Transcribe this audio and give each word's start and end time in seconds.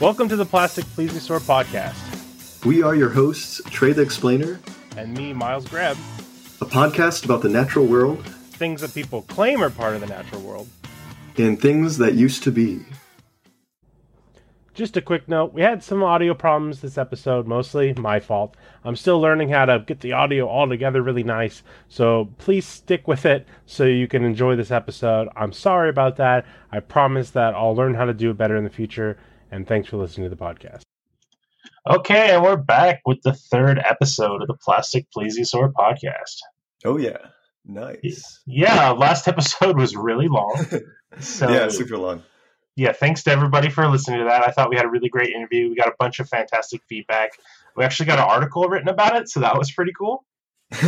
Welcome 0.00 0.28
to 0.28 0.36
the 0.36 0.46
Plastic 0.46 0.84
Plesiosaur 0.84 1.40
podcast. 1.40 2.64
We 2.64 2.84
are 2.84 2.94
your 2.94 3.08
hosts, 3.08 3.60
Trey 3.64 3.92
the 3.92 4.00
Explainer, 4.00 4.60
and 4.96 5.12
me, 5.12 5.32
Miles 5.32 5.66
Greb. 5.66 5.96
A 6.60 6.64
podcast 6.64 7.24
about 7.24 7.42
the 7.42 7.48
natural 7.48 7.84
world, 7.84 8.24
things 8.24 8.80
that 8.82 8.94
people 8.94 9.22
claim 9.22 9.60
are 9.60 9.70
part 9.70 9.96
of 9.96 10.00
the 10.00 10.06
natural 10.06 10.40
world, 10.42 10.68
and 11.36 11.60
things 11.60 11.98
that 11.98 12.14
used 12.14 12.44
to 12.44 12.52
be. 12.52 12.82
Just 14.72 14.96
a 14.96 15.02
quick 15.02 15.28
note 15.28 15.52
we 15.52 15.62
had 15.62 15.82
some 15.82 16.04
audio 16.04 16.32
problems 16.32 16.80
this 16.80 16.96
episode, 16.96 17.48
mostly 17.48 17.92
my 17.94 18.20
fault. 18.20 18.56
I'm 18.84 18.94
still 18.94 19.20
learning 19.20 19.48
how 19.48 19.64
to 19.64 19.80
get 19.80 19.98
the 19.98 20.12
audio 20.12 20.46
all 20.46 20.68
together 20.68 21.02
really 21.02 21.24
nice, 21.24 21.64
so 21.88 22.28
please 22.38 22.64
stick 22.64 23.08
with 23.08 23.26
it 23.26 23.48
so 23.66 23.82
you 23.82 24.06
can 24.06 24.22
enjoy 24.22 24.54
this 24.54 24.70
episode. 24.70 25.28
I'm 25.34 25.52
sorry 25.52 25.90
about 25.90 26.18
that. 26.18 26.46
I 26.70 26.78
promise 26.78 27.30
that 27.30 27.56
I'll 27.56 27.74
learn 27.74 27.94
how 27.94 28.04
to 28.04 28.14
do 28.14 28.30
it 28.30 28.38
better 28.38 28.56
in 28.56 28.62
the 28.62 28.70
future, 28.70 29.18
and 29.50 29.66
thanks 29.66 29.88
for 29.88 29.96
listening 29.96 30.28
to 30.28 30.34
the 30.34 30.42
podcast. 30.42 30.82
Okay, 31.88 32.34
and 32.34 32.42
we're 32.42 32.56
back 32.56 33.00
with 33.06 33.22
the 33.22 33.32
third 33.32 33.78
episode 33.78 34.42
of 34.42 34.48
the 34.48 34.54
Plastic 34.54 35.06
Plesiosaur 35.16 35.72
podcast. 35.72 36.38
Oh, 36.84 36.98
yeah. 36.98 37.18
Nice. 37.64 38.40
Yeah, 38.46 38.90
last 38.90 39.28
episode 39.28 39.78
was 39.78 39.96
really 39.96 40.28
long. 40.28 40.66
So, 41.20 41.50
yeah, 41.50 41.70
super 41.70 41.96
long 41.96 42.22
yeah, 42.78 42.92
thanks 42.92 43.24
to 43.24 43.32
everybody 43.32 43.70
for 43.70 43.88
listening 43.88 44.20
to 44.20 44.26
that. 44.26 44.46
I 44.46 44.52
thought 44.52 44.70
we 44.70 44.76
had 44.76 44.84
a 44.84 44.88
really 44.88 45.08
great 45.08 45.34
interview. 45.34 45.68
We 45.68 45.74
got 45.74 45.88
a 45.88 45.94
bunch 45.98 46.20
of 46.20 46.28
fantastic 46.28 46.80
feedback. 46.88 47.32
We 47.76 47.82
actually 47.82 48.06
got 48.06 48.20
an 48.20 48.26
article 48.26 48.68
written 48.68 48.88
about 48.88 49.16
it, 49.16 49.28
so 49.28 49.40
that 49.40 49.58
was 49.58 49.72
pretty 49.72 49.90
cool. 49.98 50.24
oh 50.72 50.78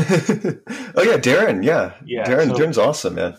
yeah, 1.03 1.19
Darren. 1.19 1.65
Yeah, 1.65 1.95
yeah. 2.05 2.25
Darren, 2.25 2.49
so, 2.49 2.55
Darren's 2.55 2.79
awesome, 2.79 3.17
man. 3.17 3.37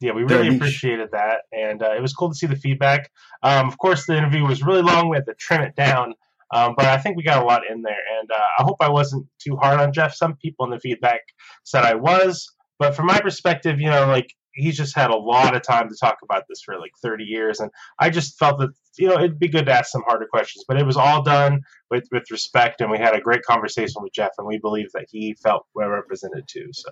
Yeah, 0.00 0.12
we 0.12 0.24
really 0.24 0.54
appreciated 0.54 1.10
that, 1.12 1.42
and 1.52 1.82
uh, 1.82 1.94
it 1.96 2.02
was 2.02 2.12
cool 2.12 2.28
to 2.28 2.34
see 2.34 2.46
the 2.46 2.56
feedback. 2.56 3.10
Um, 3.42 3.66
of 3.66 3.78
course, 3.78 4.06
the 4.06 4.16
interview 4.16 4.44
was 4.44 4.62
really 4.62 4.82
long. 4.82 5.08
We 5.08 5.16
had 5.16 5.24
to 5.26 5.34
trim 5.34 5.62
it 5.62 5.74
down, 5.74 6.12
um, 6.52 6.74
but 6.76 6.84
I 6.84 6.98
think 6.98 7.16
we 7.16 7.22
got 7.22 7.42
a 7.42 7.46
lot 7.46 7.62
in 7.68 7.80
there, 7.80 7.96
and 8.20 8.30
uh, 8.30 8.48
I 8.58 8.62
hope 8.62 8.76
I 8.80 8.90
wasn't 8.90 9.26
too 9.38 9.56
hard 9.56 9.80
on 9.80 9.92
Jeff. 9.94 10.14
Some 10.14 10.36
people 10.36 10.66
in 10.66 10.70
the 10.70 10.80
feedback 10.80 11.22
said 11.64 11.84
I 11.84 11.94
was, 11.94 12.46
but 12.78 12.94
from 12.94 13.06
my 13.06 13.20
perspective, 13.20 13.80
you 13.80 13.88
know, 13.88 14.06
like 14.06 14.34
he's 14.56 14.76
just 14.76 14.96
had 14.96 15.10
a 15.10 15.16
lot 15.16 15.54
of 15.54 15.62
time 15.62 15.88
to 15.88 15.94
talk 15.94 16.18
about 16.22 16.44
this 16.48 16.62
for 16.62 16.78
like 16.78 16.92
30 17.00 17.24
years 17.24 17.60
and 17.60 17.70
i 18.00 18.10
just 18.10 18.38
felt 18.38 18.58
that 18.58 18.70
you 18.98 19.06
know 19.06 19.16
it'd 19.16 19.38
be 19.38 19.48
good 19.48 19.66
to 19.66 19.72
ask 19.72 19.90
some 19.90 20.02
harder 20.06 20.26
questions 20.26 20.64
but 20.66 20.78
it 20.78 20.86
was 20.86 20.96
all 20.96 21.22
done 21.22 21.60
with 21.90 22.08
with 22.10 22.24
respect 22.30 22.80
and 22.80 22.90
we 22.90 22.98
had 22.98 23.14
a 23.14 23.20
great 23.20 23.42
conversation 23.42 24.02
with 24.02 24.12
jeff 24.12 24.32
and 24.38 24.46
we 24.46 24.58
believe 24.58 24.90
that 24.92 25.06
he 25.08 25.34
felt 25.34 25.66
well 25.74 25.88
represented 25.88 26.48
too 26.48 26.68
so 26.72 26.88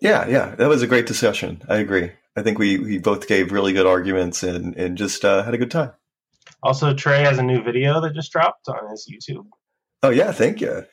yeah 0.00 0.26
yeah 0.28 0.54
that 0.54 0.68
was 0.68 0.82
a 0.82 0.86
great 0.86 1.06
discussion 1.06 1.60
i 1.68 1.76
agree 1.76 2.12
i 2.36 2.42
think 2.42 2.58
we 2.58 2.78
we 2.78 2.98
both 2.98 3.26
gave 3.26 3.52
really 3.52 3.72
good 3.72 3.86
arguments 3.86 4.42
and 4.42 4.76
and 4.76 4.98
just 4.98 5.24
uh, 5.24 5.42
had 5.42 5.54
a 5.54 5.58
good 5.58 5.70
time 5.70 5.92
also 6.62 6.94
trey 6.94 7.22
has 7.22 7.38
a 7.38 7.42
new 7.42 7.62
video 7.62 8.00
that 8.00 8.14
just 8.14 8.32
dropped 8.32 8.68
on 8.68 8.90
his 8.90 9.08
youtube 9.10 9.46
oh 10.02 10.10
yeah 10.10 10.32
thank 10.32 10.60
you 10.60 10.84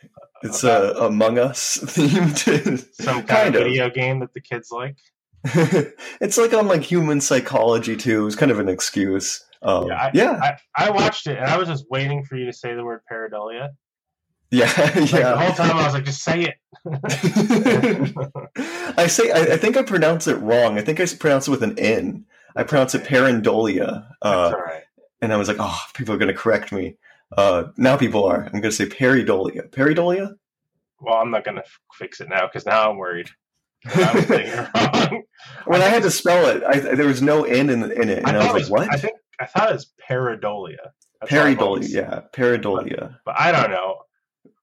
it's 0.44 0.64
a 0.64 0.94
Among 0.98 1.38
Us 1.38 1.78
themed. 1.78 2.88
Some 2.94 3.16
kind, 3.24 3.28
kind 3.28 3.56
of 3.56 3.64
video 3.64 3.90
game 3.90 4.20
that 4.20 4.34
the 4.34 4.42
kids 4.42 4.72
like. 4.72 4.98
it's 5.44 6.38
like 6.38 6.54
on 6.54 6.68
like 6.68 6.82
human 6.82 7.22
psychology 7.22 7.96
too. 7.96 8.28
It's 8.28 8.36
kind 8.36 8.52
of 8.52 8.60
an 8.60 8.70
excuse. 8.70 9.44
Um, 9.64 9.88
yeah, 9.88 9.96
I, 9.96 10.12
yeah. 10.14 10.40
I, 10.76 10.88
I, 10.88 10.90
watched 10.90 11.28
it 11.28 11.38
and 11.38 11.46
I 11.46 11.58
was 11.58 11.68
just 11.68 11.86
waiting 11.90 12.24
for 12.24 12.36
you 12.36 12.46
to 12.46 12.54
say 12.54 12.74
the 12.74 12.84
word 12.84 13.02
pareidolia. 13.12 13.70
Yeah, 14.52 14.66
like, 14.96 15.12
yeah. 15.12 15.32
The 15.32 15.38
whole 15.38 15.54
time 15.54 15.78
I 15.78 15.86
was 15.86 15.94
like, 15.94 16.04
just 16.04 16.24
say 16.24 16.44
it. 16.44 16.56
I 18.98 19.08
say, 19.08 19.32
I, 19.32 19.54
I, 19.54 19.58
think 19.58 19.78
I 19.78 19.84
pronounce 19.84 20.28
it 20.28 20.36
wrong. 20.36 20.78
I 20.78 20.82
think 20.82 21.00
I 21.00 21.06
pronounce 21.06 21.48
it 21.48 21.52
with 21.52 21.64
an 21.64 21.80
N. 21.80 22.26
I 22.56 22.64
pronounce 22.64 22.94
it 22.94 23.04
pareidolia. 23.04 24.08
Uh, 24.22 24.54
And 25.22 25.32
I 25.32 25.38
was 25.38 25.48
like, 25.48 25.58
oh, 25.60 25.80
people 25.94 26.16
are 26.16 26.18
going 26.18 26.34
to 26.34 26.38
correct 26.38 26.72
me. 26.72 26.98
Uh, 27.38 27.66
now 27.78 27.96
people 27.96 28.26
are. 28.26 28.44
I'm 28.44 28.52
going 28.52 28.64
to 28.64 28.72
say 28.72 28.88
peridolia. 28.88 29.70
Peridolia? 29.70 30.34
Well, 31.00 31.16
I'm 31.16 31.32
not 31.32 31.46
going 31.46 31.58
to 31.58 31.64
fix 31.94 32.20
it 32.20 32.30
now 32.30 32.48
because 32.48 32.66
now 32.66 32.90
I'm 32.90 32.98
worried. 32.98 33.30
I 33.86 35.22
when 35.66 35.82
I, 35.82 35.86
I 35.86 35.90
had 35.90 36.04
to 36.04 36.12
spell 36.12 36.48
it, 36.48 36.64
I, 36.64 36.80
there 36.80 37.08
was 37.08 37.22
no 37.22 37.46
N 37.46 37.70
in, 37.70 37.84
in 37.84 38.10
it, 38.10 38.20
and 38.20 38.38
I, 38.38 38.50
I 38.50 38.54
was, 38.54 38.70
like, 38.70 38.88
"What?" 38.88 38.94
I 38.94 38.98
think 38.98 39.14
I 39.40 39.46
thought 39.46 39.72
it 39.72 39.74
was 39.74 39.92
pareidolia. 40.08 40.92
Pareidolia, 41.24 41.90
yeah, 41.90 42.22
pareidolia. 42.32 43.18
But, 43.26 43.28
but, 43.34 43.40
I 43.40 43.52
don't 43.52 43.72
know. 43.72 44.02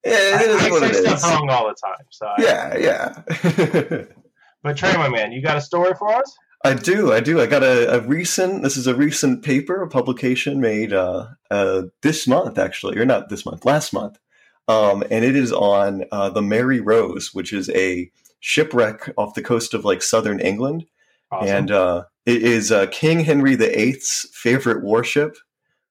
Yeah, 0.09 0.43
it 0.43 0.51
is 0.51 0.63
I, 0.63 0.71
what 0.71 0.83
I 0.83 0.89
it 0.89 0.95
is. 0.95 1.23
wrong 1.25 1.51
all 1.51 1.69
the 1.69 1.75
time. 1.75 2.07
So 2.11 2.33
yeah, 2.39 2.77
yeah. 2.77 4.05
but 4.63 4.77
Trey, 4.77 4.97
my 4.97 5.09
man, 5.09 5.33
you 5.33 5.43
got 5.43 5.57
a 5.57 5.61
story 5.61 5.95
for 5.99 6.15
us? 6.15 6.37
I 6.65 6.75
do, 6.75 7.13
I 7.13 7.21
do. 7.21 7.41
I 7.41 7.47
got 7.47 7.63
a, 7.63 7.95
a 7.95 8.01
recent. 8.01 8.63
This 8.63 8.77
is 8.77 8.87
a 8.87 8.95
recent 8.95 9.45
paper, 9.45 9.83
a 9.83 9.89
publication 9.89 10.61
made 10.61 10.93
uh, 10.93 11.29
uh, 11.51 11.83
this 12.03 12.27
month, 12.27 12.59
actually, 12.59 12.99
or 12.99 13.05
not 13.05 13.29
this 13.29 13.47
month, 13.47 13.65
last 13.65 13.93
month, 13.93 14.19
um, 14.67 15.05
and 15.11 15.25
it 15.25 15.37
is 15.37 15.53
on 15.53 16.05
uh, 16.11 16.31
the 16.31 16.43
Mary 16.43 16.81
Rose, 16.81 17.33
which 17.33 17.53
is 17.53 17.71
a 17.71 18.11
shipwreck 18.41 19.13
off 19.17 19.35
the 19.35 19.43
coast 19.43 19.73
of 19.73 19.85
like 19.85 20.03
southern 20.03 20.41
England, 20.41 20.85
awesome. 21.31 21.49
and 21.49 21.71
uh, 21.71 22.05
it 22.27 22.43
is 22.43 22.73
uh, 22.73 22.87
King 22.87 23.21
Henry 23.21 23.55
VIII's 23.55 24.29
favorite 24.33 24.83
warship. 24.83 25.37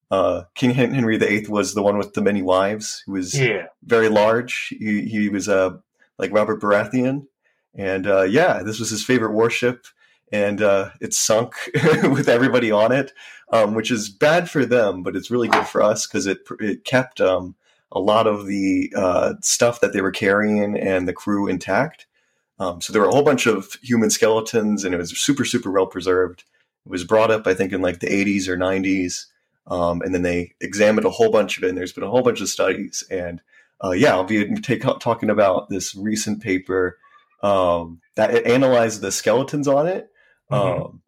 Uh, 0.09 0.43
King 0.55 0.71
Henry 0.71 1.17
VIII 1.17 1.47
was 1.47 1.73
the 1.73 1.83
one 1.83 1.97
with 1.97 2.13
the 2.13 2.21
many 2.21 2.41
wives. 2.41 3.03
Who 3.05 3.13
was 3.13 3.37
yeah. 3.37 3.67
very 3.83 4.09
large. 4.09 4.67
He, 4.69 5.01
he 5.01 5.29
was 5.29 5.49
uh, 5.49 5.77
like 6.17 6.31
Robert 6.31 6.61
Baratheon, 6.61 7.27
and 7.75 8.07
uh, 8.07 8.23
yeah, 8.23 8.63
this 8.63 8.79
was 8.79 8.89
his 8.89 9.03
favorite 9.03 9.33
warship, 9.33 9.85
and 10.31 10.61
uh, 10.61 10.91
it 11.01 11.13
sunk 11.13 11.53
with 12.03 12.29
everybody 12.29 12.71
on 12.71 12.91
it, 12.91 13.11
um, 13.51 13.73
which 13.73 13.91
is 13.91 14.09
bad 14.09 14.49
for 14.49 14.65
them, 14.65 15.03
but 15.03 15.15
it's 15.15 15.31
really 15.31 15.49
good 15.49 15.67
for 15.67 15.81
us 15.81 16.07
because 16.07 16.25
it 16.25 16.39
it 16.59 16.85
kept 16.85 17.19
um, 17.19 17.55
a 17.91 17.99
lot 17.99 18.27
of 18.27 18.47
the 18.47 18.93
uh, 18.95 19.33
stuff 19.41 19.81
that 19.81 19.93
they 19.93 20.01
were 20.01 20.11
carrying 20.11 20.77
and 20.77 21.07
the 21.07 21.13
crew 21.13 21.47
intact. 21.47 22.07
Um, 22.59 22.81
so 22.81 22.91
there 22.91 23.01
were 23.01 23.07
a 23.07 23.11
whole 23.11 23.23
bunch 23.23 23.45
of 23.45 23.73
human 23.81 24.09
skeletons, 24.09 24.83
and 24.83 24.93
it 24.93 24.97
was 24.97 25.17
super, 25.17 25.45
super 25.45 25.71
well 25.71 25.85
preserved. 25.85 26.43
It 26.85 26.91
was 26.91 27.03
brought 27.03 27.31
up, 27.31 27.45
I 27.45 27.53
think, 27.53 27.71
in 27.71 27.81
like 27.81 27.99
the 27.99 28.07
80s 28.07 28.47
or 28.47 28.57
90s, 28.57 29.25
um, 29.67 30.01
and 30.01 30.13
then 30.13 30.21
they 30.21 30.53
examined 30.61 31.05
a 31.05 31.11
whole 31.11 31.31
bunch 31.31 31.57
of 31.57 31.63
it. 31.63 31.69
And 31.69 31.77
there's 31.77 31.93
been 31.93 32.03
a 32.03 32.09
whole 32.09 32.23
bunch 32.23 32.41
of 32.41 32.49
studies, 32.49 33.03
and 33.09 33.41
uh, 33.83 33.91
yeah, 33.91 34.11
I'll 34.11 34.23
be 34.23 34.55
take, 34.55 34.81
talking 34.81 35.29
about 35.29 35.69
this 35.69 35.95
recent 35.95 36.41
paper 36.41 36.97
um, 37.43 38.01
that 38.15 38.45
analyzed 38.45 39.01
the 39.01 39.11
skeletons 39.11 39.67
on 39.67 39.87
it. 39.87 40.09
Mm-hmm. 40.51 40.81
Um, 40.81 41.01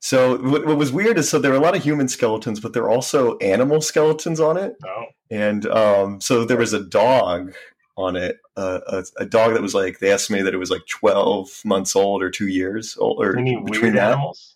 so 0.00 0.36
what, 0.36 0.66
what, 0.66 0.76
was 0.76 0.92
weird 0.92 1.18
is 1.18 1.30
so 1.30 1.38
there 1.38 1.52
are 1.52 1.56
a 1.56 1.60
lot 1.60 1.76
of 1.76 1.82
human 1.82 2.08
skeletons, 2.08 2.60
but 2.60 2.72
there 2.74 2.84
are 2.84 2.90
also 2.90 3.38
animal 3.38 3.80
skeletons 3.80 4.38
on 4.38 4.56
it. 4.56 4.76
Oh. 4.86 5.04
And 5.30 5.66
um, 5.66 6.20
so 6.20 6.44
there 6.44 6.58
was 6.58 6.74
a 6.74 6.84
dog 6.84 7.54
on 7.96 8.16
it. 8.16 8.38
Uh, 8.56 8.80
a, 8.86 9.04
a, 9.22 9.26
dog 9.26 9.54
that 9.54 9.62
was 9.62 9.74
like 9.74 9.98
they 9.98 10.10
estimated 10.10 10.46
that 10.46 10.54
it 10.54 10.58
was 10.58 10.70
like 10.70 10.86
twelve 10.86 11.48
months 11.64 11.96
old 11.96 12.22
or 12.22 12.30
two 12.30 12.48
years 12.48 12.96
old 12.98 13.24
or 13.24 13.34
between 13.34 13.96
animals. 13.96 14.53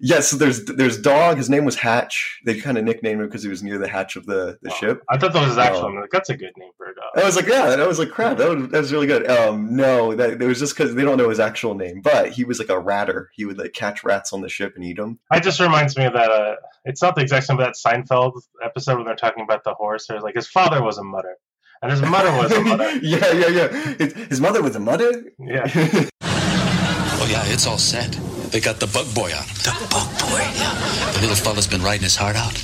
Yes, 0.00 0.10
yeah, 0.10 0.20
so 0.20 0.36
there's 0.36 0.64
there's 0.64 1.00
dog. 1.00 1.38
His 1.38 1.48
name 1.48 1.64
was 1.64 1.76
Hatch. 1.76 2.40
They 2.44 2.60
kind 2.60 2.76
of 2.76 2.84
nicknamed 2.84 3.20
him 3.20 3.26
because 3.26 3.42
he 3.42 3.48
was 3.48 3.62
near 3.62 3.78
the 3.78 3.88
hatch 3.88 4.16
of 4.16 4.26
the, 4.26 4.58
the 4.62 4.68
wow. 4.68 4.76
ship. 4.76 5.02
I 5.08 5.16
thought 5.16 5.32
that 5.32 5.40
was 5.40 5.48
his 5.50 5.58
actual 5.58 5.86
um, 5.86 5.94
name. 5.94 6.04
That's 6.12 6.28
a 6.28 6.36
good 6.36 6.52
name 6.58 6.70
for 6.76 6.86
a 6.90 6.94
dog. 6.94 7.04
I 7.16 7.24
was 7.24 7.36
like, 7.36 7.46
yeah. 7.46 7.64
I 7.64 7.86
was 7.86 7.98
like, 7.98 8.10
crap. 8.10 8.36
That 8.36 8.48
was, 8.48 8.68
that 8.68 8.78
was 8.78 8.92
really 8.92 9.06
good. 9.06 9.30
Um, 9.30 9.74
no, 9.74 10.14
that 10.14 10.42
it 10.42 10.46
was 10.46 10.58
just 10.58 10.76
because 10.76 10.94
they 10.94 11.04
don't 11.04 11.16
know 11.16 11.30
his 11.30 11.40
actual 11.40 11.74
name. 11.74 12.02
But 12.02 12.32
he 12.32 12.44
was 12.44 12.58
like 12.58 12.68
a 12.68 12.78
ratter. 12.78 13.30
He 13.34 13.44
would 13.44 13.58
like 13.58 13.72
catch 13.72 14.04
rats 14.04 14.32
on 14.32 14.42
the 14.42 14.48
ship 14.48 14.74
and 14.76 14.84
eat 14.84 14.98
them. 14.98 15.18
It 15.32 15.42
just 15.42 15.60
reminds 15.60 15.96
me 15.96 16.04
of 16.04 16.12
that. 16.12 16.30
Uh, 16.30 16.56
it's 16.84 17.02
not 17.02 17.14
the 17.14 17.22
exact 17.22 17.46
same, 17.46 17.56
but 17.56 17.64
that 17.64 17.74
Seinfeld 17.74 18.32
episode 18.62 18.96
when 18.96 19.06
they're 19.06 19.16
talking 19.16 19.42
about 19.42 19.64
the 19.64 19.74
horse. 19.74 20.06
There's 20.06 20.22
like 20.22 20.34
his 20.34 20.48
father 20.48 20.82
was 20.82 20.98
a 20.98 21.04
mutter 21.04 21.36
and 21.82 21.90
his 21.90 22.02
mother 22.02 22.30
was 22.32 22.52
a 22.52 22.60
mother. 22.60 22.90
yeah, 23.02 23.32
yeah, 23.32 23.48
yeah. 23.48 23.96
His 24.28 24.40
mother 24.40 24.62
was 24.62 24.76
a 24.76 24.80
mother. 24.80 25.24
Yeah. 25.38 25.64
oh 26.22 27.28
yeah, 27.30 27.42
it's 27.46 27.66
all 27.66 27.78
set. 27.78 28.18
They 28.50 28.60
got 28.60 28.80
the 28.80 28.86
bug 28.86 29.12
boy 29.14 29.30
on. 29.32 29.44
The 29.62 29.76
bug 29.90 30.08
boy. 30.20 30.40
Yeah. 30.56 30.72
The 31.12 31.20
little 31.20 31.36
fella's 31.36 31.66
been 31.66 31.82
riding 31.82 32.04
his 32.04 32.16
heart 32.16 32.34
out. 32.34 32.54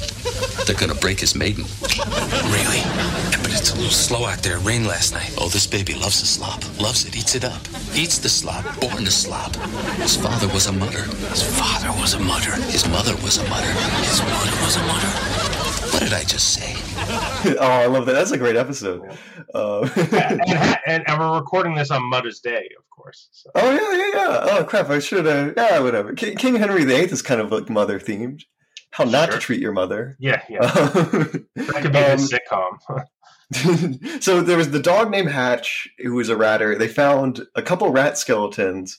They're 0.66 0.76
gonna 0.76 0.94
break 0.94 1.20
his 1.20 1.34
maiden. 1.34 1.64
Really? 2.48 2.80
But 3.42 3.52
it's 3.52 3.72
a 3.72 3.76
little 3.76 3.90
slow 3.90 4.24
out 4.24 4.42
there. 4.42 4.58
Rain 4.58 4.86
last 4.86 5.12
night. 5.12 5.34
Oh, 5.36 5.48
this 5.48 5.66
baby 5.66 5.94
loves 5.94 6.20
the 6.20 6.26
slop. 6.26 6.64
Loves 6.80 7.04
it. 7.04 7.14
Eats 7.14 7.34
it 7.34 7.44
up. 7.44 7.60
Eats 7.94 8.18
the 8.18 8.30
slop. 8.30 8.64
Born 8.80 9.04
to 9.04 9.10
slop. 9.10 9.54
His 10.00 10.16
father 10.16 10.48
was 10.48 10.66
a 10.66 10.72
mutter. 10.72 11.04
His 11.28 11.42
father 11.42 11.92
was 12.00 12.14
a 12.14 12.18
mutter. 12.18 12.54
His 12.72 12.88
mother 12.88 13.14
was 13.22 13.36
a 13.36 13.44
mutter. 13.48 13.72
His 14.08 14.22
mother 14.22 14.64
was 14.64 14.76
a 14.76 14.82
mutter. 14.86 15.63
What 15.94 16.02
did 16.02 16.12
I 16.12 16.24
just 16.24 16.54
say? 16.54 16.74
oh, 17.60 17.68
I 17.68 17.86
love 17.86 18.04
that. 18.06 18.14
That's 18.14 18.32
a 18.32 18.36
great 18.36 18.56
episode. 18.56 19.16
Uh, 19.54 19.82
and, 20.12 20.42
and, 20.88 21.08
and, 21.08 21.20
we're 21.20 21.36
recording 21.36 21.76
this 21.76 21.92
on 21.92 22.02
Mother's 22.02 22.40
Day, 22.40 22.68
of 22.76 22.90
course. 22.90 23.28
So. 23.30 23.50
Oh 23.54 23.70
yeah, 23.70 23.92
yeah, 23.92 24.10
yeah. 24.12 24.58
Oh 24.58 24.64
crap! 24.64 24.90
I 24.90 24.98
should 24.98 25.24
have. 25.24 25.54
Yeah, 25.56 25.78
whatever. 25.78 26.12
King 26.14 26.56
Henry 26.56 26.84
VIII 26.84 27.12
is 27.12 27.22
kind 27.22 27.40
of 27.40 27.52
like 27.52 27.70
mother 27.70 28.00
themed. 28.00 28.42
How 28.90 29.04
not 29.04 29.28
sure. 29.28 29.38
to 29.38 29.40
treat 29.40 29.60
your 29.60 29.70
mother. 29.70 30.16
Yeah, 30.18 30.42
yeah. 30.48 30.62
that 30.66 31.76
could 31.80 31.92
be 31.92 31.98
um, 31.98 32.18
a 32.18 33.06
sitcom. 33.54 34.20
so 34.20 34.40
there 34.40 34.56
was 34.56 34.72
the 34.72 34.82
dog 34.82 35.12
named 35.12 35.30
Hatch, 35.30 35.88
who 35.98 36.14
was 36.14 36.28
a 36.28 36.36
ratter. 36.36 36.76
They 36.76 36.88
found 36.88 37.46
a 37.54 37.62
couple 37.62 37.88
rat 37.90 38.18
skeletons 38.18 38.98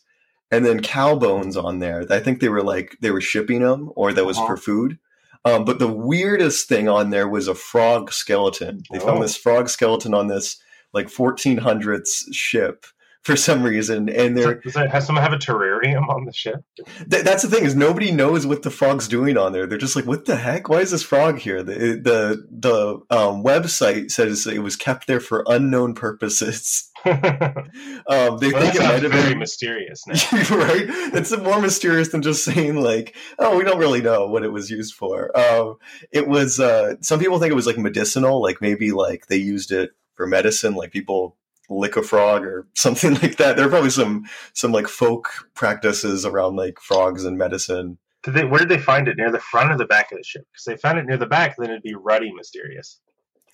and 0.50 0.66
then 0.66 0.82
cow 0.82 1.16
bones 1.16 1.58
on 1.58 1.80
there. 1.80 2.06
I 2.10 2.22
think 2.22 2.40
they 2.40 2.48
were 2.48 2.64
like 2.64 2.96
they 3.02 3.12
were 3.12 3.20
shipping 3.20 3.64
them, 3.64 3.92
or 3.98 4.14
that 4.14 4.26
was 4.26 4.38
uh-huh. 4.38 4.48
for 4.48 4.58
food. 4.58 4.98
Um, 5.46 5.64
but 5.64 5.80
the 5.80 5.92
weirdest 5.92 6.68
thing 6.68 6.90
on 6.90 7.12
there 7.12 7.28
was 7.28 7.48
a 7.48 7.56
frog 7.56 8.12
skeleton. 8.12 8.84
They 8.92 9.00
oh. 9.00 9.06
found 9.06 9.24
this 9.24 9.38
frog 9.38 9.70
skeleton 9.70 10.14
on 10.14 10.28
this 10.28 10.58
like 10.92 11.08
1400s 11.08 12.34
ship 12.34 12.86
for 13.26 13.36
some 13.36 13.64
reason, 13.64 14.08
and 14.08 14.38
they're 14.38 14.62
does 14.62 14.76
that, 14.76 14.92
has 14.92 15.08
someone 15.08 15.24
have 15.24 15.34
a 15.34 15.38
terrarium 15.38 16.08
on 16.10 16.26
the 16.26 16.32
ship? 16.32 16.64
Th- 17.10 17.24
that's 17.24 17.42
the 17.42 17.50
thing 17.50 17.66
is 17.66 17.76
nobody 17.76 18.12
knows 18.12 18.46
what 18.46 18.62
the 18.62 18.70
frog's 18.70 19.08
doing 19.08 19.36
on 19.36 19.52
there. 19.52 19.66
They're 19.66 19.80
just 19.80 19.96
like, 19.96 20.06
what 20.06 20.26
the 20.26 20.36
heck? 20.36 20.70
Why 20.70 20.82
is 20.82 20.92
this 20.92 21.02
frog 21.02 21.40
here? 21.40 21.64
The 21.64 21.74
the 21.74 22.48
the 22.52 22.94
um, 23.10 23.44
website 23.44 24.12
says 24.12 24.46
it 24.46 24.60
was 24.60 24.76
kept 24.76 25.08
there 25.08 25.20
for 25.20 25.44
unknown 25.48 25.96
purposes. 25.96 26.92
um, 27.06 27.18
they 27.18 28.52
well, 28.52 28.62
think 28.62 28.76
it 28.76 28.82
might 28.82 29.02
have 29.02 29.12
very 29.12 29.30
been 29.30 29.40
mysterious, 29.40 30.04
right? 30.08 30.86
It's 31.16 31.36
more 31.36 31.60
mysterious 31.60 32.10
than 32.10 32.22
just 32.22 32.44
saying 32.44 32.76
like, 32.76 33.16
"Oh, 33.40 33.58
we 33.58 33.64
don't 33.64 33.80
really 33.80 34.02
know 34.02 34.28
what 34.28 34.44
it 34.44 34.52
was 34.52 34.70
used 34.70 34.94
for." 34.94 35.36
Um, 35.36 35.78
it 36.12 36.28
was. 36.28 36.60
Uh, 36.60 36.94
some 37.02 37.20
people 37.20 37.40
think 37.40 37.52
it 37.52 37.56
was 37.56 37.68
like 37.68 37.80
medicinal, 37.80 38.40
like 38.40 38.62
maybe 38.62 38.92
like 38.92 39.26
they 39.28 39.38
used 39.38 39.72
it 39.72 39.94
for 40.14 40.28
medicine, 40.28 40.76
like 40.76 40.92
people 40.92 41.38
lick 41.70 41.98
a 41.98 42.04
frog 42.04 42.44
or 42.44 42.68
something 42.74 43.16
like 43.16 43.38
that. 43.38 43.56
There 43.56 43.66
are 43.66 43.70
probably 43.70 43.90
some 43.90 44.26
some 44.54 44.72
like 44.72 44.88
folk 44.88 45.30
practices 45.54 46.26
around 46.26 46.56
like 46.56 46.80
frogs 46.80 47.26
and 47.26 47.38
medicine. 47.38 47.98
Did 48.24 48.34
they, 48.34 48.44
where 48.44 48.60
did 48.60 48.70
they 48.70 48.80
find 48.80 49.08
it? 49.08 49.18
Near 49.18 49.32
the 49.32 49.40
front 49.40 49.72
or 49.72 49.78
the 49.78 49.86
back 49.86 50.12
of 50.12 50.18
the 50.18 50.24
ship? 50.24 50.48
Because 50.52 50.66
they 50.66 50.78
found 50.78 50.98
it 50.98 51.06
near 51.06 51.18
the 51.18 51.28
back, 51.28 51.58
then 51.58 51.70
it'd 51.70 51.84
be 51.84 51.94
ruddy 51.94 52.34
mysterious. 52.34 53.00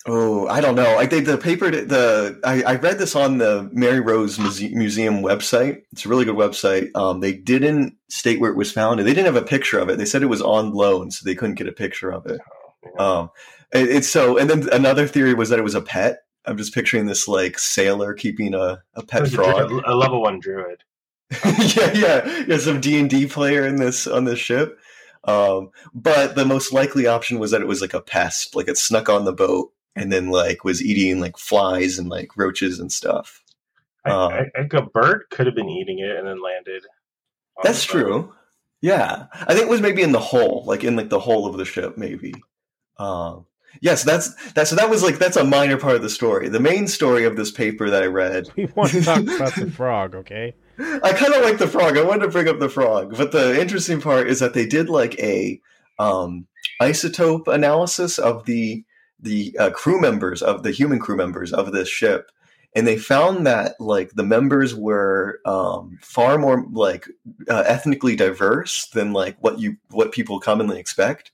Oh, 0.06 0.48
I 0.48 0.60
don't 0.60 0.74
know. 0.74 0.96
I 0.98 1.06
the 1.06 1.38
paper, 1.38 1.70
the 1.70 2.40
I, 2.42 2.62
I 2.62 2.74
read 2.76 2.98
this 2.98 3.14
on 3.14 3.38
the 3.38 3.68
Mary 3.72 4.00
Rose 4.00 4.38
Muse- 4.38 4.72
Museum 4.72 5.22
website. 5.22 5.82
It's 5.92 6.04
a 6.04 6.08
really 6.08 6.24
good 6.24 6.34
website. 6.36 6.88
Um, 6.96 7.20
they 7.20 7.32
didn't 7.32 7.96
state 8.08 8.40
where 8.40 8.50
it 8.50 8.56
was 8.56 8.72
found, 8.72 8.98
and 8.98 9.08
they 9.08 9.14
didn't 9.14 9.32
have 9.32 9.40
a 9.40 9.46
picture 9.46 9.78
of 9.78 9.88
it. 9.88 9.98
They 9.98 10.04
said 10.04 10.22
it 10.22 10.26
was 10.26 10.42
on 10.42 10.72
loan, 10.72 11.12
so 11.12 11.24
they 11.24 11.36
couldn't 11.36 11.54
get 11.54 11.68
a 11.68 11.72
picture 11.72 12.10
of 12.10 12.26
it. 12.26 12.40
Oh. 12.98 13.20
Um, 13.20 13.30
it, 13.72 13.88
it's 13.90 14.08
so. 14.08 14.38
And 14.38 14.50
then 14.50 14.68
another 14.72 15.06
theory 15.06 15.34
was 15.34 15.50
that 15.50 15.60
it 15.60 15.64
was 15.64 15.76
a 15.76 15.80
pet 15.80 16.21
I'm 16.44 16.56
just 16.56 16.74
picturing 16.74 17.06
this 17.06 17.28
like 17.28 17.58
sailor 17.58 18.14
keeping 18.14 18.54
a, 18.54 18.82
a 18.94 19.02
pet 19.04 19.28
frog, 19.28 19.70
a, 19.70 19.92
a 19.92 19.94
level 19.94 20.22
one 20.22 20.40
druid. 20.40 20.82
yeah, 21.44 21.92
yeah, 21.92 22.44
yeah. 22.46 22.58
Some 22.58 22.80
D 22.80 22.98
and 22.98 23.08
D 23.08 23.26
player 23.26 23.66
in 23.66 23.76
this 23.76 24.06
on 24.06 24.24
this 24.24 24.38
ship. 24.38 24.78
Um, 25.24 25.70
but 25.94 26.34
the 26.34 26.44
most 26.44 26.72
likely 26.72 27.06
option 27.06 27.38
was 27.38 27.52
that 27.52 27.60
it 27.60 27.68
was 27.68 27.80
like 27.80 27.94
a 27.94 28.00
pest, 28.00 28.56
like 28.56 28.68
it 28.68 28.76
snuck 28.76 29.08
on 29.08 29.24
the 29.24 29.32
boat 29.32 29.72
and 29.94 30.12
then 30.12 30.30
like 30.30 30.64
was 30.64 30.82
eating 30.82 31.20
like 31.20 31.38
flies 31.38 31.98
and 31.98 32.08
like 32.08 32.36
roaches 32.36 32.80
and 32.80 32.90
stuff. 32.90 33.42
I, 34.04 34.10
um, 34.10 34.32
I, 34.32 34.40
I 34.40 34.60
think 34.60 34.72
a 34.74 34.82
bird 34.82 35.24
could 35.30 35.46
have 35.46 35.54
been 35.54 35.68
eating 35.68 36.00
it 36.00 36.16
and 36.16 36.26
then 36.26 36.42
landed. 36.42 36.84
That's 37.62 37.84
true. 37.84 38.32
Yeah, 38.80 39.26
I 39.32 39.54
think 39.54 39.66
it 39.66 39.70
was 39.70 39.80
maybe 39.80 40.02
in 40.02 40.10
the 40.10 40.18
hole, 40.18 40.64
like 40.66 40.82
in 40.82 40.96
like 40.96 41.08
the 41.08 41.20
hole 41.20 41.46
of 41.46 41.56
the 41.56 41.64
ship, 41.64 41.96
maybe. 41.96 42.34
Um, 42.98 43.46
Yes, 43.80 44.04
that's 44.04 44.34
that's 44.52 44.70
so 44.70 44.76
that 44.76 44.90
was 44.90 45.02
like 45.02 45.18
that's 45.18 45.36
a 45.36 45.44
minor 45.44 45.76
part 45.76 45.96
of 45.96 46.02
the 46.02 46.10
story. 46.10 46.48
The 46.48 46.60
main 46.60 46.86
story 46.86 47.24
of 47.24 47.36
this 47.36 47.50
paper 47.50 47.90
that 47.90 48.02
I 48.02 48.06
read. 48.06 48.48
We 48.56 48.66
want 48.66 48.90
to 48.92 49.02
talk 49.02 49.20
about 49.22 49.54
the 49.54 49.70
frog, 49.70 50.14
okay? 50.14 50.54
I 50.78 51.12
kind 51.12 51.34
of 51.34 51.42
like 51.42 51.58
the 51.58 51.68
frog. 51.68 51.96
I 51.96 52.02
wanted 52.02 52.22
to 52.22 52.28
bring 52.28 52.48
up 52.48 52.58
the 52.58 52.68
frog, 52.68 53.16
but 53.16 53.32
the 53.32 53.60
interesting 53.60 54.00
part 54.00 54.28
is 54.28 54.40
that 54.40 54.54
they 54.54 54.66
did 54.66 54.88
like 54.88 55.18
a 55.18 55.60
um, 55.98 56.46
isotope 56.80 57.48
analysis 57.48 58.18
of 58.18 58.44
the 58.46 58.84
the 59.20 59.56
uh, 59.58 59.70
crew 59.70 60.00
members 60.00 60.42
of 60.42 60.62
the 60.64 60.72
human 60.72 60.98
crew 60.98 61.16
members 61.16 61.52
of 61.52 61.72
this 61.72 61.88
ship, 61.88 62.30
and 62.74 62.86
they 62.86 62.98
found 62.98 63.46
that 63.46 63.80
like 63.80 64.12
the 64.12 64.24
members 64.24 64.74
were 64.74 65.40
um, 65.44 65.98
far 66.02 66.38
more 66.38 66.66
like 66.72 67.06
uh, 67.48 67.64
ethnically 67.66 68.16
diverse 68.16 68.86
than 68.88 69.12
like 69.12 69.36
what 69.40 69.58
you 69.58 69.76
what 69.90 70.12
people 70.12 70.40
commonly 70.40 70.78
expect. 70.78 71.30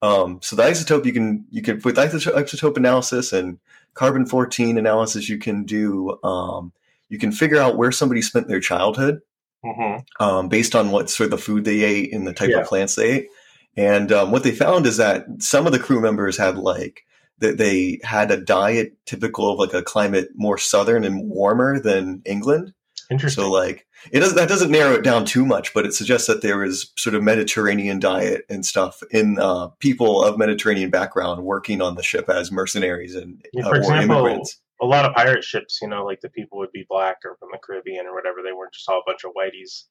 Um, 0.00 0.38
so 0.42 0.54
the 0.54 0.62
isotope 0.62 1.04
you 1.04 1.12
can 1.12 1.44
you 1.50 1.62
can 1.62 1.80
with 1.84 1.96
isotope 1.96 2.76
analysis 2.76 3.32
and 3.32 3.58
carbon 3.94 4.26
fourteen 4.26 4.78
analysis 4.78 5.28
you 5.28 5.38
can 5.38 5.64
do 5.64 6.18
um, 6.22 6.72
you 7.08 7.18
can 7.18 7.32
figure 7.32 7.60
out 7.60 7.76
where 7.76 7.90
somebody 7.90 8.22
spent 8.22 8.48
their 8.48 8.60
childhood 8.60 9.20
mm-hmm. 9.64 10.22
um, 10.22 10.48
based 10.48 10.74
on 10.74 10.90
what 10.90 11.10
sort 11.10 11.26
of 11.26 11.30
the 11.32 11.38
food 11.38 11.64
they 11.64 11.82
ate 11.82 12.12
and 12.12 12.26
the 12.26 12.32
type 12.32 12.50
yeah. 12.50 12.58
of 12.58 12.66
plants 12.66 12.94
they 12.94 13.10
ate. 13.10 13.28
And 13.76 14.10
um, 14.12 14.32
what 14.32 14.42
they 14.42 14.52
found 14.52 14.86
is 14.86 14.96
that 14.96 15.26
some 15.38 15.66
of 15.66 15.72
the 15.72 15.78
crew 15.78 16.00
members 16.00 16.36
had 16.36 16.58
like 16.58 17.04
that 17.38 17.58
they 17.58 18.00
had 18.02 18.30
a 18.30 18.36
diet 18.36 18.94
typical 19.06 19.52
of 19.52 19.58
like 19.58 19.74
a 19.74 19.82
climate 19.82 20.30
more 20.34 20.58
southern 20.58 21.04
and 21.04 21.28
warmer 21.28 21.80
than 21.80 22.22
England. 22.24 22.72
Interesting. 23.10 23.44
So 23.44 23.50
like 23.50 23.86
it 24.12 24.20
doesn't 24.20 24.36
that 24.36 24.48
doesn't 24.48 24.70
narrow 24.70 24.94
it 24.94 25.02
down 25.02 25.24
too 25.24 25.46
much, 25.46 25.72
but 25.72 25.86
it 25.86 25.94
suggests 25.94 26.26
that 26.26 26.42
there 26.42 26.62
is 26.62 26.92
sort 26.96 27.14
of 27.14 27.22
Mediterranean 27.22 27.98
diet 27.98 28.44
and 28.50 28.64
stuff 28.66 29.02
in 29.10 29.38
uh, 29.38 29.68
people 29.78 30.22
of 30.22 30.38
Mediterranean 30.38 30.90
background 30.90 31.44
working 31.44 31.80
on 31.80 31.94
the 31.94 32.02
ship 32.02 32.28
as 32.28 32.52
mercenaries 32.52 33.14
and 33.14 33.44
yeah, 33.52 33.66
uh, 33.66 33.70
for 33.70 33.76
example, 33.76 34.16
immigrants. 34.16 34.60
A 34.80 34.86
lot 34.86 35.04
of 35.04 35.14
pirate 35.14 35.42
ships, 35.42 35.78
you 35.82 35.88
know, 35.88 36.04
like 36.04 36.20
the 36.20 36.28
people 36.28 36.58
would 36.58 36.70
be 36.70 36.86
black 36.88 37.16
or 37.24 37.36
from 37.40 37.48
the 37.50 37.58
Caribbean 37.58 38.06
or 38.06 38.14
whatever. 38.14 38.38
They 38.44 38.52
weren't 38.52 38.72
just 38.72 38.88
all 38.88 39.00
a 39.00 39.02
bunch 39.10 39.24
of 39.24 39.32
whiteys. 39.32 39.84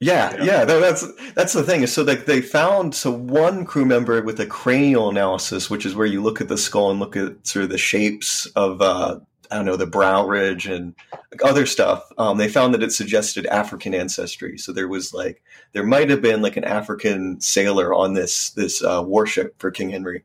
Yeah, 0.00 0.34
know? 0.36 0.44
yeah, 0.44 0.64
that's 0.64 1.04
that's 1.34 1.52
the 1.52 1.62
thing. 1.62 1.86
So 1.86 2.02
like 2.02 2.24
they 2.24 2.40
found 2.40 2.94
so 2.94 3.12
one 3.12 3.64
crew 3.64 3.84
member 3.84 4.20
with 4.22 4.40
a 4.40 4.46
cranial 4.46 5.10
analysis, 5.10 5.70
which 5.70 5.86
is 5.86 5.94
where 5.94 6.06
you 6.06 6.20
look 6.22 6.40
at 6.40 6.48
the 6.48 6.58
skull 6.58 6.90
and 6.90 6.98
look 6.98 7.16
at 7.16 7.46
sort 7.46 7.64
of 7.64 7.70
the 7.70 7.78
shapes 7.78 8.46
of 8.56 8.82
uh, 8.82 9.20
I 9.52 9.56
don't 9.56 9.66
know, 9.66 9.76
the 9.76 9.86
brow 9.86 10.26
ridge 10.26 10.66
and 10.66 10.94
other 11.44 11.66
stuff, 11.66 12.10
um, 12.16 12.38
they 12.38 12.48
found 12.48 12.72
that 12.72 12.82
it 12.82 12.90
suggested 12.90 13.44
African 13.46 13.92
ancestry. 13.92 14.56
So 14.56 14.72
there 14.72 14.88
was 14.88 15.12
like, 15.12 15.42
there 15.72 15.84
might 15.84 16.08
have 16.08 16.22
been 16.22 16.40
like 16.40 16.56
an 16.56 16.64
African 16.64 17.38
sailor 17.38 17.92
on 17.92 18.14
this, 18.14 18.48
this 18.50 18.82
uh, 18.82 19.02
warship 19.04 19.54
for 19.58 19.70
King 19.70 19.90
Henry, 19.90 20.24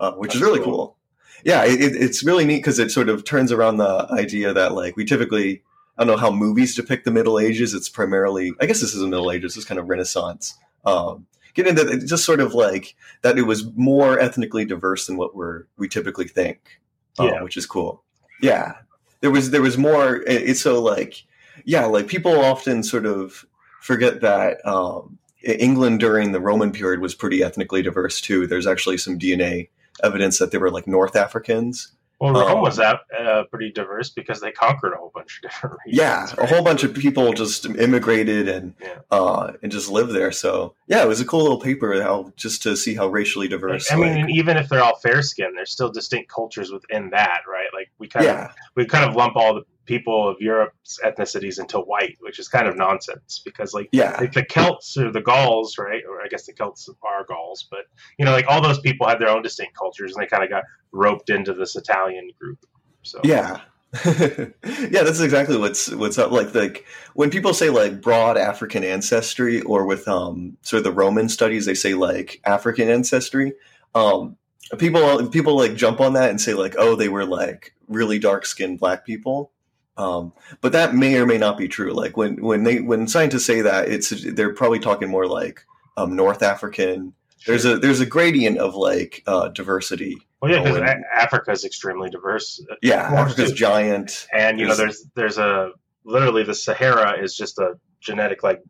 uh, 0.00 0.12
which 0.12 0.30
That's 0.30 0.36
is 0.36 0.42
really 0.42 0.60
cool. 0.60 0.72
cool. 0.72 0.96
Yeah, 1.44 1.66
it, 1.66 1.80
it's 1.80 2.24
really 2.24 2.46
neat 2.46 2.58
because 2.58 2.78
it 2.78 2.90
sort 2.90 3.10
of 3.10 3.24
turns 3.24 3.52
around 3.52 3.76
the 3.76 4.06
idea 4.10 4.54
that 4.54 4.72
like 4.72 4.96
we 4.96 5.04
typically, 5.04 5.62
I 5.98 6.04
don't 6.04 6.14
know 6.14 6.20
how 6.20 6.30
movies 6.30 6.74
depict 6.74 7.04
the 7.04 7.10
Middle 7.10 7.38
Ages. 7.38 7.74
It's 7.74 7.90
primarily, 7.90 8.54
I 8.58 8.64
guess 8.64 8.80
this 8.80 8.94
is 8.94 9.00
the 9.00 9.08
Middle 9.08 9.30
Ages, 9.30 9.54
this 9.54 9.66
kind 9.66 9.78
of 9.78 9.90
Renaissance. 9.90 10.56
Um, 10.86 11.26
get 11.52 11.66
into 11.66 12.06
just 12.06 12.24
sort 12.24 12.40
of 12.40 12.54
like 12.54 12.96
that 13.20 13.36
it 13.36 13.42
was 13.42 13.66
more 13.76 14.18
ethnically 14.18 14.64
diverse 14.64 15.06
than 15.06 15.18
what 15.18 15.34
we're 15.34 15.64
we 15.76 15.88
typically 15.88 16.26
think, 16.26 16.80
uh, 17.20 17.24
yeah. 17.24 17.42
which 17.42 17.58
is 17.58 17.66
cool 17.66 18.02
yeah. 18.42 18.74
There 19.20 19.30
was 19.30 19.50
there 19.50 19.62
was 19.62 19.78
more 19.78 20.16
it's 20.26 20.60
so 20.60 20.82
like 20.82 21.24
yeah 21.64 21.84
like 21.86 22.08
people 22.08 22.40
often 22.40 22.82
sort 22.82 23.06
of 23.06 23.46
forget 23.80 24.20
that 24.20 24.64
um, 24.66 25.18
england 25.44 26.00
during 26.00 26.32
the 26.32 26.40
roman 26.40 26.72
period 26.72 27.00
was 27.00 27.14
pretty 27.14 27.42
ethnically 27.42 27.82
diverse 27.82 28.20
too. 28.20 28.46
There's 28.46 28.66
actually 28.66 28.98
some 28.98 29.18
dna 29.18 29.68
evidence 30.02 30.38
that 30.38 30.50
there 30.50 30.60
were 30.60 30.72
like 30.72 30.88
north 30.88 31.14
africans 31.14 31.92
well, 32.22 32.34
Rome 32.34 32.58
um, 32.58 32.62
was 32.62 32.76
that 32.76 33.00
uh, 33.18 33.42
pretty 33.50 33.72
diverse 33.72 34.10
because 34.10 34.40
they 34.40 34.52
conquered 34.52 34.92
a 34.92 34.96
whole 34.96 35.10
bunch 35.12 35.38
of 35.38 35.42
different 35.50 35.76
regions. 35.84 35.98
Yeah, 35.98 36.24
right? 36.24 36.38
a 36.38 36.46
whole 36.46 36.62
bunch 36.62 36.84
of 36.84 36.94
people 36.94 37.32
just 37.32 37.66
immigrated 37.66 38.48
and 38.48 38.74
yeah. 38.80 38.98
uh, 39.10 39.54
and 39.60 39.72
just 39.72 39.90
lived 39.90 40.12
there. 40.12 40.30
So 40.30 40.74
yeah, 40.86 41.02
it 41.02 41.08
was 41.08 41.20
a 41.20 41.24
cool 41.24 41.42
little 41.42 41.60
paper 41.60 42.00
how 42.00 42.32
just 42.36 42.62
to 42.62 42.76
see 42.76 42.94
how 42.94 43.08
racially 43.08 43.48
diverse. 43.48 43.90
I 43.90 43.96
mean, 43.96 44.30
even 44.30 44.56
if 44.56 44.68
they're 44.68 44.84
all 44.84 44.98
fair 45.00 45.20
skinned, 45.20 45.56
there's 45.56 45.72
still 45.72 45.90
distinct 45.90 46.30
cultures 46.30 46.70
within 46.70 47.10
that, 47.10 47.40
right? 47.48 47.68
Like 47.74 47.90
we 47.98 48.06
kind 48.06 48.24
yeah. 48.24 48.44
of 48.44 48.50
we 48.76 48.86
kind 48.86 49.04
of 49.04 49.16
lump 49.16 49.34
all 49.34 49.54
the 49.54 49.64
people 49.84 50.28
of 50.28 50.36
Europe's 50.40 50.98
ethnicities 51.04 51.58
into 51.58 51.78
white, 51.78 52.16
which 52.20 52.38
is 52.38 52.48
kind 52.48 52.68
of 52.68 52.76
nonsense 52.76 53.40
because 53.44 53.74
like 53.74 53.88
yeah, 53.92 54.16
like 54.20 54.32
the 54.32 54.44
Celts 54.44 54.96
or 54.96 55.10
the 55.10 55.20
Gauls, 55.20 55.76
right? 55.78 56.02
Or 56.08 56.22
I 56.22 56.28
guess 56.28 56.46
the 56.46 56.52
Celts 56.52 56.88
are 57.02 57.24
Gauls, 57.24 57.66
but 57.70 57.80
you 58.18 58.24
know, 58.24 58.32
like 58.32 58.46
all 58.48 58.62
those 58.62 58.80
people 58.80 59.06
had 59.06 59.18
their 59.18 59.28
own 59.28 59.42
distinct 59.42 59.76
cultures 59.76 60.14
and 60.14 60.22
they 60.22 60.28
kind 60.28 60.44
of 60.44 60.50
got 60.50 60.64
roped 60.92 61.30
into 61.30 61.54
this 61.54 61.76
Italian 61.76 62.30
group. 62.38 62.64
So 63.02 63.20
yeah. 63.24 63.60
yeah, 64.06 65.02
that's 65.02 65.20
exactly 65.20 65.58
what's 65.58 65.90
what's 65.90 66.16
up. 66.16 66.30
Like, 66.30 66.54
like 66.54 66.86
when 67.12 67.28
people 67.28 67.52
say 67.52 67.68
like 67.68 68.00
broad 68.00 68.38
African 68.38 68.84
ancestry, 68.84 69.60
or 69.60 69.84
with 69.84 70.08
um 70.08 70.56
sort 70.62 70.78
of 70.78 70.84
the 70.84 70.92
Roman 70.92 71.28
studies, 71.28 71.66
they 71.66 71.74
say 71.74 71.92
like 71.92 72.40
African 72.46 72.88
ancestry. 72.88 73.52
Um, 73.94 74.38
people 74.78 75.28
people 75.28 75.56
like 75.56 75.74
jump 75.74 76.00
on 76.00 76.14
that 76.14 76.30
and 76.30 76.40
say 76.40 76.54
like, 76.54 76.74
oh, 76.78 76.96
they 76.96 77.10
were 77.10 77.26
like 77.26 77.74
really 77.86 78.18
dark 78.18 78.46
skinned 78.46 78.78
black 78.78 79.04
people. 79.04 79.52
Um, 79.96 80.32
but 80.60 80.72
that 80.72 80.94
may 80.94 81.18
or 81.18 81.26
may 81.26 81.38
not 81.38 81.58
be 81.58 81.68
true. 81.68 81.92
Like 81.92 82.16
when 82.16 82.42
when 82.42 82.64
they 82.64 82.80
when 82.80 83.06
scientists 83.06 83.44
say 83.44 83.60
that, 83.60 83.88
it's 83.88 84.10
they're 84.34 84.54
probably 84.54 84.78
talking 84.78 85.08
more 85.08 85.26
like 85.26 85.64
um, 85.96 86.16
North 86.16 86.42
African. 86.42 87.12
Sure. 87.38 87.52
There's 87.52 87.64
a 87.64 87.78
there's 87.78 88.00
a 88.00 88.06
gradient 88.06 88.58
of 88.58 88.74
like 88.74 89.22
uh, 89.26 89.48
diversity. 89.48 90.16
Well, 90.40 90.50
yeah, 90.50 90.62
because 90.62 91.02
Africa 91.14 91.50
is 91.52 91.64
extremely 91.64 92.10
diverse. 92.10 92.64
Yeah, 92.82 93.02
Africa's 93.02 93.52
giant, 93.52 94.26
and 94.32 94.58
you 94.58 94.66
know, 94.66 94.74
there's 94.74 95.06
there's 95.14 95.38
a 95.38 95.72
literally 96.04 96.42
the 96.42 96.54
Sahara 96.54 97.22
is 97.22 97.36
just 97.36 97.58
a 97.58 97.74
genetic 98.00 98.42
like 98.42 98.60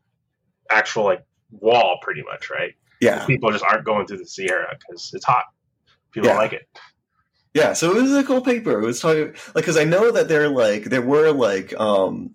actual 0.70 1.04
like 1.04 1.24
wall, 1.50 1.98
pretty 2.02 2.22
much, 2.22 2.50
right? 2.50 2.74
Yeah, 3.00 3.24
people 3.26 3.50
just 3.52 3.64
aren't 3.64 3.84
going 3.84 4.06
through 4.06 4.18
the 4.18 4.26
Sahara 4.26 4.76
because 4.78 5.12
it's 5.14 5.24
hot. 5.24 5.44
People 6.12 6.30
yeah. 6.30 6.36
like 6.36 6.52
it. 6.52 6.68
Yeah, 7.54 7.74
so 7.74 7.94
it 7.96 8.02
was 8.02 8.12
a 8.12 8.24
cool 8.24 8.40
paper. 8.40 8.80
It 8.80 8.86
was 8.86 9.00
talking 9.00 9.34
like 9.54 9.54
because 9.54 9.76
I 9.76 9.84
know 9.84 10.10
that 10.10 10.28
there 10.28 10.48
like 10.48 10.84
there 10.84 11.02
were 11.02 11.32
like 11.32 11.78
um 11.78 12.34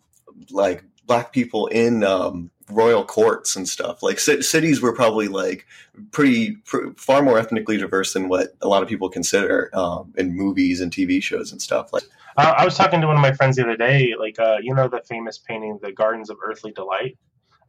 like 0.52 0.84
black 1.08 1.32
people 1.32 1.68
in 1.68 2.04
um, 2.04 2.52
royal 2.70 3.04
courts 3.04 3.56
and 3.56 3.68
stuff. 3.68 4.04
Like 4.04 4.20
c- 4.20 4.42
cities 4.42 4.82
were 4.82 4.94
probably 4.94 5.28
like 5.28 5.66
pretty 6.12 6.58
pr- 6.66 6.90
far 6.98 7.24
more 7.24 7.40
ethnically 7.40 7.78
diverse 7.78 8.14
than 8.14 8.30
what 8.30 8.50
a 8.62 8.68
lot 8.68 8.84
of 8.84 8.90
people 8.90 9.10
consider 9.10 9.72
um, 9.74 10.14
in 10.18 10.36
movies 10.36 10.82
and 10.82 10.92
TV 10.92 11.24
shows 11.24 11.52
and 11.52 11.62
stuff. 11.62 11.92
Like 11.92 12.04
uh, 12.38 12.54
I 12.56 12.66
was 12.66 12.76
talking 12.76 13.02
to 13.02 13.08
one 13.08 13.16
of 13.16 13.22
my 13.22 13.32
friends 13.32 13.56
the 13.56 13.64
other 13.64 13.78
day, 13.78 14.14
like 14.20 14.38
uh, 14.40 14.58
you 14.62 14.76
know 14.76 14.88
the 14.88 15.02
famous 15.08 15.38
painting, 15.40 15.80
"The 15.82 15.92
Gardens 15.92 16.30
of 16.30 16.38
Earthly 16.44 16.72
Delight." 16.74 17.18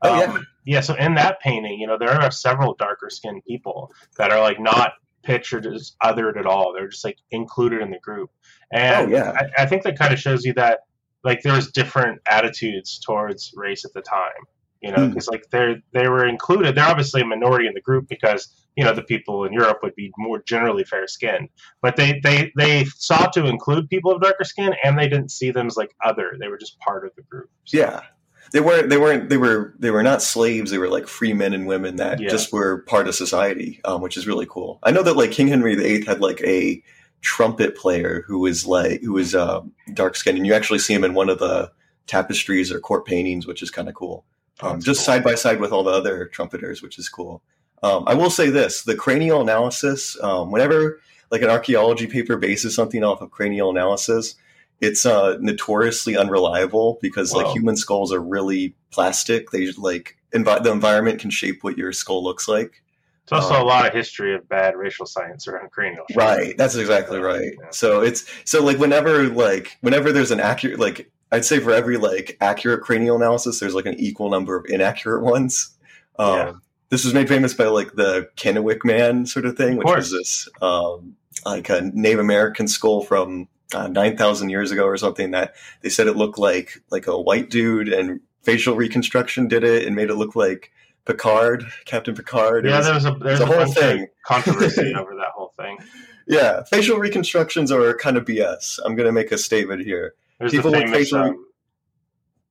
Oh 0.02 0.20
yeah, 0.20 0.32
um, 0.32 0.46
yeah. 0.64 0.80
So 0.80 0.94
in 0.94 1.14
that 1.14 1.40
painting, 1.40 1.80
you 1.80 1.86
know, 1.86 1.96
there 1.96 2.10
are 2.10 2.30
several 2.30 2.74
darker 2.74 3.10
skinned 3.10 3.44
people 3.44 3.92
that 4.16 4.30
are 4.30 4.40
like 4.40 4.60
not 4.60 4.94
pictured 5.28 5.66
as 5.66 5.92
othered 6.02 6.38
at 6.38 6.46
all. 6.46 6.72
They're 6.72 6.88
just 6.88 7.04
like 7.04 7.18
included 7.30 7.82
in 7.82 7.90
the 7.90 7.98
group, 7.98 8.30
and 8.72 9.12
oh, 9.12 9.16
yeah. 9.16 9.32
I, 9.32 9.62
I 9.62 9.66
think 9.66 9.82
that 9.82 9.98
kind 9.98 10.12
of 10.12 10.18
shows 10.18 10.44
you 10.44 10.54
that 10.54 10.80
like 11.22 11.42
there 11.42 11.54
was 11.54 11.70
different 11.70 12.20
attitudes 12.28 12.98
towards 12.98 13.52
race 13.54 13.84
at 13.84 13.92
the 13.92 14.00
time 14.00 14.42
you 14.80 14.92
know 14.92 15.08
because 15.08 15.26
mm. 15.26 15.32
like 15.32 15.50
they're 15.50 15.76
they 15.92 16.08
were 16.08 16.26
included 16.26 16.74
they're 16.74 16.88
obviously 16.88 17.20
a 17.20 17.24
minority 17.24 17.66
in 17.66 17.74
the 17.74 17.80
group 17.80 18.08
because 18.08 18.48
you 18.76 18.84
know 18.84 18.92
the 18.92 19.02
people 19.02 19.44
in 19.44 19.52
europe 19.52 19.78
would 19.82 19.94
be 19.96 20.12
more 20.16 20.42
generally 20.46 20.84
fair 20.84 21.06
skinned 21.08 21.48
but 21.82 21.96
they 21.96 22.20
they 22.22 22.52
they 22.56 22.84
sought 22.84 23.32
to 23.32 23.46
include 23.46 23.88
people 23.88 24.12
of 24.12 24.22
darker 24.22 24.44
skin 24.44 24.72
and 24.84 24.98
they 24.98 25.08
didn't 25.08 25.30
see 25.30 25.50
them 25.50 25.66
as 25.66 25.76
like 25.76 25.94
other 26.04 26.36
they 26.40 26.48
were 26.48 26.58
just 26.58 26.78
part 26.78 27.04
of 27.04 27.12
the 27.16 27.22
group 27.22 27.50
so. 27.64 27.76
yeah 27.76 28.02
they 28.52 28.60
weren't 28.60 28.88
they 28.88 28.96
weren't 28.96 29.28
they 29.28 29.36
were 29.36 29.74
they 29.78 29.90
were 29.90 30.02
not 30.02 30.22
slaves 30.22 30.70
they 30.70 30.78
were 30.78 30.88
like 30.88 31.06
free 31.06 31.32
men 31.32 31.52
and 31.52 31.66
women 31.66 31.96
that 31.96 32.20
yeah. 32.20 32.28
just 32.28 32.52
were 32.52 32.82
part 32.82 33.08
of 33.08 33.14
society 33.14 33.80
um, 33.84 34.00
which 34.00 34.16
is 34.16 34.26
really 34.26 34.46
cool 34.46 34.78
i 34.82 34.90
know 34.90 35.02
that 35.02 35.16
like 35.16 35.30
king 35.30 35.48
henry 35.48 35.74
viii 35.74 36.04
had 36.04 36.20
like 36.20 36.40
a 36.42 36.82
trumpet 37.20 37.76
player 37.76 38.24
who 38.26 38.38
was 38.38 38.66
like 38.66 39.00
who 39.02 39.12
was 39.12 39.34
uh, 39.34 39.60
dark 39.94 40.16
skinned 40.16 40.38
and 40.38 40.46
you 40.46 40.54
actually 40.54 40.78
see 40.78 40.94
him 40.94 41.04
in 41.04 41.14
one 41.14 41.28
of 41.28 41.38
the 41.38 41.70
tapestries 42.06 42.72
or 42.72 42.80
court 42.80 43.04
paintings 43.04 43.46
which 43.46 43.62
is 43.62 43.70
kind 43.70 43.88
of 43.88 43.94
cool 43.94 44.24
um, 44.60 44.80
just 44.80 45.00
cool. 45.00 45.04
side 45.04 45.24
by 45.24 45.34
side 45.34 45.60
with 45.60 45.72
all 45.72 45.84
the 45.84 45.90
other 45.90 46.26
trumpeters, 46.26 46.82
which 46.82 46.98
is 46.98 47.08
cool. 47.08 47.42
Um, 47.82 48.04
I 48.06 48.14
will 48.14 48.30
say 48.30 48.50
this: 48.50 48.82
the 48.82 48.96
cranial 48.96 49.40
analysis. 49.40 50.20
Um, 50.22 50.50
whenever 50.50 51.00
like 51.30 51.42
an 51.42 51.50
archaeology 51.50 52.06
paper 52.06 52.36
bases 52.36 52.74
something 52.74 53.04
off 53.04 53.20
of 53.20 53.30
cranial 53.30 53.70
analysis, 53.70 54.34
it's 54.80 55.04
uh, 55.04 55.36
notoriously 55.40 56.16
unreliable 56.16 56.98
because 57.02 57.32
like 57.32 57.48
human 57.48 57.76
skulls 57.76 58.12
are 58.12 58.20
really 58.20 58.74
plastic. 58.90 59.50
They 59.50 59.72
like 59.72 60.16
envi- 60.34 60.62
the 60.62 60.70
environment 60.70 61.20
can 61.20 61.30
shape 61.30 61.64
what 61.64 61.76
your 61.76 61.92
skull 61.92 62.22
looks 62.22 62.46
like. 62.48 62.82
There's 63.28 63.42
also 63.42 63.56
um, 63.56 63.62
a 63.62 63.64
lot 63.64 63.86
of 63.86 63.92
history 63.92 64.34
of 64.34 64.48
bad 64.48 64.76
racial 64.76 65.04
science 65.04 65.46
around 65.48 65.70
cranial. 65.70 66.04
Shape. 66.08 66.16
Right, 66.16 66.56
that's 66.56 66.76
exactly 66.76 67.18
right. 67.18 67.52
Yeah. 67.60 67.70
So 67.70 68.00
it's 68.00 68.24
so 68.44 68.62
like 68.62 68.78
whenever 68.78 69.24
like 69.28 69.76
whenever 69.80 70.12
there's 70.12 70.30
an 70.30 70.40
accurate 70.40 70.78
like 70.78 71.10
I'd 71.30 71.44
say 71.44 71.58
for 71.58 71.72
every 71.72 71.96
like 71.96 72.36
accurate 72.40 72.82
cranial 72.82 73.16
analysis, 73.16 73.60
there's 73.60 73.74
like 73.74 73.86
an 73.86 73.98
equal 73.98 74.30
number 74.30 74.56
of 74.56 74.64
inaccurate 74.66 75.22
ones. 75.22 75.76
Um, 76.18 76.36
yeah. 76.36 76.52
This 76.90 77.04
was 77.04 77.12
made 77.12 77.28
famous 77.28 77.52
by 77.52 77.66
like 77.66 77.94
the 77.94 78.30
Kennewick 78.36 78.84
Man 78.84 79.26
sort 79.26 79.44
of 79.44 79.56
thing, 79.56 79.72
of 79.72 79.78
which 79.78 79.96
was 79.96 80.10
this 80.10 80.48
um, 80.62 81.16
like 81.44 81.68
a 81.68 81.82
Native 81.82 82.20
American 82.20 82.66
skull 82.66 83.02
from 83.02 83.48
uh, 83.74 83.88
nine 83.88 84.16
thousand 84.16 84.50
years 84.50 84.70
ago 84.70 84.84
or 84.84 84.96
something 84.96 85.32
that 85.32 85.54
they 85.82 85.88
said 85.88 86.06
it 86.06 86.16
looked 86.16 86.38
like 86.38 86.82
like 86.90 87.06
a 87.06 87.20
white 87.20 87.50
dude, 87.50 87.88
and 87.88 88.20
facial 88.42 88.76
reconstruction 88.76 89.48
did 89.48 89.64
it 89.64 89.86
and 89.86 89.94
made 89.94 90.10
it 90.10 90.14
look 90.14 90.34
like 90.34 90.70
Picard, 91.04 91.64
Captain 91.84 92.14
Picard. 92.14 92.66
Yeah, 92.66 92.78
was, 92.78 92.86
there 92.86 92.94
was 92.94 93.04
a 93.06 93.10
there's 93.20 93.40
a, 93.40 93.44
a 93.44 93.46
whole 93.46 93.72
thing 93.72 94.06
controversy 94.26 94.94
over 94.94 95.14
that 95.16 95.30
whole 95.34 95.52
thing. 95.56 95.78
Yeah, 96.26 96.62
facial 96.64 96.98
reconstructions 96.98 97.72
are 97.72 97.94
kind 97.94 98.18
of 98.18 98.26
BS. 98.26 98.78
I'm 98.84 98.94
going 98.94 99.06
to 99.06 99.12
make 99.12 99.32
a 99.32 99.38
statement 99.38 99.82
here. 99.82 100.14
There's 100.38 100.52
People 100.52 100.70
the 100.70 100.80
famous. 100.80 101.12
Um, 101.12 101.46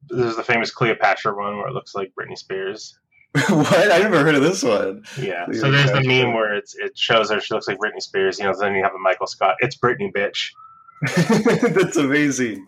there's 0.10 0.36
the 0.36 0.44
famous 0.44 0.72
Cleopatra 0.72 1.36
one 1.36 1.58
where 1.58 1.68
it 1.68 1.74
looks 1.74 1.94
like 1.94 2.12
Britney 2.20 2.38
Spears. 2.38 2.98
what? 3.50 3.92
I 3.92 4.00
never 4.00 4.24
heard 4.24 4.34
of 4.34 4.42
this 4.42 4.64
one. 4.64 5.04
Yeah. 5.20 5.46
Cleopatra. 5.46 5.60
So 5.60 5.72
there's 5.72 5.92
the 5.92 6.04
meme 6.04 6.34
where 6.34 6.56
it's 6.56 6.76
it 6.76 6.98
shows 6.98 7.30
her 7.30 7.40
she 7.40 7.54
looks 7.54 7.68
like 7.68 7.78
Britney 7.78 8.02
Spears. 8.02 8.40
You 8.40 8.46
know, 8.46 8.56
then 8.60 8.74
you 8.74 8.84
have 8.84 8.96
a 8.96 9.00
Michael 9.00 9.28
Scott. 9.28 9.58
It's 9.60 9.78
Britney, 9.78 10.12
bitch. 10.12 10.52
That's 11.16 11.98
amazing. 11.98 12.68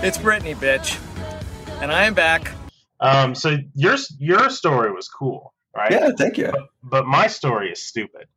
It's 0.00 0.16
Brittany, 0.16 0.54
bitch, 0.54 0.98
and 1.82 1.92
I 1.92 2.04
am 2.04 2.14
back. 2.14 2.50
Um. 3.00 3.34
So 3.34 3.58
your 3.74 3.96
your 4.18 4.48
story 4.48 4.92
was 4.92 5.08
cool, 5.08 5.52
right? 5.76 5.90
Yeah. 5.92 6.10
Thank 6.16 6.38
you. 6.38 6.50
But, 6.50 6.68
but 6.82 7.06
my 7.06 7.26
story 7.26 7.70
is 7.70 7.82
stupid. 7.82 8.28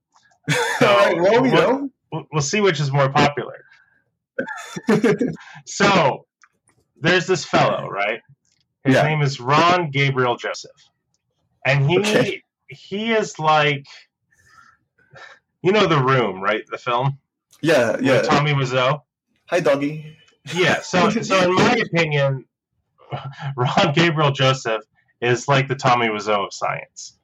So 0.79 0.87
All 0.87 0.97
right, 0.97 1.21
well, 1.21 1.41
we 1.41 1.51
we'll, 1.51 2.25
we'll 2.33 2.41
see 2.41 2.59
which 2.59 2.79
is 2.79 2.91
more 2.91 3.09
popular. 3.09 3.63
so 5.65 6.25
there's 6.99 7.27
this 7.27 7.45
fellow, 7.45 7.87
right? 7.87 8.19
His 8.83 8.95
yeah. 8.95 9.03
name 9.03 9.21
is 9.21 9.37
Rhawn 9.37 9.91
Gabriel 9.91 10.35
Joseph, 10.35 10.71
and 11.65 11.89
he 11.89 11.99
okay. 11.99 12.43
he 12.67 13.13
is 13.13 13.37
like, 13.37 13.85
you 15.61 15.71
know, 15.71 15.87
the 15.87 16.01
room, 16.01 16.41
right? 16.41 16.63
The 16.69 16.77
film. 16.77 17.19
Yeah, 17.61 17.97
yeah. 18.01 18.21
Tommy 18.21 18.53
Wiseau. 18.53 19.01
Hi, 19.49 19.59
doggy. 19.59 20.17
Yeah. 20.53 20.81
So, 20.81 21.09
so 21.09 21.43
in 21.43 21.55
my 21.55 21.75
opinion, 21.75 22.45
Rhawn 23.57 23.93
Gabriel 23.93 24.31
Joseph 24.31 24.81
is 25.21 25.47
like 25.47 25.67
the 25.67 25.75
Tommy 25.75 26.07
Wiseau 26.07 26.47
of 26.47 26.53
science. 26.53 27.17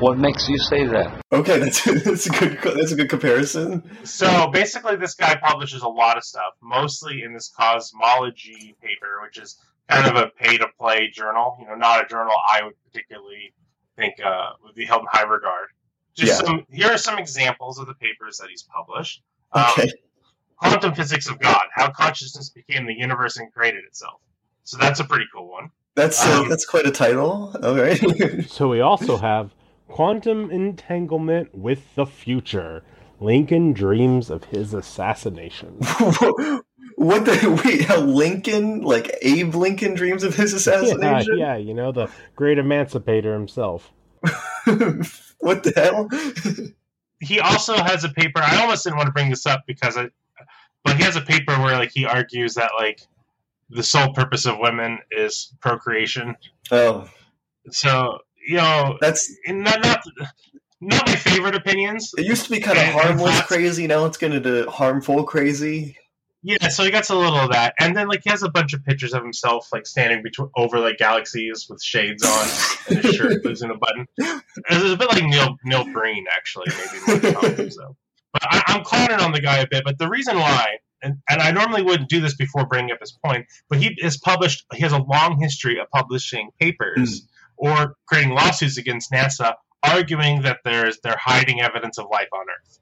What 0.00 0.18
makes 0.18 0.48
you 0.48 0.58
say 0.58 0.86
that? 0.86 1.22
Okay, 1.32 1.58
that's 1.60 1.84
that's 1.84 2.26
a 2.26 2.30
good 2.30 2.58
that's 2.62 2.92
a 2.92 2.96
good 2.96 3.08
comparison. 3.08 3.82
So 4.04 4.48
basically, 4.48 4.96
this 4.96 5.14
guy 5.14 5.36
publishes 5.36 5.82
a 5.82 5.88
lot 5.88 6.16
of 6.16 6.24
stuff, 6.24 6.54
mostly 6.62 7.22
in 7.22 7.32
this 7.32 7.52
cosmology 7.56 8.74
paper, 8.82 9.20
which 9.22 9.38
is 9.38 9.56
kind 9.88 10.08
of 10.08 10.20
a 10.20 10.28
pay 10.28 10.56
to 10.58 10.66
play 10.78 11.10
journal. 11.12 11.56
You 11.60 11.68
know, 11.68 11.74
not 11.76 12.04
a 12.04 12.08
journal 12.08 12.32
I 12.50 12.64
would 12.64 12.74
particularly 12.86 13.54
think 13.96 14.14
uh, 14.24 14.50
would 14.64 14.74
be 14.74 14.84
held 14.84 15.02
in 15.02 15.08
high 15.10 15.22
regard. 15.22 15.68
Just 16.14 16.40
yeah. 16.40 16.46
some 16.46 16.66
here 16.70 16.90
are 16.90 16.98
some 16.98 17.18
examples 17.18 17.78
of 17.78 17.86
the 17.86 17.94
papers 17.94 18.38
that 18.38 18.48
he's 18.48 18.62
published. 18.62 19.22
Um, 19.52 19.64
okay. 19.78 19.90
Quantum 20.56 20.94
physics 20.94 21.28
of 21.28 21.38
God: 21.38 21.64
How 21.74 21.90
consciousness 21.90 22.50
became 22.50 22.86
the 22.86 22.94
universe 22.94 23.36
and 23.36 23.52
created 23.52 23.84
itself. 23.84 24.20
So 24.62 24.78
that's 24.78 25.00
a 25.00 25.04
pretty 25.04 25.26
cool 25.34 25.50
one. 25.50 25.70
That's 25.94 26.24
uh, 26.24 26.42
um, 26.42 26.48
that's 26.48 26.64
quite 26.64 26.86
a 26.86 26.90
title. 26.90 27.54
All 27.62 27.76
right. 27.76 28.00
so 28.48 28.68
we 28.68 28.80
also 28.80 29.16
have 29.16 29.54
Quantum 29.88 30.50
Entanglement 30.50 31.54
with 31.54 31.94
the 31.94 32.06
Future. 32.06 32.82
Lincoln 33.20 33.72
dreams 33.72 34.28
of 34.28 34.44
his 34.44 34.74
assassination. 34.74 35.76
what 36.96 37.24
the 37.24 37.62
wait? 37.64 37.82
How 37.82 38.00
Lincoln, 38.00 38.82
like 38.82 39.16
Abe 39.22 39.54
Lincoln, 39.54 39.94
dreams 39.94 40.24
of 40.24 40.34
his 40.34 40.52
assassination? 40.52 41.38
Yeah, 41.38 41.54
yeah 41.54 41.56
you 41.56 41.74
know 41.74 41.92
the 41.92 42.10
great 42.34 42.58
emancipator 42.58 43.32
himself. 43.32 43.92
what 45.48 45.62
the 45.62 45.72
hell? 45.76 46.08
he 47.20 47.38
also 47.38 47.74
has 47.74 48.04
a 48.04 48.08
paper. 48.08 48.40
I 48.40 48.62
almost 48.62 48.84
didn't 48.84 48.96
want 48.96 49.08
to 49.08 49.12
bring 49.12 49.28
this 49.30 49.46
up 49.46 49.64
because 49.66 49.96
I, 49.96 50.08
but 50.84 50.96
he 50.96 51.02
has 51.02 51.16
a 51.16 51.20
paper 51.20 51.52
where 51.52 51.76
like 51.76 51.90
he 51.92 52.06
argues 52.06 52.54
that 52.54 52.72
like 52.76 53.02
the 53.68 53.82
sole 53.82 54.14
purpose 54.14 54.46
of 54.46 54.58
women 54.58 55.00
is 55.10 55.52
procreation. 55.60 56.36
Oh, 56.70 57.08
so 57.70 58.18
you 58.46 58.56
know, 58.56 58.96
that's 59.00 59.30
not 59.46 59.82
not 59.82 60.00
not 60.80 61.06
my 61.06 61.16
favorite 61.16 61.54
opinions. 61.54 62.12
It 62.16 62.24
used 62.24 62.44
to 62.44 62.50
be 62.50 62.60
kind 62.60 62.78
of 62.78 62.84
harmless 62.86 63.42
crazy. 63.42 63.86
Now 63.86 64.06
it's 64.06 64.18
going 64.18 64.42
to 64.42 64.70
harmful 64.70 65.24
crazy. 65.24 65.98
Yeah, 66.46 66.68
so 66.68 66.84
he 66.84 66.90
gets 66.90 67.08
a 67.08 67.16
little 67.16 67.38
of 67.38 67.52
that, 67.52 67.74
and 67.80 67.96
then 67.96 68.06
like 68.06 68.20
he 68.22 68.30
has 68.30 68.42
a 68.42 68.50
bunch 68.50 68.74
of 68.74 68.84
pictures 68.84 69.14
of 69.14 69.22
himself 69.22 69.68
like 69.72 69.86
standing 69.86 70.22
between 70.22 70.50
over 70.56 70.78
like 70.78 70.98
galaxies 70.98 71.66
with 71.68 71.82
shades 71.82 72.22
on, 72.22 72.48
and 72.88 73.04
his 73.04 73.14
shirt 73.16 73.44
losing 73.44 73.70
a 73.70 73.76
button. 73.76 74.06
It's 74.18 74.92
a 74.92 74.96
bit 74.96 75.08
like 75.08 75.24
Neil 75.24 75.56
Neil 75.64 75.84
Breen 75.90 76.26
actually, 76.30 76.66
maybe 76.68 77.32
more 77.32 77.70
so. 77.70 77.96
But 78.32 78.42
I, 78.44 78.62
I'm 78.66 78.84
clowning 78.84 79.20
on 79.20 79.32
the 79.32 79.40
guy 79.40 79.58
a 79.58 79.66
bit. 79.66 79.84
But 79.84 79.98
the 79.98 80.08
reason 80.08 80.36
why, 80.36 80.66
and, 81.02 81.16
and 81.30 81.40
I 81.40 81.50
normally 81.50 81.82
wouldn't 81.82 82.10
do 82.10 82.20
this 82.20 82.34
before 82.34 82.66
bringing 82.66 82.92
up 82.92 83.00
his 83.00 83.12
point, 83.24 83.46
but 83.70 83.78
he 83.78 83.96
is 83.98 84.18
published. 84.18 84.66
He 84.74 84.80
has 84.80 84.92
a 84.92 84.98
long 84.98 85.40
history 85.40 85.80
of 85.80 85.90
publishing 85.90 86.50
papers. 86.60 87.22
Mm 87.22 87.28
or 87.56 87.96
creating 88.06 88.34
lawsuits 88.34 88.78
against 88.78 89.10
NASA, 89.10 89.54
arguing 89.82 90.42
that 90.42 90.58
there's 90.64 90.98
they're 91.02 91.16
hiding 91.18 91.60
evidence 91.60 91.98
of 91.98 92.06
life 92.10 92.28
on 92.32 92.46
Earth. 92.48 92.78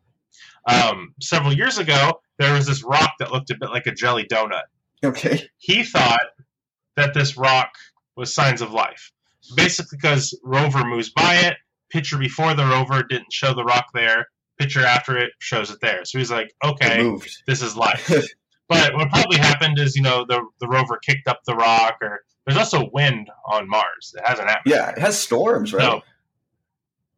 Um, 0.65 1.15
several 1.21 1.53
years 1.53 1.79
ago, 1.79 2.21
there 2.43 2.55
was 2.55 2.67
this 2.67 2.83
rock 2.83 3.15
that 3.19 3.33
looked 3.33 3.51
a 3.51 3.57
bit 3.59 3.71
like 3.71 3.87
a 3.87 3.93
jelly 3.93 4.25
donut. 4.25 4.63
Okay. 5.05 5.49
He 5.59 5.85
thought 5.85 6.27
that 6.97 7.15
this 7.15 7.37
rock 7.37 7.71
was 8.17 8.35
signs 8.35 8.61
of 8.61 8.73
life, 8.73 9.13
basically 9.57 9.99
because 10.01 10.39
rover 10.45 10.85
moves 10.85 11.11
by 11.11 11.37
it. 11.37 11.57
Picture 11.91 12.19
before 12.19 12.55
the 12.55 12.65
rover 12.65 13.03
didn't 13.03 13.33
show 13.33 13.55
the 13.55 13.65
rock 13.65 13.87
there. 13.95 14.27
Picture 14.59 14.85
after 14.85 15.17
it 15.19 15.33
shows 15.39 15.71
it 15.71 15.79
there. 15.81 16.05
So 16.05 16.19
he's 16.19 16.31
like, 16.31 16.53
okay, 16.65 17.17
this 17.47 17.63
is 17.63 17.77
life. 17.77 18.09
but 18.69 18.95
what 18.95 19.11
probably 19.11 19.39
happened 19.39 19.79
is, 19.79 19.97
you 19.97 20.03
know, 20.03 20.25
the 20.29 20.43
the 20.61 20.69
rover 20.69 20.99
kicked 21.05 21.29
up 21.29 21.41
the 21.45 21.55
rock 21.55 21.97
or 22.03 22.21
there's 22.47 22.59
also 22.59 22.89
wind 22.93 23.29
on 23.47 23.69
Mars. 23.69 24.15
It 24.17 24.23
has 24.27 24.39
an 24.39 24.49
atmosphere. 24.49 24.83
Yeah, 24.83 24.91
it 24.91 24.99
has 24.99 25.19
storms, 25.19 25.73
right? 25.73 25.83
So, 25.83 26.01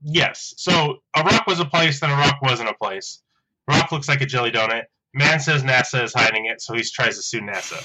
yes. 0.03 0.55
So 0.57 0.99
a 1.17 1.23
rock 1.23 1.47
was 1.47 1.61
a 1.61 1.65
place, 1.65 2.01
then 2.01 2.11
a 2.11 2.15
rock 2.15 2.43
wasn't 2.43 2.69
a 2.69 2.75
place. 2.75 3.23
Rock 3.69 3.93
looks 3.93 4.09
like 4.09 4.21
a 4.21 4.27
jelly 4.27 4.51
donut. 4.51 4.85
Man 5.15 5.41
says 5.41 5.63
NASA 5.63 6.03
is 6.03 6.13
hiding 6.13 6.47
it, 6.47 6.61
so 6.61 6.75
he 6.75 6.83
tries 6.83 7.17
to 7.17 7.23
sue 7.23 7.41
NASA. 7.41 7.83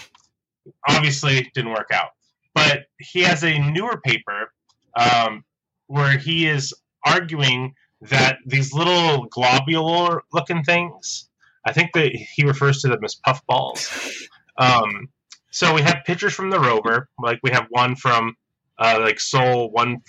Obviously, 0.88 1.50
didn't 1.53 1.71
work 1.71 1.89
out. 1.93 2.09
But 2.53 2.86
he 3.00 3.21
has 3.21 3.43
a 3.43 3.57
newer 3.59 4.01
paper 4.03 4.51
um, 4.95 5.45
where 5.88 6.17
he 6.17 6.48
is 6.48 6.74
arguing 7.05 7.75
that 8.01 8.38
these 8.45 8.74
little 8.74 9.25
globular 9.25 10.24
looking 10.33 10.63
things, 10.63 11.29
I 11.65 11.74
think 11.74 11.91
that 11.93 12.12
he 12.13 12.43
refers 12.43 12.81
to 12.81 12.88
them 12.88 13.03
as 13.03 13.15
puffballs. 13.15 14.27
Um, 14.57 15.09
so 15.51 15.74
we 15.74 15.81
have 15.81 16.03
pictures 16.05 16.33
from 16.33 16.50
the 16.50 16.59
rover, 16.59 17.09
like 17.21 17.39
we 17.43 17.51
have 17.51 17.67
one 17.69 17.95
from 17.95 18.36
uh, 18.77 19.00
like 19.01 19.19
Sol 19.19 19.71
one 19.71 20.01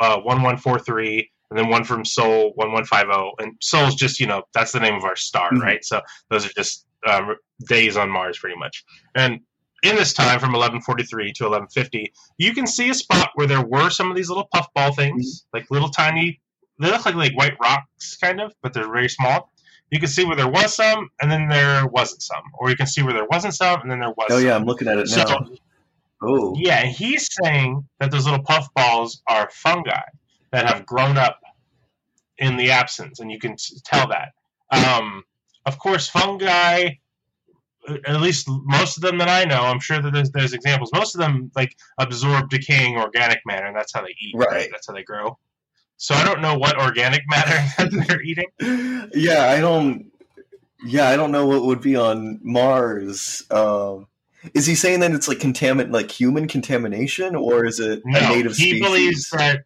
uh, 0.00 0.18
one 0.20 0.42
one 0.42 0.56
four 0.56 0.78
three, 0.78 1.30
and 1.50 1.58
then 1.58 1.68
one 1.68 1.84
from 1.84 2.04
Sol 2.04 2.52
one 2.54 2.72
one 2.72 2.84
five 2.84 3.06
zero. 3.06 3.32
And 3.38 3.54
Sol's 3.60 3.94
just 3.94 4.20
you 4.20 4.26
know 4.26 4.42
that's 4.54 4.72
the 4.72 4.80
name 4.80 4.94
of 4.94 5.04
our 5.04 5.16
star, 5.16 5.50
mm-hmm. 5.50 5.62
right? 5.62 5.84
So 5.84 6.00
those 6.30 6.46
are 6.46 6.52
just 6.56 6.86
um, 7.06 7.36
days 7.66 7.96
on 7.96 8.10
Mars, 8.10 8.38
pretty 8.38 8.58
much. 8.58 8.84
And 9.14 9.40
in 9.82 9.96
this 9.96 10.12
time 10.12 10.40
from 10.40 10.52
1143 10.52 11.32
to 11.34 11.44
1150, 11.44 12.12
you 12.36 12.52
can 12.52 12.66
see 12.66 12.90
a 12.90 12.94
spot 12.94 13.30
where 13.34 13.46
there 13.46 13.64
were 13.64 13.90
some 13.90 14.10
of 14.10 14.16
these 14.16 14.28
little 14.28 14.48
puffball 14.52 14.92
things, 14.92 15.42
mm-hmm. 15.42 15.56
like 15.56 15.70
little 15.70 15.90
tiny. 15.90 16.40
They 16.80 16.90
look 16.90 17.04
like 17.04 17.14
like 17.14 17.36
white 17.36 17.58
rocks, 17.60 18.16
kind 18.16 18.40
of, 18.40 18.52
but 18.62 18.72
they're 18.72 18.90
very 18.90 19.08
small. 19.08 19.52
You 19.90 19.98
can 19.98 20.08
see 20.08 20.24
where 20.24 20.36
there 20.36 20.48
was 20.48 20.74
some, 20.74 21.08
and 21.20 21.30
then 21.30 21.48
there 21.48 21.86
wasn't 21.86 22.22
some, 22.22 22.42
or 22.58 22.68
you 22.68 22.76
can 22.76 22.86
see 22.86 23.02
where 23.02 23.14
there 23.14 23.26
wasn't 23.30 23.54
some, 23.54 23.80
and 23.80 23.90
then 23.90 24.00
there 24.00 24.10
was. 24.10 24.26
Oh 24.30 24.36
some. 24.36 24.46
yeah, 24.46 24.54
I'm 24.54 24.64
looking 24.64 24.86
at 24.86 24.98
it 24.98 25.08
now. 25.10 25.24
So, 25.24 25.56
oh. 26.22 26.54
Yeah, 26.56 26.84
he's 26.84 27.28
saying 27.42 27.88
that 28.00 28.10
those 28.10 28.26
little 28.26 28.44
puffballs 28.44 29.22
are 29.26 29.48
fungi 29.50 30.02
that 30.50 30.66
have 30.66 30.86
grown 30.86 31.16
up 31.16 31.40
in 32.38 32.56
the 32.56 32.70
absence, 32.70 33.20
and 33.20 33.30
you 33.30 33.38
can 33.38 33.56
tell 33.84 34.08
that. 34.08 34.32
Um, 34.70 35.24
of 35.66 35.78
course, 35.78 36.08
fungi 36.08 36.90
at 38.06 38.20
least 38.20 38.48
most 38.48 38.96
of 38.96 39.02
them 39.02 39.18
that 39.18 39.28
I 39.28 39.44
know, 39.44 39.62
I'm 39.62 39.80
sure 39.80 40.00
that 40.00 40.12
there's, 40.12 40.30
there's 40.30 40.52
examples. 40.52 40.90
Most 40.92 41.14
of 41.14 41.20
them 41.20 41.50
like 41.56 41.76
absorb 41.98 42.50
decaying 42.50 42.96
organic 42.96 43.40
matter, 43.46 43.66
and 43.66 43.76
that's 43.76 43.92
how 43.92 44.02
they 44.02 44.14
eat. 44.20 44.34
Right. 44.34 44.48
right? 44.48 44.68
That's 44.70 44.86
how 44.86 44.94
they 44.94 45.02
grow. 45.02 45.38
So 45.96 46.14
I 46.14 46.24
don't 46.24 46.40
know 46.40 46.56
what 46.56 46.80
organic 46.80 47.22
matter 47.28 47.88
they're 48.06 48.22
eating. 48.22 48.46
Yeah, 49.14 49.48
I 49.48 49.60
don't. 49.60 50.12
Yeah, 50.84 51.08
I 51.08 51.16
don't 51.16 51.32
know 51.32 51.46
what 51.46 51.64
would 51.64 51.80
be 51.80 51.96
on 51.96 52.38
Mars. 52.42 53.42
Um, 53.50 54.06
is 54.54 54.64
he 54.64 54.76
saying 54.76 55.00
that 55.00 55.10
it's 55.10 55.26
like 55.26 55.38
contaminant, 55.38 55.92
like 55.92 56.10
human 56.10 56.46
contamination, 56.46 57.34
or 57.34 57.64
is 57.64 57.80
it 57.80 58.02
no, 58.04 58.18
a 58.18 58.28
native? 58.28 58.56
He 58.56 58.70
species? 58.70 58.80
believes 58.80 59.30
that 59.30 59.64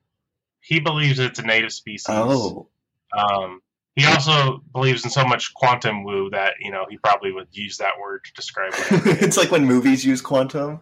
he 0.62 0.80
believes 0.80 1.18
it's 1.18 1.38
a 1.38 1.42
native 1.42 1.72
species. 1.72 2.06
Oh. 2.08 2.68
Um, 3.16 3.60
he 3.94 4.06
also 4.06 4.62
believes 4.72 5.04
in 5.04 5.10
so 5.10 5.24
much 5.24 5.52
quantum 5.52 6.04
woo 6.04 6.30
that 6.30 6.54
you 6.60 6.70
know 6.70 6.86
he 6.88 6.96
probably 6.96 7.32
would 7.32 7.48
use 7.52 7.76
that 7.76 7.98
word 8.00 8.24
to 8.24 8.32
describe 8.32 8.72
it. 8.74 9.22
it's 9.22 9.36
like 9.36 9.50
when 9.50 9.66
movies 9.66 10.04
use 10.04 10.22
quantum. 10.22 10.80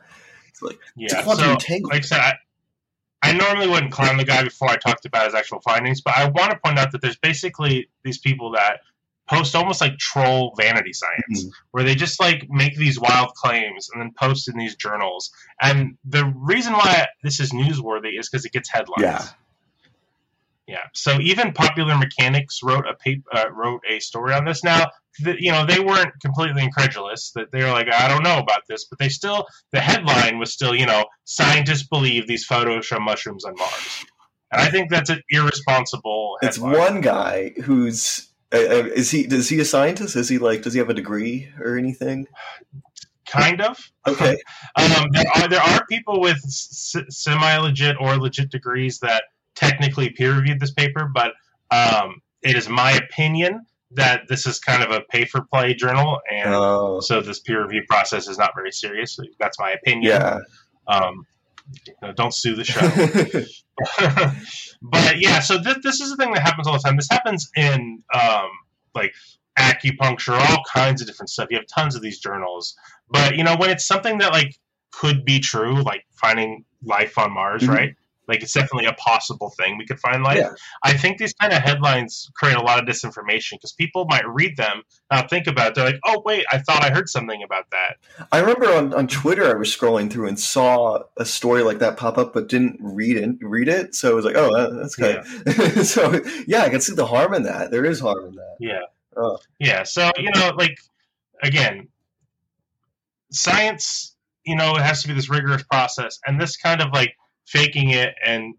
It's 0.49 0.63
like 0.63 0.79
yeah. 0.95 1.09
It's 1.27 1.39
so, 1.39 1.57
like 1.89 2.03
I 2.03 2.07
said, 2.07 2.21
I, 2.21 2.35
I, 3.23 3.33
normally 3.33 3.69
wouldn't 3.69 3.91
clown 3.91 4.17
the 4.17 4.25
guy 4.25 4.45
before 4.45 4.69
I 4.69 4.77
talked 4.77 5.07
about 5.07 5.27
his 5.27 5.35
actual 5.35 5.61
findings, 5.61 6.01
but 6.01 6.17
I 6.17 6.29
want 6.29 6.53
to 6.53 6.59
point 6.59 6.79
out 6.79 6.93
that 6.93 7.01
there's 7.01 7.17
basically 7.17 7.89
these 8.05 8.19
people 8.19 8.53
that 8.53 8.81
post 9.29 9.55
almost 9.55 9.81
like 9.81 9.97
troll 9.99 10.55
vanity 10.57 10.93
science, 10.93 11.45
mm-hmm. 11.45 11.49
where 11.71 11.85
they 11.85 11.95
just 11.95 12.21
like 12.21 12.47
make 12.49 12.77
these 12.77 12.99
wild 12.99 13.35
claims 13.35 13.89
and 13.93 14.01
then 14.01 14.13
post 14.17 14.49
in 14.49 14.57
these 14.57 14.77
journals. 14.77 15.31
And 15.61 15.97
the 16.05 16.33
reason 16.37 16.75
why 16.75 17.07
this 17.23 17.41
is 17.41 17.51
newsworthy 17.53 18.19
is 18.19 18.29
because 18.29 18.45
it 18.45 18.53
gets 18.53 18.71
headlines. 18.71 19.03
Yeah. 19.03 19.25
Yeah. 20.71 20.87
So 20.95 21.19
even 21.21 21.53
Popular 21.53 21.97
Mechanics 21.97 22.61
wrote 22.63 22.87
a 22.87 22.95
paper, 22.95 23.25
uh, 23.35 23.51
wrote 23.51 23.81
a 23.91 23.99
story 23.99 24.33
on 24.35 24.45
this. 24.45 24.63
Now, 24.63 24.87
the, 25.19 25.35
you 25.37 25.51
know, 25.51 25.67
they 25.67 25.81
weren't 25.81 26.13
completely 26.23 26.63
incredulous. 26.63 27.33
That 27.33 27.51
they 27.51 27.65
were 27.65 27.73
like, 27.73 27.93
I 27.93 28.07
don't 28.07 28.23
know 28.23 28.39
about 28.39 28.61
this, 28.69 28.85
but 28.85 29.01
they 29.01 29.09
still 29.09 29.47
the 29.73 29.81
headline 29.81 30.39
was 30.39 30.53
still, 30.53 30.73
you 30.73 30.87
know, 30.87 31.07
scientists 31.25 31.83
believe 31.83 32.29
these 32.29 32.45
photos 32.45 32.87
show 32.87 33.01
mushrooms 33.01 33.45
on 33.45 33.57
Mars, 33.57 34.05
and 34.53 34.63
I 34.63 34.71
think 34.71 34.91
that's 34.91 35.11
an 35.11 35.21
irresponsible. 35.29 36.37
Headline. 36.41 36.73
It's 36.73 36.79
one 36.79 37.01
guy 37.01 37.53
who's 37.65 38.31
uh, 38.53 38.59
uh, 38.59 38.89
is 38.95 39.11
he? 39.11 39.23
Is 39.23 39.49
he 39.49 39.59
a 39.59 39.65
scientist? 39.65 40.15
Is 40.15 40.29
he 40.29 40.39
like? 40.39 40.63
Does 40.63 40.75
he 40.75 40.79
have 40.79 40.89
a 40.89 40.95
degree 40.95 41.49
or 41.59 41.77
anything? 41.77 42.29
Kind 43.27 43.61
of. 43.61 43.77
Okay. 44.07 44.37
um, 44.77 45.09
there 45.11 45.25
are 45.35 45.49
there 45.49 45.63
are 45.63 45.85
people 45.87 46.21
with 46.21 46.39
s- 46.45 46.95
semi 47.09 47.57
legit 47.57 47.97
or 47.99 48.17
legit 48.19 48.51
degrees 48.51 49.01
that 49.01 49.25
technically 49.61 50.11
peer 50.11 50.35
reviewed 50.35 50.61
this 50.61 50.73
paper, 50.73 51.11
but 51.13 51.33
um, 51.71 52.23
it 52.43 52.57
is 52.57 52.69
my 52.69 52.93
opinion 52.93 53.67
that 53.93 54.23
this 54.29 54.47
is 54.47 54.59
kind 54.59 54.83
of 54.83 54.91
a 54.91 55.01
pay 55.11 55.25
for 55.25 55.43
play 55.43 55.75
journal, 55.75 56.21
and 56.31 56.55
oh. 56.55 57.01
so 57.01 57.21
this 57.21 57.41
peer 57.41 57.63
review 57.63 57.83
process 57.89 58.29
is 58.29 58.39
not 58.39 58.53
very 58.55 58.73
serious. 58.73 59.19
That's 59.39 59.59
my 59.59 59.73
opinion. 59.73 60.13
Yeah. 60.13 60.39
Um, 60.87 61.27
don't 62.17 62.35
sue 62.35 62.57
the 62.57 62.65
show. 62.65 62.81
but 64.83 65.21
yeah, 65.21 65.41
so 65.41 65.63
th- 65.63 65.79
this 65.83 66.01
is 66.01 66.11
the 66.11 66.17
thing 66.17 66.33
that 66.33 66.43
happens 66.43 66.67
all 66.67 66.75
the 66.75 66.81
time. 66.81 66.97
This 66.97 67.09
happens 67.11 67.51
in 67.57 68.03
um, 68.15 68.49
like 68.95 69.13
acupuncture, 69.59 70.39
all 70.39 70.63
kinds 70.73 71.01
of 71.01 71.07
different 71.07 71.31
stuff. 71.31 71.49
You 71.51 71.59
have 71.59 71.67
tons 71.67 71.95
of 71.95 72.03
these 72.03 72.19
journals, 72.19 72.77
but 73.09 73.37
you 73.37 73.45
know 73.45 73.57
when 73.57 73.71
it's 73.71 73.87
something 73.87 74.19
that 74.19 74.33
like 74.33 74.57
could 74.93 75.25
be 75.25 75.41
true, 75.41 75.83
like 75.83 76.05
finding 76.13 76.65
life 76.83 77.19
on 77.19 77.33
Mars, 77.33 77.63
mm-hmm. 77.63 77.73
right? 77.73 77.95
Like 78.31 78.43
it's 78.43 78.53
definitely 78.53 78.87
a 78.87 78.93
possible 78.95 79.51
thing 79.51 79.77
we 79.77 79.85
could 79.85 80.01
find 80.01 80.23
life. 80.23 80.39
Yeah. 80.39 80.53
I 80.83 80.97
think 80.97 81.19
these 81.19 81.35
kind 81.35 81.53
of 81.53 81.61
headlines 81.61 82.31
create 82.35 82.57
a 82.57 82.63
lot 82.63 82.79
of 82.79 82.87
disinformation 82.87 83.53
because 83.53 83.73
people 83.73 84.07
might 84.09 84.27
read 84.27 84.57
them, 84.57 84.83
not 85.11 85.29
think 85.29 85.47
about 85.47 85.69
it. 85.69 85.75
They're 85.75 85.85
like, 85.85 86.01
oh, 86.07 86.23
wait, 86.25 86.45
I 86.53 86.59
thought 86.59 86.83
I 86.83 86.91
heard 86.91 87.09
something 87.09 87.43
about 87.43 87.67
that. 87.73 88.27
I 88.31 88.39
remember 88.39 88.67
on, 88.73 88.95
on 88.95 89.09
Twitter, 89.09 89.51
I 89.51 89.59
was 89.59 89.69
scrolling 89.69 90.11
through 90.11 90.29
and 90.29 90.39
saw 90.39 91.03
a 91.17 91.25
story 91.25 91.63
like 91.63 91.81
that 91.81 91.97
pop 91.97 92.17
up, 92.17 92.33
but 92.33 92.49
didn't 92.49 92.79
read 92.81 93.17
it. 93.17 93.37
Read 93.41 93.69
it, 93.69 93.95
so 93.95 94.13
I 94.13 94.15
was 94.15 94.25
like, 94.25 94.37
oh, 94.37 94.75
that's 94.75 94.95
good. 94.95 95.25
Yeah. 95.47 95.69
so 95.83 96.21
yeah, 96.47 96.63
I 96.63 96.69
can 96.69 96.81
see 96.81 96.95
the 96.95 97.07
harm 97.07 97.35
in 97.35 97.43
that. 97.45 97.71
There 97.71 97.85
is 97.85 98.01
harm 98.01 98.27
in 98.27 98.35
that. 98.37 98.57
Yeah. 98.61 98.83
Oh. 99.17 99.39
Yeah. 99.59 99.83
So 99.83 100.11
you 100.17 100.31
know, 100.35 100.53
like 100.57 100.79
again, 101.43 101.89
science, 103.31 104.15
you 104.45 104.57
know, 104.57 104.77
it 104.77 104.83
has 104.83 105.03
to 105.03 105.09
be 105.09 105.15
this 105.15 105.29
rigorous 105.29 105.63
process, 105.65 106.19
and 106.27 106.41
this 106.41 106.57
kind 106.57 106.81
of 106.81 106.93
like 106.93 107.15
faking 107.51 107.91
it 107.91 108.15
and 108.25 108.55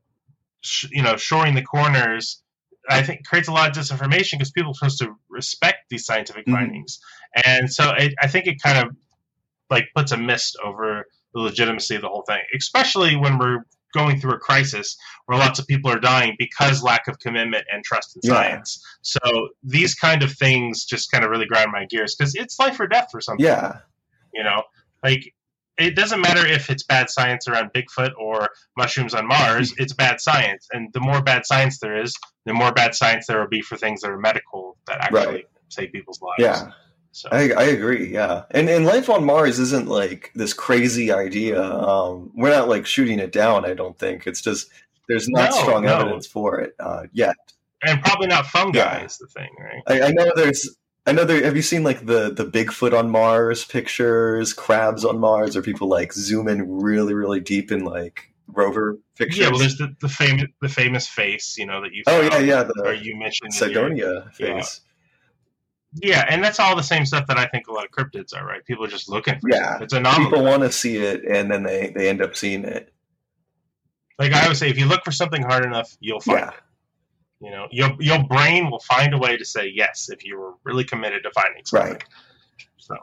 sh- 0.62 0.88
you 0.92 1.02
know 1.02 1.16
shoring 1.16 1.56
the 1.56 1.62
corners 1.62 2.44
i 2.90 3.02
think 3.02 3.26
creates 3.26 3.48
a 3.48 3.52
lot 3.52 3.70
of 3.70 3.76
disinformation 3.76 4.34
because 4.34 4.52
people 4.52 4.72
are 4.72 4.76
supposed 4.76 5.00
to 5.00 5.16
respect 5.30 5.78
these 5.90 6.06
scientific 6.06 6.46
mm-hmm. 6.46 6.56
findings 6.56 7.00
and 7.46 7.72
so 7.72 7.92
it, 7.98 8.14
i 8.22 8.28
think 8.28 8.48
it 8.48 8.62
kind 8.62 8.86
of 8.86 8.96
like 9.70 9.86
puts 9.96 10.12
a 10.12 10.18
mist 10.18 10.58
over 10.64 11.06
the 11.34 11.40
legitimacy 11.40 11.96
of 11.96 12.02
the 12.02 12.08
whole 12.08 12.24
thing 12.28 12.42
especially 12.56 13.16
when 13.16 13.38
we're 13.38 13.60
going 13.94 14.20
through 14.20 14.32
a 14.32 14.40
crisis 14.40 14.98
where 15.26 15.38
lots 15.38 15.60
of 15.60 15.68
people 15.68 15.92
are 15.92 16.00
dying 16.00 16.34
because 16.38 16.82
lack 16.82 17.08
of 17.08 17.20
commitment 17.20 17.66
and 17.72 17.84
trust 17.84 18.16
in 18.16 18.22
yeah. 18.24 18.34
science 18.34 18.86
so 19.02 19.20
these 19.64 19.96
kind 19.96 20.24
of 20.24 20.32
things 20.34 20.86
just 20.86 21.12
kind 21.12 21.24
of 21.24 21.30
really 21.30 21.46
grind 21.46 21.72
my 21.72 21.86
gears 21.86 22.16
because 22.16 22.36
it's 22.36 22.60
life 22.60 22.80
or 22.80 22.88
death 22.88 23.08
for 23.12 23.22
some 23.22 23.38
people 23.38 23.52
yeah 23.52 23.78
you 24.34 24.44
know 24.44 24.64
like 25.04 25.34
it 25.82 25.96
doesn't 25.96 26.22
matter 26.22 26.46
if 26.46 26.70
it's 26.70 26.84
bad 26.84 27.10
science 27.10 27.48
around 27.48 27.72
Bigfoot 27.74 28.12
or 28.18 28.50
mushrooms 28.78 29.14
on 29.14 29.28
Mars. 29.28 29.74
It's 29.82 29.94
bad 29.94 30.22
science, 30.22 30.68
and 30.74 30.92
the 30.94 31.00
more 31.00 31.22
bad 31.22 31.46
science 31.46 31.80
there 31.80 32.00
is, 32.00 32.16
the 32.46 32.54
more 32.54 32.72
bad 32.72 32.94
science 32.94 33.28
there 33.28 33.40
will 33.40 33.48
be 33.48 33.62
for 33.62 33.78
things 33.78 34.02
that 34.02 34.12
are 34.12 34.18
medical 34.18 34.78
that 34.88 35.02
actually 35.02 35.26
right. 35.26 35.46
save 35.70 35.92
people's 35.92 36.22
lives. 36.22 36.36
Yeah. 36.40 36.72
So. 37.14 37.28
I, 37.32 37.52
I 37.52 37.64
agree, 37.64 38.14
yeah, 38.14 38.44
and 38.52 38.70
and 38.70 38.86
life 38.86 39.10
on 39.10 39.26
Mars 39.26 39.60
isn't 39.60 39.88
like 39.88 40.32
this 40.34 40.54
crazy 40.54 41.12
idea. 41.12 41.62
Um, 41.62 42.32
we're 42.34 42.52
not 42.52 42.70
like 42.70 42.86
shooting 42.86 43.20
it 43.20 43.34
down. 43.34 43.66
I 43.66 43.74
don't 43.74 43.98
think 44.00 44.28
it's 44.28 44.40
just 44.40 44.70
there's 45.10 45.28
not 45.28 45.52
no, 45.52 45.58
strong 45.58 45.84
no. 45.84 45.96
evidence 45.96 46.26
for 46.26 46.62
it 46.62 46.74
uh, 46.80 47.04
yet, 47.12 47.36
and 47.84 48.02
probably 48.02 48.28
not 48.28 48.46
fungi 48.48 48.80
yeah. 48.80 49.04
is 49.04 49.18
the 49.18 49.28
thing, 49.28 49.50
right? 49.60 49.84
I, 49.88 50.08
I 50.08 50.12
know 50.12 50.32
there's 50.38 50.78
I 51.08 51.14
know 51.14 51.26
there. 51.26 51.44
Have 51.44 51.56
you 51.56 51.62
seen 51.64 51.84
like 51.84 52.06
the 52.06 52.32
the 52.32 52.46
Bigfoot 52.46 52.98
on 52.98 53.10
Mars 53.10 53.66
pictures, 53.66 54.54
crabs 54.54 55.04
on 55.04 55.20
Mars, 55.20 55.58
or 55.58 55.62
people 55.62 55.88
like 55.88 56.14
zoom 56.14 56.48
in 56.48 56.80
really, 56.80 57.14
really 57.14 57.40
deep 57.40 57.72
in 57.72 57.84
like 57.84 58.32
rover 58.48 59.00
pictures? 59.18 59.40
Yeah, 59.40 59.50
well, 59.50 59.60
there's 59.60 59.78
the, 59.78 59.96
the 60.00 60.10
famous 60.10 60.46
the 60.62 60.70
famous 60.70 61.08
face, 61.08 61.58
you 61.58 61.66
know, 61.66 61.82
that 61.82 61.94
you. 61.94 62.04
Oh 62.06 62.22
yeah, 62.22 62.38
yeah. 62.38 62.64
The, 62.64 62.84
or 62.86 62.94
you 62.94 63.18
mentioned 63.18 63.52
Cydonia 63.54 64.30
face. 64.34 64.82
Yeah. 65.96 66.18
yeah, 66.18 66.26
and 66.30 66.44
that's 66.44 66.60
all 66.60 66.76
the 66.76 66.84
same 66.84 67.08
stuff 67.08 67.26
that 67.28 67.38
I 67.38 67.48
think 67.48 67.68
a 67.68 67.72
lot 67.74 67.84
of 67.86 67.92
cryptids 67.92 68.36
are. 68.36 68.46
Right? 68.46 68.64
People 68.64 68.86
are 68.86 68.90
just 68.90 69.10
looking. 69.10 69.40
for 69.40 69.50
Yeah, 69.52 69.78
it. 69.78 69.84
it's 69.84 69.94
anomaly. 69.94 70.26
People 70.26 70.44
want 70.44 70.62
to 70.62 70.72
see 70.72 70.98
it, 70.98 71.24
and 71.26 71.50
then 71.52 71.64
they 71.64 71.92
they 71.96 72.10
end 72.10 72.22
up 72.22 72.36
seeing 72.36 72.64
it. 72.64 72.94
Like 74.20 74.34
I 74.34 74.44
always 74.44 74.60
say, 74.60 74.70
if 74.70 74.78
you 74.78 74.86
look 74.86 75.04
for 75.04 75.12
something 75.12 75.42
hard 75.42 75.66
enough, 75.66 75.98
you'll 76.00 76.20
find 76.22 76.42
yeah. 76.42 76.50
it. 76.50 76.56
You 77.42 77.50
know, 77.52 77.68
your 77.72 77.96
your 78.00 78.24
brain 78.24 78.70
will 78.70 78.80
find 78.82 79.14
a 79.14 79.18
way 79.18 79.36
to 79.36 79.46
say 79.46 79.72
yes 79.74 80.10
if 80.10 80.24
you 80.24 80.38
were 80.38 80.54
really 80.64 80.84
committed 80.84 81.24
to 81.24 81.32
finding 81.32 81.66
something. 81.66 81.94
Right. 81.94 82.04
So, 82.78 82.96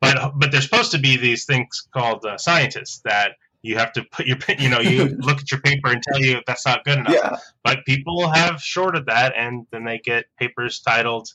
but 0.00 0.32
but 0.36 0.50
there's 0.50 0.64
supposed 0.64 0.92
to 0.92 0.98
be 0.98 1.16
these 1.16 1.44
things 1.44 1.86
called 1.92 2.24
uh, 2.24 2.38
scientists 2.38 3.00
that 3.04 3.32
you 3.60 3.76
have 3.76 3.92
to 3.94 4.04
put 4.04 4.26
your 4.26 4.38
you 4.58 4.70
know 4.70 4.80
you 4.80 5.04
look 5.18 5.38
at 5.40 5.50
your 5.50 5.60
paper 5.60 5.88
and 5.88 6.02
tell 6.02 6.20
you 6.20 6.40
that's 6.46 6.64
not 6.64 6.84
good 6.84 6.98
enough. 6.98 7.14
Yeah. 7.14 7.36
But 7.62 7.84
people 7.84 8.28
have 8.30 8.60
shorted 8.60 9.06
that, 9.06 9.34
and 9.36 9.66
then 9.70 9.84
they 9.84 9.98
get 9.98 10.24
papers 10.38 10.80
titled 10.80 11.28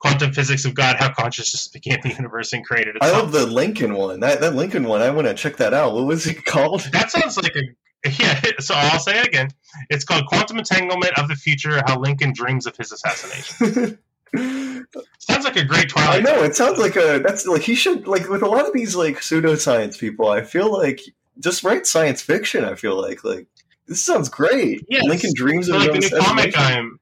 quantum 0.00 0.32
physics 0.32 0.64
of 0.64 0.74
God, 0.74 0.96
how 0.96 1.12
consciousness 1.12 1.68
became 1.68 1.98
the 2.02 2.10
universe 2.10 2.52
and 2.52 2.64
created 2.64 2.96
itself. 2.96 3.14
I 3.14 3.18
love 3.18 3.32
the 3.32 3.46
Lincoln 3.46 3.94
one. 3.94 4.20
That 4.20 4.40
that 4.40 4.54
Lincoln 4.54 4.84
one. 4.84 5.02
I 5.02 5.10
want 5.10 5.26
to 5.26 5.34
check 5.34 5.56
that 5.56 5.74
out. 5.74 5.94
What 5.94 6.06
was 6.06 6.26
it 6.26 6.44
called? 6.44 6.82
That 6.92 7.10
sounds 7.10 7.36
like 7.36 7.54
a 7.56 7.62
yeah. 8.18 8.40
So 8.60 8.74
I'll 8.74 9.00
say 9.00 9.18
it 9.18 9.26
again. 9.26 9.50
It's 9.88 10.04
called 10.04 10.26
Quantum 10.26 10.58
Entanglement 10.58 11.18
of 11.18 11.28
the 11.28 11.34
Future: 11.34 11.82
How 11.86 11.98
Lincoln 11.98 12.32
Dreams 12.32 12.66
of 12.66 12.76
His 12.76 12.92
Assassination. 12.92 13.98
sounds 15.18 15.44
like 15.44 15.56
a 15.56 15.64
great 15.64 15.88
Twilight. 15.88 16.18
I 16.18 16.20
know 16.20 16.42
it 16.42 16.56
sounds 16.56 16.78
like 16.78 16.96
a 16.96 17.18
that's 17.18 17.46
like 17.46 17.62
he 17.62 17.74
should 17.74 18.06
like 18.06 18.28
with 18.28 18.42
a 18.42 18.48
lot 18.48 18.66
of 18.66 18.72
these 18.72 18.94
like 18.94 19.16
pseudoscience 19.16 19.98
people. 19.98 20.28
I 20.28 20.42
feel 20.42 20.72
like 20.72 21.00
just 21.38 21.64
write 21.64 21.86
science 21.86 22.22
fiction. 22.22 22.64
I 22.64 22.74
feel 22.74 23.00
like 23.00 23.24
like 23.24 23.46
this 23.86 24.02
sounds 24.02 24.28
great. 24.28 24.86
Yeah, 24.88 25.00
Lincoln 25.02 25.32
dreams 25.34 25.68
of 25.68 25.76
like 25.76 25.92
the 25.92 25.98
new 25.98 26.20
comic 26.20 26.56
I'm 26.56 26.99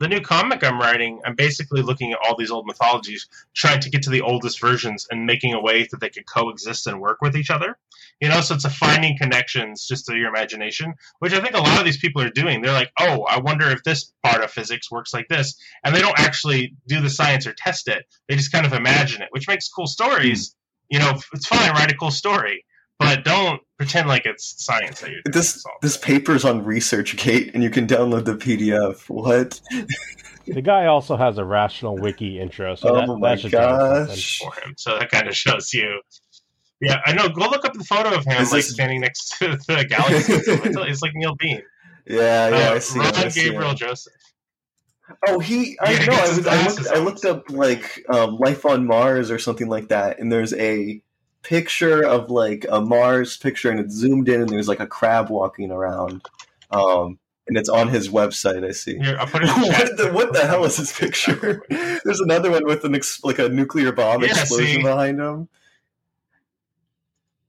the 0.00 0.08
new 0.08 0.20
comic 0.20 0.64
I'm 0.64 0.78
writing. 0.78 1.20
I'm 1.24 1.34
basically 1.34 1.82
looking 1.82 2.12
at 2.12 2.18
all 2.24 2.36
these 2.36 2.50
old 2.50 2.66
mythologies, 2.66 3.28
trying 3.54 3.80
to 3.80 3.90
get 3.90 4.02
to 4.02 4.10
the 4.10 4.22
oldest 4.22 4.60
versions 4.60 5.06
and 5.10 5.26
making 5.26 5.54
a 5.54 5.60
way 5.60 5.86
that 5.90 6.00
they 6.00 6.10
could 6.10 6.26
coexist 6.26 6.86
and 6.86 7.00
work 7.00 7.18
with 7.20 7.36
each 7.36 7.50
other. 7.50 7.78
You 8.20 8.28
know, 8.28 8.40
so 8.40 8.54
it's 8.54 8.64
a 8.64 8.70
finding 8.70 9.16
connections 9.18 9.86
just 9.86 10.06
through 10.06 10.18
your 10.18 10.28
imagination, 10.28 10.94
which 11.18 11.32
I 11.32 11.40
think 11.40 11.54
a 11.54 11.58
lot 11.58 11.78
of 11.78 11.84
these 11.84 11.98
people 11.98 12.22
are 12.22 12.30
doing. 12.30 12.60
They're 12.60 12.72
like, 12.72 12.92
oh, 12.98 13.22
I 13.22 13.40
wonder 13.40 13.68
if 13.70 13.82
this 13.82 14.12
part 14.22 14.42
of 14.42 14.50
physics 14.50 14.90
works 14.90 15.14
like 15.14 15.28
this. 15.28 15.56
And 15.84 15.94
they 15.94 16.00
don't 16.00 16.18
actually 16.18 16.76
do 16.86 17.00
the 17.00 17.10
science 17.10 17.46
or 17.46 17.54
test 17.54 17.88
it. 17.88 18.04
They 18.28 18.36
just 18.36 18.52
kind 18.52 18.66
of 18.66 18.72
imagine 18.72 19.22
it, 19.22 19.28
which 19.30 19.48
makes 19.48 19.68
cool 19.68 19.86
stories. 19.86 20.50
Mm. 20.50 20.54
You 20.90 20.98
know, 21.00 21.20
it's 21.32 21.46
fine, 21.46 21.72
write 21.72 21.92
a 21.92 21.96
cool 21.96 22.10
story 22.10 22.64
but 22.98 23.24
don't 23.24 23.60
pretend 23.76 24.08
like 24.08 24.26
it's 24.26 24.62
science 24.62 25.00
that 25.00 25.10
you're 25.10 25.22
doing. 25.22 25.32
This 25.32 25.64
this 25.82 25.96
paper's 25.96 26.44
on 26.44 26.64
ResearchGate, 26.64 27.54
and 27.54 27.62
you 27.62 27.70
can 27.70 27.86
download 27.86 28.24
the 28.24 28.34
PDF. 28.34 29.08
What? 29.08 29.60
the 30.46 30.62
guy 30.62 30.86
also 30.86 31.16
has 31.16 31.38
a 31.38 31.44
rational 31.44 31.96
wiki 31.96 32.38
intro, 32.38 32.74
so 32.74 32.90
oh 32.90 32.94
that, 32.94 33.18
my 33.18 33.36
that 33.36 33.50
gosh. 33.50 34.38
for 34.38 34.52
him. 34.60 34.74
So 34.76 34.98
that 34.98 35.10
kind 35.10 35.28
of 35.28 35.36
shows 35.36 35.72
you. 35.72 36.00
Yeah, 36.80 37.00
I 37.06 37.12
know. 37.12 37.28
Go 37.28 37.48
look 37.48 37.64
up 37.64 37.72
the 37.72 37.84
photo 37.84 38.14
of 38.14 38.24
him 38.24 38.42
Is 38.42 38.52
like 38.52 38.58
this... 38.58 38.72
standing 38.72 39.00
next 39.00 39.30
to 39.38 39.56
the 39.68 39.86
galaxy. 39.88 40.32
it's 40.34 41.02
like 41.02 41.12
Neil 41.14 41.34
Breen. 41.36 41.62
Yeah, 42.06 42.48
yeah, 42.48 42.56
uh, 42.70 42.74
I 42.74 42.78
see. 42.80 42.98
Rhawn 42.98 43.16
I 43.16 43.28
Gabriel 43.28 43.70
him. 43.70 43.76
Joseph. 43.76 44.12
Oh, 45.26 45.38
he. 45.38 45.78
I 45.80 45.92
yeah, 45.92 46.04
know. 46.06 46.14
I, 46.14 46.20
was, 46.28 46.46
I, 46.46 46.66
looked. 46.66 46.86
I 46.88 46.98
looked 46.98 47.24
up 47.24 47.50
like 47.50 48.04
um, 48.08 48.36
life 48.36 48.66
on 48.66 48.86
Mars 48.86 49.30
or 49.30 49.38
something 49.38 49.68
like 49.68 49.88
that, 49.88 50.18
and 50.18 50.30
there's 50.30 50.52
a 50.54 51.02
picture 51.44 52.04
of 52.04 52.30
like 52.30 52.66
a 52.70 52.80
Mars 52.80 53.36
picture, 53.36 53.70
and 53.70 53.78
it's 53.78 53.94
zoomed 53.94 54.28
in, 54.28 54.40
and 54.40 54.50
there's 54.50 54.68
like 54.68 54.80
a 54.80 54.86
crab 54.86 55.30
walking 55.30 55.70
around. 55.70 56.22
Um, 56.70 57.18
and 57.46 57.58
it's 57.58 57.68
on 57.68 57.88
his 57.88 58.08
website. 58.08 58.66
I 58.66 58.72
see. 58.72 58.98
Here, 58.98 59.16
what, 59.30 59.96
the, 59.96 60.10
what, 60.12 60.32
the, 60.32 60.46
hell 60.46 60.64
is 60.64 60.78
this 60.78 60.98
picture? 60.98 61.62
There's 61.68 62.20
another 62.20 62.50
one 62.50 62.64
with 62.64 62.84
an 62.84 62.94
ex- 62.94 63.22
like 63.22 63.38
a 63.38 63.50
nuclear 63.50 63.92
bomb 63.92 64.22
yeah, 64.22 64.30
explosion 64.30 64.76
see? 64.76 64.82
behind 64.82 65.20
him. 65.20 65.48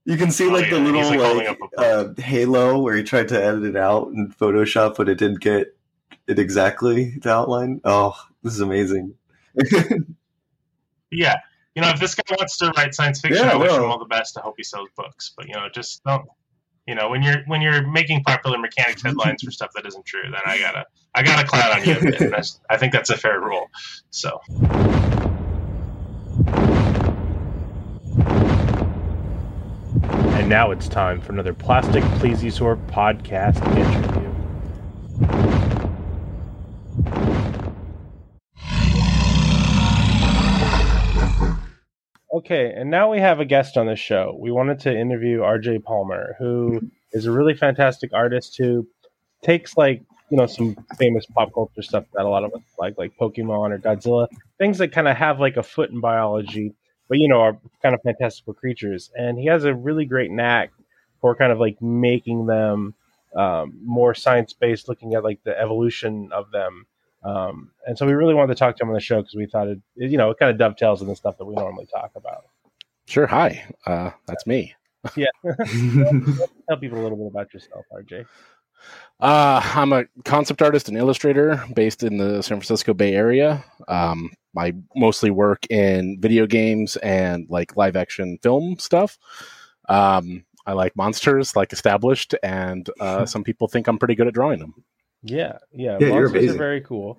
You 0.04 0.16
can 0.16 0.30
see 0.30 0.48
oh, 0.48 0.52
like 0.52 0.66
yeah. 0.66 0.74
the 0.74 0.80
little 0.80 1.36
like, 1.36 1.60
like 1.60 1.70
uh, 1.78 2.08
halo 2.18 2.78
where 2.78 2.94
he 2.94 3.02
tried 3.02 3.28
to 3.28 3.42
edit 3.42 3.64
it 3.64 3.76
out 3.76 4.08
in 4.08 4.32
Photoshop, 4.32 4.96
but 4.96 5.08
it 5.08 5.16
didn't 5.16 5.40
get 5.40 5.74
it 6.28 6.38
exactly 6.38 7.16
the 7.22 7.30
outline. 7.30 7.80
Oh, 7.84 8.14
this 8.42 8.54
is 8.54 8.60
amazing. 8.60 9.14
yeah, 11.10 11.36
you 11.76 11.82
know, 11.82 11.90
if 11.90 12.00
this 12.00 12.14
guy 12.14 12.22
wants 12.30 12.56
to 12.56 12.72
write 12.76 12.94
science 12.94 13.20
fiction, 13.20 13.44
yeah, 13.44 13.52
I 13.52 13.56
wish 13.56 13.70
him 13.70 13.84
all 13.84 13.98
the 13.98 14.06
best. 14.06 14.38
I 14.38 14.40
hope 14.40 14.54
he 14.56 14.64
sells 14.64 14.88
books. 14.96 15.34
But 15.36 15.46
you 15.46 15.54
know, 15.54 15.68
just 15.72 16.02
don't. 16.04 16.26
You 16.86 16.94
know, 16.94 17.10
when 17.10 17.22
you're 17.22 17.42
when 17.46 17.60
you're 17.60 17.86
making 17.86 18.22
popular 18.22 18.58
mechanics 18.58 19.02
headlines 19.02 19.42
for 19.42 19.50
stuff 19.50 19.70
that 19.74 19.84
isn't 19.86 20.06
true, 20.06 20.22
then 20.22 20.40
I 20.46 20.58
gotta 20.58 20.86
I 21.14 21.22
gotta 21.22 21.46
clown 21.46 21.72
on 21.72 21.84
you. 21.84 21.96
I 22.70 22.78
think 22.78 22.92
that's 22.92 23.10
a 23.10 23.16
fair 23.16 23.40
rule. 23.40 23.68
So. 24.08 24.40
And 30.36 30.48
now 30.48 30.70
it's 30.70 30.88
time 30.88 31.20
for 31.20 31.32
another 31.32 31.52
Plastic 31.52 32.04
Plesiosaur 32.04 32.76
podcast 32.86 33.60
interview. 33.76 34.26
Okay, 42.36 42.70
and 42.76 42.90
now 42.90 43.10
we 43.10 43.18
have 43.18 43.40
a 43.40 43.46
guest 43.46 43.78
on 43.78 43.86
the 43.86 43.96
show. 43.96 44.36
We 44.38 44.50
wanted 44.50 44.78
to 44.80 44.94
interview 44.94 45.38
RJ 45.38 45.82
Palmer, 45.84 46.36
who 46.38 46.82
is 47.12 47.24
a 47.24 47.30
really 47.30 47.54
fantastic 47.54 48.12
artist 48.12 48.58
who 48.58 48.86
takes 49.42 49.74
like 49.78 50.02
you 50.28 50.36
know 50.36 50.44
some 50.44 50.76
famous 50.98 51.24
pop 51.24 51.54
culture 51.54 51.80
stuff 51.80 52.04
that 52.12 52.26
a 52.26 52.28
lot 52.28 52.44
of 52.44 52.52
us 52.52 52.60
like, 52.78 52.98
like 52.98 53.16
Pokemon 53.18 53.70
or 53.70 53.78
Godzilla, 53.78 54.28
things 54.58 54.76
that 54.78 54.92
kind 54.92 55.08
of 55.08 55.16
have 55.16 55.40
like 55.40 55.56
a 55.56 55.62
foot 55.62 55.88
in 55.88 56.00
biology, 56.00 56.74
but 57.08 57.16
you 57.16 57.26
know 57.26 57.40
are 57.40 57.58
kind 57.80 57.94
of 57.94 58.02
fantastical 58.02 58.52
creatures. 58.52 59.10
And 59.16 59.38
he 59.38 59.46
has 59.46 59.64
a 59.64 59.74
really 59.74 60.04
great 60.04 60.30
knack 60.30 60.72
for 61.22 61.34
kind 61.34 61.52
of 61.52 61.58
like 61.58 61.80
making 61.80 62.44
them 62.44 62.92
um, 63.34 63.78
more 63.82 64.14
science 64.14 64.52
based, 64.52 64.90
looking 64.90 65.14
at 65.14 65.24
like 65.24 65.42
the 65.44 65.58
evolution 65.58 66.28
of 66.32 66.50
them 66.50 66.86
um, 67.26 67.70
and 67.86 67.98
so 67.98 68.06
we 68.06 68.12
really 68.12 68.34
wanted 68.34 68.54
to 68.54 68.58
talk 68.58 68.76
to 68.76 68.82
him 68.84 68.88
on 68.88 68.94
the 68.94 69.00
show 69.00 69.20
because 69.20 69.34
we 69.34 69.46
thought 69.46 69.68
it, 69.68 69.80
you 69.96 70.16
know, 70.16 70.30
it 70.30 70.38
kind 70.38 70.50
of 70.50 70.58
dovetails 70.58 71.02
in 71.02 71.08
the 71.08 71.16
stuff 71.16 71.36
that 71.38 71.44
we 71.44 71.54
normally 71.54 71.86
talk 71.86 72.12
about. 72.14 72.44
Sure. 73.06 73.26
Hi, 73.26 73.64
uh, 73.86 74.10
that's 74.26 74.46
me. 74.46 74.74
yeah. 75.16 75.26
Tell 75.44 76.78
people 76.78 77.00
a 77.00 77.02
little 77.02 77.18
bit 77.18 77.26
about 77.26 77.52
yourself, 77.52 77.84
RJ. 77.92 78.26
Uh, 79.18 79.60
I'm 79.74 79.92
a 79.92 80.04
concept 80.24 80.62
artist 80.62 80.88
and 80.88 80.96
illustrator 80.96 81.64
based 81.74 82.02
in 82.02 82.18
the 82.18 82.42
San 82.42 82.58
Francisco 82.58 82.94
Bay 82.94 83.14
Area. 83.14 83.64
Um, 83.88 84.30
I 84.56 84.74
mostly 84.94 85.30
work 85.30 85.66
in 85.70 86.18
video 86.20 86.46
games 86.46 86.96
and 86.96 87.46
like 87.48 87.76
live 87.76 87.96
action 87.96 88.38
film 88.42 88.78
stuff. 88.78 89.18
Um, 89.88 90.44
I 90.66 90.72
like 90.72 90.96
monsters, 90.96 91.56
like 91.56 91.72
established, 91.72 92.34
and 92.42 92.88
uh, 93.00 93.24
some 93.26 93.44
people 93.44 93.68
think 93.68 93.86
I'm 93.86 93.98
pretty 93.98 94.14
good 94.14 94.26
at 94.26 94.34
drawing 94.34 94.60
them. 94.60 94.74
Yeah, 95.26 95.58
yeah, 95.72 95.98
yeah 96.00 96.08
monsters 96.08 96.54
are 96.54 96.58
very 96.58 96.80
cool. 96.80 97.18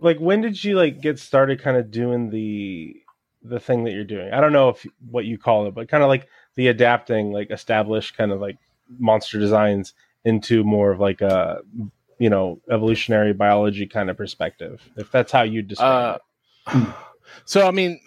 Like, 0.00 0.18
when 0.18 0.40
did 0.40 0.62
you 0.62 0.76
like 0.76 1.00
get 1.00 1.18
started, 1.18 1.60
kind 1.60 1.76
of 1.76 1.90
doing 1.90 2.30
the 2.30 2.96
the 3.42 3.60
thing 3.60 3.84
that 3.84 3.92
you're 3.92 4.04
doing? 4.04 4.32
I 4.32 4.40
don't 4.40 4.52
know 4.52 4.70
if 4.70 4.86
what 5.10 5.24
you 5.24 5.38
call 5.38 5.66
it, 5.66 5.74
but 5.74 5.88
kind 5.88 6.02
of 6.02 6.08
like 6.08 6.28
the 6.54 6.68
adapting, 6.68 7.32
like 7.32 7.50
established 7.50 8.16
kind 8.16 8.30
of 8.30 8.40
like 8.40 8.58
monster 8.98 9.38
designs 9.38 9.94
into 10.24 10.64
more 10.64 10.92
of 10.92 11.00
like 11.00 11.20
a 11.20 11.60
you 12.18 12.30
know 12.30 12.60
evolutionary 12.70 13.32
biology 13.32 13.86
kind 13.86 14.10
of 14.10 14.16
perspective. 14.16 14.88
If 14.96 15.10
that's 15.10 15.32
how 15.32 15.42
you 15.42 15.62
describe 15.62 16.20
uh, 16.66 16.72
it. 16.74 16.88
So, 17.44 17.66
I 17.66 17.72
mean, 17.72 18.00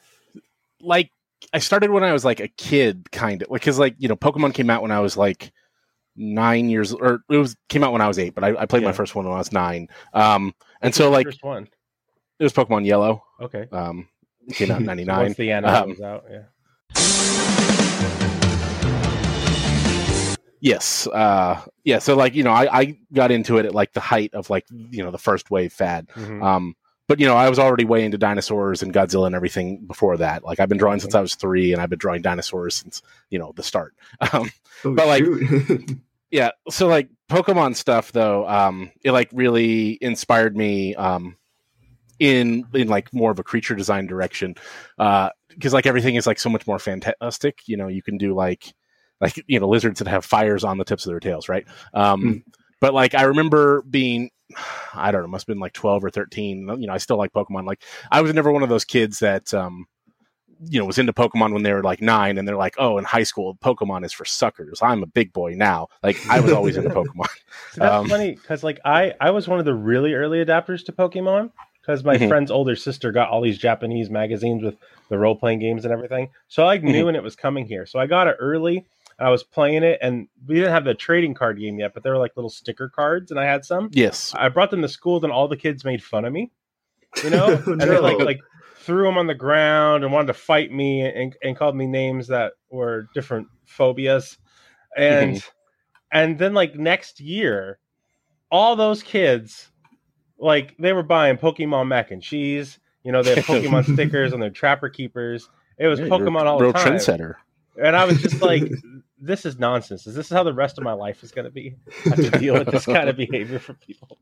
like 0.80 1.10
I 1.52 1.58
started 1.58 1.90
when 1.90 2.04
I 2.04 2.12
was 2.12 2.24
like 2.24 2.40
a 2.40 2.48
kid, 2.48 3.10
kind 3.12 3.42
of, 3.42 3.48
because 3.50 3.78
like 3.78 3.94
you 3.98 4.08
know, 4.08 4.16
Pokemon 4.16 4.54
came 4.54 4.70
out 4.70 4.82
when 4.82 4.90
I 4.90 5.00
was 5.00 5.16
like 5.16 5.52
nine 6.16 6.68
years, 6.68 6.92
or 6.92 7.22
it 7.30 7.36
was 7.36 7.56
came 7.68 7.84
out 7.84 7.92
when 7.92 8.00
I 8.00 8.08
was 8.08 8.18
eight, 8.18 8.34
but 8.34 8.44
I, 8.44 8.56
I 8.62 8.66
played 8.66 8.82
yeah. 8.82 8.88
my 8.88 8.92
first 8.92 9.14
one 9.14 9.24
when 9.24 9.34
I 9.34 9.38
was 9.38 9.52
nine. 9.52 9.88
Um, 10.14 10.54
and 10.80 10.94
so 10.94 11.10
like 11.10 11.26
first 11.26 11.42
one, 11.42 11.68
it 12.38 12.42
was 12.42 12.52
Pokemon 12.52 12.86
Yellow. 12.86 13.24
Okay. 13.40 13.66
Um, 13.72 14.08
came 14.50 14.70
out 14.70 14.80
in 14.80 14.86
ninety 14.86 15.04
nine. 15.04 15.24
Once 15.24 15.36
the 15.36 15.52
anime 15.52 15.74
um, 15.74 15.88
was 15.90 16.00
out, 16.00 16.24
yeah. 16.30 16.42
Yes. 20.62 21.08
Uh, 21.08 21.60
yeah. 21.82 21.98
So 21.98 22.14
like, 22.14 22.36
you 22.36 22.44
know, 22.44 22.52
I, 22.52 22.78
I 22.78 22.98
got 23.12 23.32
into 23.32 23.58
it 23.58 23.66
at 23.66 23.74
like 23.74 23.92
the 23.94 24.00
height 24.00 24.32
of 24.32 24.48
like, 24.48 24.64
you 24.70 25.02
know, 25.02 25.10
the 25.10 25.18
first 25.18 25.50
wave 25.50 25.72
fad. 25.72 26.06
Mm-hmm. 26.10 26.40
Um, 26.40 26.76
but 27.12 27.20
you 27.20 27.26
know, 27.26 27.36
I 27.36 27.50
was 27.50 27.58
already 27.58 27.84
way 27.84 28.06
into 28.06 28.16
dinosaurs 28.16 28.82
and 28.82 28.90
Godzilla 28.90 29.26
and 29.26 29.34
everything 29.34 29.84
before 29.84 30.16
that. 30.16 30.44
Like 30.44 30.60
I've 30.60 30.70
been 30.70 30.78
drawing 30.78 30.98
since 30.98 31.14
I 31.14 31.20
was 31.20 31.34
three 31.34 31.70
and 31.70 31.82
I've 31.82 31.90
been 31.90 31.98
drawing 31.98 32.22
dinosaurs 32.22 32.74
since, 32.74 33.02
you 33.28 33.38
know, 33.38 33.52
the 33.54 33.62
start. 33.62 33.94
Um, 34.32 34.50
oh, 34.82 34.94
but 34.94 35.06
like, 35.06 35.24
yeah. 36.30 36.52
So 36.70 36.88
like 36.88 37.10
Pokemon 37.28 37.76
stuff 37.76 38.12
though, 38.12 38.48
um, 38.48 38.92
it 39.04 39.12
like 39.12 39.28
really 39.34 39.98
inspired 40.00 40.56
me, 40.56 40.94
um, 40.94 41.36
in, 42.18 42.66
in 42.72 42.88
like 42.88 43.12
more 43.12 43.30
of 43.30 43.38
a 43.38 43.44
creature 43.44 43.74
design 43.74 44.06
direction. 44.06 44.54
Uh, 44.98 45.28
cause 45.60 45.74
like 45.74 45.84
everything 45.84 46.14
is 46.14 46.26
like 46.26 46.40
so 46.40 46.48
much 46.48 46.66
more 46.66 46.78
fantastic. 46.78 47.58
You 47.66 47.76
know, 47.76 47.88
you 47.88 48.02
can 48.02 48.16
do 48.16 48.34
like, 48.34 48.72
like 49.20 49.44
you 49.46 49.60
know 49.60 49.68
lizards 49.68 49.98
that 49.98 50.08
have 50.08 50.24
fires 50.24 50.64
on 50.64 50.78
the 50.78 50.84
tips 50.84 51.04
of 51.04 51.10
their 51.10 51.20
tails, 51.20 51.46
right? 51.46 51.66
Um, 51.92 52.22
mm. 52.22 52.42
But 52.82 52.94
like 52.94 53.14
I 53.14 53.22
remember 53.22 53.82
being, 53.82 54.30
I 54.94 55.12
don't 55.12 55.22
know, 55.22 55.28
must 55.28 55.42
have 55.46 55.54
been 55.54 55.60
like 55.60 55.72
twelve 55.72 56.04
or 56.04 56.10
thirteen. 56.10 56.68
You 56.80 56.88
know, 56.88 56.92
I 56.92 56.98
still 56.98 57.16
like 57.16 57.32
Pokemon. 57.32 57.64
Like 57.64 57.80
I 58.10 58.20
was 58.20 58.34
never 58.34 58.50
one 58.50 58.64
of 58.64 58.68
those 58.68 58.84
kids 58.84 59.20
that 59.20 59.54
um, 59.54 59.86
you 60.68 60.80
know 60.80 60.84
was 60.84 60.98
into 60.98 61.12
Pokemon 61.12 61.52
when 61.52 61.62
they 61.62 61.72
were 61.72 61.84
like 61.84 62.02
nine, 62.02 62.38
and 62.38 62.46
they're 62.46 62.56
like, 62.56 62.74
oh, 62.78 62.98
in 62.98 63.04
high 63.04 63.22
school, 63.22 63.56
Pokemon 63.64 64.04
is 64.04 64.12
for 64.12 64.24
suckers. 64.24 64.82
I'm 64.82 65.04
a 65.04 65.06
big 65.06 65.32
boy 65.32 65.54
now. 65.54 65.86
Like 66.02 66.18
I 66.28 66.40
was 66.40 66.52
always 66.52 66.76
into 66.76 66.90
Pokemon. 66.90 67.28
So 67.72 67.80
that's 67.80 67.94
um, 67.94 68.08
funny 68.08 68.32
because 68.34 68.62
like 68.64 68.80
I 68.84 69.14
I 69.20 69.30
was 69.30 69.46
one 69.46 69.58
of 69.58 69.64
the 69.64 69.74
really 69.74 70.14
early 70.14 70.44
adapters 70.44 70.84
to 70.86 70.92
Pokemon 70.92 71.52
because 71.80 72.02
my 72.04 72.16
mm-hmm. 72.16 72.28
friend's 72.28 72.50
older 72.50 72.76
sister 72.76 73.12
got 73.12 73.28
all 73.28 73.40
these 73.40 73.58
Japanese 73.58 74.10
magazines 74.10 74.62
with 74.62 74.76
the 75.08 75.18
role 75.18 75.36
playing 75.36 75.60
games 75.60 75.84
and 75.84 75.92
everything. 75.92 76.30
So 76.48 76.66
I 76.66 76.78
knew 76.78 76.92
mm-hmm. 76.92 77.06
when 77.06 77.16
it 77.16 77.22
was 77.22 77.36
coming 77.36 77.66
here. 77.66 77.86
So 77.86 77.98
I 77.98 78.06
got 78.06 78.26
it 78.26 78.36
early 78.40 78.86
I 79.22 79.30
was 79.30 79.42
playing 79.42 79.82
it, 79.82 79.98
and 80.02 80.28
we 80.46 80.56
didn't 80.56 80.72
have 80.72 80.84
the 80.84 80.94
trading 80.94 81.34
card 81.34 81.58
game 81.58 81.78
yet, 81.78 81.94
but 81.94 82.02
they 82.02 82.10
were 82.10 82.18
like 82.18 82.32
little 82.36 82.50
sticker 82.50 82.88
cards, 82.88 83.30
and 83.30 83.38
I 83.38 83.44
had 83.44 83.64
some. 83.64 83.90
Yes, 83.92 84.34
I 84.36 84.48
brought 84.48 84.70
them 84.70 84.82
to 84.82 84.88
school, 84.88 85.20
then 85.20 85.30
all 85.30 85.48
the 85.48 85.56
kids 85.56 85.84
made 85.84 86.02
fun 86.02 86.24
of 86.24 86.32
me 86.32 86.50
you 87.22 87.30
know, 87.30 87.62
and 87.66 87.80
they 87.80 87.98
like 87.98 88.18
like 88.18 88.40
threw 88.76 89.04
them 89.04 89.18
on 89.18 89.26
the 89.26 89.34
ground 89.34 90.04
and 90.04 90.12
wanted 90.12 90.28
to 90.28 90.34
fight 90.34 90.72
me 90.72 91.02
and, 91.02 91.36
and 91.42 91.56
called 91.56 91.76
me 91.76 91.86
names 91.86 92.28
that 92.28 92.54
were 92.70 93.08
different 93.14 93.48
phobias, 93.64 94.38
and 94.96 95.36
mm-hmm. 95.36 95.50
and 96.12 96.38
then 96.38 96.54
like 96.54 96.74
next 96.74 97.20
year, 97.20 97.78
all 98.50 98.76
those 98.76 99.02
kids, 99.02 99.70
like 100.38 100.76
they 100.78 100.92
were 100.92 101.02
buying 101.02 101.36
Pokemon 101.36 101.88
mac 101.88 102.10
and 102.10 102.22
cheese. 102.22 102.78
You 103.04 103.12
know, 103.12 103.22
they 103.22 103.34
have 103.34 103.44
Pokemon 103.46 103.92
stickers 103.92 104.32
on 104.32 104.40
their 104.40 104.50
Trapper 104.50 104.88
Keepers. 104.88 105.48
It 105.78 105.86
was 105.86 106.00
yeah, 106.00 106.06
Pokemon 106.06 106.44
all 106.44 106.58
the 106.58 106.72
time. 106.72 106.94
trendsetter. 106.94 107.34
And 107.80 107.96
I 107.96 108.04
was 108.04 108.20
just 108.20 108.42
like, 108.42 108.70
this 109.18 109.46
is 109.46 109.58
nonsense. 109.58 110.06
Is 110.06 110.14
this 110.14 110.28
how 110.28 110.42
the 110.42 110.52
rest 110.52 110.78
of 110.78 110.84
my 110.84 110.92
life 110.92 111.22
is 111.22 111.30
going 111.30 111.44
to 111.44 111.50
be? 111.50 111.76
I 112.06 112.08
have 112.10 112.32
to 112.32 112.38
deal 112.38 112.54
with 112.54 112.70
this 112.70 112.86
kind 112.86 113.08
of 113.08 113.16
behavior 113.16 113.58
from 113.58 113.76
people. 113.76 114.18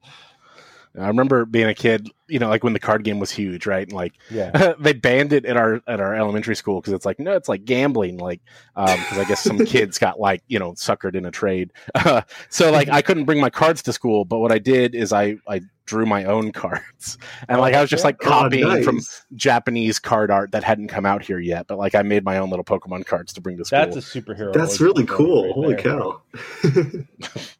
I 0.98 1.06
remember 1.06 1.44
being 1.44 1.68
a 1.68 1.74
kid, 1.74 2.10
you 2.26 2.40
know, 2.40 2.48
like 2.48 2.64
when 2.64 2.72
the 2.72 2.80
card 2.80 3.04
game 3.04 3.20
was 3.20 3.30
huge, 3.30 3.64
right? 3.64 3.86
And 3.86 3.92
like, 3.92 4.14
yeah, 4.28 4.74
they 4.80 4.92
banned 4.92 5.32
it 5.32 5.44
at 5.44 5.56
our 5.56 5.80
at 5.86 6.00
our 6.00 6.14
elementary 6.16 6.56
school 6.56 6.80
because 6.80 6.92
it's 6.92 7.06
like, 7.06 7.20
no, 7.20 7.32
it's 7.32 7.48
like 7.48 7.64
gambling, 7.64 8.18
like, 8.18 8.40
because 8.74 9.12
um, 9.12 9.20
I 9.20 9.24
guess 9.24 9.40
some 9.40 9.58
kids 9.66 9.98
got 9.98 10.18
like, 10.18 10.42
you 10.48 10.58
know, 10.58 10.72
suckered 10.72 11.14
in 11.14 11.24
a 11.26 11.30
trade. 11.30 11.72
Uh, 11.94 12.22
so 12.48 12.72
like, 12.72 12.88
I 12.88 13.02
couldn't 13.02 13.24
bring 13.24 13.40
my 13.40 13.50
cards 13.50 13.82
to 13.82 13.92
school, 13.92 14.24
but 14.24 14.38
what 14.38 14.50
I 14.50 14.58
did 14.58 14.96
is 14.96 15.12
I 15.12 15.36
I 15.46 15.60
drew 15.86 16.06
my 16.06 16.24
own 16.24 16.50
cards, 16.52 17.18
and 17.48 17.60
like 17.60 17.74
I 17.74 17.80
was 17.80 17.90
just 17.90 18.02
like 18.02 18.16
oh, 18.22 18.28
copying 18.28 18.64
oh, 18.64 18.74
nice. 18.74 18.84
from 18.84 19.00
Japanese 19.36 20.00
card 20.00 20.32
art 20.32 20.50
that 20.52 20.64
hadn't 20.64 20.88
come 20.88 21.06
out 21.06 21.22
here 21.22 21.38
yet. 21.38 21.68
But 21.68 21.78
like, 21.78 21.94
I 21.94 22.02
made 22.02 22.24
my 22.24 22.38
own 22.38 22.50
little 22.50 22.64
Pokemon 22.64 23.06
cards 23.06 23.32
to 23.34 23.40
bring 23.40 23.58
to 23.58 23.64
school. 23.64 23.78
That's 23.78 23.96
a 23.96 24.00
superhero. 24.00 24.52
That's 24.52 24.80
really 24.80 25.06
cool. 25.06 25.44
Right 25.44 25.54
Holy 25.54 25.74
there. 25.76 25.82
cow! 25.82 27.56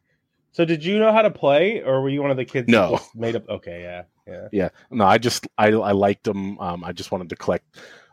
So 0.61 0.67
did 0.67 0.85
you 0.85 0.99
know 0.99 1.11
how 1.11 1.23
to 1.23 1.31
play, 1.31 1.81
or 1.81 2.03
were 2.03 2.11
you 2.11 2.21
one 2.21 2.31
of 2.31 2.37
the 2.37 2.45
kids? 2.45 2.69
No, 2.69 3.01
made 3.15 3.35
up. 3.35 3.49
Okay, 3.49 3.81
yeah, 3.81 4.03
yeah, 4.27 4.49
yeah. 4.53 4.69
No, 4.91 5.07
I 5.07 5.17
just 5.17 5.47
I 5.57 5.69
I 5.69 5.93
liked 5.93 6.25
them. 6.25 6.61
Um, 6.61 6.85
I 6.85 6.93
just 6.93 7.11
wanted 7.11 7.31
to 7.31 7.37
collect 7.37 7.65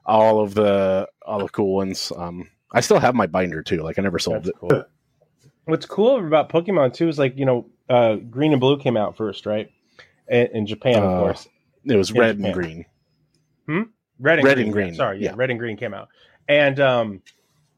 all 0.06 0.40
of 0.40 0.54
the 0.54 1.10
all 1.26 1.40
the 1.40 1.50
cool 1.50 1.76
ones. 1.76 2.10
Um, 2.16 2.50
I 2.72 2.80
still 2.80 3.00
have 3.00 3.16
my 3.16 3.28
binder 3.28 3.64
too. 3.64 3.82
Like 3.82 4.00
I 4.00 4.02
never 4.02 4.18
sold 4.18 4.38
That's 4.38 4.48
it. 4.48 4.56
Cool. 4.62 4.86
What's 5.66 5.86
cool 5.86 6.26
about 6.26 6.48
Pokemon 6.48 6.94
too 6.94 7.10
is 7.10 7.20
like 7.20 7.38
you 7.38 7.44
know, 7.44 7.66
uh, 7.90 8.16
Green 8.16 8.54
and 8.54 8.62
Blue 8.62 8.80
came 8.80 8.96
out 8.96 9.18
first, 9.18 9.46
right? 9.46 9.70
In, 10.30 10.48
in 10.54 10.68
Japan, 10.68 11.04
of 11.04 11.04
uh, 11.04 11.20
course. 11.20 11.50
It 11.84 11.98
was 11.98 12.12
in 12.12 12.18
Red 12.18 12.38
Japan. 12.38 12.46
and 12.46 12.54
Green. 12.54 12.86
Hmm. 13.66 13.82
Red 14.22 14.40
and 14.40 14.46
red 14.46 14.54
green. 14.56 14.68
And 14.68 14.74
green. 14.74 14.96
Sorry, 14.96 15.20
yeah, 15.20 15.32
yeah, 15.32 15.36
Red 15.36 15.50
and 15.50 15.60
Green 15.60 15.76
came 15.76 15.94
out, 15.94 16.08
and 16.48 16.80
um, 16.80 17.22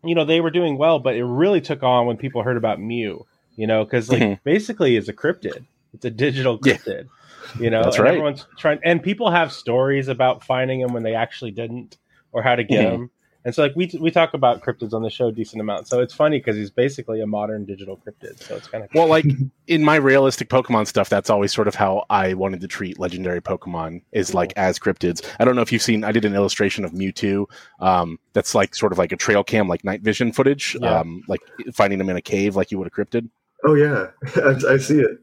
you 0.03 0.13
know 0.13 0.25
they 0.25 0.41
were 0.41 0.51
doing 0.51 0.77
well, 0.77 0.99
but 0.99 1.15
it 1.15 1.25
really 1.25 1.59
took 1.59 1.81
on 1.81 2.05
when 2.05 2.17
people 2.17 2.43
heard 2.43 2.55
about 2.55 2.79
Mew 2.79 3.25
you 3.55 3.67
know, 3.67 3.83
because 3.83 4.09
like 4.09 4.21
mm-hmm. 4.21 4.33
basically 4.43 4.97
it's 4.97 5.09
a 5.09 5.13
cryptid. 5.13 5.65
It's 5.93 6.05
a 6.05 6.11
digital 6.11 6.59
cryptid. 6.59 7.05
Yeah. 7.05 7.61
You 7.61 7.69
know, 7.69 7.83
that's 7.83 7.97
right. 7.97 8.09
Everyone's 8.09 8.45
trying, 8.57 8.79
and 8.83 9.01
people 9.01 9.31
have 9.31 9.51
stories 9.51 10.07
about 10.07 10.43
finding 10.43 10.81
them 10.81 10.93
when 10.93 11.03
they 11.03 11.15
actually 11.15 11.51
didn't, 11.51 11.97
or 12.31 12.43
how 12.43 12.55
to 12.55 12.63
get 12.63 12.85
mm-hmm. 12.85 12.91
them. 12.91 13.11
And 13.45 13.55
so, 13.55 13.63
like 13.63 13.73
we 13.75 13.89
we 13.99 14.11
talk 14.11 14.33
about 14.33 14.61
cryptids 14.61 14.93
on 14.93 15.01
the 15.01 15.09
show 15.09 15.27
a 15.27 15.31
decent 15.31 15.61
amount. 15.61 15.87
So 15.87 16.01
it's 16.01 16.13
funny 16.13 16.39
because 16.39 16.57
he's 16.57 16.69
basically 16.69 17.21
a 17.21 17.25
modern 17.25 17.65
digital 17.65 17.97
cryptid. 17.97 18.39
So 18.43 18.57
it's 18.57 18.67
kind 18.67 18.83
of 18.83 18.89
well, 18.93 19.07
like 19.07 19.25
in 19.67 19.81
my 19.81 19.95
realistic 19.95 20.49
Pokemon 20.49 20.87
stuff, 20.87 21.07
that's 21.07 21.29
always 21.29 21.53
sort 21.53 21.67
of 21.69 21.73
how 21.73 22.05
I 22.09 22.33
wanted 22.33 22.59
to 22.61 22.67
treat 22.67 22.99
legendary 22.99 23.41
Pokemon 23.41 24.01
is 24.11 24.31
cool. 24.31 24.39
like 24.39 24.53
as 24.57 24.77
cryptids. 24.77 25.25
I 25.39 25.45
don't 25.45 25.55
know 25.55 25.61
if 25.61 25.71
you've 25.71 25.81
seen. 25.81 26.03
I 26.03 26.11
did 26.11 26.25
an 26.25 26.35
illustration 26.35 26.83
of 26.83 26.91
Mewtwo. 26.91 27.45
Um, 27.79 28.19
that's 28.33 28.53
like 28.53 28.75
sort 28.75 28.91
of 28.91 28.97
like 28.97 29.13
a 29.13 29.17
trail 29.17 29.43
cam, 29.43 29.69
like 29.69 29.85
night 29.85 30.01
vision 30.01 30.33
footage. 30.33 30.75
Yeah. 30.79 30.99
Um, 30.99 31.23
like 31.29 31.41
finding 31.73 31.97
them 31.97 32.09
in 32.09 32.17
a 32.17 32.21
cave, 32.21 32.57
like 32.57 32.71
you 32.71 32.77
would 32.77 32.87
a 32.87 32.91
cryptid. 32.91 33.29
Oh 33.65 33.75
yeah, 33.75 34.07
I, 34.35 34.73
I, 34.73 34.77
see 34.77 34.99
it. 34.99 35.17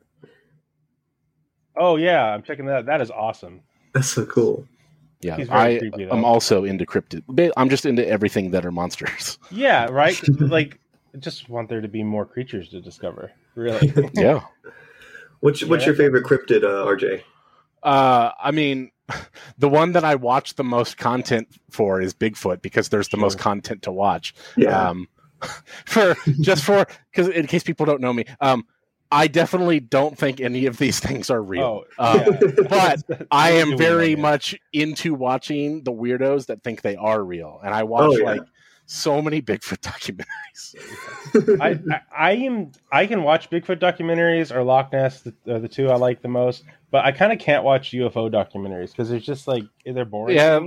Oh 1.76 1.96
yeah, 1.96 2.24
I'm 2.24 2.42
checking 2.42 2.66
that. 2.66 2.86
That 2.86 3.00
is 3.00 3.10
awesome. 3.10 3.62
That's 3.94 4.08
so 4.08 4.26
cool. 4.26 4.66
Yeah, 5.20 5.44
I 5.50 5.80
am 6.10 6.24
also 6.24 6.64
into 6.64 6.84
cryptid. 6.84 7.50
I'm 7.56 7.70
just 7.70 7.86
into 7.86 8.06
everything 8.06 8.50
that 8.50 8.66
are 8.66 8.72
monsters. 8.72 9.38
Yeah, 9.50 9.86
right. 9.86 10.20
like, 10.40 10.78
just 11.18 11.48
want 11.48 11.68
there 11.68 11.80
to 11.80 11.88
be 11.88 12.02
more 12.02 12.26
creatures 12.26 12.68
to 12.70 12.80
discover. 12.80 13.32
Really. 13.54 13.92
yeah. 14.12 14.42
What's 15.40 15.64
What's 15.64 15.82
yeah. 15.82 15.86
your 15.86 15.96
favorite 15.96 16.24
cryptid, 16.24 16.62
uh, 16.62 16.86
RJ? 16.86 17.22
Uh, 17.82 18.32
I 18.38 18.50
mean, 18.50 18.90
the 19.58 19.68
one 19.68 19.92
that 19.92 20.04
I 20.04 20.16
watch 20.16 20.54
the 20.54 20.64
most 20.64 20.98
content 20.98 21.48
for 21.70 22.00
is 22.00 22.12
Bigfoot 22.12 22.60
because 22.60 22.88
there's 22.90 23.08
the 23.08 23.16
sure. 23.16 23.22
most 23.22 23.38
content 23.38 23.82
to 23.82 23.92
watch. 23.92 24.34
Yeah. 24.56 24.88
Um, 24.88 25.08
for 25.84 26.14
just 26.40 26.64
for 26.64 26.86
because 27.10 27.28
in 27.28 27.46
case 27.46 27.62
people 27.62 27.86
don't 27.86 28.00
know 28.00 28.12
me, 28.12 28.24
um, 28.40 28.64
I 29.12 29.28
definitely 29.28 29.80
don't 29.80 30.18
think 30.18 30.40
any 30.40 30.66
of 30.66 30.78
these 30.78 31.00
things 31.06 31.30
are 31.30 31.42
real. 31.42 31.84
Oh, 31.98 32.04
uh, 32.04 32.24
yeah. 32.26 32.50
but 32.68 33.26
I 33.30 33.52
am 33.52 33.76
very 33.76 34.16
much 34.16 34.58
into 34.72 35.14
watching 35.14 35.82
the 35.84 35.92
weirdos 35.92 36.46
that 36.46 36.62
think 36.62 36.82
they 36.82 36.96
are 36.96 37.22
real, 37.22 37.60
and 37.64 37.74
I 37.74 37.84
watch 37.84 38.10
oh, 38.12 38.18
yeah. 38.18 38.24
like 38.24 38.42
so 38.86 39.20
many 39.20 39.42
Bigfoot 39.42 39.80
documentaries. 39.80 41.60
I, 41.60 41.94
I, 41.94 42.00
I 42.16 42.32
am 42.32 42.72
I 42.90 43.06
can 43.06 43.22
watch 43.22 43.50
Bigfoot 43.50 43.80
documentaries 43.80 44.54
or 44.54 44.62
Loch 44.62 44.92
Ness, 44.92 45.22
the, 45.22 45.34
uh, 45.48 45.58
the 45.58 45.68
two 45.68 45.90
I 45.90 45.96
like 45.96 46.22
the 46.22 46.28
most. 46.28 46.64
But 46.90 47.04
I 47.04 47.12
kind 47.12 47.32
of 47.32 47.38
can't 47.38 47.64
watch 47.64 47.90
UFO 47.90 48.30
documentaries 48.30 48.90
because 48.90 49.10
it's 49.10 49.26
just 49.26 49.48
like 49.48 49.64
they're 49.84 50.04
boring. 50.04 50.36
Yeah, 50.36 50.60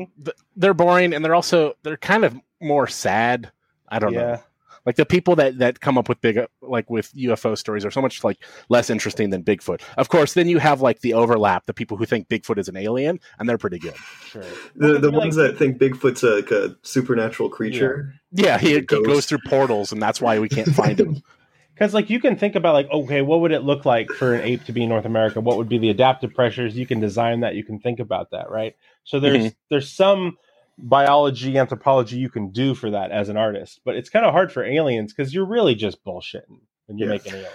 they're 0.56 0.74
boring, 0.74 1.14
and 1.14 1.24
they're 1.24 1.36
also 1.36 1.76
they're 1.84 1.98
kind 1.98 2.26
of 2.26 2.36
more 2.62 2.88
sad. 2.88 3.52
I 3.88 4.00
don't 4.00 4.14
yeah. 4.14 4.20
know. 4.20 4.44
Like 4.86 4.96
the 4.96 5.06
people 5.06 5.36
that 5.36 5.58
that 5.60 5.80
come 5.80 5.98
up 5.98 6.10
with 6.10 6.22
big 6.22 6.40
like 6.62 6.90
with 6.90 7.14
UFO 7.14 7.58
stories 7.58 7.86
are 7.86 7.92
so 7.92 8.02
much 8.02 8.24
like 8.24 8.44
less 8.70 8.90
interesting 8.90 9.30
than 9.30 9.44
Bigfoot. 9.44 9.82
Of 9.98 10.10
course, 10.10 10.34
then 10.34 10.48
you 10.48 10.60
have 10.60 10.82
like 10.82 11.02
the 11.02 11.14
overlap, 11.14 11.66
the 11.66 11.74
people 11.74 11.98
who 11.98 12.06
think 12.06 12.28
Bigfoot 12.28 12.58
is 12.58 12.68
an 12.68 12.78
alien, 12.78 13.20
and 13.38 13.48
they're 13.48 13.58
pretty 13.58 13.80
good. 13.80 13.96
Sure. 14.26 14.44
The 14.76 15.00
the 15.00 15.12
ones 15.12 15.38
like, 15.38 15.52
that 15.52 15.58
think 15.58 15.78
Bigfoot's 15.78 16.24
a, 16.24 16.36
like 16.36 16.52
a 16.52 16.76
supernatural 16.84 17.50
creature. 17.50 18.14
Yeah, 18.32 18.46
yeah 18.46 18.58
he, 18.58 18.74
he 18.76 18.82
goes 18.82 19.26
through 19.26 19.40
portals, 19.48 19.92
and 19.92 20.02
that's 20.02 20.22
why 20.22 20.40
we 20.40 20.50
can't 20.50 20.70
find 20.70 21.00
him. 21.00 21.22
because 21.80 21.94
like 21.94 22.10
you 22.10 22.20
can 22.20 22.36
think 22.36 22.56
about 22.56 22.74
like 22.74 22.90
okay 22.92 23.22
what 23.22 23.40
would 23.40 23.52
it 23.52 23.64
look 23.64 23.86
like 23.86 24.10
for 24.10 24.34
an 24.34 24.42
ape 24.42 24.64
to 24.66 24.74
be 24.74 24.84
in 24.84 24.90
north 24.90 25.06
america 25.06 25.40
what 25.40 25.58
would 25.58 25.70
be 25.70 25.78
the 25.78 25.90
adaptive 25.90 26.34
pressures 26.34 26.76
you 26.76 26.86
can 26.86 27.00
design 27.00 27.40
that 27.40 27.56
you 27.56 27.64
can 27.64 27.80
think 27.80 28.00
about 28.00 28.32
that 28.32 28.50
right 28.50 28.76
so 29.06 29.20
there's 29.20 29.38
mm-hmm. 29.38 29.48
there's 29.70 29.92
some 29.92 30.38
biology, 30.82 31.58
anthropology 31.58 32.18
you 32.18 32.30
can 32.30 32.52
do 32.52 32.74
for 32.74 32.92
that 32.92 33.12
as 33.12 33.30
an 33.30 33.38
artist. 33.38 33.82
But 33.86 33.96
it's 33.96 34.10
kind 34.10 34.26
of 34.26 34.32
hard 34.32 34.52
for 34.52 34.64
aliens 34.64 35.14
because 35.14 35.34
you're 35.34 35.46
really 35.46 35.76
just 35.76 36.04
bullshitting 36.04 36.60
when 36.88 36.98
you're 36.98 37.10
making 37.10 37.34
aliens. 37.34 37.54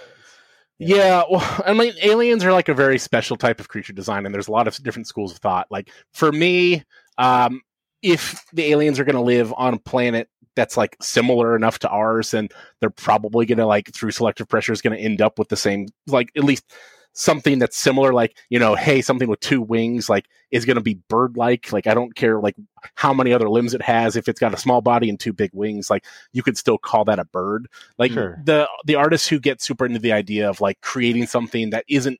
Yeah, 0.77 1.23
well, 1.31 1.63
I 1.65 1.73
mean, 1.73 1.93
aliens 2.01 2.43
are 2.43 2.51
like 2.51 2.67
a 2.67 2.73
very 2.73 2.99
special 2.99 3.37
type 3.37 3.59
of 3.59 3.69
creature 3.69 3.93
design, 3.93 4.25
and 4.25 4.35
there's 4.35 4.49
a 4.49 4.51
lot 4.51 4.67
of 4.67 4.75
different 4.83 5.07
schools 5.07 5.31
of 5.31 5.37
thought. 5.37 5.67
Like 5.69 5.89
for 6.13 6.31
me, 6.31 6.83
um, 7.17 7.61
if 8.01 8.43
the 8.53 8.65
aliens 8.65 8.99
are 8.99 9.05
going 9.05 9.15
to 9.15 9.21
live 9.21 9.53
on 9.55 9.73
a 9.73 9.79
planet 9.79 10.29
that's 10.55 10.77
like 10.77 10.95
similar 11.01 11.55
enough 11.55 11.79
to 11.79 11.89
ours, 11.89 12.31
then 12.31 12.49
they're 12.79 12.89
probably 12.89 13.45
going 13.45 13.57
to 13.57 13.65
like 13.65 13.93
through 13.93 14.11
selective 14.11 14.47
pressure 14.47 14.73
is 14.73 14.81
going 14.81 14.97
to 14.97 15.03
end 15.03 15.21
up 15.21 15.39
with 15.39 15.49
the 15.49 15.55
same, 15.55 15.87
like 16.07 16.29
at 16.35 16.43
least 16.43 16.71
something 17.15 17.59
that's 17.59 17.77
similar 17.77 18.13
like 18.13 18.37
you 18.49 18.59
know 18.59 18.75
hey 18.75 19.01
something 19.01 19.29
with 19.29 19.39
two 19.39 19.61
wings 19.61 20.09
like 20.09 20.27
is 20.51 20.65
going 20.65 20.75
to 20.75 20.81
be 20.81 20.99
bird 21.07 21.37
like 21.37 21.71
like 21.71 21.87
i 21.87 21.93
don't 21.93 22.13
care 22.13 22.39
like 22.39 22.55
how 22.93 23.13
many 23.13 23.33
other 23.33 23.49
limbs 23.49 23.73
it 23.73 23.81
has. 23.81 24.15
If 24.15 24.27
it's 24.27 24.39
got 24.39 24.53
a 24.53 24.57
small 24.57 24.81
body 24.81 25.09
and 25.09 25.19
two 25.19 25.33
big 25.33 25.49
wings 25.53 25.89
like 25.89 26.05
you 26.31 26.43
could 26.43 26.57
still 26.57 26.77
call 26.77 27.05
that 27.05 27.19
a 27.19 27.25
bird. 27.25 27.67
Like 27.97 28.11
sure. 28.11 28.39
the 28.43 28.69
the 28.85 28.95
artists 28.95 29.27
who 29.27 29.39
get 29.39 29.61
super 29.61 29.85
into 29.85 29.99
the 29.99 30.11
idea 30.11 30.49
of 30.49 30.61
like 30.61 30.81
creating 30.81 31.25
something 31.27 31.71
that 31.71 31.85
isn't 31.89 32.19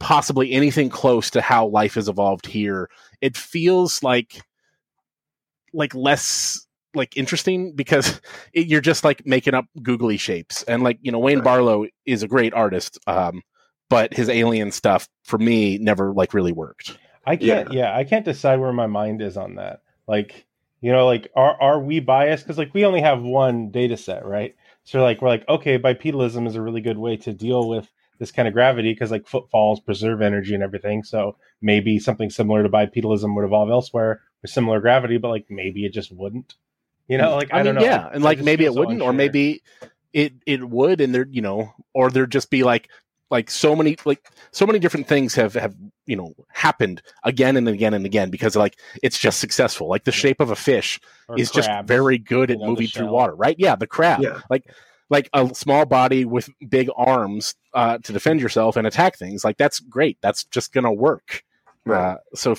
possibly 0.00 0.50
anything 0.50 0.88
close 0.88 1.30
to 1.30 1.40
how 1.40 1.66
life 1.66 1.94
has 1.94 2.08
evolved 2.08 2.46
here 2.46 2.90
it 3.20 3.36
feels 3.36 4.02
like 4.02 4.42
like 5.72 5.94
less 5.94 6.66
like 6.92 7.16
interesting 7.16 7.72
because 7.72 8.20
it, 8.52 8.66
you're 8.66 8.80
just 8.80 9.04
like 9.04 9.24
making 9.24 9.54
up 9.54 9.66
googly 9.80 10.16
shapes. 10.16 10.64
And 10.64 10.82
like 10.82 10.98
you 11.02 11.12
know 11.12 11.20
wayne 11.20 11.40
barlowe 11.40 11.86
is 12.04 12.22
a 12.22 12.28
great 12.28 12.52
artist 12.52 12.98
um 13.06 13.42
but 13.92 14.14
his 14.14 14.28
alien 14.28 14.72
stuff 14.72 15.08
for 15.22 15.38
me 15.38 15.78
never 15.78 16.12
like 16.12 16.34
really 16.34 16.52
worked. 16.52 16.96
I 17.26 17.36
can't. 17.36 17.72
Yeah, 17.72 17.80
yeah 17.80 17.96
I 17.96 18.04
can't 18.04 18.24
decide 18.24 18.58
where 18.58 18.72
my 18.72 18.86
mind 18.86 19.22
is 19.22 19.36
on 19.36 19.56
that. 19.56 19.82
Like, 20.08 20.46
you 20.80 20.90
know, 20.90 21.06
like 21.06 21.30
are 21.36 21.60
are 21.60 21.78
we 21.78 22.00
biased? 22.00 22.44
Because 22.44 22.58
like 22.58 22.74
we 22.74 22.84
only 22.84 23.02
have 23.02 23.22
one 23.22 23.70
data 23.70 23.96
set, 23.96 24.24
right? 24.24 24.56
So 24.84 25.02
like 25.02 25.20
we're 25.22 25.28
like, 25.28 25.48
okay, 25.48 25.78
bipedalism 25.78 26.46
is 26.46 26.56
a 26.56 26.62
really 26.62 26.80
good 26.80 26.98
way 26.98 27.16
to 27.18 27.32
deal 27.32 27.68
with 27.68 27.88
this 28.18 28.32
kind 28.32 28.48
of 28.48 28.54
gravity 28.54 28.92
because 28.92 29.10
like 29.10 29.26
footfalls 29.26 29.80
preserve 29.80 30.22
energy 30.22 30.54
and 30.54 30.62
everything. 30.62 31.04
So 31.04 31.36
maybe 31.60 31.98
something 31.98 32.30
similar 32.30 32.62
to 32.62 32.68
bipedalism 32.68 33.34
would 33.36 33.44
evolve 33.44 33.70
elsewhere 33.70 34.22
with 34.40 34.50
similar 34.50 34.80
gravity, 34.80 35.18
but 35.18 35.28
like 35.28 35.46
maybe 35.50 35.84
it 35.84 35.92
just 35.92 36.10
wouldn't. 36.10 36.54
You 37.08 37.18
know, 37.18 37.36
like 37.36 37.52
I, 37.52 37.60
I 37.60 37.62
mean, 37.62 37.74
don't 37.74 37.82
know. 37.82 37.90
Yeah, 37.90 38.08
and 38.12 38.24
like 38.24 38.40
maybe 38.40 38.64
it 38.64 38.74
wouldn't, 38.74 39.02
or 39.02 39.12
maybe 39.12 39.62
it 40.12 40.32
it 40.46 40.66
would, 40.66 41.00
and 41.00 41.14
there, 41.14 41.26
you 41.30 41.42
know, 41.42 41.74
or 41.92 42.10
there'd 42.10 42.32
just 42.32 42.48
be 42.48 42.62
like 42.62 42.88
like 43.32 43.50
so 43.50 43.74
many 43.74 43.96
like 44.04 44.30
so 44.52 44.66
many 44.66 44.78
different 44.78 45.08
things 45.08 45.34
have 45.34 45.54
have 45.54 45.74
you 46.06 46.14
know 46.14 46.34
happened 46.48 47.00
again 47.24 47.56
and 47.56 47.66
again 47.66 47.94
and 47.94 48.04
again 48.04 48.30
because 48.30 48.54
like 48.54 48.78
it's 49.02 49.18
just 49.18 49.40
successful. 49.40 49.88
Like 49.88 50.04
the 50.04 50.12
shape 50.12 50.38
of 50.38 50.50
a 50.50 50.56
fish 50.56 51.00
or 51.28 51.38
is 51.38 51.50
crabs, 51.50 51.66
just 51.66 51.86
very 51.88 52.18
good 52.18 52.50
at 52.50 52.58
moving 52.58 52.86
through 52.86 53.08
water 53.08 53.34
right? 53.34 53.56
Yeah 53.58 53.74
the 53.74 53.86
crab. 53.88 54.20
Yeah. 54.20 54.40
like 54.50 54.70
like 55.08 55.30
a 55.32 55.52
small 55.54 55.86
body 55.86 56.24
with 56.24 56.48
big 56.68 56.88
arms 56.94 57.54
uh, 57.74 57.98
to 57.98 58.12
defend 58.12 58.40
yourself 58.40 58.76
and 58.76 58.86
attack 58.86 59.16
things 59.16 59.44
like 59.44 59.56
that's 59.56 59.80
great. 59.80 60.18
That's 60.20 60.44
just 60.44 60.72
gonna 60.72 60.92
work. 60.92 61.42
Right. 61.84 62.12
uh, 62.12 62.16
so 62.34 62.54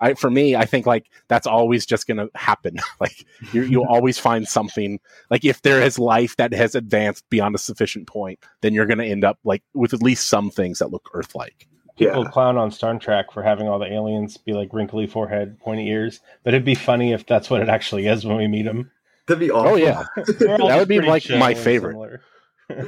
I 0.00 0.14
for 0.14 0.30
me, 0.30 0.54
I 0.56 0.64
think 0.64 0.86
like 0.86 1.06
that's 1.28 1.46
always 1.46 1.84
just 1.86 2.06
going 2.06 2.18
to 2.18 2.30
happen. 2.34 2.76
like 3.00 3.24
you 3.52 3.62
you'll 3.62 3.86
always 3.88 4.18
find 4.18 4.46
something. 4.46 5.00
Like 5.30 5.44
if 5.44 5.62
there 5.62 5.82
is 5.82 5.98
life 5.98 6.36
that 6.36 6.52
has 6.52 6.74
advanced 6.74 7.28
beyond 7.30 7.54
a 7.54 7.58
sufficient 7.58 8.06
point, 8.06 8.38
then 8.60 8.74
you're 8.74 8.86
going 8.86 8.98
to 8.98 9.04
end 9.06 9.24
up 9.24 9.38
like 9.44 9.62
with 9.74 9.94
at 9.94 10.02
least 10.02 10.28
some 10.28 10.50
things 10.50 10.78
that 10.78 10.90
look 10.90 11.08
Earth-like. 11.14 11.66
People 11.98 12.22
Yeah. 12.24 12.30
clown 12.30 12.56
on 12.56 12.70
Star 12.70 12.96
Trek 12.98 13.32
for 13.32 13.42
having 13.42 13.66
all 13.68 13.80
the 13.80 13.92
aliens 13.92 14.36
be 14.36 14.52
like 14.52 14.68
wrinkly 14.72 15.06
forehead, 15.08 15.58
pointy 15.58 15.88
ears, 15.88 16.20
but 16.44 16.54
it'd 16.54 16.64
be 16.64 16.76
funny 16.76 17.12
if 17.12 17.26
that's 17.26 17.50
what 17.50 17.60
it 17.60 17.68
actually 17.68 18.06
is 18.06 18.24
when 18.24 18.36
we 18.36 18.46
meet 18.46 18.62
them. 18.66 18.90
That'd 19.26 19.40
be 19.40 19.50
awful. 19.50 19.72
Oh 19.72 19.74
yeah, 19.74 20.04
That 20.16 20.76
would 20.78 20.88
be, 20.88 21.00
like, 21.00 21.28
my 21.28 21.54
favorite. 21.54 22.20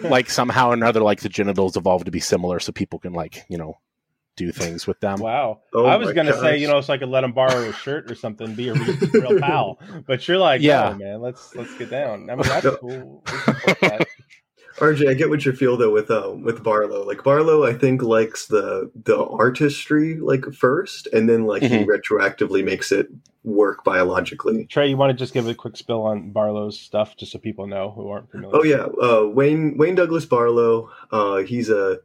like 0.02 0.30
somehow 0.30 0.70
or 0.70 0.74
another, 0.74 1.00
like 1.00 1.20
the 1.20 1.28
genitals 1.28 1.76
evolve 1.76 2.04
to 2.04 2.10
be 2.10 2.20
similar, 2.20 2.60
so 2.60 2.70
people 2.72 2.98
can 2.98 3.12
like 3.12 3.44
you 3.48 3.58
know 3.58 3.78
do 4.40 4.50
things 4.52 4.86
with 4.86 4.98
them. 5.00 5.18
Wow. 5.18 5.60
Oh 5.74 5.84
I 5.84 5.96
was 5.96 6.12
gonna 6.12 6.32
say, 6.40 6.56
you 6.56 6.66
know, 6.66 6.80
so 6.80 6.94
I 6.94 6.98
could 6.98 7.10
let 7.10 7.24
him 7.24 7.32
borrow 7.32 7.68
a 7.68 7.72
shirt 7.74 8.10
or 8.10 8.14
something, 8.14 8.54
be 8.54 8.68
a 8.68 8.74
real, 8.74 8.96
real 9.12 9.38
pal. 9.46 9.78
But 10.06 10.26
you're 10.26 10.38
like, 10.38 10.62
Yeah. 10.62 10.90
yeah, 10.92 10.96
man, 10.96 11.20
let's 11.20 11.54
let's 11.54 11.76
get 11.76 11.90
down. 11.90 12.30
I 12.30 12.34
mean, 12.36 12.46
that's 12.48 12.76
cool. 12.80 13.22
We 13.26 13.38
support 13.38 13.80
that. 13.80 14.06
RJ, 14.78 15.10
I 15.10 15.14
get 15.14 15.28
what 15.28 15.44
you 15.44 15.52
feel 15.52 15.76
though 15.76 15.92
with 15.92 16.10
um 16.10 16.42
with 16.42 16.62
Barlow. 16.62 17.04
Like 17.04 17.22
Barlow, 17.22 17.66
I 17.66 17.74
think 17.74 18.02
likes 18.02 18.46
the 18.46 18.90
the 19.04 19.22
artistry 19.26 20.16
like 20.18 20.44
first, 20.54 21.06
and 21.12 21.28
then 21.28 21.44
like 21.44 21.62
he 21.62 21.84
retroactively 21.84 22.64
makes 22.64 22.90
it 22.90 23.08
work 23.44 23.84
biologically. 23.84 24.64
Trey, 24.66 24.88
you 24.88 24.96
want 24.96 25.10
to 25.10 25.16
just 25.22 25.34
give 25.34 25.46
a 25.48 25.54
quick 25.54 25.76
spill 25.76 26.02
on 26.02 26.30
Barlow's 26.30 26.80
stuff, 26.80 27.14
just 27.18 27.32
so 27.32 27.38
people 27.38 27.66
know 27.66 27.90
who 27.90 28.08
aren't 28.08 28.30
familiar? 28.30 28.56
Oh 28.56 28.62
yeah, 28.64 28.86
uh, 29.06 29.26
Wayne 29.26 29.76
Wayne 29.76 29.96
Douglas 29.96 30.24
Barlow. 30.24 30.88
Uh, 31.10 31.38
he's 31.38 31.68
a, 31.68 31.98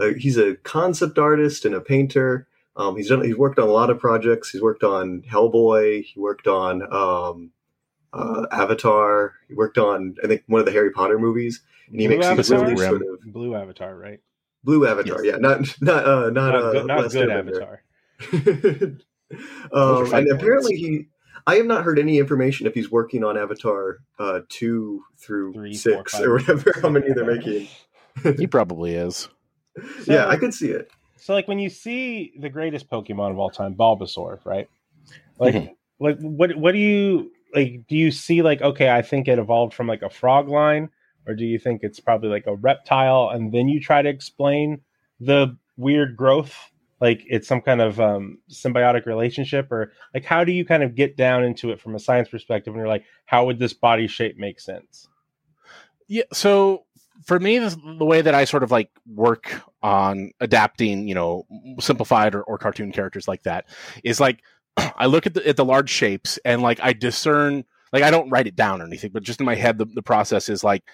a 0.00 0.14
he's 0.18 0.36
a 0.36 0.56
concept 0.56 1.18
artist 1.18 1.64
and 1.64 1.74
a 1.74 1.80
painter. 1.80 2.46
Um, 2.76 2.96
he's 2.96 3.08
done 3.08 3.24
he's 3.24 3.36
worked 3.36 3.58
on 3.58 3.68
a 3.68 3.72
lot 3.72 3.90
of 3.90 3.98
projects. 3.98 4.50
He's 4.50 4.62
worked 4.62 4.84
on 4.84 5.22
Hellboy. 5.22 6.04
He 6.04 6.18
worked 6.18 6.46
on 6.46 6.82
um, 6.92 7.50
uh, 8.12 8.46
Avatar. 8.52 9.34
He 9.48 9.54
worked 9.54 9.78
on 9.78 10.16
I 10.24 10.26
think 10.26 10.42
one 10.46 10.60
of 10.60 10.66
the 10.66 10.72
Harry 10.72 10.90
Potter 10.90 11.18
movies. 11.18 11.62
And 11.90 12.00
he 12.00 12.06
Blue 12.06 12.18
makes 12.18 12.28
these 12.36 12.50
really 12.50 12.76
sort 12.76 13.02
of 13.02 13.32
Blue 13.32 13.54
Avatar, 13.54 13.96
right? 13.96 14.20
blue 14.64 14.86
Avatar. 14.86 15.24
Yeah, 15.24 15.36
not 15.36 15.60
not 15.80 16.04
uh, 16.04 16.30
not, 16.30 16.52
Not, 16.52 16.54
uh, 16.56 16.72
good, 16.72 16.86
not 16.86 17.10
good. 17.10 17.30
Avatar. 17.30 17.82
um, 19.72 20.12
and 20.14 20.30
apparently 20.30 20.76
he 20.76 21.06
I 21.46 21.56
have 21.56 21.66
not 21.66 21.84
heard 21.84 21.98
any 21.98 22.18
information 22.18 22.66
if 22.66 22.74
he's 22.74 22.90
working 22.90 23.24
on 23.24 23.38
Avatar 23.38 23.98
uh, 24.18 24.40
two 24.48 25.02
through 25.16 25.54
Three, 25.54 25.74
four, 25.76 25.92
six 25.92 26.12
five. 26.12 26.22
or 26.22 26.34
whatever 26.34 26.74
how 26.82 26.88
many 26.90 27.12
they're 27.12 27.24
making. 27.36 27.68
He 28.36 28.46
probably 28.46 28.94
is. 28.94 29.28
yeah, 30.06 30.26
I 30.26 30.36
could 30.36 30.54
see 30.54 30.70
it. 30.70 30.90
So, 31.16 31.34
like, 31.34 31.48
when 31.48 31.58
you 31.58 31.68
see 31.68 32.32
the 32.38 32.48
greatest 32.48 32.90
Pokemon 32.90 33.30
of 33.30 33.38
all 33.38 33.50
time, 33.50 33.74
Bulbasaur, 33.74 34.44
right? 34.44 34.68
Like, 35.38 35.54
Mhm. 35.54 35.70
like 35.98 36.18
what 36.20 36.56
what 36.56 36.72
do 36.72 36.78
you 36.78 37.30
like? 37.54 37.86
Do 37.88 37.96
you 37.96 38.10
see 38.10 38.42
like, 38.42 38.62
okay, 38.62 38.90
I 38.90 39.02
think 39.02 39.28
it 39.28 39.38
evolved 39.38 39.74
from 39.74 39.86
like 39.86 40.02
a 40.02 40.10
frog 40.10 40.48
line, 40.48 40.88
or 41.26 41.34
do 41.34 41.44
you 41.44 41.58
think 41.58 41.82
it's 41.82 42.00
probably 42.00 42.30
like 42.30 42.46
a 42.46 42.54
reptile, 42.54 43.28
and 43.30 43.52
then 43.52 43.68
you 43.68 43.80
try 43.80 44.02
to 44.02 44.08
explain 44.08 44.80
the 45.18 45.56
weird 45.76 46.16
growth? 46.16 46.54
Like 47.00 47.22
it's 47.26 47.48
some 47.48 47.60
kind 47.62 47.80
of 47.80 47.98
um, 48.00 48.38
symbiotic 48.50 49.06
relationship, 49.06 49.70
or 49.72 49.92
like 50.14 50.24
how 50.24 50.44
do 50.44 50.52
you 50.52 50.64
kind 50.64 50.82
of 50.82 50.94
get 50.94 51.16
down 51.16 51.44
into 51.44 51.70
it 51.70 51.80
from 51.80 51.94
a 51.94 51.98
science 51.98 52.28
perspective? 52.28 52.72
And 52.74 52.78
you're 52.80 52.88
like, 52.88 53.04
how 53.26 53.46
would 53.46 53.58
this 53.58 53.72
body 53.72 54.06
shape 54.06 54.36
make 54.38 54.60
sense? 54.60 55.08
Yeah. 56.08 56.24
So 56.32 56.84
for 57.24 57.38
me, 57.38 57.58
the, 57.58 57.76
the 57.98 58.04
way 58.04 58.22
that 58.22 58.34
I 58.34 58.44
sort 58.44 58.62
of 58.62 58.70
like 58.70 58.90
work 59.06 59.62
on 59.82 60.32
adapting, 60.40 61.08
you 61.08 61.14
know, 61.14 61.46
simplified 61.80 62.34
or, 62.34 62.42
or 62.42 62.58
cartoon 62.58 62.92
characters 62.92 63.28
like 63.28 63.42
that 63.44 63.66
is 64.04 64.20
like 64.20 64.42
I 64.76 65.06
look 65.06 65.26
at 65.26 65.34
the 65.34 65.46
at 65.46 65.56
the 65.56 65.64
large 65.64 65.90
shapes 65.90 66.38
and 66.44 66.62
like 66.62 66.80
I 66.82 66.92
discern. 66.92 67.64
Like 67.92 68.04
I 68.04 68.12
don't 68.12 68.30
write 68.30 68.46
it 68.46 68.54
down 68.54 68.80
or 68.80 68.86
anything, 68.86 69.10
but 69.12 69.24
just 69.24 69.40
in 69.40 69.46
my 69.46 69.56
head, 69.56 69.76
the, 69.76 69.84
the 69.84 70.02
process 70.02 70.48
is 70.48 70.62
like, 70.62 70.84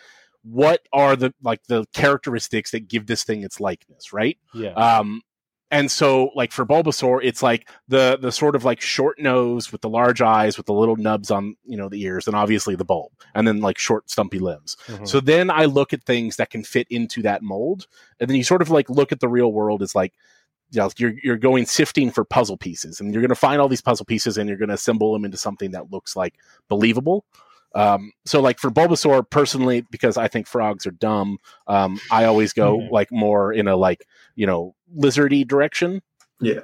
what 0.43 0.81
are 0.95 1.15
the 1.15 1.35
like 1.43 1.61
the 1.69 1.85
characteristics 1.93 2.71
that 2.71 2.89
give 2.89 3.07
this 3.07 3.23
thing 3.23 3.43
its 3.43 3.61
likeness, 3.61 4.15
right? 4.15 4.39
Yeah, 4.55 4.71
Um, 4.71 5.21
and 5.71 5.91
so 5.91 6.31
like 6.35 6.53
for 6.53 6.65
Bulbasaur, 6.65 7.21
it's 7.23 7.43
like 7.43 7.69
the 7.89 8.19
the 8.21 8.31
sort 8.31 8.55
of 8.55 8.65
like 8.65 8.81
short 8.81 9.19
nose 9.19 9.73
with 9.73 9.81
the 9.81 9.89
large 9.89 10.23
eyes 10.23 10.57
with 10.57 10.67
the 10.67 10.73
little 10.73 10.97
nubs 10.97 11.31
on 11.31 11.57
you 11.65 11.77
know 11.77 11.89
the 11.89 12.03
ears, 12.03 12.27
and 12.27 12.37
obviously 12.37 12.77
the 12.77 12.85
bulb, 12.85 13.13
and 13.35 13.47
then 13.47 13.61
like 13.61 13.79
short 13.79 14.09
stumpy 14.09 14.39
limbs. 14.39 14.77
Mhm. 14.87 15.09
So 15.09 15.21
then 15.21 15.51
I 15.51 15.65
look 15.65 15.93
at 15.93 16.05
things 16.05 16.37
that 16.37 16.51
can 16.51 16.63
fit 16.63 16.87
into 16.91 17.23
that 17.23 17.43
mold, 17.43 17.87
and 18.21 18.31
then 18.31 18.37
you 18.37 18.45
sort 18.45 18.63
of 18.63 18.71
like 18.71 18.89
look 18.89 19.13
at 19.13 19.21
the 19.21 19.29
real 19.29 19.53
world 19.53 19.83
as 19.83 19.95
like 19.95 20.13
you 20.71 20.81
know 20.81 20.91
you're 20.99 21.15
you're 21.23 21.37
going 21.37 21.67
sifting 21.67 22.11
for 22.11 22.25
puzzle 22.25 22.57
pieces, 22.57 23.01
and 23.01 23.13
you're 23.13 23.23
going 23.23 23.29
to 23.29 23.35
find 23.35 23.61
all 23.61 23.69
these 23.69 23.83
puzzle 23.83 24.07
pieces, 24.07 24.39
and 24.39 24.49
you're 24.49 24.59
going 24.59 24.69
to 24.69 24.75
assemble 24.75 25.13
them 25.13 25.25
into 25.25 25.37
something 25.37 25.73
that 25.73 25.91
looks 25.91 26.15
like 26.15 26.35
believable. 26.69 27.25
Um, 27.77 28.13
so 28.25 28.41
like 28.41 28.59
for 28.59 28.71
Bulbasaur 28.71 29.29
personally, 29.31 29.85
because 29.91 30.17
I 30.17 30.29
think 30.29 30.47
frogs 30.47 30.87
are 30.87 30.91
dumb, 30.93 31.39
um, 31.67 31.99
I 32.11 32.25
always 32.25 32.53
go 32.53 32.79
Mhm. 32.79 32.91
like 32.91 33.13
more 33.13 33.53
in 33.53 33.69
a 33.69 33.77
like 33.77 34.07
you 34.35 34.47
know 34.47 34.75
lizardy 34.97 35.47
direction. 35.47 36.03
Yeah. 36.41 36.61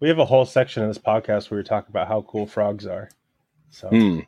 we 0.00 0.08
have 0.08 0.18
a 0.18 0.24
whole 0.26 0.44
section 0.44 0.82
in 0.82 0.88
this 0.90 0.98
podcast 0.98 1.50
where 1.50 1.58
we 1.58 1.64
talk 1.64 1.88
about 1.88 2.08
how 2.08 2.22
cool 2.22 2.46
frogs 2.46 2.86
are. 2.86 3.08
So 3.70 3.88
Hmm. 3.88 4.20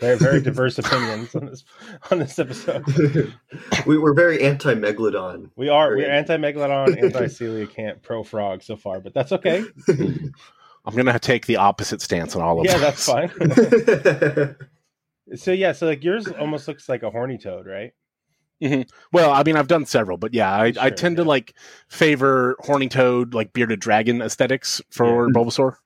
very 0.00 0.16
very 0.18 0.40
diverse 0.48 0.78
opinions 0.78 1.34
on 1.34 1.46
this 1.46 1.64
on 2.10 2.18
this 2.18 2.38
episode. 2.38 2.84
we 3.86 3.96
were 3.98 4.12
very 4.14 4.42
anti 4.42 4.74
Megalodon. 4.74 5.50
We 5.56 5.68
are 5.68 5.94
we're 5.96 6.10
anti 6.10 6.36
megalodon, 6.36 7.00
anti 7.02 7.24
coelacanth, 7.26 8.02
pro 8.02 8.24
frog 8.24 8.62
so 8.62 8.76
far, 8.76 9.00
but 9.00 9.14
that's 9.14 9.32
okay. 9.32 9.64
I'm 9.88 10.96
gonna 10.96 11.18
take 11.18 11.46
the 11.46 11.56
opposite 11.56 12.00
stance 12.02 12.34
on 12.34 12.42
all 12.42 12.60
of 12.60 12.66
them. 12.66 12.72
Yeah, 12.80 12.90
this. 12.90 13.06
that's 13.06 13.28
fine. 13.36 14.56
So 15.34 15.52
yeah, 15.52 15.72
so 15.72 15.86
like 15.86 16.02
yours 16.04 16.26
almost 16.28 16.66
looks 16.68 16.88
like 16.88 17.02
a 17.02 17.10
horny 17.10 17.38
toad, 17.38 17.66
right? 17.66 17.92
Mm-hmm. 18.62 18.82
Well, 19.12 19.30
I 19.30 19.42
mean, 19.42 19.56
I've 19.56 19.68
done 19.68 19.86
several, 19.86 20.18
but 20.18 20.34
yeah, 20.34 20.52
I, 20.52 20.66
I 20.66 20.72
Sure, 20.72 20.90
tend 20.90 21.16
to 21.16 21.24
like 21.24 21.54
favor 21.88 22.56
horny 22.60 22.88
toad, 22.88 23.32
like 23.32 23.52
bearded 23.54 23.80
dragon 23.80 24.20
aesthetics 24.20 24.82
for 24.90 25.28
Yeah. 25.28 25.32
Bulbasaur. 25.34 25.76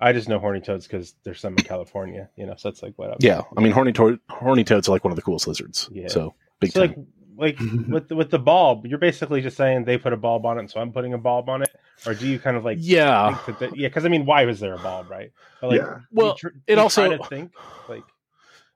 I 0.00 0.12
just 0.12 0.28
know 0.28 0.38
horny 0.40 0.60
toads 0.60 0.86
because 0.88 1.14
there's 1.22 1.40
some 1.40 1.52
in 1.56 1.62
California, 1.64 2.28
you 2.36 2.46
know. 2.46 2.54
So 2.56 2.68
that's 2.68 2.82
like 2.82 2.94
what. 2.96 3.10
I'm 3.10 3.16
Yeah, 3.20 3.42
I 3.56 3.60
mean, 3.60 3.72
horny 3.72 3.92
toad, 3.92 4.18
horny 4.28 4.64
toads 4.64 4.88
are 4.88 4.92
like 4.92 5.04
one 5.04 5.12
of 5.12 5.16
the 5.16 5.22
coolest 5.22 5.46
lizards. 5.46 5.88
Yeah. 5.92 6.08
So 6.08 6.34
big 6.60 6.72
So 6.72 6.86
time. 6.88 7.06
like 7.36 7.56
like 7.58 7.58
with 7.88 8.08
the, 8.08 8.16
with 8.16 8.30
the 8.30 8.38
bulb, 8.40 8.86
you're 8.86 8.98
basically 8.98 9.40
just 9.40 9.56
saying 9.56 9.84
they 9.84 9.96
put 9.96 10.12
a 10.12 10.16
bulb 10.16 10.44
on 10.46 10.58
it, 10.58 10.70
so 10.70 10.80
I'm 10.80 10.92
putting 10.92 11.14
a 11.14 11.18
bulb 11.18 11.48
on 11.48 11.62
it, 11.62 11.70
or 12.06 12.12
do 12.14 12.26
you 12.26 12.38
kind 12.40 12.56
of 12.56 12.64
like 12.64 12.78
yeah. 12.80 13.36
think 13.36 13.58
that 13.60 13.70
the, 13.70 13.78
yeah? 13.78 13.88
Because 13.88 14.04
I 14.04 14.08
mean, 14.08 14.26
why 14.26 14.44
was 14.44 14.58
there 14.60 14.74
a 14.74 14.78
bulb, 14.78 15.08
right? 15.10 15.30
But 15.60 15.70
like, 15.70 15.80
Yeah. 15.80 15.84
do 15.86 15.90
you 16.00 16.06
Well, 16.12 16.34
tr- 16.34 16.48
it 16.66 16.74
you 16.76 16.78
also- 16.80 17.06
try 17.06 17.16
to 17.16 17.24
think 17.24 17.52
like 17.88 18.02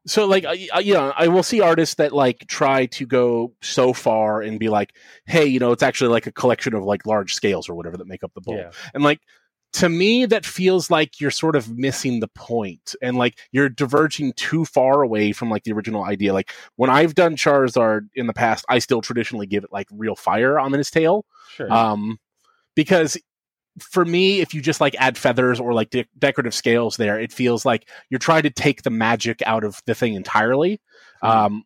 so 0.06 0.26
like 0.26 0.44
I, 0.44 0.68
I, 0.72 0.80
you 0.80 0.94
know 0.94 1.12
i 1.16 1.28
will 1.28 1.42
see 1.42 1.60
artists 1.60 1.96
that 1.96 2.12
like 2.12 2.44
try 2.46 2.86
to 2.86 3.06
go 3.06 3.52
so 3.62 3.92
far 3.92 4.40
and 4.40 4.58
be 4.58 4.68
like 4.68 4.94
hey 5.26 5.46
you 5.46 5.58
know 5.58 5.72
it's 5.72 5.82
actually 5.82 6.10
like 6.10 6.26
a 6.26 6.32
collection 6.32 6.74
of 6.74 6.84
like 6.84 7.06
large 7.06 7.34
scales 7.34 7.68
or 7.68 7.74
whatever 7.74 7.96
that 7.96 8.06
make 8.06 8.24
up 8.24 8.32
the 8.34 8.40
bowl. 8.40 8.56
Yeah, 8.56 8.70
and 8.94 9.02
like 9.02 9.20
to 9.74 9.88
me 9.88 10.24
that 10.24 10.46
feels 10.46 10.90
like 10.90 11.20
you're 11.20 11.30
sort 11.30 11.54
of 11.54 11.76
missing 11.76 12.20
the 12.20 12.28
point 12.28 12.94
and 13.02 13.18
like 13.18 13.38
you're 13.52 13.68
diverging 13.68 14.32
too 14.32 14.64
far 14.64 15.02
away 15.02 15.32
from 15.32 15.50
like 15.50 15.64
the 15.64 15.72
original 15.72 16.04
idea. 16.04 16.32
Like 16.32 16.52
when 16.76 16.90
i've 16.90 17.14
done 17.14 17.36
charizard 17.36 18.08
in 18.14 18.26
the 18.26 18.32
past 18.32 18.64
i 18.68 18.78
still 18.78 19.02
traditionally 19.02 19.46
give 19.46 19.64
it 19.64 19.72
like 19.72 19.86
real 19.92 20.16
fire 20.16 20.58
on 20.58 20.72
his 20.72 20.90
tail. 20.90 21.26
Sure. 21.54 21.70
um 21.72 22.18
because 22.74 23.18
for 23.82 24.04
me 24.04 24.40
if 24.40 24.54
you 24.54 24.60
just 24.60 24.80
like 24.80 24.94
add 24.98 25.16
feathers 25.16 25.60
or 25.60 25.72
like 25.72 25.90
de- 25.90 26.06
decorative 26.18 26.54
scales 26.54 26.96
there 26.96 27.18
it 27.18 27.32
feels 27.32 27.64
like 27.64 27.88
you're 28.10 28.18
trying 28.18 28.42
to 28.42 28.50
take 28.50 28.82
the 28.82 28.90
magic 28.90 29.42
out 29.46 29.64
of 29.64 29.80
the 29.86 29.94
thing 29.94 30.14
entirely 30.14 30.80
um 31.22 31.64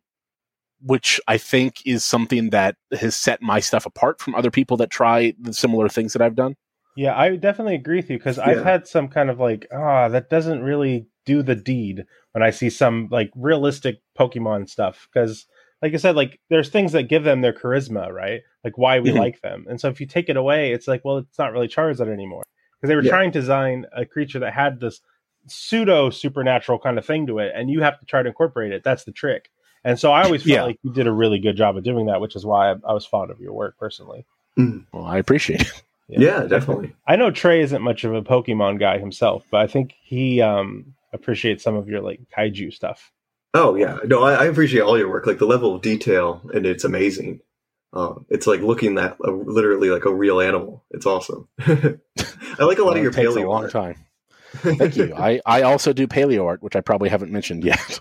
which 0.81 1.19
i 1.27 1.37
think 1.37 1.75
is 1.85 2.03
something 2.03 2.49
that 2.49 2.75
has 2.99 3.15
set 3.15 3.41
my 3.41 3.59
stuff 3.59 3.85
apart 3.85 4.19
from 4.19 4.35
other 4.35 4.51
people 4.51 4.77
that 4.77 4.89
try 4.89 5.33
the 5.39 5.53
similar 5.53 5.87
things 5.89 6.13
that 6.13 6.21
i've 6.21 6.35
done 6.35 6.55
Yeah, 6.95 7.17
I 7.17 7.35
definitely 7.35 7.75
agree 7.75 7.97
with 7.97 8.09
you 8.09 8.17
because 8.17 8.37
I've 8.37 8.63
had 8.63 8.87
some 8.87 9.07
kind 9.07 9.29
of 9.29 9.39
like, 9.39 9.67
ah, 9.73 10.09
that 10.09 10.29
doesn't 10.29 10.61
really 10.61 11.07
do 11.25 11.41
the 11.41 11.55
deed 11.55 12.05
when 12.33 12.43
I 12.43 12.51
see 12.51 12.69
some 12.69 13.07
like 13.09 13.31
realistic 13.35 14.01
Pokemon 14.17 14.69
stuff. 14.69 15.07
Because, 15.11 15.47
like 15.83 15.93
I 15.93 15.97
said, 15.97 16.15
like 16.15 16.39
there's 16.49 16.69
things 16.69 16.93
that 16.93 17.03
give 17.09 17.23
them 17.25 17.41
their 17.41 17.53
charisma, 17.53 18.09
right? 18.11 18.41
Like 18.63 18.77
why 18.77 18.99
we 19.01 19.11
Mhm. 19.11 19.17
like 19.19 19.41
them. 19.41 19.65
And 19.69 19.79
so 19.79 19.89
if 19.89 19.99
you 19.99 20.07
take 20.07 20.29
it 20.29 20.37
away, 20.37 20.71
it's 20.71 20.87
like, 20.87 21.03
well, 21.05 21.17
it's 21.17 21.37
not 21.37 21.51
really 21.51 21.67
Charizard 21.67 22.11
anymore. 22.11 22.43
Because 22.79 22.87
they 22.89 22.95
were 22.95 23.03
Yeah. 23.03 23.11
trying 23.11 23.31
to 23.33 23.39
design 23.39 23.85
a 23.95 24.05
creature 24.05 24.39
that 24.39 24.53
had 24.53 24.79
this 24.79 25.01
pseudo 25.47 26.09
supernatural 26.09 26.79
kind 26.79 26.97
of 26.97 27.05
thing 27.05 27.27
to 27.27 27.39
it, 27.39 27.51
and 27.53 27.69
you 27.69 27.81
have 27.81 27.99
to 27.99 28.05
try 28.05 28.23
to 28.23 28.29
incorporate 28.29 28.71
it. 28.71 28.81
That's 28.83 29.03
the 29.03 29.11
trick. 29.11 29.49
And 29.83 29.99
so 29.99 30.13
I 30.13 30.23
always 30.23 30.41
felt 30.43 30.53
Yeah. 30.53 30.63
like 30.63 30.79
you 30.83 30.93
did 30.93 31.05
a 31.05 31.11
really 31.11 31.37
good 31.39 31.57
job 31.57 31.75
of 31.75 31.83
doing 31.83 32.05
that, 32.05 32.21
which 32.21 32.37
is 32.37 32.45
why 32.45 32.71
I, 32.71 32.75
I 32.87 32.93
was 32.93 33.05
fond 33.05 33.29
of 33.29 33.41
your 33.41 33.51
work 33.53 33.77
personally. 33.77 34.25
well 34.93 35.03
i 35.05 35.17
appreciate 35.17 35.61
it 35.61 35.83
Yeah, 36.07 36.45
definitely. 36.45 36.93
I 37.07 37.15
know 37.17 37.31
Trey 37.31 37.61
isn't 37.61 37.81
much 37.81 38.03
of 38.05 38.13
a 38.13 38.21
Pokemon 38.21 38.79
guy 38.79 38.99
himself, 38.99 39.45
but 39.51 39.59
I 39.61 39.67
think 39.67 39.95
he 40.01 40.41
um 40.41 40.93
appreciates 41.11 41.63
some 41.63 41.75
of 41.75 41.89
your 41.89 41.99
like 42.01 42.21
kaiju 42.35 42.73
stuff. 42.73 43.11
Oh 43.53 43.75
yeah, 43.75 43.97
no, 44.05 44.23
I, 44.23 44.33
I 44.33 44.45
appreciate 44.45 44.81
all 44.81 44.97
your 44.97 45.09
work. 45.09 45.27
Like 45.27 45.37
the 45.39 45.45
level 45.45 45.75
of 45.75 45.81
detail, 45.81 46.41
and 46.53 46.65
it's 46.65 46.83
amazing. 46.83 47.41
Um, 47.93 48.25
it's 48.29 48.47
like 48.47 48.61
looking 48.61 48.97
at 48.97 49.17
a, 49.23 49.29
literally 49.29 49.89
like 49.91 50.05
a 50.05 50.13
real 50.13 50.41
animal. 50.41 50.83
It's 50.89 51.05
awesome. 51.05 51.47
I 51.59 51.97
like 52.63 52.79
a 52.79 52.83
lot 52.83 52.85
Well, 52.85 52.89
of 52.95 52.97
your 53.03 53.11
it 53.11 53.13
takes 53.15 53.29
paleo 53.29 53.45
a 53.45 53.47
long 53.49 53.63
art. 53.63 53.71
time 53.71 54.05
Thank 54.55 54.95
you. 54.97 55.13
I, 55.15 55.39
I 55.45 55.61
also 55.63 55.93
do 55.93 56.07
paleo 56.07 56.45
art, 56.45 56.63
which 56.63 56.75
I 56.75 56.81
probably 56.81 57.09
haven't 57.09 57.31
mentioned 57.31 57.63
yet. 57.63 57.99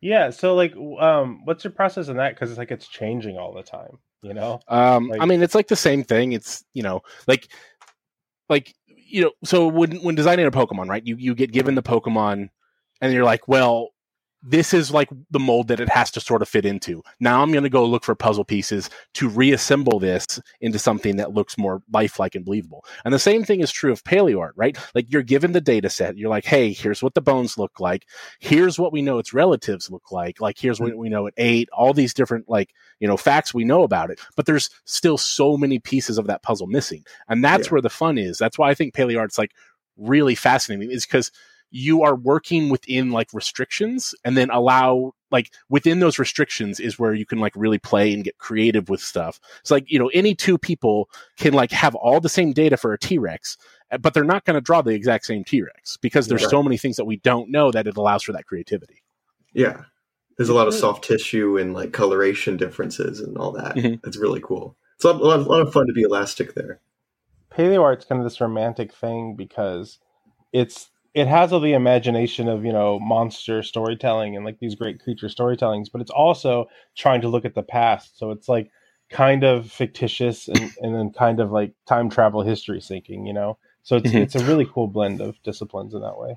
Yeah. 0.00 0.30
So, 0.30 0.54
like, 0.54 0.74
um, 0.98 1.42
what's 1.44 1.64
your 1.64 1.72
process 1.72 2.08
in 2.08 2.16
that? 2.16 2.34
Because 2.34 2.48
it's 2.50 2.58
like 2.58 2.70
it's 2.70 2.88
changing 2.88 3.36
all 3.36 3.52
the 3.52 3.62
time. 3.62 3.98
You 4.22 4.32
know. 4.32 4.60
Um, 4.68 5.08
Like- 5.08 5.20
I 5.20 5.26
mean, 5.26 5.42
it's 5.42 5.54
like 5.54 5.68
the 5.68 5.76
same 5.76 6.02
thing. 6.04 6.32
It's 6.32 6.64
you 6.72 6.82
know, 6.82 7.02
like, 7.26 7.48
like 8.48 8.74
you 8.86 9.22
know, 9.22 9.32
so 9.44 9.66
when 9.68 9.96
when 10.02 10.14
designing 10.14 10.46
a 10.46 10.50
Pokemon, 10.50 10.88
right? 10.88 11.06
You 11.06 11.16
you 11.18 11.34
get 11.34 11.52
given 11.52 11.74
the 11.74 11.82
Pokemon, 11.82 12.48
and 13.02 13.12
you're 13.12 13.24
like, 13.24 13.46
well, 13.48 13.90
this 14.42 14.72
is 14.72 14.90
like 14.90 15.08
the 15.30 15.38
mold 15.38 15.68
that 15.68 15.80
it 15.80 15.88
has 15.90 16.10
to 16.12 16.20
sort 16.20 16.40
of 16.40 16.48
fit 16.48 16.64
into. 16.64 17.02
Now 17.18 17.42
I'm 17.42 17.52
going 17.52 17.64
to 17.64 17.70
go 17.70 17.84
look 17.84 18.04
for 18.04 18.14
puzzle 18.14 18.44
pieces 18.44 18.88
to 19.14 19.28
reassemble 19.28 19.98
this 19.98 20.40
into 20.60 20.78
something 20.78 21.16
that 21.16 21.34
looks 21.34 21.58
more 21.58 21.82
lifelike 21.92 22.34
and 22.34 22.44
believable. 22.44 22.84
And 23.04 23.12
the 23.12 23.18
same 23.18 23.44
thing 23.44 23.60
is 23.60 23.70
true 23.70 23.92
of 23.92 24.02
paleo 24.02 24.40
art, 24.40 24.54
right? 24.56 24.78
Like 24.94 25.12
you're 25.12 25.22
given 25.22 25.52
the 25.52 25.60
data 25.60 25.90
set. 25.90 26.16
You're 26.16 26.30
like, 26.30 26.46
hey, 26.46 26.72
here's 26.72 27.02
what 27.02 27.14
the 27.14 27.20
bones 27.20 27.58
look 27.58 27.80
like. 27.80 28.06
Here's 28.38 28.78
what 28.78 28.92
we 28.92 29.02
know 29.02 29.18
its 29.18 29.34
relatives 29.34 29.90
look 29.90 30.10
like. 30.10 30.40
Like 30.40 30.58
here's 30.58 30.78
hmm. 30.78 30.84
what 30.84 30.96
we 30.96 31.10
know 31.10 31.26
it 31.26 31.34
ate. 31.36 31.68
All 31.70 31.92
these 31.92 32.14
different 32.14 32.48
like 32.48 32.70
you 32.98 33.08
know 33.08 33.16
facts 33.16 33.52
we 33.52 33.64
know 33.64 33.82
about 33.82 34.10
it. 34.10 34.20
But 34.36 34.46
there's 34.46 34.70
still 34.84 35.18
so 35.18 35.56
many 35.56 35.78
pieces 35.78 36.16
of 36.16 36.26
that 36.28 36.42
puzzle 36.42 36.66
missing, 36.66 37.04
and 37.28 37.44
that's 37.44 37.66
Yeah. 37.66 37.72
where 37.72 37.82
the 37.82 37.90
fun 37.90 38.16
is. 38.16 38.38
That's 38.38 38.58
why 38.58 38.70
I 38.70 38.74
think 38.74 38.94
paleo 38.94 39.18
art's 39.18 39.38
like 39.38 39.52
really 39.96 40.34
fascinating. 40.34 40.90
Is 40.90 41.04
because 41.04 41.30
you 41.70 42.02
are 42.02 42.14
working 42.16 42.68
within 42.68 43.10
like 43.10 43.28
restrictions 43.32 44.14
and 44.24 44.36
then 44.36 44.50
allow 44.50 45.12
like 45.30 45.52
within 45.68 46.00
those 46.00 46.18
restrictions 46.18 46.80
is 46.80 46.98
where 46.98 47.14
you 47.14 47.24
can 47.24 47.38
like 47.38 47.52
really 47.54 47.78
play 47.78 48.12
and 48.12 48.24
get 48.24 48.36
creative 48.38 48.88
with 48.88 49.00
stuff. 49.00 49.38
It's 49.60 49.70
like, 49.70 49.84
you 49.90 49.98
know, 49.98 50.08
any 50.12 50.34
two 50.34 50.58
people 50.58 51.08
can 51.38 51.52
like 51.52 51.70
have 51.70 51.94
all 51.94 52.20
the 52.20 52.28
same 52.28 52.52
data 52.52 52.76
for 52.76 52.92
a 52.92 52.98
T-Rex, 52.98 53.56
uh, 53.92 53.98
but 53.98 54.12
they're 54.14 54.24
not 54.24 54.44
going 54.44 54.54
to 54.54 54.60
draw 54.60 54.82
the 54.82 54.90
exact 54.90 55.26
same 55.26 55.44
T-Rex 55.44 55.96
because 55.98 56.26
there's 56.26 56.42
Right. 56.42 56.50
so 56.50 56.62
many 56.62 56.76
things 56.76 56.96
that 56.96 57.04
we 57.04 57.18
don't 57.18 57.50
know 57.50 57.70
that 57.70 57.86
it 57.86 57.96
allows 57.96 58.24
for 58.24 58.32
that 58.32 58.46
creativity. 58.46 59.02
Yeah. 59.52 59.84
There's 60.36 60.48
a 60.48 60.54
lot 60.54 60.66
of 60.68 60.74
soft 60.74 61.04
tissue 61.04 61.56
and 61.58 61.74
like 61.74 61.92
coloration 61.92 62.56
differences 62.56 63.20
and 63.20 63.36
all 63.38 63.52
that. 63.52 63.76
Mhm. 63.76 64.00
It's 64.04 64.16
really 64.16 64.40
cool. 64.42 64.76
It's 64.96 65.04
a 65.04 65.12
lot, 65.12 65.20
a 65.20 65.24
lot- 65.24 65.40
a 65.40 65.42
lot 65.50 65.60
of 65.66 65.72
fun 65.72 65.86
to 65.86 65.92
be 65.92 66.02
elastic 66.02 66.54
there. 66.54 66.80
paleo 67.52 67.82
art's 67.82 68.04
kind 68.04 68.20
of 68.20 68.24
this 68.24 68.40
romantic 68.40 68.92
thing 68.92 69.34
because 69.34 69.98
it's 70.52 70.90
it 71.14 71.26
has 71.26 71.52
all 71.52 71.60
the 71.60 71.72
imagination 71.72 72.48
of 72.48 72.64
you 72.64 72.72
know 72.72 72.98
monster 73.00 73.62
storytelling 73.62 74.36
and 74.36 74.44
like 74.44 74.58
these 74.60 74.74
great 74.74 75.00
creature 75.00 75.26
storytellings 75.28 75.86
but 75.92 76.00
it's 76.00 76.10
also 76.10 76.66
trying 76.96 77.20
to 77.20 77.28
look 77.28 77.44
at 77.44 77.54
the 77.54 77.62
past 77.62 78.18
so 78.18 78.30
it's 78.30 78.48
like 78.48 78.70
kind 79.10 79.42
of 79.42 79.70
fictitious 79.70 80.46
and, 80.48 80.70
and 80.80 80.94
then 80.94 81.10
kind 81.10 81.40
of 81.40 81.50
like 81.50 81.72
time 81.86 82.08
travel 82.08 82.42
history 82.42 82.80
sinking 82.80 83.26
you 83.26 83.32
know 83.32 83.58
so 83.82 83.96
it's 83.96 84.10
Mhm. 84.10 84.22
it's 84.22 84.34
a 84.36 84.44
really 84.44 84.66
cool 84.72 84.86
blend 84.86 85.20
of 85.20 85.42
disciplines 85.42 85.94
in 85.94 86.00
that 86.00 86.18
way 86.18 86.36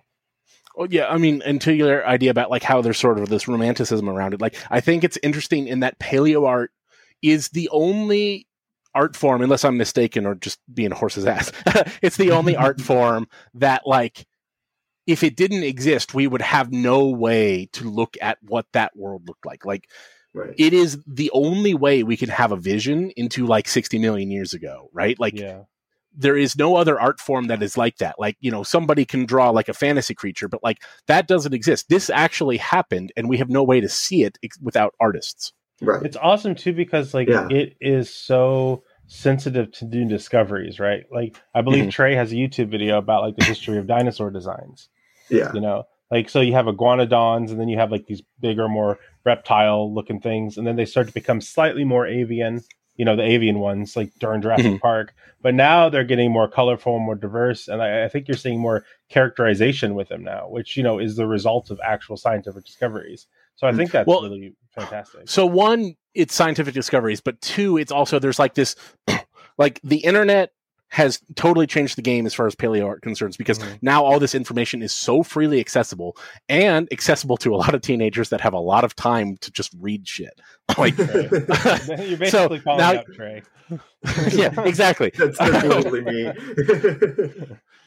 Well, 0.76 0.88
yeah, 0.89 1.07
I 1.07 1.17
mean, 1.19 1.43
and 1.45 1.61
to 1.61 1.74
your 1.74 2.03
idea 2.07 2.32
about 2.32 2.49
like 2.49 2.63
how 2.63 2.82
there's 2.82 2.97
sort 2.97 3.19
of 3.19 3.30
this 3.30 3.47
romanticism 3.47 4.09
around 4.09 4.34
it, 4.34 4.41
like 4.41 4.55
I 4.71 4.80
think 4.82 5.03
it's 5.03 5.19
interesting 5.21 5.67
in 5.67 5.82
that 5.82 5.99
paleo 5.99 6.47
art 6.47 6.71
is 7.21 7.49
the 7.49 7.69
only 7.69 8.47
art 8.95 9.15
form, 9.15 9.43
unless 9.43 9.63
I'm 9.63 9.78
mistaken 9.78 10.26
or 10.26 10.34
just 10.34 10.59
being 10.74 10.91
a 10.91 10.95
horse's 10.95 11.28
ass. 11.28 11.51
it's 12.01 12.17
the 12.17 12.32
only 12.32 12.55
art 12.55 12.82
form 12.89 13.28
that 13.53 13.86
like 13.86 14.26
if 15.08 15.24
it 15.24 15.36
didn't 15.36 15.64
exist, 15.64 16.14
we 16.14 16.28
would 16.28 16.41
have 16.41 16.72
no 16.72 17.08
way 17.08 17.68
to 17.74 17.89
look 17.89 18.16
at 18.22 18.38
what 18.41 18.66
that 18.74 18.95
world 18.95 19.28
looked 19.28 19.45
like. 19.45 19.66
Like 19.66 19.89
Right. 20.36 20.54
it 20.58 20.74
is 20.74 20.97
the 21.06 21.30
only 21.32 21.74
way 21.76 22.01
we 22.04 22.18
can 22.18 22.30
have 22.30 22.51
a 22.51 22.58
vision 22.58 23.12
into 23.16 23.45
like 23.45 23.68
60 23.68 23.99
million 23.99 24.32
years 24.32 24.54
ago, 24.54 24.89
right? 24.93 25.20
Like 25.20 25.39
yeah 25.39 25.64
there 26.16 26.38
is 26.38 26.56
no 26.56 26.76
other 26.76 26.99
art 27.01 27.20
form 27.20 27.47
that 27.47 27.64
is 27.64 27.76
like 27.76 27.97
that. 27.97 28.20
Like, 28.20 28.38
you 28.39 28.51
know, 28.51 28.62
somebody 28.62 29.04
can 29.04 29.26
draw 29.26 29.49
like 29.49 29.68
a 29.68 29.74
fantasy 29.74 30.14
creature, 30.14 30.47
but 30.47 30.62
like 30.64 30.84
that 31.08 31.28
doesn't 31.28 31.56
exist. 31.56 31.89
This 31.89 32.08
actually 32.08 32.58
happened 32.58 33.12
and 33.18 33.28
we 33.28 33.38
have 33.39 33.49
no 33.49 33.64
way 33.64 33.82
to 33.82 33.89
see 33.89 34.22
it 34.24 34.38
ex- 34.43 34.60
without 34.62 34.93
artists. 34.99 35.54
Right. 35.82 36.06
it's 36.06 36.16
awesome 36.16 36.54
too 36.54 36.72
because 36.72 37.16
like 37.16 37.28
Yeah. 37.28 37.47
it 37.49 37.76
is 37.82 38.14
so 38.14 38.84
sensitive 39.08 39.72
to 39.74 39.86
new 39.86 40.08
discoveries 40.08 40.80
right 40.80 41.04
like 41.12 41.36
i 41.54 41.62
believe 41.62 41.86
Mhm. 41.86 41.91
trey 41.91 42.16
has 42.16 42.32
a 42.32 42.36
youtube 42.36 42.70
video 42.70 42.97
about 42.99 43.24
like 43.24 43.36
the 43.36 43.43
history 43.45 43.78
of 43.80 43.86
dinosaur 43.88 44.30
designs 44.30 44.88
yeah. 45.34 45.52
you 45.54 45.62
know? 45.62 45.84
Like 46.12 46.30
so 46.30 46.42
you 46.42 46.54
have 46.54 46.68
iguanodons 46.68 47.50
and 47.50 47.60
then 47.60 47.70
you 47.70 47.78
have 47.80 47.92
like 47.92 48.06
these 48.06 48.22
bigger 48.40 48.70
more 48.70 49.00
reptile 49.26 49.92
looking 49.94 50.20
things 50.20 50.58
and 50.58 50.68
then 50.68 50.76
they 50.76 50.86
start 50.86 51.08
to 51.08 51.14
become 51.14 51.42
slightly 51.42 51.84
more 51.86 52.06
avian 52.06 52.62
you 52.98 53.06
know 53.06 53.16
the 53.16 53.24
avian 53.24 53.58
ones 53.60 53.96
like 53.96 54.12
during 54.20 54.42
jurassic 54.42 54.74
Mhm. 54.74 54.80
park. 54.82 55.16
But 55.42 55.56
now 55.56 55.90
they're 55.90 56.04
getting 56.04 56.32
more 56.32 56.48
colorful 56.48 57.00
more 57.00 57.16
diverse 57.16 57.68
and 57.68 57.82
I, 57.82 58.04
I 58.06 58.08
think 58.10 58.28
you're 58.28 58.38
seeing 58.38 58.60
more 58.60 58.86
characterization 59.10 59.96
with 59.96 60.10
them 60.10 60.24
now 60.24 60.48
which 60.50 60.78
you 60.78 60.84
know 60.84 61.00
is 61.00 61.16
the 61.16 61.26
result 61.26 61.72
of 61.72 61.80
actual 61.84 62.18
scientific 62.18 62.64
discoveries. 62.66 63.26
So 63.56 63.66
i 63.68 63.72
think 63.72 63.92
that's 63.92 64.08
Well- 64.08 64.22
really 64.22 64.54
fantastic. 64.76 65.22
So 65.30 65.46
one, 65.48 65.96
it's 66.14 66.34
scientific 66.36 66.74
discoveries, 66.76 67.22
but 67.22 67.40
two, 67.42 67.78
it's 67.78 67.92
also 67.92 68.20
there's 68.20 68.40
like 68.40 68.54
this 68.56 68.76
like 69.58 69.80
the 69.84 69.98
internet 69.98 70.52
has 70.94 71.20
totally 71.36 71.66
changed 71.66 71.98
the 71.98 72.02
game 72.04 72.26
as 72.28 72.36
far 72.36 72.46
as 72.46 72.56
paleo 72.56 72.86
art 72.86 73.02
concerns 73.02 73.36
because 73.36 73.58
Mhm. 73.58 73.80
now 73.82 74.04
all 74.06 74.20
this 74.20 74.36
information 74.36 74.84
is 74.84 74.91
so 74.94 75.24
freely 75.24 75.60
accessible 75.60 76.16
and 76.50 76.88
accessible 76.91 77.36
to 77.38 77.54
a 77.54 77.58
lot 77.58 77.74
of 77.74 77.82
teenagers 77.82 78.30
that 78.30 78.39
have 78.41 78.54
a 78.54 78.60
lot 78.60 78.84
of 78.84 78.96
time 78.96 79.36
to 79.38 79.52
just 79.52 79.72
read 79.82 80.08
shit. 80.08 80.39
Like 80.78 80.96
you're 80.98 81.08
basically 81.10 82.30
So, 82.30 82.60
calling 82.60 82.78
now- 82.78 83.00
out 83.00 83.06
trey 83.14 83.41
yeah, 84.32 84.54
exactly. 84.62 85.12
That's, 85.18 85.38
that's 85.39 85.64
totally 85.64 86.02
me. 86.02 86.32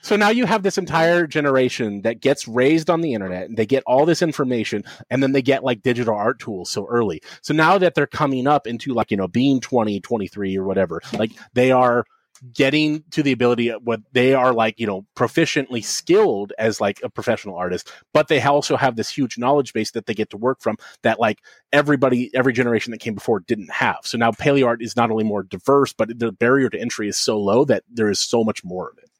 So 0.03 0.15
now 0.17 0.29
you 0.31 0.47
have 0.47 0.63
this 0.63 0.79
entire 0.79 1.27
generation 1.27 2.03
that 2.03 2.21
gets 2.21 2.47
raised 2.47 2.91
on 2.91 3.01
the 3.01 3.13
internet 3.13 3.49
and 3.49 3.57
they 3.57 3.67
get 3.67 3.83
all 3.87 4.07
this 4.07 4.23
information 4.23 4.85
and 5.11 5.23
then 5.23 5.33
they 5.33 5.43
get 5.43 5.65
like 5.65 5.83
digital 5.83 6.15
art 6.15 6.39
tools 6.39 6.71
so 6.71 6.87
early. 6.87 7.21
So 7.43 7.53
now 7.55 7.77
that 7.79 7.95
they're 7.95 8.07
coming 8.07 8.47
up 8.47 8.67
into 8.67 8.95
like, 8.95 9.11
you 9.11 9.17
know, 9.17 9.27
being 9.29 9.61
20, 9.61 10.01
23 10.01 10.57
or 10.57 10.65
whatever, 10.65 11.01
like 11.13 11.33
they 11.55 11.73
are 11.73 12.05
getting 12.53 13.03
to 13.11 13.23
the 13.23 13.33
ability 13.33 13.69
of 13.69 13.83
what 13.83 14.01
they 14.13 14.35
are 14.35 14.53
like, 14.53 14.79
you 14.79 14.87
know, 14.87 15.07
proficiently 15.17 15.85
skilled 15.85 16.53
as 16.59 16.81
like 16.81 17.01
a 17.03 17.11
professional 17.11 17.57
artist, 17.57 17.91
but 18.13 18.29
they 18.29 18.41
also 18.41 18.77
have 18.77 18.97
this 18.97 19.11
huge 19.11 19.39
knowledge 19.39 19.73
base 19.73 19.91
that 19.93 20.07
they 20.07 20.15
get 20.15 20.31
to 20.31 20.37
work 20.37 20.61
from 20.61 20.77
that 21.03 21.21
like 21.21 21.41
everybody, 21.73 22.31
every 22.35 22.53
generation 22.53 22.91
that 22.91 23.01
came 23.01 23.15
before 23.15 23.41
didn't 23.41 23.71
have. 23.71 23.99
So 24.05 24.19
now 24.19 24.31
paleo 24.31 24.67
art 24.67 24.83
is 24.83 24.97
not 24.97 25.11
only 25.11 25.25
more 25.25 25.43
diverse, 25.43 25.93
but 25.93 26.19
the 26.19 26.33
barrier 26.33 26.69
to 26.71 26.81
entry 26.81 27.09
is 27.09 27.17
so 27.17 27.39
low 27.39 27.65
that 27.65 27.85
there 27.89 28.11
is 28.11 28.21
so 28.21 28.45
much 28.45 28.65
more 28.65 28.91
of 28.91 28.99
it. 28.99 29.11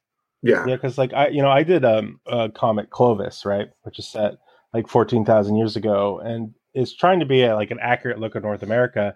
yeah. 0.41 0.65
Yeah, 0.67 0.75
because 0.75 0.97
like 0.97 1.13
I, 1.13 1.27
you 1.29 1.41
know, 1.41 1.49
I 1.49 1.63
did 1.63 1.83
um, 1.85 2.19
a 2.25 2.49
comic 2.49 2.89
Clovis, 2.89 3.45
right, 3.45 3.69
which 3.83 3.99
is 3.99 4.07
set 4.07 4.37
like 4.73 4.87
fourteen 4.87 5.25
thousand 5.25 5.55
years 5.55 5.75
ago, 5.75 6.19
and 6.19 6.53
is 6.77 6.93
trying 6.95 7.19
to 7.19 7.25
be 7.25 7.41
a, 7.43 7.55
like 7.55 7.71
an 7.71 7.79
accurate 7.81 8.19
look 8.19 8.35
at 8.35 8.43
North 8.43 8.63
America. 8.63 9.15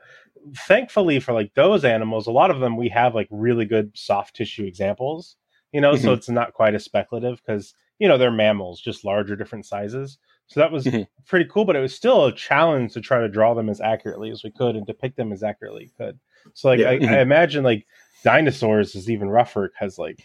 Thankfully 0.68 1.20
for 1.20 1.34
like 1.34 1.54
those 1.54 1.86
animals, 1.86 2.28
a 2.28 2.32
lot 2.32 2.52
of 2.52 2.60
them 2.60 2.76
we 2.76 2.90
have 2.90 3.14
like 3.16 3.28
really 3.30 3.66
good 3.66 3.92
soft 3.96 4.36
tissue 4.36 4.66
examples, 4.66 5.36
you 5.72 5.80
know, 5.80 5.96
so 5.96 6.10
Mhm. 6.10 6.18
it's 6.18 6.30
not 6.30 6.54
quite 6.54 6.74
as 6.74 6.84
speculative 6.84 7.42
because 7.46 7.74
you 8.00 8.08
know 8.08 8.18
they're 8.18 8.32
mammals, 8.32 8.82
just 8.82 9.06
larger, 9.06 9.36
different 9.36 9.66
sizes. 9.66 10.18
So 10.48 10.60
that 10.60 10.72
was 10.72 10.86
Mhm. 10.86 11.08
pretty 11.28 11.46
cool, 11.50 11.64
but 11.66 11.76
it 11.76 11.80
was 11.82 11.96
still 11.96 12.26
a 12.26 12.34
challenge 12.34 12.94
to 12.94 13.02
try 13.02 13.20
to 13.22 13.30
draw 13.30 13.54
them 13.54 13.70
as 13.70 13.80
accurately 13.80 14.32
as 14.32 14.44
we 14.44 14.52
could 14.52 14.76
and 14.76 14.86
depict 14.86 15.16
them 15.16 15.32
as 15.32 15.44
accurately 15.44 15.84
as 15.86 15.92
we 15.98 16.06
could. 16.06 16.20
So 16.54 16.70
like 16.70 16.80
Yeah. 16.80 16.90
I. 16.90 17.18
I 17.18 17.22
imagine 17.22 17.64
like 17.64 17.86
dinosaurs 18.24 18.96
is 18.96 19.10
even 19.10 19.30
rougher 19.30 19.70
because 19.70 19.98
like 20.00 20.20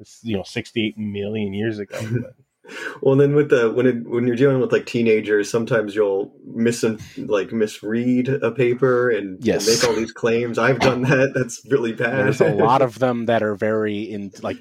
it's 0.00 0.20
you 0.24 0.36
know 0.36 0.42
68 0.42 0.98
million 0.98 1.54
years 1.54 1.78
ago 1.78 1.98
but 2.22 2.34
Well, 3.02 3.16
then 3.16 3.34
with 3.34 3.50
the 3.50 3.70
when 3.70 3.86
it, 3.86 4.08
when 4.08 4.26
you're 4.26 4.36
dealing 4.36 4.60
with 4.60 4.72
like 4.72 4.86
teenagers, 4.86 5.50
sometimes 5.50 5.94
you'll 5.94 6.32
mis 6.44 6.84
like 7.16 7.52
misread 7.52 8.28
a 8.28 8.50
paper 8.50 9.10
and, 9.10 9.36
and 9.36 9.44
Yes. 9.44 9.66
make 9.68 9.88
all 9.88 9.94
these 9.94 10.12
claims. 10.12 10.58
I've 10.58 10.80
done 10.80 11.02
that. 11.02 11.32
That's 11.34 11.64
really 11.68 11.92
bad. 11.92 12.24
There's 12.24 12.40
a 12.40 12.54
lot 12.54 12.82
of 12.82 12.98
them 12.98 13.26
that 13.26 13.42
are 13.42 13.54
very 13.54 14.00
in 14.02 14.32
like 14.42 14.58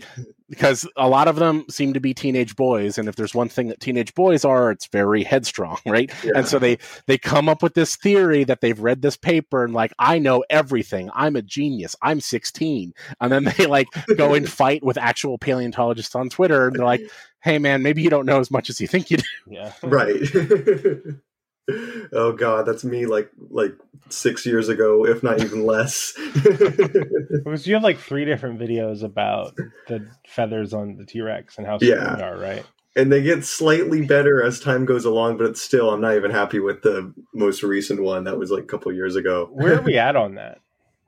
because 0.49 0.87
a 0.95 1.09
lot 1.09 1.27
of 1.27 1.37
them 1.37 1.65
seem 1.69 1.93
to 1.93 1.99
be 1.99 2.13
teenage 2.13 2.55
boys, 2.55 2.97
and 2.97 3.09
if 3.09 3.15
there's 3.15 3.33
one 3.33 3.49
thing 3.49 3.67
that 3.69 3.79
teenage 3.79 4.13
boys 4.13 4.45
are, 4.45 4.69
it's 4.69 4.85
very 4.87 5.23
headstrong, 5.23 5.79
right? 5.85 6.11
Yeah. 6.23 6.33
And 6.35 6.47
so 6.47 6.59
they 6.59 6.77
they 7.07 7.17
come 7.17 7.49
up 7.49 7.63
with 7.63 7.73
this 7.73 7.95
theory 7.95 8.43
that 8.43 8.61
they've 8.61 8.79
read 8.79 9.01
this 9.01 9.17
paper 9.17 9.63
and 9.63 9.73
like 9.73 9.93
I 9.97 10.19
know 10.19 10.43
everything. 10.49 11.09
I'm 11.13 11.35
a 11.35 11.41
genius. 11.41 11.95
I'm 12.01 12.19
16, 12.19 12.93
and 13.21 13.31
then 13.31 13.45
they 13.57 13.65
like 13.65 13.87
go 14.17 14.33
and 14.33 14.49
fight 14.49 14.83
with 14.83 14.97
actual 14.97 15.37
paleontologists 15.37 16.15
on 16.15 16.29
Twitter, 16.29 16.67
and 16.67 16.75
they're 16.75 16.85
like, 16.85 17.01
"Hey, 17.45 17.59
man, 17.59 17.81
maybe 17.83 18.01
you 18.01 18.09
don't 18.09 18.25
know 18.25 18.39
as 18.41 18.51
much 18.51 18.69
as 18.69 18.81
you 18.81 18.87
think 18.87 19.09
you 19.09 19.17
do." 19.17 19.23
yeah 19.47 19.71
right. 19.83 20.19
oh 22.13 22.31
god, 22.33 22.65
that's 22.65 22.83
me 22.83 23.05
like 23.05 23.29
like 23.49 23.73
six 24.09 24.45
years 24.45 24.69
ago, 24.69 25.05
if 25.05 25.23
not 25.23 25.41
even 25.41 25.65
less. 25.65 26.13
because 26.33 27.65
you 27.65 27.73
have 27.73 27.83
like 27.83 27.97
three 27.99 28.25
different 28.25 28.59
videos 28.59 29.03
about 29.03 29.55
the 29.87 30.07
feathers 30.27 30.73
on 30.73 30.97
the 30.97 31.05
t-rex 31.05 31.57
and 31.57 31.65
how 31.65 31.77
strong 31.77 31.91
Yeah. 31.91 32.15
they 32.15 32.23
are 32.23 32.37
right 32.37 32.65
and 32.97 33.11
they 33.11 33.21
get 33.23 33.43
slightly 33.43 34.05
better 34.05 34.41
as 34.41 34.57
time 34.61 34.85
goes 34.85 35.03
along, 35.03 35.37
but 35.37 35.47
it's 35.47 35.61
still 35.61 35.89
I'm 35.89 35.99
not 36.01 36.15
even 36.15 36.31
happy 36.31 36.59
with 36.59 36.81
the 36.81 37.13
most 37.33 37.61
recent 37.63 38.01
one 38.01 38.23
that 38.25 38.37
was 38.37 38.51
like 38.51 38.63
a 38.63 38.67
couple 38.67 38.93
years 38.93 39.15
ago. 39.17 39.49
where 39.51 39.79
are 39.79 39.81
we 39.81 39.97
at 40.09 40.15
on 40.15 40.35
that 40.35 40.59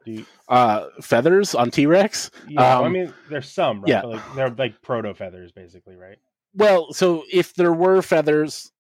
you, 0.06 0.26
Uh, 0.50 0.88
feathers 1.02 1.54
on 1.56 1.70
T 1.72 1.86
Rex. 1.86 2.32
yeah 2.48 2.80
i 2.80 2.86
Um, 2.86 2.94
mean 2.94 3.14
there's 3.30 3.50
some 3.52 3.82
right 3.82 3.90
yeah. 3.90 4.02
but, 4.02 4.10
like 4.12 4.36
they're 4.36 4.50
like 4.50 4.82
proto 4.82 5.14
feathers 5.14 5.52
basically 5.52 5.96
right 5.96 6.18
Well, 6.58 6.92
so 6.92 7.24
if 7.32 7.54
there 7.54 7.72
were 7.72 8.02
feathers, 8.02 8.72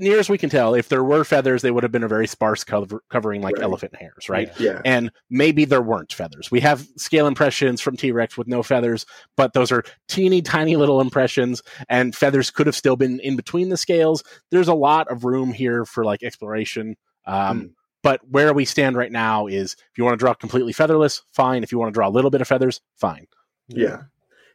near 0.00 0.18
as 0.18 0.30
we 0.30 0.38
can 0.38 0.48
tell, 0.48 0.74
if 0.74 0.88
there 0.88 1.04
were 1.04 1.22
feathers, 1.22 1.60
they 1.60 1.70
would 1.70 1.82
have 1.82 1.92
been 1.92 2.02
a 2.02 2.08
very 2.08 2.26
sparse 2.26 2.64
cover, 2.64 3.02
covering 3.10 3.42
like 3.42 3.56
Right. 3.56 3.62
elephant 3.64 3.94
hairs, 3.94 4.28
right? 4.30 4.50
Yeah. 4.58 4.80
And 4.86 5.12
maybe 5.28 5.66
there 5.66 5.82
weren't 5.82 6.12
feathers. 6.14 6.50
We 6.50 6.60
have 6.60 6.86
scale 6.96 7.26
impressions 7.26 7.82
from 7.82 7.96
T 7.96 8.10
Rex 8.10 8.38
with 8.38 8.48
no 8.48 8.62
feathers, 8.62 9.04
but 9.36 9.52
those 9.52 9.70
are 9.70 9.84
teeny 10.08 10.40
tiny 10.40 10.76
little 10.76 10.98
impressions, 11.00 11.62
and 11.90 12.16
feathers 12.16 12.50
could 12.50 12.66
have 12.66 12.76
still 12.76 12.96
been 12.96 13.20
in 13.20 13.36
between 13.36 13.68
the 13.68 13.76
scales. 13.76 14.24
There's 14.50 14.68
a 14.68 14.74
lot 14.74 15.06
of 15.08 15.24
room 15.24 15.52
here 15.52 15.84
for 15.84 16.04
like 16.04 16.22
exploration. 16.22 16.96
Um, 17.26 17.60
Hmm. 17.60 17.66
But 18.02 18.20
where 18.30 18.54
we 18.54 18.64
stand 18.64 18.96
right 18.96 19.10
now 19.10 19.48
is 19.48 19.72
if 19.72 19.98
you 19.98 20.04
want 20.04 20.14
to 20.14 20.22
draw 20.22 20.32
completely 20.32 20.72
featherless, 20.72 21.22
fine. 21.32 21.64
If 21.64 21.72
you 21.72 21.78
want 21.78 21.88
to 21.92 21.92
draw 21.92 22.06
a 22.06 22.10
little 22.10 22.30
bit 22.30 22.40
of 22.40 22.46
feathers, 22.46 22.80
fine. 22.94 23.26
Yeah. 23.66 24.02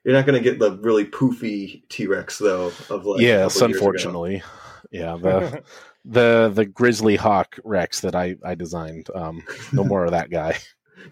You're 0.04 0.16
not 0.16 0.26
going 0.26 0.42
to 0.42 0.50
get 0.50 0.60
the 0.60 0.78
really 0.78 1.06
poofy 1.06 1.88
T 1.90 2.08
Rex 2.08 2.38
though. 2.40 2.72
Of 2.90 3.06
like 3.06 3.22
a 3.22 3.24
yes, 3.24 3.54
couple 3.54 3.70
years 3.70 3.78
ago. 3.82 3.88
unfortunately. 3.88 4.44
Yeah, 4.92 5.16
the 5.18 5.64
the 6.06 6.52
the 6.54 6.66
grizzly 6.66 7.16
hawk 7.16 7.60
Rex 7.64 8.02
that 8.02 8.16
I 8.16 8.36
I 8.44 8.56
designed. 8.56 9.08
Um, 9.14 9.44
no 9.72 9.84
more 9.84 10.06
of 10.06 10.12
that 10.12 10.30
guy. 10.32 10.58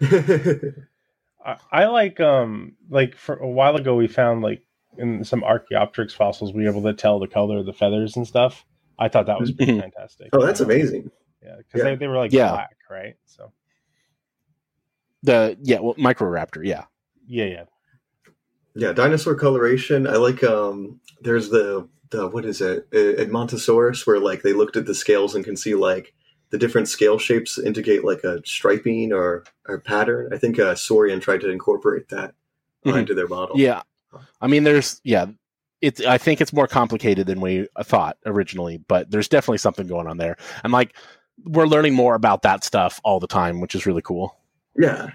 I, 1.44 1.56
I 1.72 1.84
like 1.86 2.20
um 2.20 2.74
like 2.90 3.16
for 3.16 3.36
a 3.36 3.48
while 3.48 3.76
ago 3.76 3.94
we 3.96 4.08
found 4.08 4.42
like 4.42 4.62
in 4.98 5.24
some 5.24 5.42
Archaeopteryx 5.44 6.12
fossils 6.12 6.52
we 6.52 6.64
were 6.64 6.70
able 6.70 6.82
to 6.82 6.92
tell 6.94 7.18
the 7.18 7.28
color 7.28 7.58
of 7.58 7.66
the 7.66 7.72
feathers 7.72 8.16
and 8.16 8.26
stuff. 8.26 8.64
I 8.98 9.08
thought 9.08 9.26
that 9.26 9.40
was 9.40 9.50
pretty 9.52 9.72
Mhm. 9.72 9.80
fantastic. 9.80 10.28
oh, 10.32 10.44
that's 10.44 10.60
amazing. 10.60 11.10
Yeah, 11.42 11.56
because 11.58 11.78
Yeah. 11.78 11.84
they, 11.84 11.94
they 11.94 12.06
were 12.08 12.18
like 12.18 12.32
Yeah. 12.32 12.50
black, 12.50 12.76
right? 12.90 13.14
So 13.26 13.52
The 15.22 15.56
yeah, 15.62 15.78
well, 15.80 15.94
Microraptor. 15.94 16.64
Yeah, 16.64 16.84
yeah, 17.26 17.44
yeah. 17.46 17.64
Yeah, 18.74 18.92
dinosaur 18.92 19.34
coloration. 19.34 20.06
I 20.06 20.16
like. 20.16 20.42
Um, 20.44 21.00
there's 21.20 21.50
the 21.50 21.88
the 22.10 22.28
what 22.28 22.44
is 22.44 22.60
it? 22.60 22.86
Uh, 22.92 23.20
Edmontosaurus, 23.22 24.06
where 24.06 24.20
like 24.20 24.42
they 24.42 24.52
looked 24.52 24.76
at 24.76 24.86
the 24.86 24.94
scales 24.94 25.34
and 25.34 25.44
can 25.44 25.56
see 25.56 25.74
like 25.74 26.14
the 26.50 26.58
different 26.58 26.88
scale 26.88 27.18
shapes 27.18 27.58
indicate 27.58 28.04
like 28.04 28.24
a 28.24 28.40
striping 28.44 29.12
or 29.12 29.44
or 29.68 29.78
pattern. 29.80 30.32
I 30.32 30.38
think 30.38 30.58
uh, 30.58 30.74
Saurian 30.74 31.20
tried 31.20 31.40
to 31.42 31.50
incorporate 31.50 32.08
that 32.10 32.34
Mhm. 32.84 32.98
into 33.00 33.14
their 33.14 33.28
model. 33.28 33.58
yeah. 33.58 33.82
I 34.40 34.46
mean, 34.46 34.64
there's 34.64 35.00
yeah. 35.04 35.26
It's 35.80 36.00
I 36.04 36.18
think 36.18 36.40
it's 36.40 36.52
more 36.52 36.66
complicated 36.66 37.26
than 37.26 37.40
we 37.40 37.66
thought 37.82 38.16
originally, 38.26 38.78
but 38.78 39.10
there's 39.10 39.28
definitely 39.28 39.58
something 39.58 39.86
going 39.86 40.06
on 40.06 40.16
there. 40.18 40.36
And 40.64 40.72
like 40.72 40.94
we're 41.44 41.66
learning 41.66 41.94
more 41.94 42.14
about 42.14 42.42
that 42.42 42.64
stuff 42.64 43.00
all 43.04 43.18
the 43.20 43.26
time, 43.26 43.60
which 43.60 43.74
is 43.74 43.86
really 43.86 44.02
cool. 44.02 44.36
yeah. 44.78 45.10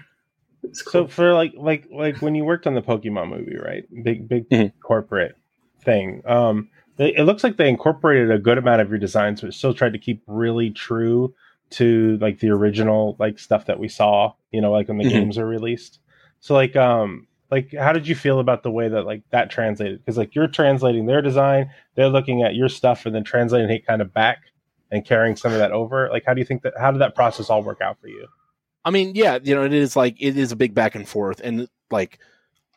It's 0.70 0.82
So 0.90 1.06
for 1.06 1.32
like 1.34 1.52
like 1.56 1.86
like 1.90 2.20
when 2.20 2.34
you 2.34 2.44
worked 2.44 2.66
on 2.66 2.74
the 2.74 2.82
Pokemon 2.82 3.28
movie, 3.30 3.56
right? 3.56 3.84
Big 4.02 4.28
big 4.28 4.48
Mhm. 4.50 4.72
corporate 4.82 5.36
thing. 5.80 6.22
Um, 6.26 6.68
they, 6.96 7.14
it 7.14 7.24
looks 7.24 7.44
like 7.44 7.56
they 7.56 7.68
incorporated 7.68 8.30
a 8.30 8.38
good 8.38 8.58
amount 8.58 8.80
of 8.80 8.88
your 8.88 8.98
designs, 8.98 9.40
but 9.42 9.52
still 9.54 9.74
tried 9.74 9.92
to 9.92 9.98
keep 9.98 10.22
really 10.26 10.70
true 10.70 11.34
to 11.70 12.16
like 12.20 12.38
the 12.38 12.50
original 12.50 13.16
like 13.18 13.38
stuff 13.38 13.66
that 13.66 13.78
we 13.78 13.88
saw. 13.88 14.32
You 14.50 14.60
know, 14.60 14.72
like 14.72 14.88
when 14.88 14.98
the 14.98 15.04
Mhm. 15.04 15.10
games 15.10 15.38
are 15.38 15.46
released. 15.46 16.00
So 16.40 16.54
like 16.54 16.76
um 16.76 17.26
like 17.50 17.72
how 17.74 17.92
did 17.92 18.08
you 18.08 18.14
feel 18.14 18.40
about 18.40 18.62
the 18.62 18.70
way 18.70 18.88
that 18.88 19.02
like 19.04 19.22
that 19.30 19.50
translated? 19.50 19.98
Because 20.00 20.16
like 20.18 20.34
you're 20.34 20.48
translating 20.48 21.06
their 21.06 21.22
design, 21.22 21.70
they're 21.94 22.08
looking 22.08 22.42
at 22.42 22.54
your 22.54 22.68
stuff 22.68 23.06
and 23.06 23.14
then 23.14 23.24
translating 23.24 23.70
it 23.70 23.86
kind 23.86 24.02
of 24.02 24.12
back 24.12 24.38
and 24.90 25.04
carrying 25.04 25.36
some 25.36 25.52
of 25.52 25.58
that 25.58 25.72
over. 25.72 26.08
Like 26.10 26.24
how 26.26 26.34
do 26.34 26.40
you 26.40 26.44
think 26.46 26.62
that 26.62 26.74
how 26.78 26.90
did 26.90 27.00
that 27.00 27.14
process 27.14 27.50
all 27.50 27.62
work 27.62 27.80
out 27.80 28.00
for 28.00 28.08
you? 28.08 28.26
I 28.86 28.90
mean, 28.90 29.12
yeah, 29.16 29.40
you 29.42 29.54
know, 29.54 29.64
it 29.64 29.72
is 29.74 29.96
like 29.96 30.16
it 30.20 30.38
is 30.38 30.52
a 30.52 30.56
big 30.56 30.72
back 30.72 30.94
and 30.94 31.06
forth, 31.06 31.40
and 31.42 31.68
like 31.90 32.20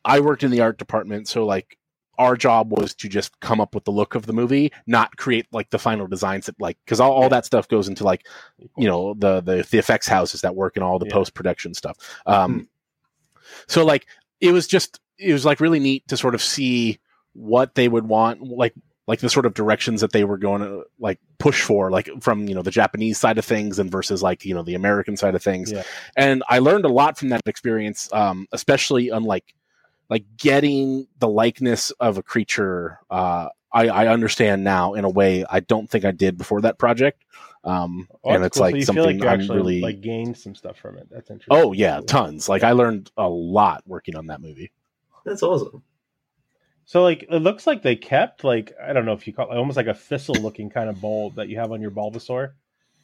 I 0.03 0.19
worked 0.19 0.43
in 0.43 0.49
the 0.49 0.61
art 0.61 0.79
department, 0.79 1.27
so 1.27 1.45
like 1.45 1.77
our 2.17 2.35
job 2.35 2.71
was 2.77 2.93
to 2.95 3.07
just 3.07 3.39
come 3.39 3.61
up 3.61 3.73
with 3.75 3.85
the 3.85 3.91
look 3.91 4.15
of 4.15 4.25
the 4.25 4.33
movie, 4.33 4.73
not 4.87 5.15
create 5.17 5.45
like 5.53 5.69
the 5.69 5.77
final 5.79 6.07
designs 6.07 6.47
that 6.47 6.59
like 6.59 6.77
because 6.83 6.99
all, 6.99 7.11
all 7.13 7.21
Yeah. 7.23 7.29
that 7.29 7.45
stuff 7.45 7.67
goes 7.67 7.87
into 7.87 8.03
like 8.03 8.25
you 8.75 8.87
know 8.87 9.13
the 9.13 9.39
the, 9.39 9.65
the 9.69 9.77
effects 9.77 10.07
houses 10.07 10.41
that 10.41 10.55
work 10.55 10.75
and 10.75 10.83
all 10.83 10.97
the 10.97 11.05
Yeah. 11.05 11.13
post 11.13 11.35
production 11.35 11.75
stuff. 11.75 11.97
Um, 12.25 12.67
so 13.67 13.85
like 13.85 14.07
it 14.41 14.51
was 14.51 14.65
just 14.67 14.99
it 15.19 15.31
was 15.31 15.45
like 15.45 15.59
really 15.59 15.79
neat 15.79 16.07
to 16.07 16.17
sort 16.17 16.33
of 16.33 16.41
see 16.41 16.99
what 17.33 17.75
they 17.75 17.87
would 17.87 18.07
want, 18.07 18.41
like 18.41 18.73
like 19.09 19.21
the 19.21 19.29
sort 19.29 19.47
of 19.47 19.55
directions 19.55 20.01
that 20.01 20.11
they 20.11 20.23
were 20.23 20.37
going 20.37 20.61
to 20.61 20.83
like 20.99 21.19
push 21.39 21.63
for, 21.63 21.89
like 21.89 22.07
from 22.21 22.47
you 22.47 22.53
know 22.53 22.61
the 22.61 22.69
Japanese 22.69 23.17
side 23.17 23.39
of 23.39 23.43
things 23.43 23.79
and 23.79 23.91
versus 23.91 24.21
like 24.21 24.45
you 24.45 24.53
know 24.53 24.61
the 24.61 24.75
American 24.75 25.17
side 25.17 25.33
of 25.33 25.41
things. 25.41 25.71
Yeah. 25.71 25.81
And 26.15 26.43
I 26.47 26.59
learned 26.59 26.85
a 26.85 26.89
lot 26.89 27.17
from 27.17 27.29
that 27.29 27.41
experience, 27.47 28.07
um, 28.13 28.47
especially 28.51 29.09
on 29.09 29.23
like 29.23 29.55
like 30.11 30.25
getting 30.37 31.07
the 31.17 31.27
likeness 31.27 31.89
of 31.99 32.19
a 32.19 32.23
creature. 32.23 32.99
Uh, 33.09 33.49
I, 33.73 33.87
I 33.87 34.07
understand 34.09 34.63
now 34.63 34.93
in 34.93 35.05
a 35.05 35.09
way 35.09 35.43
I 35.49 35.59
don't 35.59 35.89
think 35.89 36.05
I 36.05 36.11
did 36.11 36.37
before 36.37 36.61
that 36.61 36.77
project. 36.77 37.25
Um, 37.63 38.07
Oh, 38.23 38.35
and 38.35 38.45
it's 38.45 38.57
cool. 38.57 38.61
So 38.61 38.65
like 38.65 38.75
you 38.75 38.81
feel 38.81 38.85
something 38.85 39.19
like 39.19 39.39
you 39.41 39.47
I'm 39.47 39.55
really 39.57 39.81
like 39.81 40.01
gained 40.01 40.37
some 40.37 40.53
stuff 40.53 40.77
from 40.77 40.99
it. 40.99 41.07
That's 41.09 41.31
interesting. 41.31 41.57
Oh 41.57 41.71
yeah, 41.71 41.99
tons. 42.05 42.47
Like 42.47 42.63
I 42.63 42.73
learned 42.73 43.09
a 43.17 43.27
lot 43.27 43.81
working 43.87 44.15
on 44.15 44.27
that 44.27 44.39
movie. 44.39 44.71
That's 45.25 45.41
awesome. 45.41 45.81
So 46.89 47.03
like 47.03 47.27
it 47.29 47.37
looks 47.37 47.67
like 47.67 47.83
they 47.83 47.95
kept 47.95 48.43
like 48.43 48.73
I 48.83 48.93
don't 48.93 49.05
know 49.05 49.13
if 49.13 49.27
you 49.27 49.33
call 49.33 49.51
it 49.51 49.55
almost 49.55 49.77
like 49.77 49.85
a 49.85 49.93
thistle 49.93 50.33
looking 50.41 50.71
kind 50.71 50.89
of 50.89 50.99
bulb 50.99 51.35
that 51.35 51.47
you 51.47 51.57
have 51.59 51.71
on 51.71 51.81
your 51.81 51.91
Bulbasaur. 51.91 52.53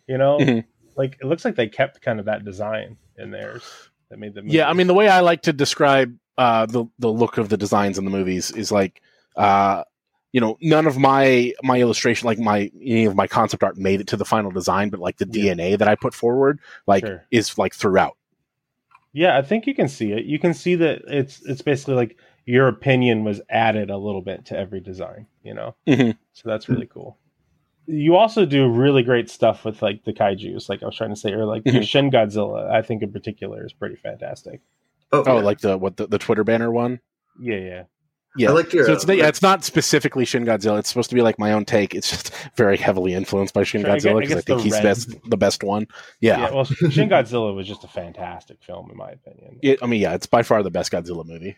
You 0.07 0.17
know, 0.17 0.39
Mhm. 0.39 0.65
like 0.95 1.19
it 1.21 1.25
looks 1.27 1.45
like 1.45 1.55
they 1.55 1.67
kept 1.67 2.01
kind 2.01 2.19
of 2.19 2.25
that 2.25 2.43
design 2.43 2.97
in 3.15 3.29
theirs 3.29 3.61
that 4.09 4.17
made 4.17 4.33
them. 4.33 4.47
Yeah, 4.47 4.67
I 4.67 4.73
mean 4.73 4.87
the 4.87 4.95
way 4.95 5.07
I 5.07 5.19
like 5.19 5.43
to 5.43 5.53
describe 5.53 6.17
uh, 6.35 6.65
the 6.65 6.85
the 6.97 7.11
look 7.11 7.37
of 7.37 7.49
the 7.49 7.57
designs 7.57 7.99
in 7.99 8.05
the 8.05 8.09
movies 8.11 8.49
is 8.49 8.71
like 8.71 9.03
uh, 9.35 9.83
you 10.33 10.41
know 10.41 10.57
none 10.61 10.87
of 10.87 10.97
my 10.97 11.53
my 11.61 11.79
illustration 11.79 12.25
like 12.25 12.39
my 12.39 12.71
any 12.81 13.05
of 13.05 13.15
my 13.15 13.27
concept 13.27 13.63
art 13.63 13.77
made 13.77 14.01
it 14.01 14.07
to 14.07 14.17
the 14.17 14.25
final 14.25 14.49
design, 14.49 14.89
but 14.89 14.99
like 14.99 15.17
the 15.17 15.27
Yeah. 15.31 15.53
DNA 15.53 15.77
that 15.77 15.87
I 15.87 15.93
put 15.93 16.15
forward 16.15 16.57
like 16.87 17.05
Sure. 17.05 17.23
is 17.29 17.55
like 17.59 17.75
throughout. 17.75 18.17
yeah, 19.13 19.37
I 19.37 19.43
think 19.43 19.67
you 19.67 19.75
can 19.75 19.87
see 19.87 20.11
it. 20.11 20.25
You 20.25 20.39
can 20.39 20.55
see 20.55 20.73
that 20.73 21.03
it's 21.07 21.41
it's 21.45 21.61
basically 21.61 21.93
like 21.93 22.17
your 22.45 22.67
opinion 22.67 23.23
was 23.23 23.41
added 23.49 23.89
a 23.89 23.97
little 23.97 24.21
bit 24.21 24.45
to 24.45 24.57
every 24.57 24.79
design. 24.79 25.27
You 25.43 25.53
know, 25.53 25.75
Mhm. 25.87 26.17
so 26.33 26.49
that's 26.49 26.69
really 26.69 26.87
cool. 26.87 27.17
You 27.87 28.15
also 28.15 28.45
do 28.45 28.67
really 28.67 29.03
great 29.03 29.29
stuff 29.29 29.63
with 29.63 29.81
like 29.81 30.03
the 30.05 30.13
kaiju's, 30.13 30.69
like 30.69 30.81
I 30.81 30.87
was 30.87 30.95
trying 30.95 31.11
to 31.11 31.15
say, 31.15 31.31
or 31.33 31.45
like 31.45 31.63
your 31.65 31.75
Mhm. 31.83 31.87
Shin 31.87 32.09
Godzilla. 32.11 32.69
I 32.69 32.81
think 32.81 33.03
in 33.03 33.11
particular 33.11 33.63
is 33.65 33.73
pretty 33.73 33.95
fantastic. 33.95 34.61
Oh, 35.11 35.23
Oh, 35.27 35.35
yeah. 35.37 35.43
like 35.43 35.59
the 35.59 35.77
what 35.77 35.97
the, 35.97 36.07
the 36.07 36.17
Twitter 36.17 36.43
banner 36.43 36.71
one. 36.71 36.99
Yeah, 37.39 37.57
yeah. 37.57 37.83
Yeah, 38.37 38.49
I 38.49 38.53
like 38.53 38.73
your. 38.73 38.85
so 38.85 38.91
it's 38.93 39.07
uh, 39.07 39.13
yeah, 39.13 39.27
it's 39.29 39.41
not 39.41 39.63
specifically 39.63 40.25
Shin 40.25 40.43
Godzilla. 40.45 40.79
It's 40.79 40.89
supposed 40.89 41.09
to 41.09 41.15
be 41.15 41.21
like 41.21 41.39
my 41.39 41.53
own 41.53 41.63
take. 41.63 41.95
It's 41.95 42.09
just 42.09 42.31
very 42.57 42.75
heavily 42.75 43.13
influenced 43.13 43.53
by 43.53 43.63
Shin 43.63 43.81
Sure, 43.81 43.91
Godzilla 43.91 44.19
because 44.19 44.35
I 44.35 44.39
I, 44.39 44.41
think 44.41 44.57
the 44.57 44.63
he's 44.63 44.73
red- 44.73 44.83
best, 44.83 45.09
the 45.29 45.37
best 45.37 45.63
one. 45.63 45.87
Yeah, 46.19 46.39
Yeah, 46.41 46.51
well, 46.51 46.65
Shin 46.65 47.07
Godzilla 47.07 47.55
was 47.55 47.65
just 47.67 47.83
a 47.85 47.87
fantastic 47.87 48.61
film, 48.61 48.89
in 48.91 48.97
my 48.97 49.11
opinion. 49.11 49.59
It- 49.63 49.79
I 49.81 49.85
mean, 49.85 50.01
yeah, 50.01 50.15
it's 50.15 50.25
by 50.25 50.41
far 50.43 50.63
the 50.63 50.71
best 50.71 50.91
Godzilla 50.91 51.25
movie. 51.25 51.55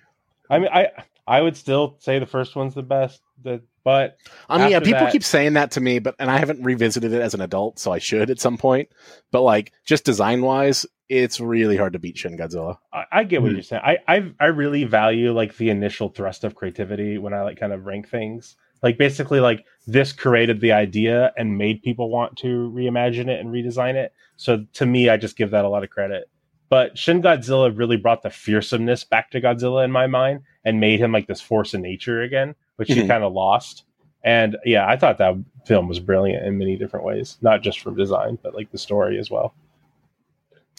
I 0.50 0.60
mean, 0.60 0.70
I 0.74 0.90
I 1.28 1.42
would 1.42 1.58
still 1.58 1.98
say 2.00 2.20
the 2.20 2.26
first 2.26 2.56
one's 2.56 2.74
the 2.74 2.84
best, 2.84 3.22
the, 3.44 3.62
but 3.84 4.18
I 4.50 4.58
mean, 4.58 4.72
yeah, 4.72 4.80
people 4.80 5.02
that- 5.02 5.12
keep 5.12 5.24
saying 5.24 5.54
that 5.54 5.72
to 5.72 5.82
me, 5.82 6.00
but 6.00 6.16
and 6.20 6.30
I 6.32 6.38
haven't 6.38 6.64
revisited 6.64 7.12
it 7.14 7.22
as 7.22 7.34
an 7.34 7.42
adult, 7.42 7.80
so 7.80 7.92
I 7.92 8.00
should 8.00 8.30
at 8.30 8.40
some 8.40 8.58
point. 8.58 8.90
But 9.32 9.42
like, 9.42 9.74
just 9.86 10.06
design 10.06 10.42
wise, 10.42 10.86
it's 11.10 11.40
really 11.40 11.78
hard 11.78 11.94
to 11.94 12.00
beat 12.00 12.18
Shin 12.18 12.38
Godzilla. 12.38 12.78
I, 12.94 13.04
I 13.12 13.24
get 13.24 13.42
what 13.42 13.50
Hmm. 13.50 13.56
you're 13.56 13.64
saying. 13.64 13.82
I, 13.86 13.98
I 14.08 14.32
I 14.40 14.46
really 14.48 14.84
value 14.86 15.34
like 15.34 15.58
the 15.58 15.70
initial 15.70 16.10
thrust 16.10 16.44
of 16.44 16.56
creativity 16.56 17.18
when 17.18 17.34
I 17.34 17.42
like 17.44 17.60
kind 17.60 17.74
of 17.74 17.86
rank 17.86 18.10
things. 18.10 18.56
Like 18.84 18.98
basically, 18.98 19.40
like 19.40 19.66
this 19.88 20.14
created 20.14 20.62
the 20.62 20.72
idea 20.74 21.34
and 21.36 21.58
made 21.58 21.82
people 21.82 22.10
want 22.12 22.38
to 22.38 22.72
reimagine 22.76 23.28
it 23.28 23.40
and 23.40 23.50
redesign 23.50 23.96
it. 23.96 24.14
So 24.36 24.66
to 24.74 24.86
me, 24.86 25.10
I 25.10 25.18
just 25.18 25.36
give 25.36 25.50
that 25.52 25.66
a 25.66 25.70
lot 25.70 25.84
of 25.84 25.90
credit. 25.90 26.30
But 26.70 26.98
Shin 26.98 27.22
Godzilla 27.22 27.76
really 27.76 27.98
brought 27.98 28.24
the 28.24 28.30
fearsomeness 28.30 29.04
back 29.04 29.32
to 29.32 29.42
Godzilla 29.42 29.86
in 29.86 29.92
my 29.92 30.08
mind 30.08 30.42
and 30.66 30.80
made 30.80 31.00
him 31.00 31.12
like 31.14 31.28
this 31.28 31.40
force 31.42 31.74
of 31.74 31.82
nature 31.82 32.22
again, 32.22 32.56
which 32.76 32.90
he 32.92 33.02
Mhm. 33.04 33.08
kind 33.08 33.24
of 33.24 33.32
lost. 33.34 33.84
And 34.24 34.58
yeah, 34.66 34.86
I 34.88 34.98
thought 34.98 35.18
that 35.20 35.36
film 35.66 35.88
was 35.88 36.00
brilliant 36.00 36.46
in 36.46 36.58
many 36.58 36.76
different 36.76 37.06
ways, 37.06 37.38
not 37.42 37.62
just 37.62 37.80
from 37.80 37.96
design, 37.96 38.38
but 38.44 38.54
like 38.54 38.70
the 38.72 38.78
story 38.78 39.18
as 39.18 39.32
well. 39.32 39.54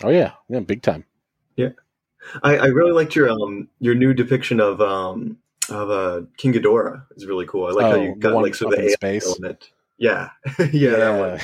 Oh 0.03 0.11
yeah, 0.11 0.33
yeah, 0.49 0.61
big 0.61 0.83
time. 0.83 1.05
Yeah, 1.57 1.71
I, 2.43 2.57
I 2.59 2.67
really 2.67 2.93
liked 2.93 3.17
your 3.17 3.31
um 3.31 3.69
your 3.81 3.95
new 3.95 4.13
depiction 4.13 4.61
of 4.61 4.81
um 4.81 5.39
of 5.71 5.91
uh 5.91 6.23
King 6.37 6.53
Ghidorah. 6.53 7.05
It's 7.13 7.25
really 7.25 7.47
cool. 7.47 7.67
I 7.67 7.71
like 7.71 7.87
how 7.87 7.93
Oh, 7.93 8.03
you 8.03 8.15
got 8.15 8.35
like 8.35 8.55
sort 8.55 8.75
of 8.75 8.79
the 8.79 8.85
in 8.85 8.89
AI 8.91 8.95
space? 8.95 9.27
element. 9.27 9.71
Yeah, 9.97 10.31
yeah, 10.73 10.91
that 10.97 11.19
one. 11.19 11.41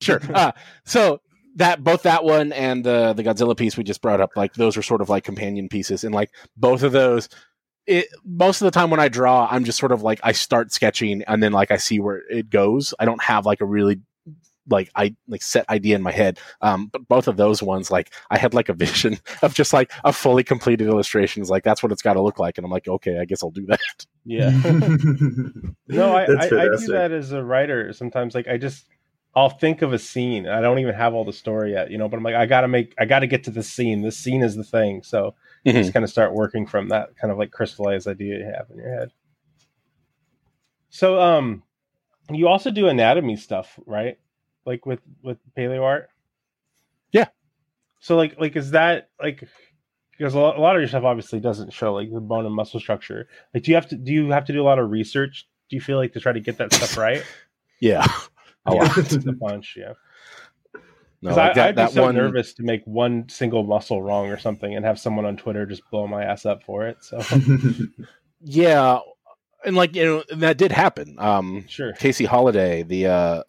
sure. 0.00 0.20
Uh, 0.34 0.52
so 0.84 1.20
that 1.56 1.82
both 1.82 2.02
that 2.02 2.24
one 2.24 2.52
and 2.52 2.84
the 2.84 3.12
the 3.14 3.24
Godzilla 3.24 3.56
piece 3.56 3.76
we 3.76 3.84
just 3.84 4.02
brought 4.02 4.20
up, 4.20 4.30
like 4.36 4.54
those 4.54 4.76
are 4.76 4.82
sort 4.82 5.00
of 5.00 5.08
like 5.08 5.24
companion 5.24 5.68
pieces, 5.68 6.04
and 6.04 6.14
like 6.14 6.30
both 6.56 6.82
of 6.82 6.92
those. 6.92 7.28
It, 7.86 8.08
most 8.24 8.60
of 8.60 8.64
the 8.64 8.72
time 8.72 8.90
when 8.90 8.98
I 8.98 9.06
draw, 9.06 9.46
I'm 9.48 9.62
just 9.62 9.78
sort 9.78 9.92
of 9.92 10.02
like 10.02 10.18
I 10.24 10.32
start 10.32 10.72
sketching 10.72 11.22
and 11.22 11.40
then 11.40 11.52
like 11.52 11.70
I 11.70 11.76
see 11.76 12.00
where 12.00 12.20
it 12.28 12.50
goes. 12.50 12.92
I 12.98 13.04
don't 13.04 13.22
have 13.22 13.46
like 13.46 13.60
a 13.60 13.64
really 13.64 14.00
like 14.68 14.90
I 14.94 15.14
like 15.28 15.42
set 15.42 15.68
idea 15.68 15.96
in 15.96 16.02
my 16.02 16.10
head. 16.10 16.38
Um, 16.60 16.88
but 16.88 17.06
both 17.08 17.28
of 17.28 17.36
those 17.36 17.62
ones, 17.62 17.90
like 17.90 18.12
I 18.30 18.38
had 18.38 18.54
like 18.54 18.68
a 18.68 18.72
vision 18.74 19.18
of 19.42 19.54
just 19.54 19.72
like 19.72 19.92
a 20.04 20.12
fully 20.12 20.44
completed 20.44 20.88
illustrations. 20.88 21.50
Like 21.50 21.62
that's 21.62 21.82
what 21.82 21.92
it's 21.92 22.02
got 22.02 22.14
to 22.14 22.22
look 22.22 22.38
like, 22.38 22.58
and 22.58 22.64
I'm 22.64 22.70
like, 22.70 22.88
okay, 22.88 23.18
I 23.20 23.24
guess 23.24 23.42
I'll 23.42 23.50
do 23.50 23.66
that. 23.66 24.06
Yeah. 24.24 24.50
no, 25.88 26.16
I, 26.16 26.24
I, 26.24 26.44
I 26.44 26.76
do 26.76 26.86
that 26.88 27.12
as 27.12 27.32
a 27.32 27.42
writer 27.42 27.92
sometimes. 27.92 28.34
Like 28.34 28.48
I 28.48 28.58
just 28.58 28.84
I'll 29.36 29.50
think 29.50 29.82
of 29.82 29.92
a 29.92 29.98
scene. 29.98 30.48
I 30.48 30.62
don't 30.62 30.78
even 30.78 30.94
have 30.94 31.12
all 31.12 31.26
the 31.26 31.32
story 31.32 31.72
yet, 31.72 31.90
you 31.90 31.98
know, 31.98 32.08
but 32.08 32.16
I'm 32.16 32.22
like, 32.22 32.34
I 32.34 32.46
gotta 32.46 32.68
make, 32.68 32.94
I 32.98 33.04
gotta 33.04 33.26
get 33.26 33.44
to 33.44 33.50
the 33.50 33.62
scene. 33.62 34.00
This 34.00 34.16
scene 34.16 34.42
is 34.42 34.56
the 34.56 34.64
thing. 34.64 35.02
So 35.02 35.34
mm-hmm. 35.64 35.76
just 35.76 35.92
kind 35.92 36.04
of 36.04 36.10
start 36.10 36.32
working 36.32 36.66
from 36.66 36.88
that 36.88 37.14
kind 37.18 37.30
of 37.30 37.36
like 37.36 37.50
crystallized 37.50 38.08
idea 38.08 38.38
you 38.38 38.44
have 38.46 38.70
in 38.70 38.78
your 38.78 38.98
head. 38.98 39.12
So, 40.88 41.20
um, 41.20 41.62
you 42.30 42.48
also 42.48 42.70
do 42.70 42.88
anatomy 42.88 43.36
stuff, 43.36 43.78
right? 43.84 44.18
Like 44.64 44.86
with 44.86 45.00
with 45.22 45.36
paleo 45.54 45.82
art. 45.82 46.08
Yeah. 47.12 47.26
So 48.00 48.16
like 48.16 48.40
like 48.40 48.56
is 48.56 48.70
that 48.70 49.10
like 49.22 49.46
because 50.16 50.32
a 50.32 50.40
lot, 50.40 50.56
a 50.56 50.60
lot 50.62 50.76
of 50.76 50.80
your 50.80 50.88
stuff 50.88 51.04
obviously 51.04 51.40
doesn't 51.40 51.74
show 51.74 51.92
like 51.92 52.10
the 52.10 52.22
bone 52.22 52.46
and 52.46 52.54
muscle 52.54 52.80
structure. 52.80 53.28
Like, 53.52 53.64
do 53.64 53.70
you 53.70 53.74
have 53.74 53.88
to 53.88 53.96
do 53.96 54.12
you 54.12 54.30
have 54.30 54.46
to 54.46 54.54
do 54.54 54.62
a 54.62 54.64
lot 54.64 54.78
of 54.78 54.90
research? 54.90 55.46
Do 55.68 55.76
you 55.76 55.82
feel 55.82 55.98
like 55.98 56.14
to 56.14 56.20
try 56.20 56.32
to 56.32 56.40
get 56.40 56.56
that 56.56 56.72
stuff 56.72 56.96
right? 56.96 57.22
yeah 57.80 58.06
a 58.66 58.74
lot. 58.74 59.12
a 59.26 59.32
bunch, 59.32 59.76
yeah. 59.76 59.92
No, 61.22 61.34
like 61.34 61.54
that, 61.54 61.78
I, 61.78 61.82
would 61.82 61.90
be 61.90 61.94
so 61.94 62.02
one... 62.02 62.14
nervous 62.14 62.54
to 62.54 62.62
make 62.62 62.82
one 62.84 63.28
single 63.28 63.64
muscle 63.64 64.02
wrong 64.02 64.28
or 64.28 64.38
something, 64.38 64.74
and 64.74 64.84
have 64.84 64.98
someone 64.98 65.24
on 65.24 65.36
Twitter 65.36 65.66
just 65.66 65.82
blow 65.90 66.06
my 66.06 66.24
ass 66.24 66.44
up 66.44 66.62
for 66.62 66.86
it. 66.86 66.98
So, 67.02 67.20
yeah, 68.40 68.98
and 69.64 69.76
like 69.76 69.96
you 69.96 70.04
know, 70.04 70.22
that 70.36 70.58
did 70.58 70.72
happen. 70.72 71.16
Um, 71.18 71.66
sure. 71.68 71.92
Casey 71.94 72.26
Holliday, 72.26 72.82
the 72.82 73.06
uh, 73.06 73.42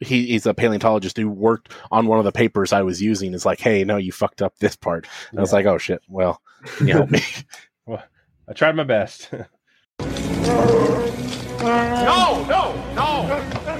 he, 0.00 0.26
he's 0.26 0.46
a 0.46 0.54
paleontologist 0.54 1.16
who 1.16 1.28
worked 1.28 1.72
on 1.90 2.06
one 2.06 2.18
of 2.18 2.24
the 2.24 2.32
papers 2.32 2.72
I 2.72 2.82
was 2.82 3.00
using. 3.00 3.34
Is 3.34 3.46
like, 3.46 3.60
hey, 3.60 3.84
no, 3.84 3.96
you 3.96 4.12
fucked 4.12 4.42
up 4.42 4.58
this 4.58 4.76
part. 4.76 5.06
And 5.30 5.34
yeah. 5.34 5.40
I 5.40 5.42
was 5.42 5.52
like, 5.52 5.66
oh 5.66 5.78
shit. 5.78 6.02
Well, 6.08 6.40
you 6.80 6.92
help 6.92 7.10
me? 7.10 7.20
well, 7.86 8.02
I 8.48 8.52
tried 8.52 8.76
my 8.76 8.84
best. 8.84 9.30
no, 9.32 9.46
no, 12.44 12.94
no. 12.94 13.75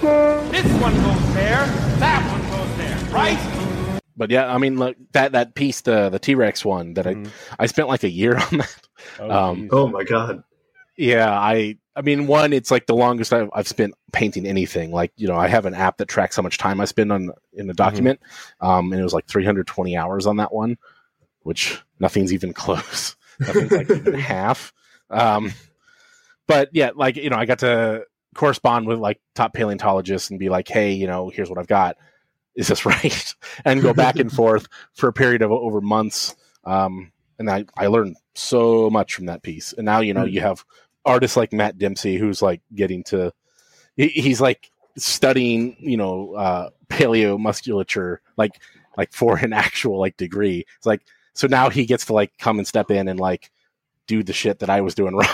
This 0.00 0.80
one 0.80 0.94
goes 0.94 1.34
there. 1.34 1.66
That 1.98 2.30
one 2.30 2.50
goes 2.50 2.76
there. 2.76 2.96
Right? 3.12 4.00
But 4.16 4.30
yeah, 4.30 4.52
I 4.52 4.58
mean, 4.58 4.78
look 4.78 4.96
that 5.12 5.32
that 5.32 5.54
piece, 5.54 5.80
the 5.80 6.08
the 6.08 6.18
T 6.18 6.34
Rex 6.34 6.64
one 6.64 6.94
that 6.94 7.06
mm-hmm. 7.06 7.30
I 7.58 7.64
I 7.64 7.66
spent 7.66 7.88
like 7.88 8.04
a 8.04 8.10
year 8.10 8.36
on 8.36 8.58
that. 8.58 8.88
Oh, 9.20 9.30
um, 9.30 9.68
oh 9.72 9.86
my 9.88 10.04
god. 10.04 10.42
Yeah, 10.96 11.30
I 11.30 11.78
I 11.94 12.02
mean, 12.02 12.28
one, 12.28 12.52
it's 12.52 12.70
like 12.70 12.86
the 12.86 12.94
longest 12.94 13.32
I've, 13.32 13.50
I've, 13.52 13.66
spent 13.66 13.94
painting 14.12 14.46
anything. 14.46 14.92
Like, 14.92 15.12
you 15.16 15.26
know, 15.26 15.36
I 15.36 15.48
have 15.48 15.66
an 15.66 15.74
app 15.74 15.96
that 15.96 16.06
tracks 16.06 16.36
how 16.36 16.42
much 16.42 16.56
time 16.56 16.80
I 16.80 16.84
spend 16.84 17.10
on 17.10 17.30
in 17.52 17.66
the 17.66 17.72
mm-hmm. 17.72 17.76
document, 17.76 18.20
mm-hmm. 18.20 18.66
um, 18.66 18.92
and 18.92 19.00
it 19.00 19.04
was 19.04 19.12
like 19.12 19.26
320 19.26 19.96
hours 19.96 20.26
on 20.26 20.36
that 20.36 20.52
one, 20.52 20.78
which 21.42 21.82
nothing's 21.98 22.32
even 22.32 22.52
close. 22.54 23.16
nothing's 23.40 23.72
like 23.72 23.90
even 23.90 24.14
half. 24.18 24.72
Um, 25.10 25.52
but 26.46 26.70
yeah, 26.72 26.90
like 26.94 27.16
you 27.16 27.30
know, 27.30 27.36
I 27.36 27.46
got 27.46 27.60
to 27.60 28.04
correspond 28.38 28.86
with 28.86 29.00
like 29.00 29.20
top 29.34 29.52
paleontologists 29.52 30.30
and 30.30 30.38
be 30.38 30.48
like, 30.48 30.68
hey, 30.68 30.92
you 30.92 31.08
know, 31.08 31.28
here's 31.28 31.50
what 31.50 31.58
I've 31.58 31.66
got. 31.66 31.96
Is 32.54 32.68
this 32.68 32.86
right? 32.86 33.34
and 33.64 33.82
go 33.82 33.92
back 33.92 34.16
and 34.16 34.32
forth 34.40 34.68
for 34.94 35.08
a 35.08 35.12
period 35.12 35.42
of 35.42 35.50
over 35.50 35.80
months. 35.80 36.36
Um, 36.64 37.10
and 37.38 37.50
I, 37.50 37.66
I 37.76 37.88
learned 37.88 38.16
so 38.36 38.90
much 38.90 39.14
from 39.14 39.26
that 39.26 39.42
piece. 39.42 39.72
And 39.72 39.84
now, 39.84 40.00
you 40.00 40.14
know, 40.14 40.22
mm-hmm. 40.22 40.34
you 40.34 40.40
have 40.40 40.64
artists 41.04 41.36
like 41.36 41.52
Matt 41.52 41.78
Dempsey 41.78 42.16
who's 42.16 42.40
like 42.40 42.62
getting 42.72 43.02
to, 43.04 43.32
he, 43.96 44.08
he's 44.08 44.40
like 44.40 44.70
studying, 44.96 45.76
you 45.80 45.96
know, 45.96 46.34
uh, 46.34 46.70
paleo 46.88 47.40
musculature, 47.40 48.22
like, 48.36 48.60
like 48.96 49.12
for 49.12 49.36
an 49.36 49.52
actual 49.52 49.98
like 49.98 50.16
degree. 50.16 50.64
It's 50.76 50.86
like, 50.86 51.02
so 51.34 51.48
now 51.48 51.70
he 51.70 51.86
gets 51.86 52.06
to 52.06 52.12
like 52.12 52.38
come 52.38 52.58
and 52.58 52.66
step 52.68 52.92
in 52.92 53.08
and 53.08 53.18
like 53.18 53.50
do 54.06 54.22
the 54.22 54.32
shit 54.32 54.60
that 54.60 54.70
I 54.70 54.80
was 54.80 54.94
doing 54.94 55.14
wrong. 55.16 55.26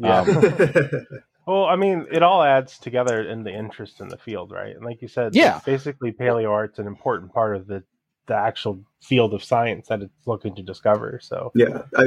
Yeah. 0.00 0.20
Um, 0.20 1.06
Well, 1.50 1.64
I 1.64 1.74
mean, 1.74 2.06
it 2.12 2.22
all 2.22 2.44
adds 2.44 2.78
together 2.78 3.20
in 3.28 3.42
the 3.42 3.50
interest 3.50 4.00
in 4.00 4.06
the 4.06 4.16
field, 4.16 4.52
right? 4.52 4.72
And 4.72 4.84
like 4.84 5.02
you 5.02 5.08
said, 5.08 5.34
yeah, 5.34 5.58
basically 5.66 6.12
paleo 6.12 6.48
art's 6.48 6.78
an 6.78 6.86
important 6.86 7.32
part 7.32 7.56
of 7.56 7.66
the 7.66 7.82
the 8.28 8.36
actual 8.36 8.84
field 9.02 9.34
of 9.34 9.42
science 9.42 9.88
that 9.88 10.00
it's 10.00 10.26
looking 10.28 10.54
to 10.54 10.62
discover. 10.62 11.18
So 11.20 11.50
yeah, 11.56 11.82
I, 11.96 12.06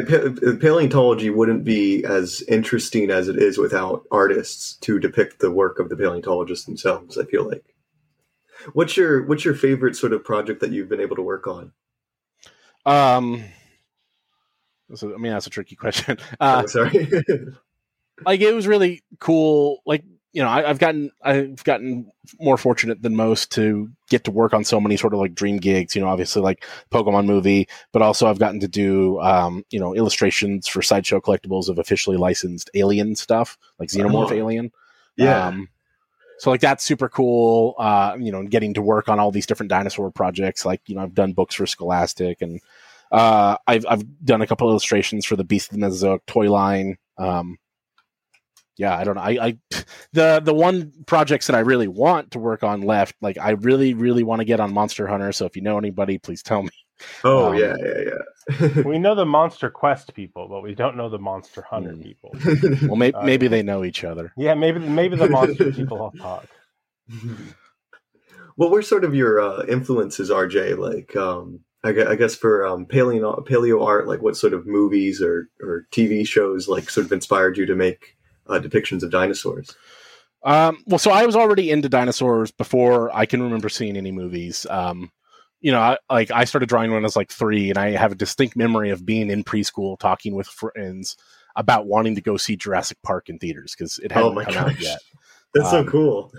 paleontology 0.61 1.29
wouldn't 1.29 1.65
be 1.65 2.05
as 2.05 2.41
interesting 2.47 3.11
as 3.11 3.27
it 3.27 3.35
is 3.35 3.57
without 3.57 4.05
artists 4.11 4.77
to 4.77 4.97
depict 4.97 5.39
the 5.39 5.51
work 5.51 5.77
of 5.77 5.89
the 5.89 5.97
paleontologists 5.97 6.65
themselves. 6.65 7.17
I 7.17 7.25
feel 7.25 7.45
like. 7.45 7.65
What's 8.71 8.95
your 8.95 9.25
What's 9.25 9.43
your 9.43 9.55
favorite 9.55 9.97
sort 9.97 10.13
of 10.13 10.23
project 10.23 10.61
that 10.61 10.71
you've 10.71 10.87
been 10.87 11.01
able 11.01 11.17
to 11.17 11.21
work 11.21 11.47
on? 11.47 11.73
Um, 12.85 13.43
so, 14.95 15.13
I 15.13 15.17
mean, 15.17 15.33
that's 15.33 15.47
a 15.47 15.49
tricky 15.49 15.75
question. 15.83 16.17
Uh, 16.39 16.61
oh, 16.63 16.67
sorry. 16.67 17.09
like 18.25 18.41
it 18.41 18.53
was 18.53 18.67
really 18.67 19.01
cool. 19.19 19.81
Like 19.85 20.03
you 20.33 20.41
know, 20.41 20.49
I, 20.49 20.63
have 20.63 20.79
gotten 20.79 21.11
I've 21.21 21.63
gotten 21.63 22.11
more 22.39 22.57
fortunate 22.57 23.01
than 23.03 23.15
most 23.15 23.51
to 23.51 23.89
get 24.09 24.23
to 24.23 24.31
work 24.31 24.53
on 24.53 24.63
so 24.63 24.81
many 24.81 24.97
sort 24.97 25.13
of 25.13 25.19
like 25.19 25.35
dream 25.35 25.57
gigs. 25.57 25.95
You 25.95 26.01
know, 26.01 26.07
obviously 26.07 26.41
like 26.41 26.65
Pokemon 26.91 27.25
movie, 27.25 27.67
but 27.91 28.01
also 28.01 28.27
I've 28.27 28.39
gotten 28.39 28.59
to 28.61 28.67
do 28.67 29.21
um, 29.21 29.63
you 29.69 29.79
know 29.79 29.95
illustrations 29.95 30.67
for 30.67 30.81
sideshow 30.81 31.21
collectibles 31.21 31.69
of 31.69 31.77
officially 31.77 32.17
licensed 32.17 32.71
Alien 32.73 33.15
stuff, 33.15 33.57
like 33.79 33.89
Xenomorph 33.89 34.31
oh. 34.31 34.33
Alien. 34.33 34.71
Yeah. 35.15 35.47
Um, 35.47 35.69
so 36.39 36.49
like 36.49 36.61
that's 36.61 36.83
super 36.83 37.09
cool. 37.09 37.75
Uh, 37.77 38.17
you 38.19 38.31
know, 38.31 38.43
getting 38.43 38.73
to 38.73 38.81
work 38.81 39.09
on 39.09 39.19
all 39.19 39.31
these 39.31 39.45
different 39.45 39.69
dinosaur 39.69 40.11
projects. 40.11 40.65
Like 40.65 40.81
you 40.87 40.95
know, 40.95 41.01
I've 41.01 41.13
done 41.13 41.33
books 41.33 41.53
for 41.53 41.67
Scholastic, 41.67 42.41
and 42.41 42.59
uh, 43.11 43.57
I've 43.67 43.85
I've 43.87 44.25
done 44.25 44.41
a 44.41 44.47
couple 44.47 44.67
illustrations 44.67 45.25
for 45.25 45.35
the 45.35 45.43
Beast 45.43 45.71
of 45.71 45.79
the 45.79 45.85
Mesozoic 45.85 46.25
toy 46.25 46.51
line. 46.51 46.97
Um, 47.19 47.59
yeah, 48.77 48.97
I 48.97 49.03
don't 49.03 49.15
know. 49.15 49.21
I, 49.21 49.47
I 49.47 49.57
the 50.13 50.41
the 50.43 50.53
one 50.53 50.91
projects 51.05 51.47
that 51.47 51.55
I 51.55 51.59
really 51.59 51.87
want 51.87 52.31
to 52.31 52.39
work 52.39 52.63
on 52.63 52.81
left, 52.81 53.15
like 53.21 53.37
I 53.37 53.51
really 53.51 53.93
really 53.93 54.23
want 54.23 54.39
to 54.39 54.45
get 54.45 54.59
on 54.59 54.73
Monster 54.73 55.07
Hunter. 55.07 55.31
So 55.31 55.45
if 55.45 55.55
you 55.55 55.61
know 55.61 55.77
anybody, 55.77 56.17
please 56.17 56.43
tell 56.43 56.63
me. 56.63 56.69
Oh 57.25 57.47
um, 57.47 57.57
yeah, 57.57 57.75
yeah, 57.79 58.13
yeah. 58.69 58.81
we 58.85 58.97
know 58.97 59.13
the 59.13 59.25
Monster 59.25 59.69
Quest 59.69 60.13
people, 60.13 60.47
but 60.47 60.61
we 60.61 60.73
don't 60.73 60.95
know 60.95 61.09
the 61.09 61.17
Monster 61.17 61.61
Hunter 61.69 61.91
hmm. 61.91 62.01
people. 62.01 62.33
well, 62.83 62.95
maybe 62.95 63.15
uh, 63.15 63.23
maybe 63.23 63.47
they 63.49 63.61
know 63.61 63.83
each 63.83 64.05
other. 64.05 64.31
Yeah, 64.37 64.53
maybe 64.53 64.79
maybe 64.79 65.17
the 65.17 65.27
Monster 65.27 65.73
people 65.73 65.97
will 65.97 66.11
talk. 66.11 66.47
What 68.55 68.71
were 68.71 68.83
sort 68.83 69.03
of 69.03 69.15
your 69.15 69.41
uh, 69.41 69.65
influences, 69.65 70.29
RJ? 70.29 70.77
Like, 70.77 71.15
um, 71.15 71.61
I, 71.83 72.15
guess 72.15 72.35
for 72.35 72.65
um, 72.65 72.85
paleo 72.85 73.45
paleo 73.45 73.85
art, 73.85 74.07
like 74.07 74.21
what 74.21 74.37
sort 74.37 74.53
of 74.53 74.65
movies 74.65 75.21
or 75.21 75.49
or 75.61 75.87
TV 75.91 76.25
shows 76.25 76.69
like 76.69 76.89
sort 76.89 77.05
of 77.05 77.11
inspired 77.11 77.57
you 77.57 77.65
to 77.65 77.75
make 77.75 78.15
uh, 78.47 78.59
depictions 78.59 79.03
of 79.03 79.11
dinosaurs? 79.11 79.75
Um, 80.43 80.83
well, 80.85 80.99
so 80.99 81.11
I 81.11 81.25
was 81.25 81.35
already 81.35 81.71
into 81.71 81.89
dinosaurs 81.89 82.51
before 82.51 83.15
I 83.15 83.25
can 83.25 83.41
remember 83.41 83.69
seeing 83.69 83.95
any 83.95 84.11
movies. 84.11 84.65
Um, 84.69 85.11
you 85.61 85.71
know, 85.71 85.79
I, 85.79 85.97
like 86.09 86.31
I 86.31 86.43
started 86.43 86.67
drawing 86.67 86.91
when 86.91 87.03
I 87.03 87.03
was 87.03 87.15
like 87.15 87.31
three, 87.31 87.69
and 87.69 87.77
I 87.77 87.91
have 87.91 88.11
a 88.11 88.15
distinct 88.15 88.57
memory 88.57 88.89
of 88.89 89.05
being 89.05 89.29
in 89.29 89.43
preschool 89.43 89.97
talking 89.97 90.35
with 90.35 90.47
friends 90.47 91.15
about 91.55 91.85
wanting 91.85 92.15
to 92.15 92.21
go 92.21 92.35
see 92.35 92.57
Jurassic 92.57 92.97
Park 93.03 93.29
in 93.29 93.39
theaters 93.39 93.73
because 93.77 93.99
it 93.99 94.11
hadn't 94.11 94.37
oh 94.37 94.43
come 94.43 94.53
gosh. 94.53 94.71
out 94.73 94.79
yet. 94.79 94.99
That's 95.53 95.71
um, 95.73 95.85
so 95.85 95.91
cool. 95.91 96.33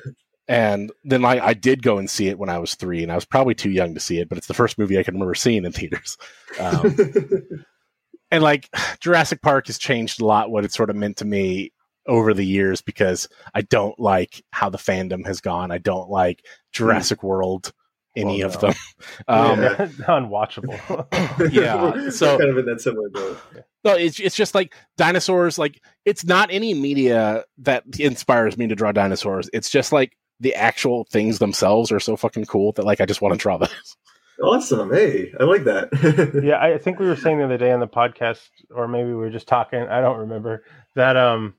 And 0.46 0.92
then 1.04 1.24
I, 1.24 1.40
I 1.40 1.54
did 1.54 1.82
go 1.82 1.96
and 1.96 2.10
see 2.10 2.28
it 2.28 2.38
when 2.38 2.50
I 2.50 2.58
was 2.58 2.74
three, 2.74 3.02
and 3.02 3.10
I 3.10 3.14
was 3.14 3.24
probably 3.24 3.54
too 3.54 3.70
young 3.70 3.94
to 3.94 4.00
see 4.00 4.18
it, 4.18 4.28
but 4.28 4.36
it's 4.36 4.46
the 4.46 4.54
first 4.54 4.76
movie 4.76 4.98
I 4.98 5.02
can 5.02 5.14
remember 5.14 5.34
seeing 5.34 5.64
in 5.64 5.72
theaters. 5.72 6.18
Um, 6.60 6.94
and 8.30 8.42
like 8.42 8.68
Jurassic 9.00 9.40
Park 9.40 9.68
has 9.68 9.78
changed 9.78 10.20
a 10.20 10.26
lot 10.26 10.50
what 10.50 10.66
it 10.66 10.72
sort 10.72 10.90
of 10.90 10.96
meant 10.96 11.16
to 11.18 11.24
me 11.24 11.72
over 12.06 12.34
the 12.34 12.44
years 12.44 12.80
because 12.80 13.28
I 13.54 13.62
don't 13.62 13.98
like 13.98 14.44
how 14.50 14.70
the 14.70 14.78
fandom 14.78 15.26
has 15.26 15.40
gone. 15.40 15.70
I 15.70 15.78
don't 15.78 16.10
like 16.10 16.44
Jurassic 16.72 17.20
mm. 17.20 17.24
World, 17.24 17.72
any 18.16 18.44
well, 18.44 18.48
of 18.48 18.54
no. 18.54 18.60
them. 18.60 18.74
Um, 19.28 19.62
yeah, 19.62 19.86
unwatchable. 20.08 21.52
yeah, 21.52 22.10
so 22.10 22.38
kind 22.38 22.50
of 22.50 22.58
in 22.58 22.66
that 22.66 22.80
similar 22.80 23.10
boat. 23.10 23.38
No, 23.84 23.92
it's 23.94 24.18
it's 24.18 24.36
just 24.36 24.54
like 24.54 24.74
dinosaurs. 24.96 25.58
Like 25.58 25.80
it's 26.04 26.24
not 26.24 26.50
any 26.50 26.74
media 26.74 27.44
that 27.58 27.84
inspires 27.98 28.56
me 28.56 28.66
to 28.66 28.74
draw 28.74 28.92
dinosaurs. 28.92 29.50
It's 29.52 29.70
just 29.70 29.92
like 29.92 30.16
the 30.40 30.54
actual 30.54 31.04
things 31.10 31.38
themselves 31.38 31.92
are 31.92 32.00
so 32.00 32.16
fucking 32.16 32.46
cool 32.46 32.72
that 32.72 32.84
like 32.84 33.00
I 33.00 33.06
just 33.06 33.20
want 33.20 33.34
to 33.34 33.38
draw 33.38 33.58
those. 33.58 33.96
Awesome. 34.42 34.92
Hey, 34.92 35.32
I 35.38 35.44
like 35.44 35.64
that. 35.64 36.40
yeah, 36.42 36.60
I 36.60 36.78
think 36.78 36.98
we 36.98 37.06
were 37.06 37.16
saying 37.16 37.38
the 37.38 37.44
other 37.44 37.58
day 37.58 37.70
on 37.72 37.80
the 37.80 37.86
podcast, 37.86 38.48
or 38.74 38.88
maybe 38.88 39.08
we 39.08 39.14
were 39.14 39.30
just 39.30 39.46
talking. 39.46 39.80
I 39.80 40.00
don't 40.00 40.18
remember 40.18 40.64
that. 40.96 41.16
Um, 41.16 41.54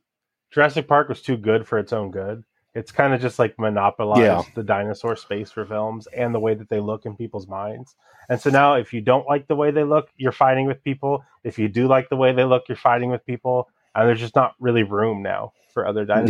Jurassic 0.56 0.88
Park 0.88 1.10
was 1.10 1.22
too 1.22 1.36
good 1.36 1.68
for 1.68 1.78
its 1.78 1.92
own 1.92 2.12
good. 2.12 2.42
It's 2.76 2.90
kind 2.90 3.14
of 3.14 3.20
just 3.20 3.40
like 3.40 3.60
monopolized 3.60 4.22
yeah. 4.22 4.42
the 4.56 4.64
dinosaur 4.64 5.18
space 5.18 5.52
for 5.52 5.66
films 5.66 6.08
and 6.16 6.34
the 6.34 6.40
way 6.40 6.54
that 6.54 6.70
they 6.70 6.80
look 6.80 7.06
in 7.06 7.18
people's 7.18 7.46
minds. 7.46 7.98
And 8.30 8.40
so 8.40 8.50
now, 8.50 8.76
if 8.76 8.94
you 8.94 9.02
don't 9.02 9.28
like 9.28 9.48
the 9.48 9.56
way 9.58 9.72
they 9.72 9.84
look, 9.84 10.08
you're 10.16 10.32
fighting 10.32 10.66
with 10.66 10.82
people. 10.82 11.26
If 11.44 11.60
you 11.60 11.68
do 11.68 11.90
like 11.90 12.08
the 12.08 12.16
way 12.16 12.32
they 12.32 12.46
look, 12.46 12.70
you're 12.70 12.78
fighting 12.78 13.12
with 13.12 13.26
people. 13.26 13.68
And 13.94 14.08
there's 14.08 14.22
just 14.22 14.36
not 14.36 14.56
really 14.62 14.84
room 14.84 15.22
now 15.22 15.52
for 15.74 15.86
other 15.86 16.06
dinosaurs, 16.06 16.30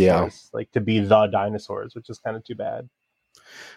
yeah. 0.51 0.57
like 0.57 0.71
to 0.71 0.81
be 0.81 0.99
the 0.99 1.27
dinosaurs, 1.27 1.93
which 1.93 2.09
is 2.09 2.17
kind 2.17 2.35
of 2.35 2.43
too 2.43 2.55
bad. 2.55 2.89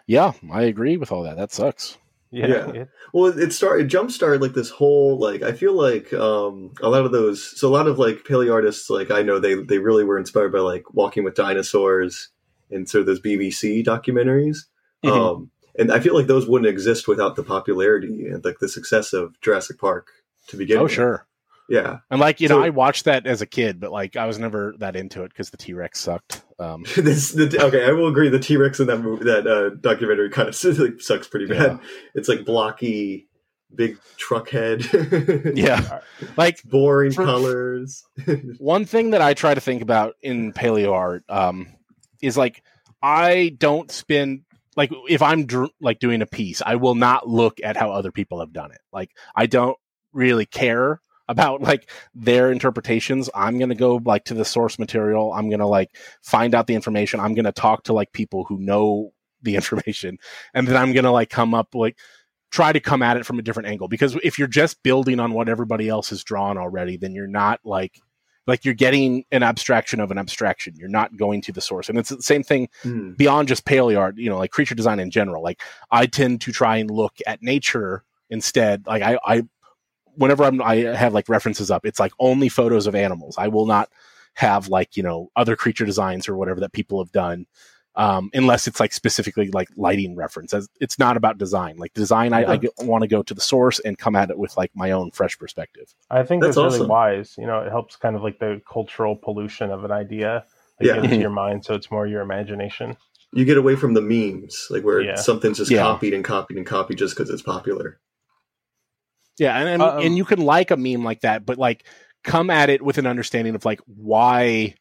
Yeah, 0.07 0.33
I 0.51 0.63
agree 0.63 0.97
with 0.97 1.13
all 1.13 1.25
that. 1.25 1.37
That 1.37 1.53
sucks. 1.53 1.99
Yeah. 2.33 2.71
yeah. 2.73 2.85
Well, 3.15 3.39
it 3.39 3.53
started, 3.53 3.87
it 3.87 3.89
jump 3.89 4.11
started 4.11 4.43
like 4.43 4.53
this 4.53 4.69
whole, 4.69 5.19
like, 5.19 5.41
I 5.43 5.53
feel 5.53 5.73
like, 5.73 6.13
um, 6.13 6.73
a 6.83 6.91
lot 6.91 7.07
of 7.07 7.13
those, 7.13 7.59
so 7.59 7.69
a 7.69 7.71
lot 7.71 7.87
of 7.87 7.99
like 7.99 8.25
paleo 8.25 8.53
artists, 8.53 8.91
like, 8.91 9.11
I 9.11 9.23
know 9.23 9.39
they, 9.39 9.55
they 9.55 9.79
really 9.79 10.05
were 10.05 10.19
inspired 10.19 10.53
by 10.53 10.59
like 10.59 10.93
walking 10.93 11.25
with 11.25 11.35
dinosaurs 11.35 12.29
and 12.71 12.87
sort 12.89 13.01
of 13.01 13.07
those 13.07 13.23
BBC 13.23 13.83
documentaries. 13.85 14.67
Mm-hmm. 15.03 15.09
Um, 15.09 15.51
and 15.79 15.93
I 15.93 16.01
feel 16.01 16.15
like 16.15 16.27
those 16.27 16.47
wouldn't 16.47 16.69
exist 16.69 17.09
without 17.09 17.37
the 17.37 17.43
popularity 17.43 18.27
and 18.27 18.45
like 18.45 18.59
the 18.59 18.69
success 18.69 19.13
of 19.13 19.41
Jurassic 19.41 19.79
Park 19.79 20.09
to 20.49 20.57
begin 20.57 20.77
with. 20.77 20.81
oh, 20.81 20.85
with. 20.85 20.93
sure. 20.93 21.28
Yeah. 21.69 21.99
And 22.11 22.19
like, 22.19 22.41
you 22.41 22.49
so, 22.49 22.59
know, 22.59 22.65
I 22.65 22.71
watched 22.71 23.05
that 23.05 23.27
as 23.27 23.43
a 23.43 23.47
kid, 23.47 23.79
but 23.79 23.93
like 23.93 24.17
I 24.17 24.27
was 24.27 24.39
never 24.39 24.75
that 24.79 24.97
into 24.97 25.23
it 25.25 25.29
because 25.29 25.51
the 25.51 25.57
T 25.57 25.75
Rex 25.75 26.01
sucked. 26.01 26.43
Um, 26.59 26.85
this, 26.97 27.33
the, 27.33 27.63
okay, 27.67 27.85
I 27.85 27.93
will 27.93 28.09
agree. 28.09 28.31
The 28.31 28.39
T 28.39 28.57
Rex 28.57 28.81
in 28.81 28.87
that 28.87 28.99
movie, 28.99 29.25
that 29.25 29.47
uh, 29.47 29.71
documentary 29.81 30.31
kind 30.31 30.49
of 30.49 30.65
like, 30.79 31.01
sucks 31.01 31.29
pretty 31.29 31.47
bad. 31.47 31.73
Yeah. 31.73 31.79
It's 32.15 32.29
like 32.29 32.45
blocky, 32.45 33.29
big 33.75 33.99
truck 34.17 34.49
head. 34.49 34.87
yeah. 35.55 36.01
Like 36.37 36.63
boring 36.65 37.13
for, 37.13 37.25
colors. 37.25 38.03
one 38.59 38.87
thing 38.87 39.11
that 39.11 39.21
I 39.21 39.35
try 39.35 39.55
to 39.55 39.61
think 39.61 39.83
about 39.83 40.15
in 40.23 40.53
paleo 40.53 40.93
art 40.93 41.25
um, 41.29 41.69
is 42.23 42.37
like, 42.37 42.63
I 43.03 43.55
don't 43.59 43.91
spend 43.91 44.43
like 44.75 44.91
if 45.09 45.23
I'm 45.23 45.45
dr- 45.45 45.71
like 45.81 45.99
doing 45.99 46.23
a 46.23 46.27
piece, 46.27 46.63
I 46.65 46.77
will 46.77 46.95
not 46.95 47.29
look 47.29 47.59
at 47.63 47.77
how 47.77 47.91
other 47.91 48.13
people 48.13 48.41
have 48.41 48.53
done 48.53 48.71
it. 48.71 48.81
Like 48.93 49.11
I 49.37 49.47
don't 49.47 49.77
really 50.13 50.47
care 50.47 51.01
about 51.29 51.61
like 51.61 51.91
their 52.15 52.51
interpretations. 52.51 53.29
I'm 53.35 53.59
going 53.59 53.69
to 53.69 53.75
go 53.75 54.01
like 54.05 54.25
to 54.27 54.35
the 54.35 54.45
source 54.45 54.79
material. 54.79 55.33
I'm 55.33 55.49
going 55.49 55.61
to 55.61 55.67
like 55.67 55.97
find 56.23 56.55
out 56.55 56.67
the 56.67 56.75
information. 56.75 57.21
I'm 57.21 57.35
going 57.35 57.45
to 57.45 57.53
talk 57.53 57.85
to 57.85 57.93
like 57.93 58.13
people 58.13 58.45
who 58.45 58.59
know 58.59 59.13
the 59.43 59.55
information 59.55 60.19
and 60.55 60.67
then 60.67 60.77
I'm 60.77 60.93
going 60.93 61.05
to 61.05 61.13
like 61.13 61.31
come 61.31 61.55
up 61.55 61.75
like 61.75 61.97
try 62.51 62.73
to 62.73 62.81
come 62.81 63.03
at 63.03 63.17
it 63.17 63.27
from 63.27 63.39
a 63.39 63.43
different 63.43 63.69
angle 63.69 63.89
because 63.89 64.17
if 64.23 64.39
you're 64.39 64.49
just 64.49 64.83
building 64.83 65.21
on 65.21 65.33
what 65.33 65.49
everybody 65.49 65.89
else 65.89 66.11
has 66.11 66.25
drawn 66.25 66.57
already, 66.57 66.97
then 66.97 67.15
you're 67.15 67.27
not 67.27 67.61
like 67.63 68.01
like 68.49 68.65
you're 68.65 68.75
getting 68.75 69.25
an 69.31 69.43
abstraction 69.43 70.01
of 70.01 70.11
an 70.11 70.17
abstraction. 70.17 70.75
You're 70.77 70.89
not 70.89 71.17
going 71.17 71.43
to 71.43 71.53
the 71.53 71.61
source. 71.61 71.91
And 71.91 71.99
it's 71.99 72.09
the 72.09 72.23
same 72.23 72.43
thing 72.43 72.69
mm. 72.83 73.15
beyond 73.17 73.47
just 73.47 73.67
paleo 73.67 73.99
art, 73.99 74.17
you 74.17 74.31
know, 74.31 74.39
like 74.39 74.51
creature 74.51 74.75
design 74.75 74.99
in 74.99 75.11
general. 75.11 75.43
Like 75.43 75.61
I 75.91 76.07
tend 76.07 76.41
to 76.41 76.53
try 76.53 76.79
and 76.79 76.91
look 76.91 77.19
at 77.27 77.43
nature 77.43 78.05
instead. 78.31 78.87
Like 78.87 79.03
I, 79.03 79.19
I 79.25 79.43
whenever 80.19 80.45
I'm, 80.45 80.61
I 80.61 80.77
have 80.77 81.15
like 81.15 81.29
references 81.29 81.71
up, 81.71 81.87
it's 81.87 81.99
like 81.99 82.13
only 82.19 82.49
photos 82.49 82.87
of 82.87 82.95
animals. 82.95 83.37
I 83.39 83.49
will 83.49 83.67
not 83.67 83.89
have 84.35 84.69
like, 84.69 84.97
you 84.97 85.03
know, 85.03 85.31
other 85.35 85.57
creature 85.57 85.87
designs 85.87 86.29
or 86.29 86.37
whatever 86.37 86.61
that 86.61 86.73
people 86.73 87.03
have 87.03 87.13
done. 87.13 87.47
Um, 87.97 88.31
unless 88.33 88.69
it's 88.69 88.79
like 88.79 88.93
specifically 88.93 89.51
like 89.51 89.69
lighting 89.77 90.15
reference. 90.15 90.55
As 90.55 90.69
it's 90.81 91.01
not 91.01 91.17
about 91.17 91.37
design. 91.37 91.79
Like 91.79 91.95
design, 91.95 92.31
yeah. 92.31 92.51
I, 92.51 92.61
I 92.81 92.85
want 92.85 93.03
to 93.03 93.09
go 93.09 93.25
to 93.25 93.35
the 93.35 93.41
source 93.41 93.81
and 93.81 93.99
come 93.99 94.15
at 94.15 94.31
it 94.31 94.39
with 94.39 94.57
like 94.57 94.71
my 94.75 94.93
own 94.93 95.11
fresh 95.11 95.37
perspective. 95.37 95.93
I 96.09 96.23
think 96.23 96.43
that's, 96.43 96.55
that's 96.55 96.59
awesome. 96.59 96.81
really 96.83 96.91
wise. 96.91 97.35
You 97.37 97.47
know, 97.47 97.61
it 97.61 97.71
helps 97.71 97.97
kind 97.97 98.15
of 98.15 98.23
like 98.23 98.39
the 98.39 98.61
cultural 98.71 99.17
pollution 99.17 99.73
of 99.73 99.85
an 99.85 99.91
idea 99.91 100.45
like, 100.79 100.87
yeah. 100.87 100.95
get 100.95 101.05
into 101.05 101.17
your 101.17 101.31
mind, 101.31 101.65
so 101.65 101.75
it's 101.75 101.91
more 101.91 102.07
your 102.07 102.21
imagination. 102.21 102.97
You 103.33 103.45
get 103.45 103.59
away 103.59 103.75
from 103.75 103.95
the 103.95 104.01
memes, 104.01 104.69
like 104.71 104.85
where 104.85 105.01
yeah. 105.01 105.17
something's 105.17 105.59
just 105.59 105.71
yeah. 105.71 105.83
copied 105.83 106.15
and 106.15 106.25
copied 106.25 106.57
and 106.57 106.65
copied 106.65 106.99
just 106.99 107.17
because 107.17 107.31
it's 107.31 107.43
popular. 107.43 107.99
Yeah, 109.39 109.57
and 109.59 109.69
and, 109.69 109.83
um, 109.83 109.99
and 110.01 110.17
you 110.17 110.25
can 110.25 110.41
like 110.41 110.71
a 110.71 110.77
meme 110.77 111.05
like 111.05 111.21
that, 111.21 111.47
but 111.47 111.59
like 111.59 111.85
come 112.25 112.51
at 112.51 112.71
it 112.71 112.83
with 112.83 112.99
an 112.99 113.07
understanding 113.07 113.55
of 113.55 113.65
like 113.65 113.81
why 113.87 114.75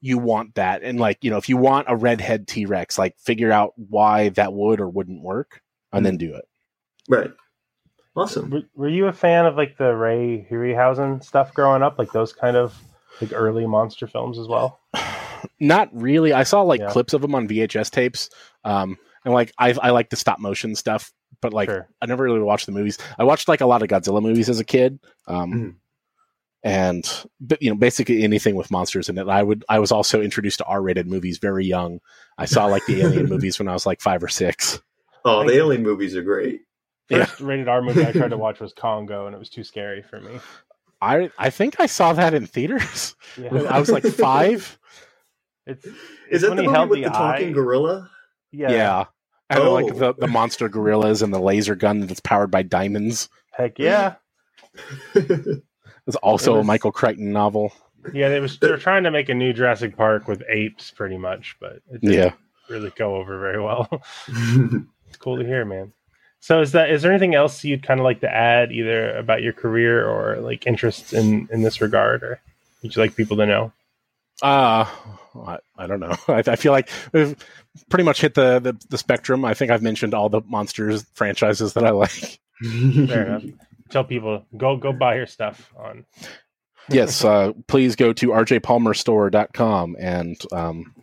you 0.00 0.18
want 0.18 0.54
that. 0.54 0.82
And 0.82 0.98
like 0.98 1.18
you 1.22 1.30
know 1.30 1.36
if 1.36 1.48
you 1.48 1.56
want 1.56 1.86
a 1.88 1.96
redhead 1.96 2.48
t-rex 2.48 2.98
like 2.98 3.18
figure 3.18 3.52
out 3.52 3.72
why 3.76 4.30
that 4.30 4.52
would 4.52 4.80
or 4.80 4.88
wouldn't 4.88 5.22
work 5.22 5.62
and 5.92 6.04
then 6.04 6.16
do 6.16 6.34
it. 6.34 6.44
Right. 7.08 7.30
Awesome. 8.16 8.50
Were, 8.50 8.62
were 8.74 8.88
you 8.88 9.06
a 9.06 9.12
fan 9.12 9.46
of 9.46 9.56
like 9.56 9.78
the 9.78 9.94
ray 9.94 10.46
harryhausen 10.50 11.22
stuff 11.22 11.54
growing 11.54 11.82
up 11.82 11.98
like 11.98 12.12
those 12.12 12.32
kind 12.32 12.56
of 12.56 12.76
like 13.20 13.32
early 13.32 13.66
monster 13.66 14.06
films 14.06 14.38
as 14.38 14.48
well? 14.48 14.80
Not 15.60 15.88
really. 15.92 16.32
I 16.32 16.42
saw 16.42 16.62
like 16.62 16.80
yeah. 16.80 16.90
clips 16.90 17.12
of 17.12 17.22
them 17.22 17.34
on 17.34 17.46
vhs 17.46 17.90
tapes 17.90 18.30
um 18.64 18.98
and 19.24 19.34
like 19.34 19.52
i, 19.58 19.72
I 19.80 19.90
like 19.90 20.10
the 20.10 20.16
stop 20.16 20.40
motion 20.40 20.74
stuff 20.74 21.12
but 21.40 21.52
like 21.52 21.68
sure. 21.68 21.88
I 22.00 22.06
never 22.06 22.24
really 22.24 22.40
watched 22.40 22.66
the 22.66 22.72
movies. 22.72 22.98
I 23.18 23.24
watched 23.24 23.48
like 23.48 23.60
a 23.60 23.66
lot 23.66 23.82
of 23.82 23.88
Godzilla 23.88 24.22
movies 24.22 24.48
as 24.48 24.60
a 24.60 24.64
kid. 24.64 24.98
Um, 25.26 25.52
mm. 25.52 25.74
and 26.62 27.26
but, 27.40 27.62
you 27.62 27.70
know 27.70 27.76
basically 27.76 28.22
anything 28.22 28.54
with 28.54 28.70
monsters 28.70 29.08
in 29.08 29.18
it. 29.18 29.28
I 29.28 29.42
would 29.42 29.64
I 29.68 29.78
was 29.78 29.92
also 29.92 30.20
introduced 30.20 30.58
to 30.58 30.64
R-rated 30.64 31.06
movies 31.06 31.38
very 31.38 31.66
young. 31.66 32.00
I 32.36 32.46
saw 32.46 32.66
like 32.66 32.84
the 32.86 33.00
Alien 33.02 33.26
movies 33.28 33.58
when 33.58 33.68
I 33.68 33.72
was 33.72 33.86
like 33.86 34.00
5 34.00 34.24
or 34.24 34.28
6. 34.28 34.80
Oh, 35.24 35.46
the 35.46 35.54
Alien 35.54 35.82
movies 35.82 36.16
are 36.16 36.22
great. 36.22 36.62
First 37.10 37.40
yeah. 37.40 37.46
rated 37.46 37.68
R 37.68 37.82
movie 37.82 38.04
I 38.04 38.12
tried 38.12 38.30
to 38.30 38.36
watch 38.38 38.60
was 38.60 38.72
Congo 38.72 39.26
and 39.26 39.34
it 39.34 39.38
was 39.38 39.50
too 39.50 39.64
scary 39.64 40.02
for 40.02 40.20
me. 40.20 40.40
I 41.00 41.30
I 41.38 41.50
think 41.50 41.80
I 41.80 41.86
saw 41.86 42.12
that 42.12 42.34
in 42.34 42.46
theaters. 42.46 43.14
Yeah. 43.36 43.54
I 43.70 43.78
was 43.78 43.90
like 43.90 44.04
5. 44.04 44.78
It's, 45.66 45.84
it's 45.84 45.96
Is 46.30 46.42
that 46.42 46.56
the 46.56 46.62
movie 46.62 46.78
with 46.78 46.90
the, 46.90 47.02
the 47.02 47.08
talking 47.10 47.52
gorilla? 47.52 48.10
Yeah. 48.50 48.70
Yeah. 48.70 49.04
And 49.50 49.60
oh. 49.60 49.72
like 49.72 49.96
the, 49.96 50.14
the 50.14 50.26
monster 50.26 50.68
gorillas 50.68 51.22
and 51.22 51.32
the 51.32 51.40
laser 51.40 51.74
gun 51.74 52.06
that's 52.06 52.20
powered 52.20 52.50
by 52.50 52.62
diamonds. 52.62 53.28
Heck 53.52 53.78
yeah. 53.78 54.16
it's 55.14 56.16
also 56.22 56.54
it 56.54 56.58
was, 56.58 56.64
a 56.64 56.66
Michael 56.66 56.92
Crichton 56.92 57.32
novel. 57.32 57.72
Yeah, 58.12 58.28
they 58.28 58.40
was 58.40 58.58
they're 58.58 58.76
trying 58.76 59.04
to 59.04 59.10
make 59.10 59.28
a 59.28 59.34
new 59.34 59.52
Jurassic 59.52 59.96
Park 59.96 60.28
with 60.28 60.42
apes 60.48 60.90
pretty 60.90 61.16
much, 61.16 61.56
but 61.60 61.80
it 61.90 62.00
didn't 62.00 62.12
yeah. 62.12 62.32
really 62.68 62.90
go 62.90 63.16
over 63.16 63.38
very 63.40 63.60
well. 63.60 63.88
it's 64.28 65.16
cool 65.18 65.38
to 65.38 65.44
hear, 65.44 65.64
man. 65.64 65.92
So 66.40 66.60
is 66.60 66.72
that 66.72 66.90
is 66.90 67.02
there 67.02 67.10
anything 67.10 67.34
else 67.34 67.64
you'd 67.64 67.82
kind 67.82 67.98
of 67.98 68.04
like 68.04 68.20
to 68.20 68.32
add 68.32 68.70
either 68.70 69.16
about 69.16 69.42
your 69.42 69.52
career 69.52 70.06
or 70.06 70.36
like 70.36 70.66
interests 70.66 71.12
in 71.12 71.48
in 71.50 71.62
this 71.62 71.80
regard 71.80 72.22
or 72.22 72.40
would 72.82 72.94
you 72.94 73.02
like 73.02 73.16
people 73.16 73.36
to 73.38 73.46
know? 73.46 73.72
Uh 74.42 74.86
I, 75.46 75.58
I 75.76 75.86
don't 75.86 76.00
know. 76.00 76.16
I, 76.28 76.42
I, 76.46 76.56
feel 76.56 76.72
like 76.72 76.90
we've 77.12 77.36
pretty 77.88 78.04
much 78.04 78.20
hit 78.20 78.34
the, 78.34 78.58
the, 78.58 78.76
the 78.88 78.98
spectrum. 78.98 79.44
I 79.44 79.54
think 79.54 79.70
I've 79.70 79.82
mentioned 79.82 80.14
all 80.14 80.28
the 80.28 80.42
monsters 80.46 81.04
franchises 81.14 81.74
that 81.74 81.84
I 81.84 81.90
like. 81.90 82.40
Fair 82.62 83.26
enough. 83.26 83.44
Tell 83.90 84.04
people 84.04 84.44
go 84.54 84.76
go 84.76 84.92
buy 84.92 85.14
your 85.14 85.26
stuff 85.26 85.72
on. 85.78 86.04
yes, 86.90 87.24
uh, 87.24 87.52
please 87.68 87.96
go 87.96 88.12
to 88.12 88.28
rjpalmerstore.com 88.28 89.96
and 89.98 90.36
um, 90.52 90.94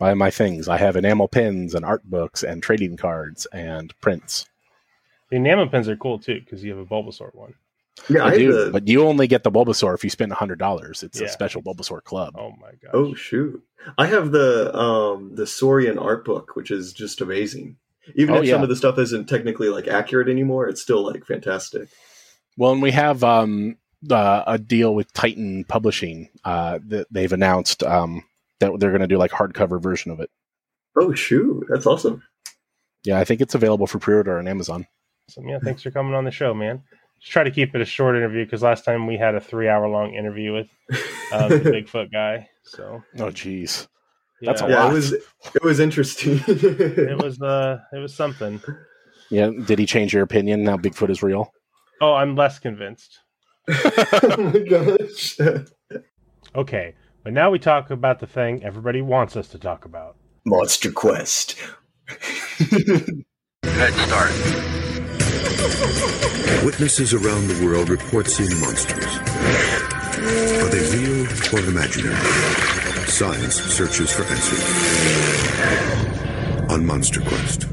buy 0.00 0.14
my 0.14 0.30
things. 0.30 0.66
I 0.66 0.76
have 0.78 0.96
enamel 0.96 1.28
pins 1.28 1.76
and 1.76 1.84
art 1.84 2.02
books 2.04 2.42
and 2.42 2.60
trading 2.60 2.96
cards 2.96 3.46
and 3.52 3.94
prints. 4.00 4.48
The 5.30 5.36
enamel 5.36 5.68
pins 5.68 5.88
are 5.88 5.96
cool 5.96 6.18
too 6.18 6.40
because 6.40 6.64
you 6.64 6.76
have 6.76 6.80
a 6.80 6.86
Bulbasaur 6.86 7.32
one. 7.34 7.54
Yeah, 8.08 8.24
I, 8.24 8.36
do, 8.36 8.70
but 8.70 8.88
you 8.88 9.06
only 9.06 9.26
get 9.26 9.44
the 9.44 9.50
Bulbasaur 9.50 9.94
if 9.94 10.04
you 10.04 10.10
spend 10.10 10.32
hundred 10.32 10.58
dollars. 10.58 11.02
It's 11.02 11.20
yeah. 11.20 11.26
a 11.26 11.30
special 11.30 11.62
Bulbasaur 11.62 12.02
club. 12.02 12.34
Oh 12.36 12.50
my 12.60 12.72
god! 12.82 12.90
Oh 12.92 13.14
shoot! 13.14 13.62
I 13.96 14.06
have 14.06 14.32
the 14.32 14.76
um 14.76 15.34
the 15.34 15.46
Saurian 15.46 15.98
art 15.98 16.24
book, 16.24 16.56
which 16.56 16.70
is 16.70 16.92
just 16.92 17.20
amazing. 17.20 17.76
Even 18.14 18.34
oh, 18.34 18.38
if 18.38 18.46
yeah. 18.46 18.54
some 18.54 18.62
of 18.62 18.68
the 18.68 18.76
stuff 18.76 18.98
isn't 18.98 19.28
technically 19.28 19.68
like 19.68 19.88
accurate 19.88 20.28
anymore, 20.28 20.68
it's 20.68 20.82
still 20.82 21.04
like 21.04 21.24
fantastic. 21.24 21.88
Well, 22.56 22.72
and 22.72 22.82
we 22.82 22.90
have 22.90 23.22
um 23.24 23.78
uh, 24.10 24.42
a 24.46 24.58
deal 24.58 24.94
with 24.94 25.12
Titan 25.12 25.64
Publishing 25.64 26.28
uh, 26.44 26.80
that 26.88 27.06
they've 27.10 27.32
announced 27.32 27.82
um, 27.82 28.22
that 28.60 28.72
they're 28.78 28.90
going 28.90 29.00
to 29.00 29.06
do 29.06 29.18
like 29.18 29.30
hardcover 29.30 29.80
version 29.80 30.10
of 30.10 30.20
it. 30.20 30.30
Oh 30.98 31.14
shoot, 31.14 31.64
that's 31.68 31.86
awesome! 31.86 32.22
Yeah, 33.04 33.18
I 33.18 33.24
think 33.24 33.40
it's 33.40 33.54
available 33.54 33.86
for 33.86 33.98
pre-order 33.98 34.38
on 34.38 34.48
Amazon. 34.48 34.88
So 35.30 35.42
yeah, 35.46 35.58
thanks 35.62 35.82
for 35.82 35.90
coming 35.90 36.14
on 36.14 36.24
the 36.24 36.30
show, 36.30 36.52
man 36.52 36.82
just 37.24 37.32
try 37.32 37.42
to 37.42 37.50
keep 37.50 37.74
it 37.74 37.80
a 37.80 37.86
short 37.86 38.16
interview 38.16 38.44
because 38.44 38.62
last 38.62 38.84
time 38.84 39.06
we 39.06 39.16
had 39.16 39.34
a 39.34 39.40
three 39.40 39.66
hour 39.66 39.88
long 39.88 40.14
interview 40.14 40.52
with 40.52 40.68
uh, 41.32 41.48
the 41.48 41.56
Bigfoot 41.60 42.12
guy. 42.12 42.48
So 42.64 43.02
oh 43.18 43.30
geez, 43.30 43.88
yeah. 44.40 44.50
that's 44.50 44.62
a 44.62 44.68
yeah, 44.68 44.84
lot. 44.84 44.90
It 44.90 44.94
was 44.94 45.12
it 45.12 45.64
was 45.64 45.80
interesting. 45.80 46.40
it 46.46 47.22
was 47.22 47.40
uh 47.40 47.78
it 47.92 47.98
was 47.98 48.14
something. 48.14 48.60
Yeah, 49.30 49.50
did 49.64 49.78
he 49.78 49.86
change 49.86 50.12
your 50.12 50.22
opinion 50.22 50.64
now? 50.64 50.76
Bigfoot 50.76 51.08
is 51.08 51.22
real. 51.22 51.50
Oh, 52.00 52.12
I'm 52.12 52.36
less 52.36 52.58
convinced. 52.58 53.18
oh 53.68 54.36
my 54.38 54.58
gosh. 54.58 55.38
okay, 56.54 56.94
but 57.22 57.32
now 57.32 57.50
we 57.50 57.58
talk 57.58 57.90
about 57.90 58.20
the 58.20 58.26
thing 58.26 58.62
everybody 58.62 59.00
wants 59.00 59.34
us 59.34 59.48
to 59.48 59.58
talk 59.58 59.86
about: 59.86 60.16
Monster 60.44 60.92
Quest. 60.92 61.56
Head 63.62 63.94
start. 63.94 64.93
Witnesses 66.64 67.14
around 67.14 67.48
the 67.48 67.64
world 67.64 67.88
report 67.88 68.26
seeing 68.26 68.60
monsters. 68.60 69.06
Are 69.06 70.68
they 70.68 70.96
real 70.96 71.26
or 71.54 71.66
imaginary? 71.66 72.14
Science 73.06 73.54
searches 73.54 74.12
for 74.12 74.24
answers. 74.24 74.62
On 76.70 76.84
Monster 76.84 77.22
Quest. 77.22 77.66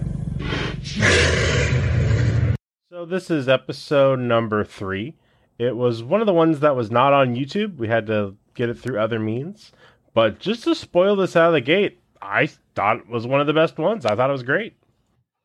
So, 2.90 3.06
this 3.06 3.30
is 3.30 3.50
episode 3.50 4.20
number 4.20 4.64
three. 4.64 5.16
It 5.58 5.76
was 5.76 6.02
one 6.02 6.22
of 6.22 6.28
the 6.28 6.34
ones 6.34 6.62
that 6.62 6.78
was 6.78 6.90
not 6.90 7.12
on 7.12 7.36
YouTube. 7.36 7.76
We 7.76 7.90
had 7.90 8.08
to 8.08 8.36
get 8.54 8.70
it 8.70 8.80
through 8.80 9.00
other 9.00 9.20
means. 9.20 9.74
But 10.14 10.40
just 10.40 10.64
to 10.64 10.76
spoil 10.76 11.18
this 11.18 11.36
out 11.36 11.48
of 11.48 11.54
the 11.54 11.62
gate, 11.62 12.00
I 12.22 12.48
thought 12.74 13.00
it 13.00 13.10
was 13.10 13.28
one 13.28 13.42
of 13.42 13.48
the 13.48 13.54
best 13.54 13.78
ones. 13.78 14.06
I 14.06 14.16
thought 14.16 14.30
it 14.30 14.34
was 14.34 14.44
great. 14.44 14.78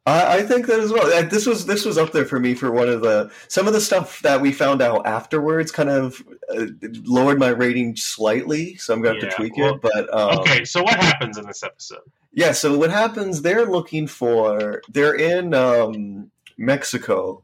I, 0.07 0.39
I 0.39 0.43
think 0.43 0.67
that 0.67 0.79
as 0.79 0.93
well. 0.93 1.07
This 1.25 1.47
was 1.47 1.67
this 1.67 1.85
was 1.85 1.99
up 1.99 2.13
there 2.13 2.25
for 2.25 2.39
me 2.39 2.55
for 2.55 2.71
one 2.71 2.89
of 2.89 3.03
the 3.03 3.31
some 3.49 3.67
of 3.67 3.73
the 3.73 3.81
stuff 3.81 4.23
that 4.23 4.41
we 4.41 4.53
found 4.53 4.81
out 4.81 5.07
afterwards 5.07 5.73
kind 5.73 5.91
of 5.91 6.23
uh, 6.49 6.67
lowered 7.05 7.41
my 7.41 7.49
rating 7.49 7.97
slightly, 7.97 8.77
so 8.77 8.95
I'm 8.95 9.03
going 9.03 9.19
to 9.19 9.27
have 9.27 9.31
to 9.31 9.37
tweak 9.37 9.57
well, 9.57 9.75
it. 9.75 9.81
But 9.83 10.15
um, 10.15 10.39
okay, 10.39 10.65
so 10.65 10.83
what 10.83 10.95
happens 10.99 11.37
in 11.37 11.47
this 11.47 11.63
episode? 11.63 12.03
Yeah, 12.33 12.53
so 12.53 12.79
what 12.79 12.91
happens? 12.91 13.43
They're 13.43 13.67
looking 13.67 14.07
for. 14.07 14.83
They're 14.89 15.15
in 15.17 15.55
um, 15.55 16.31
Mexico, 16.57 17.43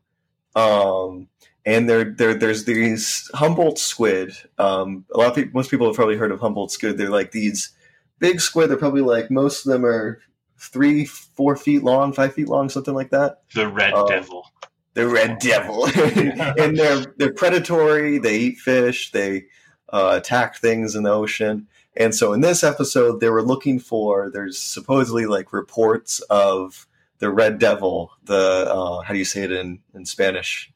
um, 0.54 1.28
and 1.66 1.88
there, 1.88 2.04
there, 2.04 2.34
there's 2.34 2.64
these 2.64 3.28
Humboldt 3.34 3.78
squid. 3.78 4.34
Um, 4.58 5.04
a 5.12 5.18
lot 5.18 5.28
of 5.28 5.34
people, 5.34 5.50
most 5.54 5.70
people 5.70 5.86
have 5.86 5.96
probably 5.96 6.16
heard 6.16 6.30
of 6.30 6.40
Humboldt 6.40 6.70
squid. 6.70 6.96
They're 6.96 7.10
like 7.10 7.32
these 7.32 7.70
big 8.18 8.40
squid. 8.40 8.70
They're 8.70 8.76
probably 8.76 9.00
like 9.00 9.30
most 9.30 9.66
of 9.66 9.72
them 9.72 9.84
are 9.84 10.20
three, 10.62 11.04
four 11.04 11.56
feet 11.56 11.82
long, 11.82 12.12
five 12.12 12.34
feet 12.34 12.48
long, 12.48 12.68
something 12.68 12.94
like 12.94 13.10
that. 13.10 13.42
The 13.54 13.68
red 13.68 13.92
um, 13.92 14.08
devil. 14.08 14.46
The 14.94 15.08
red 15.08 15.38
devil, 15.38 15.86
and 15.96 16.76
they're 16.76 17.14
they're 17.16 17.32
predatory. 17.32 18.18
They 18.18 18.38
eat 18.38 18.58
fish. 18.58 19.10
They 19.10 19.44
uh, 19.88 20.18
attack 20.20 20.56
things 20.56 20.94
in 20.94 21.04
the 21.04 21.12
ocean. 21.12 21.66
And 21.96 22.14
so 22.14 22.32
in 22.34 22.42
this 22.42 22.62
episode, 22.62 23.20
they 23.20 23.30
were 23.30 23.42
looking 23.42 23.78
for. 23.78 24.30
There's 24.30 24.58
supposedly 24.58 25.24
like 25.24 25.52
reports 25.52 26.20
of 26.28 26.86
the 27.20 27.30
red 27.30 27.58
devil. 27.58 28.12
The 28.24 28.66
uh, 28.70 29.00
how 29.00 29.14
do 29.14 29.18
you 29.18 29.24
say 29.24 29.44
it 29.44 29.52
in 29.52 29.80
in 29.94 30.04
Spanish? 30.04 30.70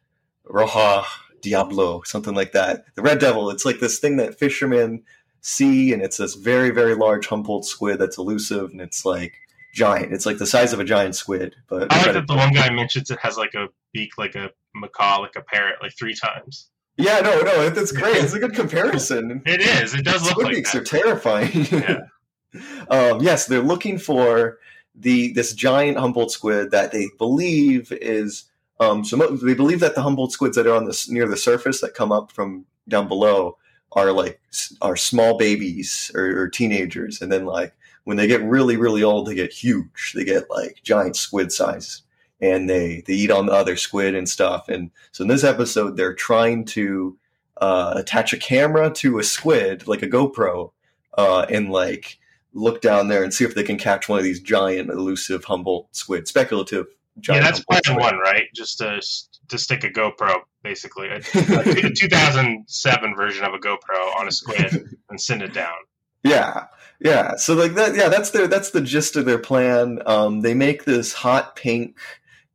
Roja 0.46 1.04
Diablo, 1.42 2.02
something 2.04 2.34
like 2.34 2.52
that. 2.52 2.84
The 2.94 3.02
Red 3.02 3.18
Devil. 3.18 3.50
It's 3.50 3.64
like 3.64 3.80
this 3.80 3.98
thing 3.98 4.16
that 4.16 4.38
fishermen 4.38 5.02
see, 5.40 5.92
and 5.92 6.02
it's 6.02 6.16
this 6.16 6.34
very, 6.34 6.70
very 6.70 6.94
large 6.94 7.26
Humboldt 7.26 7.64
squid 7.64 7.98
that's 7.98 8.18
elusive, 8.18 8.70
and 8.70 8.80
it's 8.80 9.04
like 9.04 9.45
giant. 9.76 10.12
It's 10.12 10.26
like 10.26 10.38
the 10.38 10.46
size 10.46 10.72
of 10.72 10.80
a 10.80 10.84
giant 10.84 11.14
squid. 11.14 11.54
But 11.68 11.92
I 11.92 12.02
like 12.02 12.14
that 12.14 12.26
the 12.26 12.34
one 12.34 12.52
guy 12.52 12.70
mentions 12.70 13.10
it 13.10 13.18
has 13.20 13.36
like 13.36 13.54
a 13.54 13.68
beak, 13.92 14.18
like 14.18 14.34
a 14.34 14.50
macaw, 14.74 15.20
like 15.20 15.36
a 15.36 15.42
parrot, 15.42 15.76
like 15.82 15.92
three 15.96 16.14
times. 16.14 16.70
Yeah, 16.96 17.20
no, 17.20 17.42
no, 17.42 17.68
that's 17.68 17.92
great. 17.92 18.16
It's 18.16 18.32
a 18.32 18.38
good 18.38 18.54
comparison. 18.54 19.42
it 19.46 19.60
is. 19.60 19.94
It 19.94 20.04
does 20.04 20.24
look 20.24 20.38
like 20.38 20.54
beaks 20.54 20.72
that. 20.72 20.80
are 20.80 20.84
terrifying. 20.84 21.66
Yeah. 21.70 22.00
um, 22.88 23.20
yes, 23.20 23.46
they're 23.46 23.60
looking 23.60 23.98
for 23.98 24.58
the 24.94 25.32
this 25.34 25.52
giant 25.52 25.98
Humboldt 25.98 26.30
squid 26.30 26.70
that 26.70 26.90
they 26.90 27.08
believe 27.18 27.92
is 27.92 28.44
um, 28.80 29.04
so 29.04 29.16
they 29.16 29.52
believe 29.52 29.80
that 29.80 29.94
the 29.94 30.02
Humboldt 30.02 30.32
squids 30.32 30.56
that 30.56 30.66
are 30.66 30.74
on 30.74 30.86
the 30.86 31.06
near 31.10 31.28
the 31.28 31.36
surface 31.36 31.82
that 31.82 31.92
come 31.92 32.12
up 32.12 32.32
from 32.32 32.64
down 32.88 33.08
below 33.08 33.58
are 33.92 34.12
like 34.12 34.40
are 34.80 34.96
small 34.96 35.36
babies 35.36 36.10
or, 36.14 36.42
or, 36.42 36.48
teenagers, 36.48 37.20
and 37.20 37.30
then 37.30 37.44
like 37.44 37.74
when 38.06 38.16
they 38.16 38.28
get 38.28 38.42
really 38.44 38.76
really 38.76 39.02
old, 39.02 39.26
they 39.26 39.34
get 39.34 39.52
huge. 39.52 40.12
They 40.14 40.24
get 40.24 40.48
like 40.48 40.80
giant 40.84 41.16
squid 41.16 41.50
size, 41.50 42.02
and 42.40 42.70
they 42.70 43.02
they 43.04 43.14
eat 43.14 43.32
on 43.32 43.46
the 43.46 43.52
other 43.52 43.76
squid 43.76 44.14
and 44.14 44.28
stuff. 44.28 44.68
And 44.68 44.92
so 45.10 45.22
in 45.22 45.28
this 45.28 45.42
episode, 45.42 45.96
they're 45.96 46.14
trying 46.14 46.66
to 46.66 47.18
uh, 47.56 47.94
attach 47.96 48.32
a 48.32 48.36
camera 48.36 48.92
to 48.92 49.18
a 49.18 49.24
squid 49.24 49.88
like 49.88 50.02
a 50.02 50.08
GoPro, 50.08 50.70
uh, 51.18 51.46
and 51.50 51.70
like 51.70 52.20
look 52.54 52.80
down 52.80 53.08
there 53.08 53.24
and 53.24 53.34
see 53.34 53.44
if 53.44 53.56
they 53.56 53.64
can 53.64 53.76
catch 53.76 54.08
one 54.08 54.20
of 54.20 54.24
these 54.24 54.40
giant 54.40 54.88
elusive 54.88 55.44
Humboldt 55.44 55.88
squid. 55.90 56.28
Speculative 56.28 56.86
yeah, 57.28 57.40
that's 57.40 57.64
plan 57.64 57.98
one, 57.98 58.18
right? 58.18 58.44
Just 58.54 58.78
to 58.78 59.02
to 59.48 59.58
stick 59.58 59.82
a 59.82 59.90
GoPro, 59.90 60.42
basically, 60.62 61.08
a, 61.08 61.16
a 61.16 61.90
2007 61.90 63.16
version 63.16 63.44
of 63.44 63.52
a 63.52 63.58
GoPro 63.58 64.16
on 64.16 64.28
a 64.28 64.32
squid 64.32 64.96
and 65.10 65.20
send 65.20 65.42
it 65.42 65.52
down. 65.52 65.74
Yeah, 66.28 66.66
yeah. 67.00 67.36
So 67.36 67.54
like 67.54 67.74
that, 67.74 67.94
yeah. 67.94 68.08
That's 68.08 68.30
their 68.30 68.46
that's 68.46 68.70
the 68.70 68.80
gist 68.80 69.16
of 69.16 69.24
their 69.24 69.38
plan. 69.38 70.00
Um, 70.06 70.40
they 70.40 70.54
make 70.54 70.84
this 70.84 71.12
hot 71.12 71.56
pink 71.56 71.98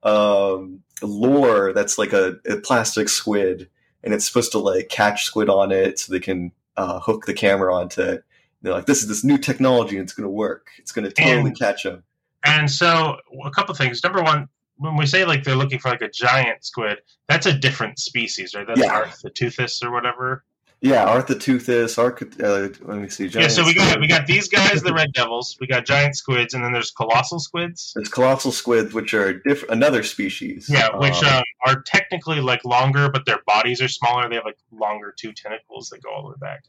um, 0.04 0.84
lure 1.02 1.74
that's 1.74 1.98
like 1.98 2.14
a, 2.14 2.38
a 2.48 2.58
plastic 2.58 3.10
squid, 3.10 3.70
and 4.04 4.14
it's 4.14 4.26
supposed 4.26 4.52
to 4.54 4.60
like 4.60 4.90
catch 4.90 5.26
squid 5.26 5.50
on 5.50 5.72
it, 5.72 6.00
so 6.00 6.12
they 6.12 6.20
can 6.20 6.52
uh, 6.78 7.00
hook 7.00 7.26
the 7.26 7.34
camera 7.34 7.74
onto 7.74 8.02
it. 8.02 8.24
They're 8.62 8.74
like, 8.74 8.86
this 8.86 9.02
is 9.02 9.08
this 9.08 9.24
new 9.24 9.38
technology, 9.38 9.98
and 9.98 10.04
it's 10.04 10.14
going 10.14 10.26
to 10.26 10.30
work. 10.30 10.68
It's 10.78 10.92
going 10.92 11.06
to 11.06 11.12
totally 11.12 11.50
and, 11.50 11.60
catch 11.60 11.84
them. 11.84 12.04
And 12.44 12.70
so, 12.70 13.18
a 13.44 13.52
couple 13.52 13.74
things. 13.76 14.04
Number 14.04 14.22
one, 14.22 14.48
when 14.78 14.98
we 14.98 15.06
say 15.06 15.26
like 15.26 15.44
they're 15.44 15.56
looking 15.56 15.80
for 15.80 15.90
like 15.90 16.02
a 16.02 16.10
giant 16.10 16.64
squid, 16.64 17.02
that's 17.28 17.46
a 17.46 17.54
different 17.54 18.00
species, 18.00 18.54
right? 18.56 18.66
That's 18.66 18.82
yeah. 18.82 19.04
Architeuthis 19.04 19.84
or 19.84 19.92
whatever. 19.92 20.44
Yeah, 20.82 21.06
Architeuthis. 21.06 22.00
Arc- 22.00 22.24
uh, 22.42 22.70
let 22.88 22.98
me 23.00 23.08
see. 23.08 23.28
yeah, 23.28 23.48
so 23.50 23.64
we 23.64 23.76
got 23.76 24.00
we 24.00 24.08
got 24.08 24.26
these 24.26 24.48
guys, 24.48 24.82
the 24.82 24.94
red 24.94 25.14
devils. 25.14 25.56
We 25.62 25.68
got 25.68 25.86
giant 25.86 26.16
squids, 26.16 26.56
and 26.56 26.64
then 26.64 26.74
there's 26.74 26.90
colossal 26.90 27.40
squids. 27.40 27.92
There's 27.96 28.10
colossal 28.10 28.52
squids, 28.52 28.92
which 28.92 29.14
are 29.14 29.34
diff- 29.34 29.70
another 29.70 30.02
species. 30.02 30.68
Yeah, 30.68 30.90
which 30.98 31.22
um, 31.24 31.38
um, 31.38 31.44
are 31.68 31.82
technically 31.84 32.42
like 32.42 32.66
longer, 32.66 33.12
but 33.12 33.28
their 33.28 33.42
bodies 33.46 33.80
are 33.80 33.88
smaller. 33.88 34.28
They 34.28 34.36
have 34.36 34.46
like 34.46 34.58
longer 34.72 35.14
two 35.16 35.34
tentacles 35.34 35.90
that 35.90 36.02
go 36.02 36.10
all 36.10 36.24
the 36.24 36.30
way 36.30 36.36
back. 36.42 36.64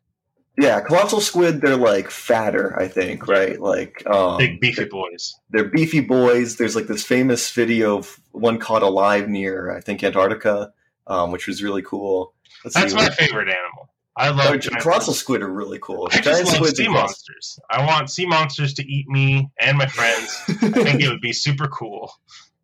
Yeah, 0.59 0.81
colossal 0.83 1.23
squid. 1.23 1.63
They're 1.63 1.77
like 1.77 2.11
fatter, 2.11 2.79
I 2.79 2.89
think, 2.89 3.27
right? 3.27 3.59
Like 3.59 4.07
um, 4.07 4.37
big 4.37 4.61
beefy 4.61 4.85
boys. 4.85 5.35
They're 5.49 5.71
beefy 5.71 6.01
boys. 6.01 6.57
There's 6.57 6.77
like 6.77 6.87
this 6.87 7.03
famous 7.03 7.51
video 7.51 7.97
of 7.97 8.21
one 8.33 8.59
caught 8.59 8.83
alive 8.83 9.31
near, 9.31 9.75
I 9.75 9.81
think, 9.81 10.05
Antarctica, 10.05 10.75
um, 11.07 11.33
which 11.33 11.47
was 11.47 11.63
really 11.63 11.81
cool. 11.81 12.35
Let's 12.63 12.77
That's 12.77 12.93
my 12.93 13.09
favorite 13.09 13.49
animal. 13.49 13.89
I 14.17 14.29
love 14.29 14.55
oh, 14.55 14.77
colossal 14.81 15.15
squid 15.15 15.43
are 15.43 15.51
really 15.51 15.79
cool. 15.81 16.09
I 16.13 16.21
giant 16.21 16.47
just 16.47 16.61
love 16.61 16.69
sea 16.69 16.89
monsters. 16.89 17.59
I 17.71 17.85
want 17.85 18.11
sea 18.11 18.27
monsters 18.27 18.75
to 18.75 18.87
eat 18.87 19.09
me 19.09 19.51
and 19.59 19.79
my 19.79 19.87
friends. 19.87 20.39
I 20.49 20.53
think 20.83 21.01
it 21.01 21.09
would 21.09 21.23
be 21.23 21.33
super 21.33 21.67
cool. 21.69 22.13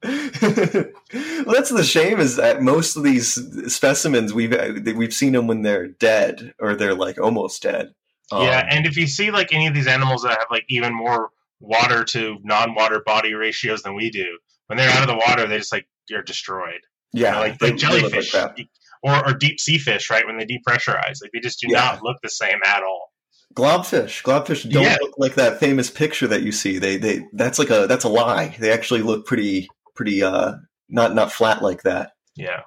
well, 0.02 0.12
that's 1.10 1.70
the 1.70 1.84
shame 1.84 2.20
is 2.20 2.36
that 2.36 2.62
most 2.62 2.96
of 2.96 3.02
these 3.02 3.34
specimens 3.72 4.32
we've 4.32 4.54
we've 4.94 5.12
seen 5.12 5.32
them 5.32 5.46
when 5.46 5.62
they're 5.62 5.88
dead 5.88 6.54
or 6.60 6.76
they're 6.76 6.94
like 6.94 7.18
almost 7.18 7.62
dead. 7.62 7.94
Um, 8.30 8.42
yeah, 8.42 8.66
and 8.70 8.86
if 8.86 8.96
you 8.96 9.06
see 9.06 9.30
like 9.30 9.52
any 9.52 9.66
of 9.66 9.74
these 9.74 9.86
animals 9.86 10.22
that 10.22 10.38
have 10.38 10.48
like 10.50 10.66
even 10.68 10.94
more 10.94 11.30
water 11.60 12.04
to 12.04 12.38
non-water 12.44 13.02
body 13.04 13.34
ratios 13.34 13.82
than 13.82 13.94
we 13.94 14.10
do, 14.10 14.38
when 14.66 14.76
they're 14.76 14.90
out 14.90 15.02
of 15.02 15.08
the 15.08 15.20
water, 15.26 15.46
they 15.46 15.58
just 15.58 15.72
like 15.72 15.88
you're 16.08 16.22
destroyed. 16.22 16.80
Yeah, 17.12 17.28
you 17.28 17.34
know, 17.34 17.40
like, 17.40 17.58
they, 17.58 17.70
like 17.70 17.78
jellyfish 17.78 18.34
like 18.34 18.68
or, 19.02 19.28
or 19.28 19.34
deep 19.34 19.60
sea 19.60 19.78
fish, 19.78 20.10
right? 20.10 20.26
When 20.26 20.38
they 20.38 20.46
depressurize, 20.46 21.22
like 21.22 21.30
they 21.32 21.40
just 21.40 21.60
do 21.60 21.68
yeah. 21.70 21.78
not 21.78 22.02
look 22.02 22.18
the 22.22 22.28
same 22.28 22.58
at 22.64 22.82
all. 22.82 23.12
Globfish, 23.54 24.22
globfish 24.22 24.70
don't 24.70 24.84
yeah. 24.84 24.98
look 25.00 25.14
like 25.18 25.34
that 25.34 25.58
famous 25.58 25.90
picture 25.90 26.26
that 26.26 26.42
you 26.42 26.52
see. 26.52 26.78
They 26.78 26.96
they 26.96 27.26
that's 27.32 27.58
like 27.58 27.70
a 27.70 27.86
that's 27.86 28.04
a 28.04 28.08
lie. 28.08 28.56
They 28.58 28.70
actually 28.70 29.02
look 29.02 29.26
pretty 29.26 29.68
pretty 29.96 30.22
uh 30.22 30.54
not 30.88 31.14
not 31.14 31.32
flat 31.32 31.62
like 31.62 31.82
that. 31.82 32.12
Yeah. 32.36 32.62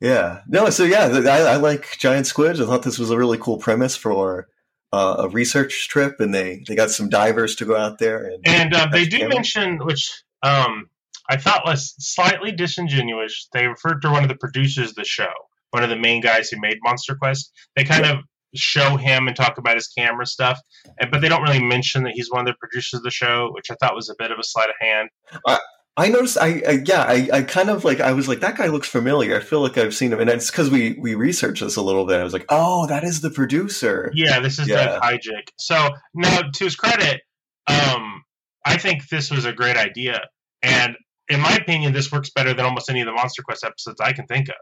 Yeah. 0.00 0.40
No. 0.48 0.70
So 0.70 0.84
yeah, 0.84 1.06
I, 1.06 1.54
I 1.54 1.56
like 1.56 1.96
giant 1.98 2.26
squids. 2.26 2.60
I 2.60 2.66
thought 2.66 2.82
this 2.82 2.98
was 2.98 3.10
a 3.10 3.18
really 3.18 3.38
cool 3.38 3.58
premise 3.58 3.96
for 3.96 4.48
uh, 4.92 5.16
a 5.20 5.28
research 5.28 5.88
trip, 5.88 6.20
and 6.20 6.34
they 6.34 6.62
they 6.66 6.74
got 6.74 6.90
some 6.90 7.08
divers 7.08 7.54
to 7.56 7.64
go 7.64 7.76
out 7.76 7.98
there 7.98 8.26
and. 8.26 8.46
And 8.46 8.74
uh, 8.74 8.88
they 8.90 9.06
do 9.06 9.18
camera. 9.18 9.34
mention, 9.34 9.78
which 9.78 10.22
um, 10.42 10.90
I 11.28 11.36
thought 11.36 11.64
was 11.64 11.94
slightly 11.98 12.52
disingenuous. 12.52 13.48
They 13.52 13.66
referred 13.66 14.02
to 14.02 14.10
one 14.10 14.22
of 14.22 14.28
the 14.28 14.36
producers 14.36 14.90
of 14.90 14.96
the 14.96 15.04
show, 15.04 15.32
one 15.72 15.82
of 15.82 15.90
the 15.90 15.96
main 15.96 16.20
guys 16.20 16.48
who 16.48 16.60
made 16.60 16.78
Monster 16.82 17.16
Quest. 17.16 17.52
They 17.76 17.84
kind 17.84 18.04
yeah. 18.04 18.12
of 18.12 18.18
show 18.54 18.96
him 18.96 19.26
and 19.26 19.36
talk 19.36 19.58
about 19.58 19.74
his 19.74 19.88
camera 19.88 20.26
stuff, 20.26 20.60
and, 21.00 21.10
but 21.10 21.20
they 21.20 21.28
don't 21.28 21.42
really 21.42 21.62
mention 21.62 22.04
that 22.04 22.12
he's 22.14 22.30
one 22.30 22.40
of 22.40 22.46
the 22.46 22.56
producers 22.60 22.98
of 22.98 23.02
the 23.02 23.10
show, 23.10 23.50
which 23.52 23.70
I 23.70 23.74
thought 23.74 23.94
was 23.94 24.08
a 24.08 24.14
bit 24.18 24.30
of 24.30 24.38
a 24.38 24.44
sleight 24.44 24.68
of 24.68 24.74
hand. 24.80 25.08
I, 25.46 25.58
I 25.96 26.08
noticed. 26.08 26.38
I, 26.38 26.62
I 26.66 26.78
yeah. 26.84 27.02
I, 27.02 27.28
I 27.32 27.42
kind 27.42 27.68
of 27.68 27.84
like. 27.84 28.00
I 28.00 28.12
was 28.12 28.28
like, 28.28 28.40
that 28.40 28.56
guy 28.56 28.66
looks 28.66 28.88
familiar. 28.88 29.36
I 29.36 29.40
feel 29.40 29.60
like 29.60 29.76
I've 29.76 29.94
seen 29.94 30.12
him, 30.12 30.20
and 30.20 30.30
it's 30.30 30.50
because 30.50 30.70
we 30.70 30.98
we 31.00 31.14
researched 31.14 31.62
this 31.62 31.76
a 31.76 31.82
little 31.82 32.06
bit. 32.06 32.20
I 32.20 32.24
was 32.24 32.32
like, 32.32 32.46
oh, 32.48 32.86
that 32.86 33.04
is 33.04 33.20
the 33.20 33.30
producer. 33.30 34.10
Yeah, 34.14 34.40
this 34.40 34.58
is 34.58 34.68
yeah. 34.68 34.84
Doug 34.84 35.02
Hajicek. 35.02 35.48
So 35.58 35.90
now, 36.14 36.40
to 36.54 36.64
his 36.64 36.76
credit, 36.76 37.20
um, 37.66 38.22
I 38.64 38.76
think 38.76 39.08
this 39.08 39.30
was 39.30 39.44
a 39.44 39.52
great 39.52 39.76
idea, 39.76 40.20
and 40.62 40.96
in 41.28 41.40
my 41.40 41.54
opinion, 41.56 41.92
this 41.92 42.10
works 42.12 42.30
better 42.30 42.52
than 42.52 42.64
almost 42.64 42.90
any 42.90 43.00
of 43.00 43.06
the 43.06 43.12
Monster 43.12 43.42
Quest 43.42 43.64
episodes 43.64 44.00
I 44.00 44.12
can 44.12 44.26
think 44.26 44.48
of. 44.48 44.56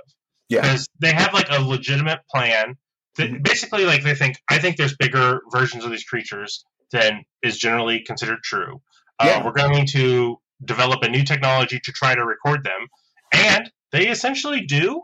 Yeah, 0.50 0.60
because 0.60 0.86
they 1.00 1.12
have 1.12 1.32
like 1.32 1.48
a 1.50 1.62
legitimate 1.62 2.20
plan. 2.30 2.76
That 3.16 3.30
mm-hmm. 3.30 3.42
basically, 3.42 3.86
like 3.86 4.02
they 4.02 4.14
think, 4.14 4.36
I 4.50 4.58
think 4.58 4.76
there's 4.76 4.96
bigger 4.96 5.40
versions 5.50 5.84
of 5.84 5.90
these 5.90 6.04
creatures 6.04 6.64
than 6.92 7.24
is 7.42 7.56
generally 7.56 8.04
considered 8.06 8.42
true. 8.44 8.82
Uh. 9.18 9.40
We're 9.44 9.52
going 9.52 9.86
to 9.88 10.36
develop 10.64 11.02
a 11.02 11.08
new 11.08 11.24
technology 11.24 11.80
to 11.82 11.92
try 11.92 12.14
to 12.14 12.24
record 12.24 12.64
them, 12.64 12.88
and 13.32 13.70
they 13.92 14.08
essentially 14.08 14.60
do. 14.60 15.02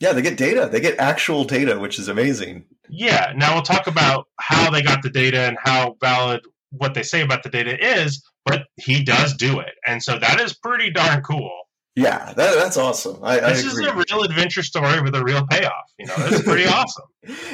Yeah, 0.00 0.12
they 0.12 0.22
get 0.22 0.36
data. 0.36 0.68
They 0.70 0.80
get 0.80 0.98
actual 1.00 1.44
data, 1.44 1.78
which 1.78 1.98
is 1.98 2.08
amazing. 2.08 2.64
Yeah. 2.88 3.32
Now 3.34 3.54
we'll 3.54 3.62
talk 3.62 3.88
about 3.88 4.26
how 4.38 4.70
they 4.70 4.82
got 4.82 5.02
the 5.02 5.10
data 5.10 5.40
and 5.40 5.58
how 5.62 5.96
valid 6.00 6.40
what 6.70 6.94
they 6.94 7.02
say 7.02 7.20
about 7.22 7.42
the 7.42 7.48
data 7.48 7.76
is, 8.00 8.22
but 8.44 8.64
he 8.76 9.02
does 9.02 9.34
do 9.34 9.58
it. 9.60 9.72
And 9.86 10.02
so 10.02 10.18
that 10.18 10.40
is 10.40 10.54
pretty 10.54 10.90
darn 10.90 11.22
cool. 11.22 11.50
Yeah, 11.98 12.32
that, 12.34 12.54
that's 12.54 12.76
awesome. 12.76 13.18
I, 13.24 13.40
this 13.40 13.64
I 13.64 13.66
is 13.66 13.78
a 13.80 13.92
real 13.92 14.22
adventure 14.22 14.62
story 14.62 15.00
with 15.02 15.16
a 15.16 15.24
real 15.24 15.44
payoff. 15.48 15.92
You 15.98 16.06
know, 16.06 16.14
it's 16.18 16.42
pretty 16.42 16.64
awesome. 16.68 17.06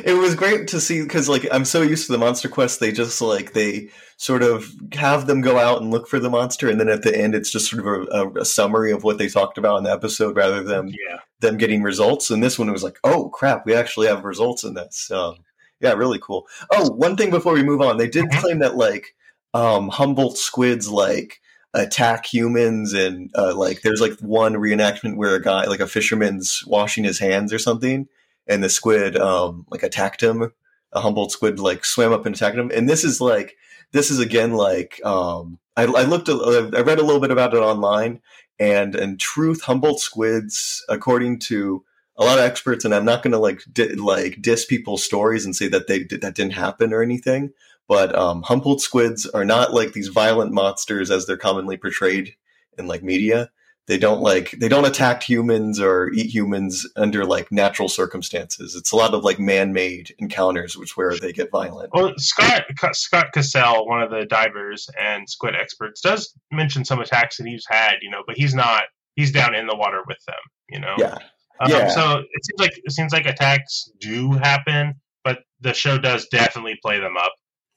It 0.05 0.12
was 0.12 0.34
great 0.34 0.68
to 0.68 0.80
see 0.82 1.03
because, 1.03 1.30
like, 1.30 1.47
I'm 1.51 1.64
so 1.64 1.80
used 1.80 2.05
to 2.07 2.12
the 2.12 2.18
Monster 2.18 2.51
Quest. 2.51 2.78
They 2.78 2.92
just 2.92 3.22
like 3.22 3.55
they 3.55 3.88
sort 4.18 4.42
of 4.42 4.70
have 4.92 5.26
them 5.26 5.40
go 5.40 5.59
out 5.59 5.80
and 5.80 5.90
look 5.90 6.09
for 6.09 6.18
the 6.18 6.28
monster, 6.28 6.68
and 6.68 6.78
then 6.78 6.90
at 6.90 7.03
the 7.03 7.16
end, 7.16 7.34
it's 7.34 7.51
just 7.51 7.70
sort 7.70 7.86
of 7.86 8.09
a, 8.11 8.40
a, 8.40 8.45
summary 8.45 8.92
of 8.92 9.03
what 9.03 9.16
they 9.16 9.28
talked 9.28 9.57
about 9.57 9.78
in 9.78 9.84
the 9.84 9.90
episode, 9.90 10.36
rather 10.36 10.62
than 10.62 10.88
yeah. 10.88 11.20
them 11.40 11.57
getting 11.57 11.82
results. 11.82 12.30
And 12.30 12.42
this 12.42 12.59
one 12.59 12.70
was 12.70 12.84
like, 12.84 12.99
oh 13.03 13.30
crap, 13.30 13.64
we 13.64 13.74
actually 13.74 14.09
have 14.09 14.24
results 14.24 14.62
in 14.62 14.74
this. 14.74 15.11
Um, 15.11 15.36
yeah, 15.80 15.95
really 15.95 16.18
cool. 16.18 16.47
Oh, 16.70 16.90
one 16.90 17.16
thing 17.16 17.30
before 17.30 17.55
we 17.55 17.62
move 17.62 17.80
on, 17.80 17.97
they 17.97 18.09
did 18.09 18.26
Mhm. 18.26 18.40
claim 18.40 18.59
that 18.59 18.76
like 18.76 19.14
um, 19.55 19.88
Humboldt 19.88 20.36
squids 20.36 20.90
like 20.90 21.40
attack 21.75 22.25
humans 22.27 22.93
and 22.93 23.31
uh, 23.37 23.55
like 23.55 23.83
there's 23.83 24.01
like 24.01 24.18
one 24.20 24.55
reenactment 24.55 25.16
where 25.16 25.35
a 25.35 25.43
guy 25.43 25.64
like 25.64 25.81
a 25.81 25.89
fisherman's 25.89 26.62
washing 26.66 27.05
his 27.05 27.18
hands 27.18 27.53
or 27.53 27.59
something 27.59 28.09
and 28.47 28.62
the 28.62 28.68
squid 28.68 29.16
um 29.16 29.66
like 29.70 29.83
attacked 29.83 30.22
him. 30.22 30.53
A 30.93 31.01
humboldt 31.01 31.33
squid 31.33 31.59
like 31.59 31.85
swam 31.85 32.12
up 32.12 32.25
and 32.25 32.37
attacked 32.37 32.57
him. 32.57 32.70
And 32.72 32.89
this 32.89 33.03
is 33.03 33.20
like 33.20 33.57
this 33.95 34.11
is 34.11 34.18
again 34.18 34.53
like 34.53 35.01
um 35.07 35.59
i, 35.77 35.85
I 35.85 36.03
looked 36.03 36.29
at, 36.29 36.37
i 36.37 36.81
read 36.81 36.99
a 36.99 37.05
little 37.05 37.20
bit 37.20 37.31
about 37.31 37.55
it 37.55 37.59
online 37.59 38.20
and 38.59 38.95
in 38.95 39.16
truth 39.16 39.62
humboldt 39.62 40.01
squids 40.01 40.85
according 40.91 41.39
to 41.39 41.83
a 42.18 42.25
lot 42.25 42.39
of 42.39 42.45
experts 42.45 42.85
and 42.85 42.95
i'm 42.95 43.05
not 43.05 43.22
going 43.22 43.33
to 43.33 43.39
like 43.39 43.62
di- 43.72 43.95
like 43.95 44.43
diss 44.43 44.66
people's 44.66 45.03
stories 45.03 45.47
and 45.47 45.57
say 45.57 45.68
that 45.68 45.87
they 45.87 46.03
that 46.05 46.35
didn't 46.35 46.53
happen 46.53 46.93
or 46.93 47.03
anything 47.03 47.51
but 47.89 48.14
um, 48.16 48.43
Humboldt 48.43 48.80
squids 48.80 49.26
are 49.26 49.45
not 49.45 49.74
like 49.74 49.93
these 49.93 50.09
violent 50.09 50.53
monsters 50.53 51.11
as 51.11 51.26
they're 51.26 51.37
commonly 51.37 51.76
portrayed 51.76 52.35
in 52.78 52.87
like 52.87 53.03
media. 53.03 53.51
They 53.87 53.99
don't 53.99 54.22
like 54.22 54.53
they 54.53 54.68
don't 54.68 54.87
attack 54.87 55.22
humans 55.22 55.78
or 55.78 56.11
eat 56.14 56.35
humans 56.35 56.87
under 56.97 57.26
like 57.26 57.53
natural 57.53 57.91
circumstances. 57.91 58.74
It's 58.74 58.93
a 58.93 58.97
lot 58.97 59.12
of 59.12 59.24
like 59.24 59.39
man-made 59.39 60.14
encounters, 60.18 60.74
which 60.74 60.97
where 60.97 61.14
they 61.18 61.35
get 61.35 61.51
violent. 61.51 61.91
Well, 61.93 62.14
Scott 62.16 62.64
Scott 62.93 63.26
Cassell, 63.35 63.87
one 63.87 64.03
of 64.03 64.11
the 64.11 64.24
divers 64.24 64.89
and 64.99 65.28
squid 65.28 65.55
experts, 65.55 66.01
does 66.01 66.35
mention 66.51 66.87
some 66.87 67.01
attacks 67.01 67.37
that 67.37 67.47
he's 67.47 67.66
had. 67.68 67.97
You 68.01 68.11
know, 68.11 68.22
but 68.26 68.39
he's 68.39 68.55
not. 68.55 68.85
He's 69.16 69.30
down 69.30 69.55
in 69.55 69.66
the 69.66 69.76
water 69.76 70.01
with 70.09 70.18
them. 70.26 70.37
You 70.70 70.80
know. 70.80 70.95
Yeah, 70.97 71.18
Um, 71.61 71.70
Yeah. 71.70 71.89
So 71.89 72.20
it 72.20 72.45
seems 72.47 72.59
like 72.59 72.72
it 72.82 72.93
seems 72.93 73.12
like 73.12 73.26
attacks 73.26 73.91
do 74.01 74.32
happen, 74.32 74.95
but 75.24 75.41
the 75.61 75.74
show 75.74 75.99
does 75.99 76.26
definitely 76.32 76.78
play 76.82 77.01
them 77.01 77.18
up. 77.18 77.35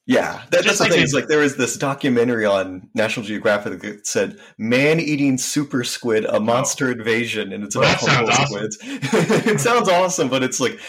Yeah. 0.08 0.32
That, 0.32 0.50
that's 0.50 0.64
Just 0.64 0.78
the 0.78 0.88
thing. 0.88 1.02
Is 1.02 1.12
like 1.12 1.28
there 1.28 1.40
was 1.40 1.56
this 1.56 1.76
documentary 1.76 2.46
on 2.46 2.88
National 2.94 3.26
Geographic 3.26 3.80
that 3.82 4.06
said 4.06 4.38
"Man-eating 4.56 5.36
super 5.36 5.84
squid: 5.84 6.24
A 6.24 6.40
monster 6.40 6.90
invasion," 6.90 7.52
and 7.52 7.62
it's 7.62 7.76
Well, 7.76 7.84
about 7.84 8.00
that 8.00 8.06
sounds 8.06 8.30
Humboldt 8.30 8.40
awesome. 8.40 9.02
squids. 9.02 9.46
it 9.46 9.60
sounds 9.60 9.88
awesome, 9.90 10.28
but 10.30 10.42
it's 10.42 10.60
like 10.60 10.80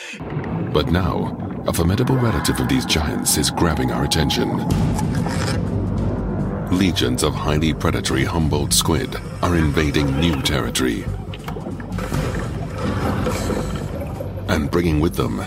But 0.72 0.88
now, 0.90 1.64
a 1.68 1.74
formidable 1.74 2.16
relative 2.16 2.62
of 2.62 2.70
these 2.70 2.86
giants 2.86 3.38
is 3.38 3.52
grabbing 3.52 3.92
our 3.92 4.06
attention. 4.06 4.58
Legions 6.72 7.22
of 7.22 7.36
highly 7.36 7.74
predatory 7.74 8.24
Humboldt 8.24 8.72
squid 8.72 9.18
are 9.42 9.58
invading 9.58 10.18
new 10.18 10.42
territory. 10.44 11.04
And 14.48 14.72
bringing 14.72 15.02
with 15.02 15.16
them 15.16 15.42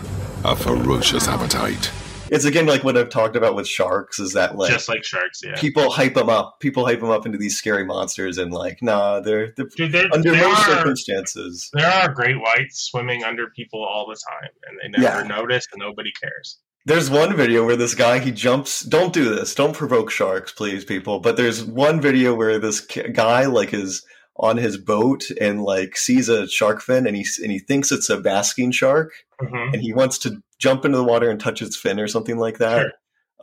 a 0.45 0.55
ferocious 0.55 1.27
appetite. 1.27 1.91
It's 2.33 2.45
again 2.45 2.67
like 2.67 2.83
what 2.83 2.97
I've 2.97 3.11
talked 3.11 3.37
about 3.37 3.55
with 3.55 3.69
sharks. 3.69 4.19
Is 4.19 4.33
that 4.33 4.57
like 4.57 4.73
just 4.73 4.89
like 4.89 5.05
sharks, 5.05 5.41
yeah. 5.45 5.55
people 5.61 5.91
hype 5.91 6.15
them 6.15 6.29
up. 6.29 6.59
People 6.61 6.87
hype 6.87 7.01
them 7.01 7.11
up 7.11 7.27
into 7.27 7.39
these 7.39 7.57
scary 7.57 7.85
monsters, 7.85 8.39
and 8.39 8.53
like, 8.53 8.79
nah, 8.83 9.21
they're, 9.21 9.53
they're 9.57 9.67
Dude, 9.77 9.93
there, 9.93 10.07
under 10.13 10.33
there 10.33 10.49
most 10.49 10.69
are, 10.69 10.77
circumstances. 10.79 11.71
there 11.75 11.87
are 11.89 12.13
great 12.13 12.41
whites 12.41 12.81
swimming 12.91 13.23
under 13.23 13.49
people 13.51 13.85
all 13.85 14.07
the 14.09 14.17
time, 14.31 14.51
and 14.69 14.79
they 14.95 14.99
never 14.99 15.21
Yeah. 15.21 15.27
notice, 15.29 15.67
and 15.73 15.81
nobody 15.81 16.11
cares. 16.21 16.59
There's 16.85 17.09
one 17.11 17.37
video 17.37 17.65
where 17.65 17.77
this 17.77 17.95
guy 17.95 18.19
he 18.19 18.33
jumps. 18.33 18.81
Don't 18.81 19.13
do 19.13 19.33
this. 19.33 19.55
Don't 19.55 19.77
provoke 19.77 20.11
sharks, 20.11 20.51
please, 20.51 20.85
people. 20.85 21.21
But 21.21 21.37
there's 21.37 21.63
one 21.65 22.01
video 22.01 22.35
where 22.35 22.59
this 22.59 22.81
guy 22.81 23.47
like 23.47 23.73
is 23.73 24.05
on 24.37 24.57
his 24.57 24.79
boat 24.79 25.25
and 25.41 25.63
like 25.63 25.97
sees 25.97 26.29
a 26.29 26.49
shark 26.49 26.81
fin, 26.81 27.07
and 27.07 27.15
he 27.17 27.25
and 27.43 27.53
he 27.53 27.59
thinks 27.61 27.93
it's 27.93 28.11
a 28.11 28.19
basking 28.21 28.73
shark, 28.73 29.13
Mhm. 29.41 29.75
and 29.75 29.83
he 29.83 29.93
wants 29.93 30.19
to 30.21 30.43
jump 30.63 30.85
into 30.85 30.97
the 30.97 31.05
water 31.05 31.29
and 31.29 31.41
touch 31.41 31.61
its 31.61 31.77
fin 31.77 31.99
or 31.99 32.07
something 32.07 32.39
like 32.39 32.59
that. 32.59 32.93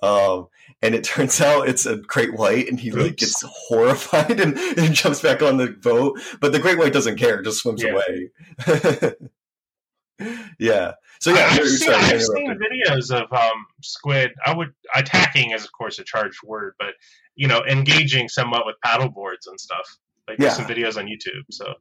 Um, 0.02 0.48
and 0.82 0.96
it 0.96 1.04
turns 1.04 1.42
out 1.50 1.68
it's 1.68 1.86
a 1.86 1.98
great 1.98 2.34
white, 2.34 2.70
and 2.70 2.80
he 2.80 2.92
like 2.92 3.18
gets 3.18 3.44
horrified 3.68 4.40
and, 4.44 4.58
and 4.58 4.96
jumps 4.96 5.22
back 5.22 5.42
on 5.42 5.58
the 5.58 5.68
boat. 5.68 6.20
But 6.40 6.54
the 6.54 6.60
great 6.60 6.78
white 6.78 6.94
doesn't 6.94 7.18
care; 7.18 7.42
just 7.42 7.60
swims 7.60 7.84
Yeah. 7.84 7.92
away. 7.92 9.14
yeah. 10.60 10.94
So 11.20 11.34
yeah, 11.34 11.48
I've 11.52 11.68
seen, 11.68 11.92
I've 11.92 12.22
seen 12.22 12.58
videos 12.58 13.12
of 13.12 13.32
um, 13.34 13.66
squid. 13.82 14.32
I 14.46 14.54
would 14.56 14.72
attacking 14.96 15.52
is 15.52 15.66
of 15.66 15.72
course 15.74 16.00
a 16.00 16.04
charged 16.06 16.40
word, 16.46 16.76
but 16.80 16.94
you 17.36 17.48
know, 17.48 17.62
engaging 17.70 18.30
somewhat 18.30 18.66
with 18.66 18.76
paddle 18.84 19.10
boards 19.10 19.48
and 19.48 19.60
stuff. 19.60 19.98
Like 20.28 20.38
there's 20.38 20.58
Yeah. 20.58 20.66
some 20.66 20.74
videos 20.74 20.98
on 20.98 21.08
YouTube. 21.08 21.44
So 21.52 21.74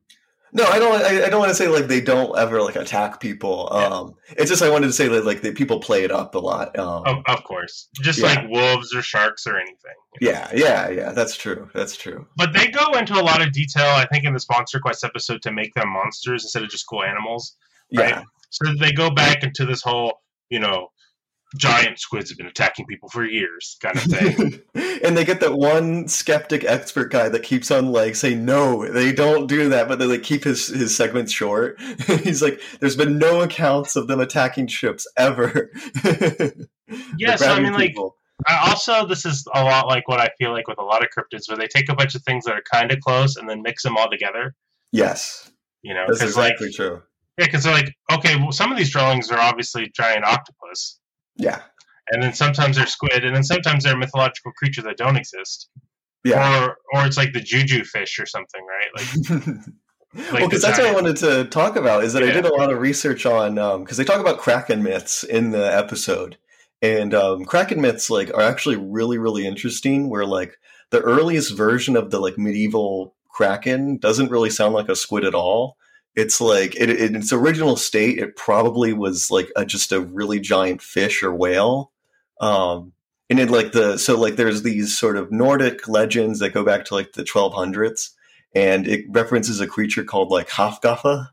No, 0.52 0.64
I 0.64 0.78
don't. 0.78 1.02
I, 1.02 1.26
I 1.26 1.28
don't 1.28 1.38
want 1.40 1.50
to 1.50 1.54
say 1.54 1.68
like 1.68 1.88
they 1.88 2.00
don't 2.00 2.36
ever 2.38 2.62
like 2.62 2.76
attack 2.76 3.20
people. 3.20 3.68
Yeah. 3.72 3.86
Um, 3.86 4.14
it's 4.36 4.50
just 4.50 4.62
I 4.62 4.70
wanted 4.70 4.86
to 4.86 4.92
say 4.92 5.06
that 5.08 5.24
like 5.26 5.42
the 5.42 5.52
people 5.52 5.78
play 5.80 6.04
it 6.04 6.10
up 6.10 6.34
a 6.34 6.38
lot. 6.38 6.78
Um, 6.78 7.02
of, 7.06 7.16
of 7.26 7.44
course, 7.44 7.88
just 8.00 8.18
Yeah. 8.18 8.26
like 8.34 8.48
wolves 8.48 8.94
or 8.94 9.02
sharks 9.02 9.46
or 9.46 9.56
anything. 9.56 9.76
you 10.20 10.28
know. 10.32 10.38
yeah, 10.38 10.50
yeah, 10.54 10.88
yeah. 10.88 11.12
That's 11.12 11.36
true. 11.36 11.68
That's 11.74 11.96
true. 11.96 12.26
But 12.36 12.52
they 12.54 12.68
go 12.68 12.92
into 12.94 13.14
a 13.14 13.22
lot 13.22 13.42
of 13.42 13.52
detail, 13.52 13.86
I 13.86 14.06
think, 14.06 14.24
in 14.24 14.32
the 14.32 14.44
Monster 14.50 14.80
Quest 14.80 15.04
episode 15.04 15.42
to 15.42 15.52
make 15.52 15.74
them 15.74 15.90
monsters 15.90 16.44
instead 16.44 16.62
of 16.62 16.70
just 16.70 16.86
cool 16.88 17.02
animals. 17.04 17.56
Right. 17.94 18.08
Yeah, 18.10 18.22
So 18.50 18.72
they 18.80 18.92
go 18.92 19.10
back 19.10 19.42
into 19.42 19.64
this 19.66 19.82
whole, 19.82 20.20
you 20.50 20.60
know, 20.60 20.88
giant 21.56 21.98
squids 21.98 22.30
have 22.30 22.38
been 22.38 22.46
attacking 22.46 22.86
people 22.86 23.08
for 23.08 23.24
years 23.24 23.76
kind 23.82 23.96
of 23.96 24.02
thing. 24.02 24.60
and 25.02 25.16
they 25.16 25.24
get 25.24 25.40
that 25.40 25.54
one 25.54 26.06
skeptic 26.08 26.64
expert 26.64 27.10
guy 27.10 27.28
that 27.28 27.42
keeps 27.42 27.70
on 27.70 27.90
like 27.90 28.14
saying 28.14 28.44
no, 28.44 28.86
they 28.86 29.12
don't 29.12 29.46
do 29.46 29.68
that, 29.70 29.88
but 29.88 29.98
they 29.98 30.06
like 30.06 30.22
keep 30.22 30.44
his 30.44 30.68
his 30.68 30.94
segments 30.94 31.32
short. 31.32 31.80
He's 32.06 32.42
like, 32.42 32.60
there's 32.80 32.96
been 32.96 33.18
no 33.18 33.40
accounts 33.40 33.96
of 33.96 34.08
them 34.08 34.20
attacking 34.20 34.66
ships 34.68 35.06
ever. 35.16 35.70
So 37.36 37.46
I 37.46 37.60
mean, 37.60 37.74
like. 37.74 37.94
I 38.46 38.70
also, 38.70 39.04
this 39.06 39.26
is 39.26 39.44
a 39.54 39.62
lot 39.62 39.88
like 39.88 40.08
what 40.08 40.20
I 40.20 40.30
feel 40.38 40.52
like 40.52 40.68
with 40.68 40.78
a 40.78 40.82
lot 40.82 41.02
of 41.02 41.10
cryptids, 41.10 41.48
where 41.48 41.58
they 41.58 41.66
take 41.66 41.90
a 41.90 41.94
bunch 41.94 42.14
of 42.14 42.22
things 42.22 42.44
that 42.46 42.54
are 42.54 42.62
kind 42.62 42.90
of 42.90 43.00
close 43.00 43.36
and 43.36 43.46
then 43.46 43.60
mix 43.60 43.82
them 43.82 43.98
all 43.98 44.08
together. 44.08 44.54
yes, 44.90 45.50
You 45.82 45.92
know, 45.92 46.06
because 46.06 46.22
exactly 46.22 46.68
like, 46.68 46.76
true. 46.76 47.02
yeah, 47.36 47.44
because 47.44 47.64
they're 47.64 47.74
like, 47.74 47.92
okay, 48.10 48.36
well, 48.36 48.52
some 48.52 48.72
of 48.72 48.78
these 48.78 48.90
drawings 48.90 49.30
are 49.30 49.38
obviously 49.38 49.90
giant 49.94 50.24
octopus, 50.24 50.98
Yeah, 51.38 51.62
and 52.10 52.22
then 52.22 52.34
sometimes 52.34 52.76
they're 52.76 52.86
squid, 52.86 53.24
and 53.24 53.34
then 53.34 53.44
sometimes 53.44 53.84
they're 53.84 53.94
a 53.94 53.98
mythological 53.98 54.52
creature 54.52 54.82
that 54.82 54.96
don't 54.96 55.16
exist, 55.16 55.68
yeah. 56.24 56.64
or 56.64 56.76
or 56.94 57.06
it's 57.06 57.16
like 57.16 57.32
the 57.32 57.40
juju 57.40 57.84
fish 57.84 58.18
or 58.18 58.26
something, 58.26 58.62
right? 58.66 58.88
Like, 58.96 59.56
well, 60.32 60.48
because 60.48 60.62
that's 60.62 60.78
what 60.78 60.86
I 60.86 60.94
wanted 60.94 61.16
to 61.18 61.44
talk 61.44 61.76
about 61.76 62.04
is 62.04 62.12
that 62.14 62.22
I 62.22 62.30
did 62.30 62.44
a 62.44 62.54
lot 62.54 62.72
of 62.72 62.80
research 62.80 63.26
on 63.26 63.54
because 63.80 63.96
they 63.96 64.04
talk 64.04 64.20
about 64.20 64.38
kraken 64.38 64.82
myths 64.82 65.22
in 65.22 65.50
the 65.50 65.76
episode, 65.76 66.38
and 66.82 67.14
um, 67.14 67.44
kraken 67.44 67.80
myths 67.80 68.10
like 68.10 68.32
are 68.34 68.42
actually 68.42 68.76
really 68.76 69.18
really 69.18 69.46
interesting. 69.46 70.08
Where 70.08 70.26
like 70.26 70.56
the 70.90 71.00
earliest 71.00 71.56
version 71.56 71.96
of 71.96 72.10
the 72.10 72.20
like 72.20 72.38
medieval 72.38 73.14
kraken 73.28 73.98
doesn't 73.98 74.30
really 74.30 74.50
sound 74.50 74.74
like 74.74 74.88
a 74.88 74.96
squid 74.96 75.24
at 75.24 75.34
all. 75.34 75.76
It's 76.16 76.40
like 76.40 76.74
it, 76.76 76.90
in 76.90 77.16
its 77.16 77.32
original 77.32 77.76
state, 77.76 78.18
it 78.18 78.36
probably 78.36 78.92
was 78.92 79.30
like 79.30 79.50
a, 79.54 79.64
just 79.64 79.92
a 79.92 80.00
really 80.00 80.40
giant 80.40 80.82
fish 80.82 81.22
or 81.22 81.32
whale. 81.32 81.92
Um, 82.40 82.92
and 83.30 83.38
it 83.38 83.50
like 83.50 83.72
the 83.72 83.98
so 83.98 84.18
like 84.18 84.36
there's 84.36 84.62
these 84.62 84.98
sort 84.98 85.16
of 85.16 85.30
Nordic 85.30 85.86
legends 85.86 86.38
that 86.40 86.54
go 86.54 86.64
back 86.64 86.84
to 86.86 86.94
like 86.94 87.12
the 87.12 87.24
1200s 87.24 88.10
and 88.54 88.86
it 88.86 89.04
references 89.10 89.60
a 89.60 89.66
creature 89.66 90.04
called 90.04 90.30
like 90.30 90.48
Hafgaffa, 90.48 91.28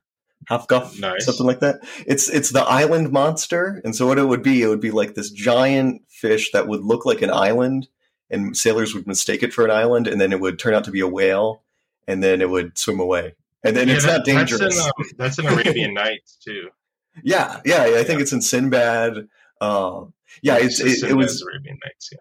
Hafguff, 0.50 1.00
Nice. 1.00 1.26
something 1.26 1.46
like 1.46 1.60
that. 1.62 1.80
It's 2.06 2.30
it's 2.30 2.52
the 2.52 2.64
island 2.64 3.12
monster, 3.12 3.82
and 3.84 3.96
so 3.96 4.06
what 4.08 4.20
it 4.20 4.26
would 4.26 4.44
be, 4.44 4.62
it 4.62 4.68
would 4.68 4.82
be 4.82 4.92
like 4.92 5.16
this 5.16 5.32
giant 5.32 6.02
fish 6.10 6.52
that 6.52 6.68
would 6.68 6.84
look 6.84 7.06
like 7.06 7.22
an 7.22 7.32
island, 7.32 7.88
and 8.30 8.56
sailors 8.56 8.94
would 8.94 9.08
mistake 9.08 9.44
it 9.44 9.54
for 9.54 9.66
an 9.66 9.72
island, 9.72 10.08
and 10.08 10.20
then 10.20 10.32
it 10.34 10.40
would 10.40 10.60
turn 10.60 10.74
out 10.74 10.84
to 10.86 10.92
be 10.92 11.00
a 11.00 11.08
whale, 11.08 11.64
and 12.08 12.22
then 12.22 12.42
it 12.42 12.50
would 12.50 12.78
swim 12.78 13.00
away, 13.00 13.34
and 13.66 13.76
then 13.76 13.88
Yeah, 13.88 13.96
it's 13.96 14.06
that- 14.06 14.18
not 14.18 14.26
dangerous. 14.26 14.60
That's 14.62 14.76
in, 14.78 14.82
um, 14.86 14.92
that's 15.18 15.40
in 15.40 15.46
Arabian 15.48 15.94
Nights 16.04 16.38
too. 16.44 16.70
yeah, 17.24 17.60
yeah, 17.66 17.86
yeah, 17.88 17.98
I 18.00 18.04
think 18.04 18.22
it's 18.22 18.34
in 18.34 18.42
Sinbad. 18.42 19.28
Um, 19.62 20.14
yeah, 20.42 20.58
it's, 20.58 20.80
it, 20.80 20.88
it 20.88 21.00
Sinbad's 21.00 21.16
was 21.16 21.42
Arabian 21.42 21.80
Nights. 21.84 22.10
Yeah. 22.12 22.20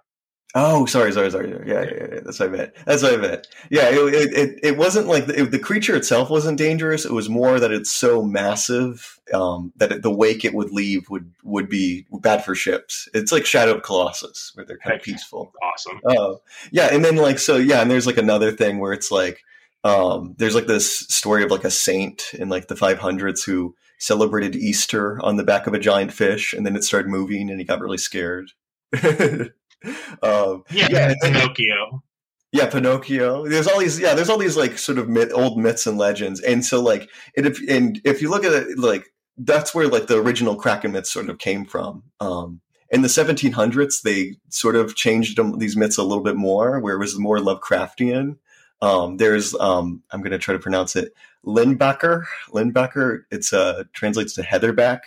Oh, 0.57 0.87
sorry, 0.87 1.11
sorry, 1.11 1.33
sorry. 1.33 1.51
Yeah, 1.67 1.83
yeah, 1.83 1.91
yeah, 2.13 2.21
that's 2.25 2.39
what 2.39 2.49
I 2.49 2.53
meant. 2.53 2.73
That's 2.87 3.03
what 3.03 3.15
I 3.15 3.17
meant. 3.17 3.49
Yeah, 3.71 3.89
it 3.91 3.97
it, 4.15 4.33
it, 4.33 4.59
it 4.63 4.77
wasn't 4.77 5.09
like 5.09 5.27
the, 5.27 5.45
the 5.47 5.59
creature 5.59 5.97
itself 5.97 6.31
wasn't 6.31 6.59
dangerous. 6.59 7.05
It 7.05 7.11
was 7.11 7.29
more 7.29 7.59
that 7.59 7.73
it's 7.73 7.91
so 7.91 8.23
massive 8.23 9.19
um, 9.33 9.73
that 9.79 9.91
it, 9.91 10.03
the 10.03 10.13
wake 10.15 10.45
it 10.45 10.55
would 10.55 10.71
leave 10.71 11.11
would 11.11 11.33
would 11.43 11.69
be 11.69 12.07
bad 12.21 12.45
for 12.45 12.55
ships. 12.55 13.09
It's 13.15 13.33
like 13.33 13.45
Shadow 13.47 13.75
of 13.75 13.83
Colossus, 13.83 14.53
where 14.55 14.65
they're 14.65 14.79
kind 14.79 14.95
of 14.95 15.03
peaceful. 15.03 15.53
Awesome. 15.61 16.01
Oh, 16.07 16.41
yeah, 16.71 16.95
and 16.95 17.05
then 17.05 17.17
like 17.17 17.41
so, 17.41 17.57
yeah, 17.57 17.83
and 17.83 17.91
there's 17.91 18.07
like 18.07 18.17
another 18.19 18.53
thing 18.53 18.79
where 18.79 18.93
it's 18.93 19.11
like 19.11 19.41
um, 19.85 20.35
there's 20.39 20.55
like 20.55 20.67
this 20.67 21.01
story 21.01 21.45
of 21.45 21.51
like 21.51 21.65
a 21.65 21.71
saint 21.71 22.33
in 22.33 22.49
like 22.49 22.69
the 22.69 22.75
500s 22.75 23.45
who 23.45 23.75
celebrated 23.99 24.57
Easter 24.57 25.21
on 25.23 25.37
the 25.37 25.45
back 25.45 25.67
of 25.67 25.75
a 25.75 25.79
giant 25.79 26.13
fish, 26.13 26.53
and 26.55 26.67
then 26.67 26.75
it 26.75 26.85
started 26.85 27.09
moving, 27.09 27.51
and 27.51 27.61
he 27.61 27.65
got 27.67 27.81
really 27.81 27.99
scared. 27.99 28.51
um, 29.03 30.65
yeah, 30.71 30.89
yeah 30.91 31.15
Pinocchio. 31.21 32.03
Yeah, 32.51 32.67
Pinocchio. 32.67 33.47
There's 33.49 33.67
all 33.67 33.79
these, 33.79 34.01
yeah, 34.01 34.15
there's 34.15 34.31
all 34.31 34.39
these 34.39 34.57
like 34.57 34.79
sort 34.79 34.99
of 34.99 35.09
myth, 35.09 35.31
old 35.35 35.59
myths 35.59 35.87
and 35.87 35.99
legends, 35.99 36.41
and 36.41 36.65
so 36.65 36.81
like, 36.81 37.09
it, 37.35 37.45
if 37.47 37.61
and 37.69 38.01
if 38.05 38.23
you 38.23 38.31
look 38.31 38.45
at 38.45 38.53
it, 38.53 38.79
like 38.79 39.13
that's 39.37 39.75
where 39.75 39.89
like 39.89 40.07
the 40.07 40.21
original 40.21 40.57
Kraken 40.57 40.93
myths 40.93 41.13
sort 41.13 41.29
of 41.29 41.39
came 41.39 41.65
from. 41.65 42.05
Um, 42.21 42.61
in 42.91 43.03
the 43.03 43.09
1700s, 43.09 44.03
they 44.03 44.37
sort 44.51 44.77
of 44.77 44.95
changed 44.95 45.37
them, 45.37 45.59
these 45.59 45.77
myths 45.77 45.99
a 45.99 46.05
little 46.05 46.23
bit 46.23 46.37
more, 46.37 46.79
where 46.79 46.95
it 46.95 47.01
was 47.01 47.19
more 47.19 47.39
Lovecraftian. 47.39 48.37
Um, 48.85 49.17
there's, 49.17 49.55
um, 49.55 50.03
I'm 50.11 50.21
going 50.21 50.33
to 50.33 50.39
try 50.39 50.53
to 50.53 50.59
pronounce 50.59 50.95
it, 50.95 51.15
Lindbacker. 51.47 52.25
Lindbacker. 52.51 53.25
It's 53.31 53.53
uh, 53.53 53.85
translates 53.95 54.35
to 54.35 54.43
heatherback, 54.43 55.01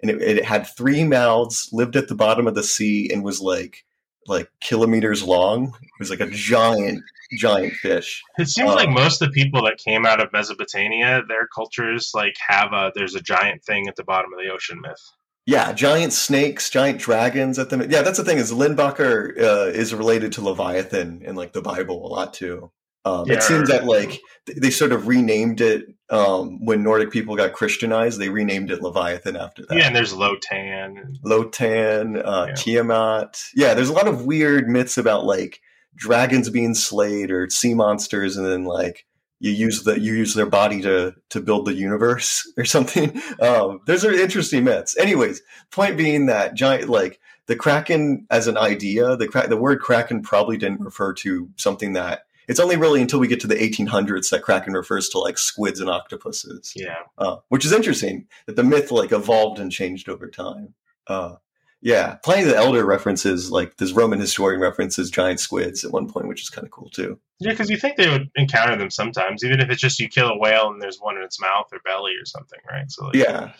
and 0.00 0.10
it, 0.10 0.22
it 0.22 0.44
had 0.44 0.66
three 0.66 1.02
mouths, 1.02 1.68
lived 1.72 1.96
at 1.96 2.06
the 2.06 2.14
bottom 2.14 2.46
of 2.46 2.54
the 2.54 2.62
sea, 2.62 3.10
and 3.12 3.24
was 3.24 3.40
like 3.40 3.84
like 4.28 4.48
kilometers 4.60 5.24
long. 5.24 5.74
It 5.82 5.98
was 5.98 6.10
like 6.10 6.20
a 6.20 6.30
giant, 6.30 7.02
giant 7.36 7.72
fish. 7.74 8.22
It 8.38 8.48
seems 8.48 8.70
um, 8.70 8.76
like 8.76 8.90
most 8.90 9.20
of 9.20 9.28
the 9.28 9.32
people 9.32 9.64
that 9.64 9.78
came 9.78 10.06
out 10.06 10.20
of 10.20 10.32
Mesopotamia, 10.32 11.22
their 11.28 11.48
cultures 11.48 12.12
like 12.14 12.36
have 12.46 12.72
a 12.72 12.92
there's 12.94 13.16
a 13.16 13.20
giant 13.20 13.64
thing 13.64 13.88
at 13.88 13.96
the 13.96 14.04
bottom 14.04 14.32
of 14.32 14.38
the 14.38 14.52
ocean 14.52 14.80
myth. 14.80 15.02
Yeah, 15.46 15.72
giant 15.72 16.12
snakes, 16.12 16.70
giant 16.70 17.00
dragons 17.00 17.58
at 17.58 17.70
the. 17.70 17.86
Yeah, 17.88 18.02
that's 18.02 18.18
the 18.18 18.24
thing 18.24 18.38
is 18.38 18.52
Lindbacher 18.52 19.40
uh, 19.40 19.66
is 19.66 19.92
related 19.94 20.32
to 20.32 20.42
Leviathan 20.42 21.22
in 21.22 21.34
like 21.34 21.52
the 21.52 21.62
Bible 21.62 22.06
a 22.06 22.08
lot 22.08 22.34
too. 22.34 22.70
Um, 23.06 23.26
yeah. 23.28 23.34
It 23.34 23.42
seems 23.44 23.68
that 23.68 23.84
like 23.84 24.20
they 24.46 24.70
sort 24.70 24.90
of 24.90 25.06
renamed 25.06 25.60
it 25.60 25.86
um, 26.10 26.64
when 26.64 26.82
Nordic 26.82 27.12
people 27.12 27.36
got 27.36 27.52
Christianized. 27.52 28.18
They 28.18 28.28
renamed 28.28 28.72
it 28.72 28.82
Leviathan 28.82 29.36
after 29.36 29.64
that. 29.66 29.78
Yeah, 29.78 29.86
and 29.86 29.94
there's 29.94 30.12
Lotan, 30.12 31.20
Lotan, 31.24 32.20
uh, 32.24 32.46
yeah. 32.48 32.54
Tiamat. 32.54 33.40
Yeah, 33.54 33.74
there's 33.74 33.88
a 33.88 33.94
lot 33.94 34.08
of 34.08 34.26
weird 34.26 34.68
myths 34.68 34.98
about 34.98 35.24
like 35.24 35.60
dragons 35.94 36.50
being 36.50 36.74
slayed 36.74 37.30
or 37.30 37.48
sea 37.48 37.74
monsters, 37.74 38.36
and 38.36 38.44
then 38.44 38.64
like 38.64 39.06
you 39.38 39.52
use 39.52 39.84
the 39.84 40.00
you 40.00 40.14
use 40.14 40.34
their 40.34 40.46
body 40.46 40.82
to 40.82 41.14
to 41.30 41.40
build 41.40 41.66
the 41.66 41.74
universe 41.74 42.50
or 42.58 42.64
something. 42.64 43.20
Um, 43.40 43.82
those 43.86 44.04
are 44.04 44.12
interesting 44.12 44.64
myths. 44.64 44.96
Anyways, 44.98 45.42
point 45.70 45.96
being 45.96 46.26
that 46.26 46.54
giant 46.54 46.88
like 46.88 47.20
the 47.46 47.54
kraken 47.54 48.26
as 48.32 48.48
an 48.48 48.58
idea, 48.58 49.16
the 49.16 49.28
cra- 49.28 49.48
the 49.48 49.56
word 49.56 49.78
kraken 49.78 50.22
probably 50.22 50.56
didn't 50.56 50.80
refer 50.80 51.12
to 51.14 51.48
something 51.56 51.92
that 51.92 52.22
it's 52.48 52.60
only 52.60 52.76
really 52.76 53.02
until 53.02 53.20
we 53.20 53.28
get 53.28 53.40
to 53.40 53.46
the 53.46 53.54
1800s 53.54 54.30
that 54.30 54.42
Kraken 54.42 54.74
refers 54.74 55.08
to 55.10 55.18
like 55.18 55.38
squids 55.38 55.80
and 55.80 55.90
octopuses. 55.90 56.72
Yeah, 56.76 56.98
uh, 57.18 57.36
which 57.48 57.64
is 57.64 57.72
interesting 57.72 58.26
that 58.46 58.56
the 58.56 58.64
myth 58.64 58.90
like 58.90 59.12
evolved 59.12 59.58
and 59.58 59.70
changed 59.70 60.08
over 60.08 60.28
time. 60.28 60.74
Uh, 61.06 61.36
yeah, 61.82 62.16
Pliny 62.24 62.44
the 62.44 62.56
Elder 62.56 62.84
references 62.84 63.50
like 63.50 63.76
this 63.76 63.92
Roman 63.92 64.18
historian 64.18 64.60
references 64.60 65.10
giant 65.10 65.40
squids 65.40 65.84
at 65.84 65.92
one 65.92 66.08
point, 66.08 66.26
which 66.26 66.42
is 66.42 66.50
kind 66.50 66.66
of 66.66 66.70
cool 66.70 66.90
too. 66.90 67.18
Yeah, 67.38 67.52
because 67.52 67.70
you 67.70 67.76
think 67.76 67.96
they 67.96 68.08
would 68.08 68.30
encounter 68.34 68.76
them 68.76 68.90
sometimes, 68.90 69.44
even 69.44 69.60
if 69.60 69.70
it's 69.70 69.80
just 69.80 70.00
you 70.00 70.08
kill 70.08 70.28
a 70.28 70.38
whale 70.38 70.68
and 70.68 70.80
there's 70.80 70.98
one 70.98 71.16
in 71.16 71.22
its 71.22 71.40
mouth 71.40 71.66
or 71.72 71.78
belly 71.84 72.12
or 72.20 72.24
something, 72.24 72.58
right? 72.70 72.90
So 72.90 73.06
like, 73.06 73.14
yeah, 73.14 73.52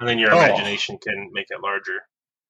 and 0.00 0.08
then 0.08 0.18
your 0.18 0.32
oh. 0.32 0.38
imagination 0.38 0.96
oh. 0.96 1.04
can 1.04 1.30
make 1.32 1.46
it 1.50 1.60
larger. 1.60 2.02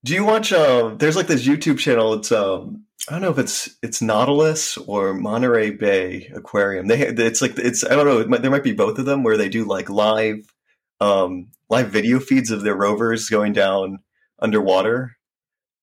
Do 0.05 0.13
you 0.13 0.25
watch? 0.25 0.53
Uh, 0.53 0.95
there's 0.99 1.17
like 1.17 1.27
this 1.27 1.47
YouTube 1.47 1.79
channel. 1.79 2.13
It's 2.15 2.31
um, 2.31 2.85
I 3.09 3.13
don't 3.13 3.23
know 3.23 3.31
if 3.31 3.39
it's 3.39 3.77
it's 3.83 4.01
Nautilus 4.01 4.79
or 4.79 5.13
Monterey 5.13 5.71
Bay 5.71 6.31
Aquarium. 6.35 6.87
They 6.87 7.01
it's 7.01 7.43
like 7.43 7.59
it's 7.59 7.85
I 7.85 7.91
don't 7.91 8.07
know. 8.07 8.27
Might, 8.27 8.43
there 8.43 8.51
might 8.51 8.65
be 8.65 8.73
both 8.73 8.99
of 8.99 9.05
them 9.05 9.23
where 9.23 9.37
they 9.37 9.49
do 9.49 9.65
like 9.65 9.91
live 9.91 10.47
um, 11.01 11.49
live 11.69 11.91
video 11.91 12.19
feeds 12.19 12.51
of 12.51 12.63
their 12.63 12.75
rovers 12.75 13.29
going 13.29 13.53
down 13.53 13.99
underwater 14.39 15.14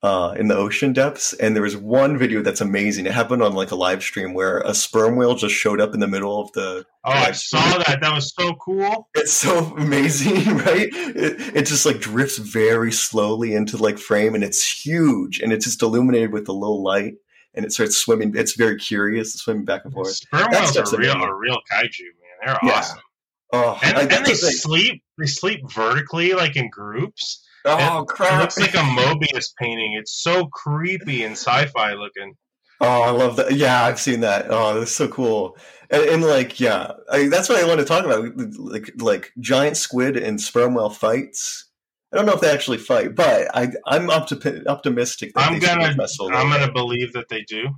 uh, 0.04 0.34
in 0.38 0.47
the 0.47 0.56
ocean 0.56 0.93
depths. 0.93 1.34
And 1.34 1.56
there 1.56 1.64
was 1.64 1.78
one 1.78 2.18
video 2.18 2.41
that's 2.41 2.62
amazing. 2.62 3.06
It 3.06 3.12
happened 3.12 3.43
on 3.43 3.54
like 3.54 3.72
a 3.72 3.76
live 3.76 4.02
stream 4.02 4.34
where 4.34 4.60
a 4.60 4.74
sperm 4.74 5.16
whale 5.16 5.36
just 5.36 5.56
showed 5.56 5.80
up 5.80 5.93
in 5.93 5.99
the 5.99 6.08
middle 6.08 6.41
of 6.41 6.52
the. 6.54 6.86
Oh, 7.04 7.12
I 7.12 7.32
saw 7.32 7.60
that. 7.80 7.99
That 8.02 8.14
was 8.14 8.34
so 8.36 8.54
cool. 8.56 9.10
It's 9.16 9.34
so 9.34 9.76
amazing, 9.78 10.58
right? 10.58 10.89
It, 10.91 11.56
it 11.56 11.66
just 11.66 11.86
like 11.86 11.99
drifts 11.99 12.38
very 12.38 12.91
slowly 12.91 13.54
into 13.54 13.78
like 13.78 13.97
frame 13.97 14.36
and 14.36 14.43
it's 14.43 14.86
huge 14.86 15.39
and 15.39 15.54
it's 15.54 15.66
just 15.66 15.82
illuminated 15.82 16.32
with 16.32 16.47
a 16.47 16.54
low 16.54 16.74
light 16.74 17.16
and 17.54 17.66
it 17.66 17.72
starts 17.72 17.97
swimming. 17.97 18.34
It's 18.36 18.54
very 18.56 18.78
curious, 18.78 19.34
swimming 19.34 19.66
back 19.66 19.86
and 19.86 19.93
forth. 19.93 20.10
Sperm 20.10 20.47
whales 20.52 20.78
are 20.78 20.97
real, 20.97 21.14
a 21.14 21.34
real 21.34 21.60
kaiju, 21.72 21.84
man. 21.84 22.45
They're 22.45 22.60
yeah. 22.64 22.72
awesome. 22.72 22.99
Oh, 23.54 23.80
and, 23.84 23.97
I, 23.97 24.02
and 24.04 24.26
they 24.26 24.34
sleep. 24.34 25.04
They 25.18 25.26
sleep 25.26 25.70
vertically, 25.70 26.34
like 26.34 26.56
in 26.56 26.70
groups. 26.70 27.45
Oh 27.66 28.05
crap! 28.07 28.34
It 28.34 28.41
looks 28.41 28.59
like 28.59 28.74
a 28.74 28.78
Mobius 28.78 29.53
painting. 29.59 29.95
It's 29.99 30.22
so 30.22 30.47
creepy 30.47 31.24
and 31.24 31.34
sci-fi 31.34 31.93
looking. 31.93 32.36
Oh, 32.80 33.03
I 33.03 33.12
love 33.12 33.36
that. 33.36 33.53
Yeah, 33.53 33.84
I've 33.84 33.99
seen 33.99 34.22
that. 34.22 34.47
Oh, 34.49 34.80
that's 34.80 34.91
so 34.91 35.07
cool. 35.07 35.55
And, 35.91 36.03
and 36.03 36.24
like, 36.24 36.59
yeah, 36.59 36.93
I, 37.12 37.28
that's 37.28 37.47
what 37.47 37.64
I 37.64 37.68
want 37.68 37.80
to 37.80 37.86
talk 37.86 38.05
about. 38.05 38.36
Like, 38.57 38.91
like 38.97 39.32
giant 39.39 39.78
squid 39.78 40.18
and 40.18 40.41
sperm 40.41 40.74
whale 40.74 40.89
fights. 40.89 41.70
I 42.12 42.18
don't 42.18 42.26
know 42.26 42.34
if 42.34 42.41
they 42.41 42.49
actually 42.51 42.80
fight, 42.80 43.14
but 43.16 43.55
I, 43.55 43.72
I'm 43.86 44.07
opti- 44.07 44.66
optimistic. 44.66 45.32
I'm 45.36 45.59
gonna, 45.59 45.95
I'm 46.34 46.49
gonna 46.49 46.72
believe 46.72 47.14
that 47.14 47.30
they 47.30 47.43
do. 47.43 47.70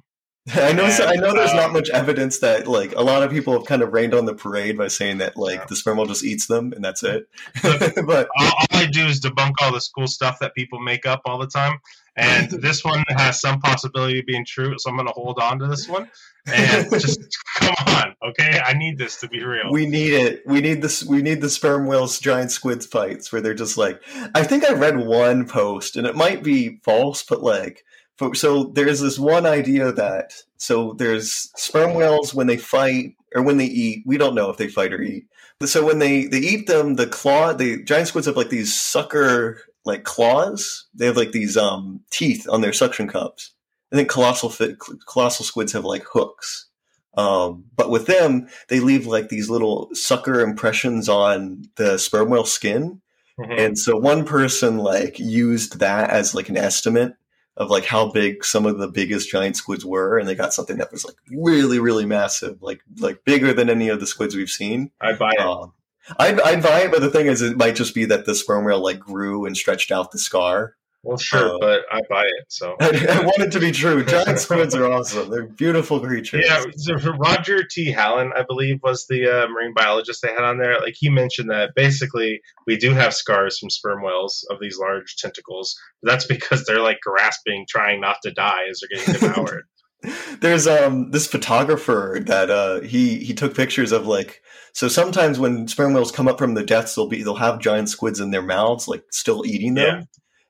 I 0.53 0.73
know. 0.73 0.83
And, 0.83 1.03
I 1.03 1.15
know. 1.15 1.33
There's 1.33 1.51
um, 1.51 1.57
not 1.57 1.71
much 1.71 1.89
evidence 1.89 2.39
that 2.39 2.67
like 2.67 2.93
a 2.95 3.01
lot 3.01 3.23
of 3.23 3.31
people 3.31 3.53
have 3.53 3.65
kind 3.65 3.81
of 3.81 3.93
rained 3.93 4.13
on 4.13 4.25
the 4.25 4.33
parade 4.33 4.77
by 4.77 4.89
saying 4.89 5.19
that 5.19 5.37
like 5.37 5.59
yeah. 5.59 5.65
the 5.69 5.75
sperm 5.75 5.97
whale 5.97 6.05
just 6.05 6.23
eats 6.23 6.47
them 6.47 6.73
and 6.73 6.83
that's 6.83 7.01
it. 7.01 7.29
but 7.63 8.27
all, 8.37 8.47
all, 8.47 8.65
I 8.71 8.85
do 8.87 9.05
is 9.05 9.21
debunk 9.21 9.53
all 9.61 9.71
this 9.71 9.87
cool 9.87 10.07
stuff 10.07 10.39
that 10.39 10.53
people 10.53 10.81
make 10.81 11.05
up 11.05 11.21
all 11.25 11.37
the 11.37 11.47
time, 11.47 11.79
and 12.17 12.49
this 12.61 12.83
one 12.83 13.05
has 13.09 13.39
some 13.39 13.61
possibility 13.61 14.19
of 14.19 14.25
being 14.25 14.43
true. 14.45 14.75
So 14.77 14.89
I'm 14.89 14.97
going 14.97 15.07
to 15.07 15.13
hold 15.13 15.39
on 15.39 15.59
to 15.59 15.67
this 15.67 15.87
one 15.87 16.09
and 16.45 16.89
just 16.91 17.21
come 17.59 17.75
on, 17.87 18.15
okay? 18.21 18.59
I 18.65 18.73
need 18.73 18.97
this 18.97 19.21
to 19.21 19.29
be 19.29 19.41
real. 19.43 19.71
We 19.71 19.85
need 19.85 20.13
it. 20.13 20.43
We 20.45 20.59
need 20.59 20.81
this. 20.81 21.05
We 21.05 21.21
need 21.21 21.39
the 21.39 21.49
sperm 21.49 21.87
whales 21.87 22.19
giant 22.19 22.51
squid 22.51 22.83
fights 22.83 23.31
where 23.31 23.41
they're 23.41 23.53
just 23.53 23.77
like. 23.77 24.01
I 24.35 24.43
think 24.43 24.65
I 24.65 24.73
read 24.73 24.97
one 24.97 25.47
post 25.47 25.95
and 25.95 26.05
it 26.05 26.17
might 26.17 26.43
be 26.43 26.81
false, 26.83 27.23
but 27.23 27.41
like 27.41 27.85
so 28.33 28.65
there's 28.65 29.01
this 29.01 29.19
one 29.19 29.45
idea 29.45 29.91
that 29.91 30.33
so 30.57 30.93
there's 30.93 31.51
sperm 31.55 31.93
whales 31.93 32.33
when 32.33 32.47
they 32.47 32.57
fight 32.57 33.15
or 33.35 33.41
when 33.41 33.57
they 33.57 33.65
eat 33.65 34.03
we 34.05 34.17
don't 34.17 34.35
know 34.35 34.49
if 34.49 34.57
they 34.57 34.67
fight 34.67 34.93
or 34.93 35.01
eat. 35.01 35.25
So 35.65 35.85
when 35.85 35.99
they 35.99 36.25
they 36.25 36.39
eat 36.39 36.67
them 36.67 36.95
the 36.95 37.07
claw 37.07 37.53
the 37.53 37.83
giant 37.83 38.07
squids 38.07 38.27
have 38.27 38.37
like 38.37 38.49
these 38.49 38.73
sucker 38.73 39.59
like 39.85 40.03
claws. 40.03 40.85
They 40.93 41.05
have 41.05 41.17
like 41.17 41.31
these 41.31 41.57
um 41.57 42.01
teeth 42.11 42.47
on 42.49 42.61
their 42.61 42.73
suction 42.73 43.07
cups. 43.07 43.51
And 43.91 43.99
then 43.99 44.07
colossal 44.07 44.49
fit, 44.49 44.77
colossal 45.07 45.45
squids 45.45 45.73
have 45.73 45.85
like 45.85 46.03
hooks. 46.11 46.67
Um, 47.15 47.65
but 47.75 47.91
with 47.91 48.07
them 48.07 48.47
they 48.69 48.79
leave 48.79 49.05
like 49.05 49.29
these 49.29 49.49
little 49.49 49.89
sucker 49.93 50.41
impressions 50.41 51.09
on 51.09 51.65
the 51.75 51.97
sperm 51.97 52.29
whale 52.29 52.45
skin. 52.45 53.01
Mm-hmm. 53.39 53.51
and 53.57 53.79
so 53.79 53.97
one 53.97 54.25
person 54.25 54.77
like 54.77 55.17
used 55.17 55.79
that 55.79 56.11
as 56.11 56.35
like 56.35 56.49
an 56.49 56.57
estimate 56.57 57.15
of 57.57 57.69
like 57.69 57.85
how 57.85 58.11
big 58.11 58.43
some 58.43 58.65
of 58.65 58.77
the 58.77 58.87
biggest 58.87 59.29
giant 59.29 59.55
squids 59.55 59.85
were, 59.85 60.17
and 60.17 60.27
they 60.27 60.35
got 60.35 60.53
something 60.53 60.77
that 60.77 60.91
was 60.91 61.05
like 61.05 61.15
really, 61.31 61.79
really 61.79 62.05
massive, 62.05 62.61
like 62.61 62.81
like 62.99 63.23
bigger 63.25 63.53
than 63.53 63.69
any 63.69 63.89
of 63.89 63.99
the 63.99 64.07
squids 64.07 64.35
we've 64.35 64.49
seen. 64.49 64.91
I'd 64.99 65.19
buy 65.19 65.33
it. 65.33 65.39
Um, 65.39 65.73
I'd, 66.19 66.39
I'd 66.41 66.63
buy 66.63 66.81
it, 66.81 66.91
but 66.91 67.01
the 67.01 67.09
thing 67.09 67.27
is, 67.27 67.41
it 67.41 67.57
might 67.57 67.75
just 67.75 67.95
be 67.95 68.05
that 68.05 68.25
the 68.25 68.35
sperm 68.35 68.65
whale 68.65 68.81
like 68.81 68.99
grew 68.99 69.45
and 69.45 69.55
stretched 69.55 69.91
out 69.91 70.11
the 70.11 70.19
scar, 70.19 70.75
well, 71.03 71.17
sure, 71.17 71.55
uh, 71.55 71.57
but 71.59 71.81
I 71.91 72.01
buy 72.09 72.23
it. 72.23 72.45
So 72.47 72.77
I, 72.79 72.85
I, 73.09 73.19
want 73.25 73.39
it 73.39 73.51
to 73.51 73.59
be 73.59 73.71
true. 73.71 74.05
Giant 74.05 74.39
squids 74.39 74.73
are 74.73 74.89
awesome. 74.89 75.29
They're 75.29 75.45
beautiful 75.45 75.99
creatures. 75.99 76.45
Yeah, 76.47 76.63
so 76.77 76.95
Roger 77.11 77.61
T. 77.69 77.91
Hanlon, 77.91 78.31
I 78.33 78.43
believe, 78.43 78.79
was 78.81 79.05
the 79.07 79.27
uh, 79.27 79.47
marine 79.49 79.73
biologist 79.75 80.21
they 80.21 80.29
had 80.29 80.45
on 80.45 80.59
there. 80.59 80.79
Like 80.79 80.95
he 80.97 81.09
mentioned 81.09 81.49
that 81.49 81.75
basically 81.75 82.41
we 82.65 82.77
do 82.77 82.93
have 82.93 83.13
scars 83.13 83.59
from 83.59 83.69
sperm 83.69 84.01
whales 84.01 84.47
of 84.49 84.59
these 84.61 84.77
large 84.79 85.17
tentacles. 85.17 85.77
That's 86.03 86.25
because 86.25 86.63
they're 86.63 86.81
like 86.81 87.01
grasping, 87.01 87.65
trying 87.67 87.99
not 87.99 88.17
to 88.23 88.31
die 88.31 88.63
as 88.69 88.79
they're 88.79 88.97
getting 88.97 89.13
devoured. 89.29 89.65
There's 90.39 90.67
um 90.67 91.11
this 91.11 91.27
photographer 91.27 92.19
that 92.25 92.49
uh 92.49 92.81
he 92.81 93.23
he 93.23 93.33
took 93.33 93.55
pictures 93.55 93.93
of 93.93 94.05
like 94.05 94.41
so 94.73 94.89
sometimes 94.89 95.39
when 95.39 95.65
sperm 95.69 95.93
whales 95.93 96.11
come 96.11 96.27
up 96.27 96.37
from 96.37 96.55
the 96.55 96.63
depths 96.65 96.95
they'll 96.95 97.07
be 97.07 97.23
they'll 97.23 97.35
have 97.35 97.61
giant 97.61 97.87
squids 97.87 98.19
in 98.19 98.31
their 98.31 98.41
mouths 98.41 98.85
like 98.89 99.05
still 99.11 99.45
eating 99.45 99.75
them. 99.75 99.99
Yeah 99.99 100.03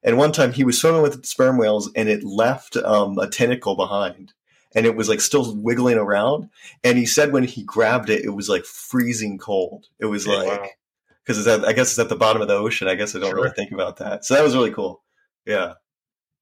and 0.04 0.18
one 0.18 0.32
time 0.32 0.54
he 0.54 0.64
was 0.64 0.80
swimming 0.80 1.02
with 1.02 1.26
sperm 1.26 1.58
whales 1.58 1.92
and 1.96 2.10
it 2.10 2.24
left 2.24 2.76
um, 2.78 3.18
a 3.18 3.28
tentacle 3.28 3.76
behind 3.76 4.34
and 4.76 4.86
it 4.86 4.96
was 4.96 5.10
like 5.10 5.22
still 5.22 5.56
wiggling 5.56 5.98
around. 5.98 6.50
And 6.84 6.98
he 6.98 7.06
said 7.06 7.32
when 7.32 7.44
he 7.44 7.64
grabbed 7.64 8.10
it, 8.10 8.26
it 8.26 8.32
was 8.32 8.50
like 8.50 8.66
freezing 8.66 9.38
cold. 9.38 9.88
It 10.00 10.06
was 10.06 10.26
yeah, 10.26 10.36
like, 10.36 10.78
because 11.26 11.46
wow. 11.46 11.64
I 11.66 11.74
guess 11.74 11.92
it's 11.92 12.00
at 12.00 12.10
the 12.10 12.16
bottom 12.16 12.42
of 12.42 12.48
the 12.48 12.56
ocean. 12.56 12.88
I 12.88 12.96
guess 12.96 13.16
I 13.16 13.20
don't 13.20 13.30
sure. 13.30 13.36
really 13.36 13.52
think 13.52 13.72
about 13.72 13.98
that. 13.98 14.26
So 14.26 14.34
that 14.34 14.44
was 14.44 14.56
really 14.56 14.72
cool. 14.72 15.04
Yeah. 15.46 15.74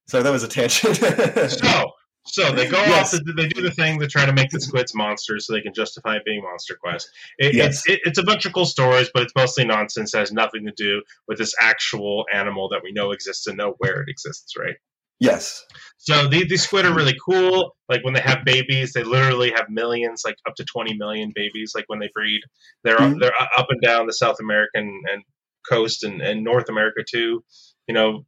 So 0.06 0.22
that 0.22 0.30
was 0.30 0.42
a 0.42 0.48
tangent. 0.48 0.96
so 1.50 1.92
So 2.24 2.52
they 2.52 2.68
go 2.68 2.78
yes. 2.78 3.14
off. 3.14 3.20
They 3.36 3.48
do 3.48 3.62
the 3.62 3.70
thing 3.70 3.98
to 3.98 4.06
try 4.06 4.24
to 4.24 4.32
make 4.32 4.50
the 4.50 4.60
squids 4.60 4.94
monsters, 4.94 5.46
so 5.46 5.52
they 5.52 5.60
can 5.60 5.74
justify 5.74 6.16
it 6.16 6.24
being 6.24 6.42
Monster 6.42 6.76
Quest. 6.80 7.10
It, 7.38 7.54
yes. 7.54 7.78
it's, 7.78 7.88
it, 7.88 8.00
it's 8.04 8.18
a 8.18 8.22
bunch 8.22 8.46
of 8.46 8.52
cool 8.52 8.64
stories, 8.64 9.10
but 9.12 9.24
it's 9.24 9.32
mostly 9.36 9.64
nonsense. 9.64 10.14
It 10.14 10.18
has 10.18 10.32
nothing 10.32 10.64
to 10.66 10.72
do 10.76 11.02
with 11.26 11.38
this 11.38 11.54
actual 11.60 12.24
animal 12.32 12.68
that 12.68 12.80
we 12.84 12.92
know 12.92 13.10
exists 13.10 13.46
and 13.48 13.56
know 13.56 13.74
where 13.78 14.02
it 14.02 14.08
exists. 14.08 14.54
Right? 14.56 14.76
Yes. 15.18 15.64
So 15.98 16.28
the, 16.28 16.44
these 16.46 16.62
squid 16.62 16.84
are 16.84 16.94
really 16.94 17.16
cool. 17.28 17.76
Like 17.88 18.04
when 18.04 18.14
they 18.14 18.20
have 18.20 18.44
babies, 18.44 18.92
they 18.92 19.02
literally 19.02 19.52
have 19.56 19.66
millions, 19.68 20.22
like 20.24 20.36
up 20.46 20.54
to 20.56 20.64
twenty 20.64 20.94
million 20.96 21.32
babies. 21.34 21.72
Like 21.74 21.84
when 21.88 21.98
they 21.98 22.10
breed, 22.14 22.40
they're 22.84 22.98
mm-hmm. 22.98 23.18
they're 23.18 23.34
up 23.56 23.66
and 23.68 23.80
down 23.82 24.06
the 24.06 24.12
South 24.12 24.36
American 24.40 25.02
and 25.12 25.22
coast 25.68 26.04
and, 26.04 26.22
and 26.22 26.44
North 26.44 26.68
America 26.68 27.02
too. 27.08 27.44
You 27.88 27.94
know, 27.94 28.26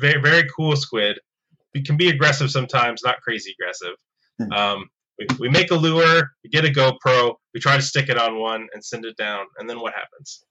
very 0.00 0.20
very 0.20 0.48
cool 0.56 0.76
squid 0.76 1.18
it 1.74 1.84
can 1.84 1.96
be 1.96 2.08
aggressive 2.08 2.50
sometimes, 2.50 3.02
not 3.04 3.20
crazy 3.20 3.54
aggressive. 3.58 3.96
Hmm. 4.38 4.52
Um, 4.52 4.90
we, 5.18 5.26
we 5.40 5.48
make 5.48 5.70
a 5.70 5.76
lure, 5.76 6.30
we 6.42 6.50
get 6.50 6.64
a 6.64 6.68
GoPro, 6.68 7.34
we 7.52 7.60
try 7.60 7.76
to 7.76 7.82
stick 7.82 8.08
it 8.08 8.18
on 8.18 8.38
one 8.38 8.68
and 8.72 8.84
send 8.84 9.04
it 9.04 9.16
down, 9.16 9.46
and 9.58 9.68
then 9.68 9.80
what 9.80 9.92
happens? 9.94 10.44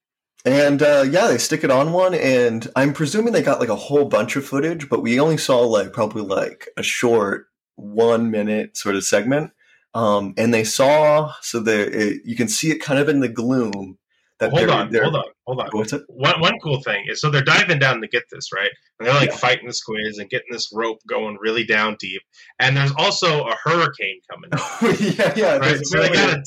And 0.45 0.81
uh, 0.81 1.05
yeah, 1.09 1.27
they 1.27 1.37
stick 1.37 1.63
it 1.63 1.71
on 1.71 1.93
one, 1.93 2.13
and 2.13 2.69
I'm 2.75 2.93
presuming 2.93 3.33
they 3.33 3.41
got 3.41 3.59
like 3.59 3.69
a 3.69 3.75
whole 3.75 4.05
bunch 4.05 4.35
of 4.35 4.45
footage, 4.45 4.89
but 4.89 5.01
we 5.01 5.19
only 5.19 5.37
saw 5.37 5.61
like 5.61 5.93
probably 5.93 6.23
like 6.23 6.67
a 6.77 6.83
short 6.83 7.47
one 7.75 8.29
minute 8.29 8.77
sort 8.77 8.95
of 8.95 9.03
segment. 9.03 9.51
Um, 9.95 10.33
and 10.37 10.53
they 10.53 10.63
saw 10.63 11.33
so 11.41 11.59
that 11.61 12.21
you 12.25 12.35
can 12.35 12.47
see 12.47 12.71
it 12.71 12.81
kind 12.81 12.99
of 12.99 13.09
in 13.09 13.19
the 13.19 13.29
gloom 13.29 13.99
that 14.43 14.57
hold 14.57 14.69
on, 14.69 14.91
they're, 14.91 15.03
hold 15.03 15.15
on, 15.15 15.23
hold 15.45 15.59
on. 15.61 15.69
What's 15.71 15.93
it? 15.93 16.01
One 16.07 16.39
one 16.39 16.59
cool 16.59 16.81
thing 16.81 17.05
is 17.07 17.21
so 17.21 17.29
they're 17.29 17.43
diving 17.43 17.79
down 17.79 18.01
to 18.01 18.07
get 18.07 18.23
this 18.31 18.51
right, 18.53 18.71
and 18.99 19.07
they're 19.07 19.15
like 19.15 19.29
yeah. 19.29 19.37
fighting 19.37 19.67
the 19.67 19.73
squids 19.73 20.19
and 20.19 20.29
getting 20.29 20.47
this 20.51 20.69
rope 20.73 20.99
going 21.07 21.37
really 21.39 21.63
down 21.63 21.95
deep. 21.99 22.21
And 22.59 22.75
there's 22.75 22.93
also 22.97 23.45
a 23.45 23.55
hurricane 23.63 24.19
coming. 24.29 24.51
yeah, 25.17 25.33
yeah. 25.35 25.57
Right? 25.57 25.85
So 25.85 26.01
they 26.01 26.09
got 26.09 26.37
a, 26.37 26.43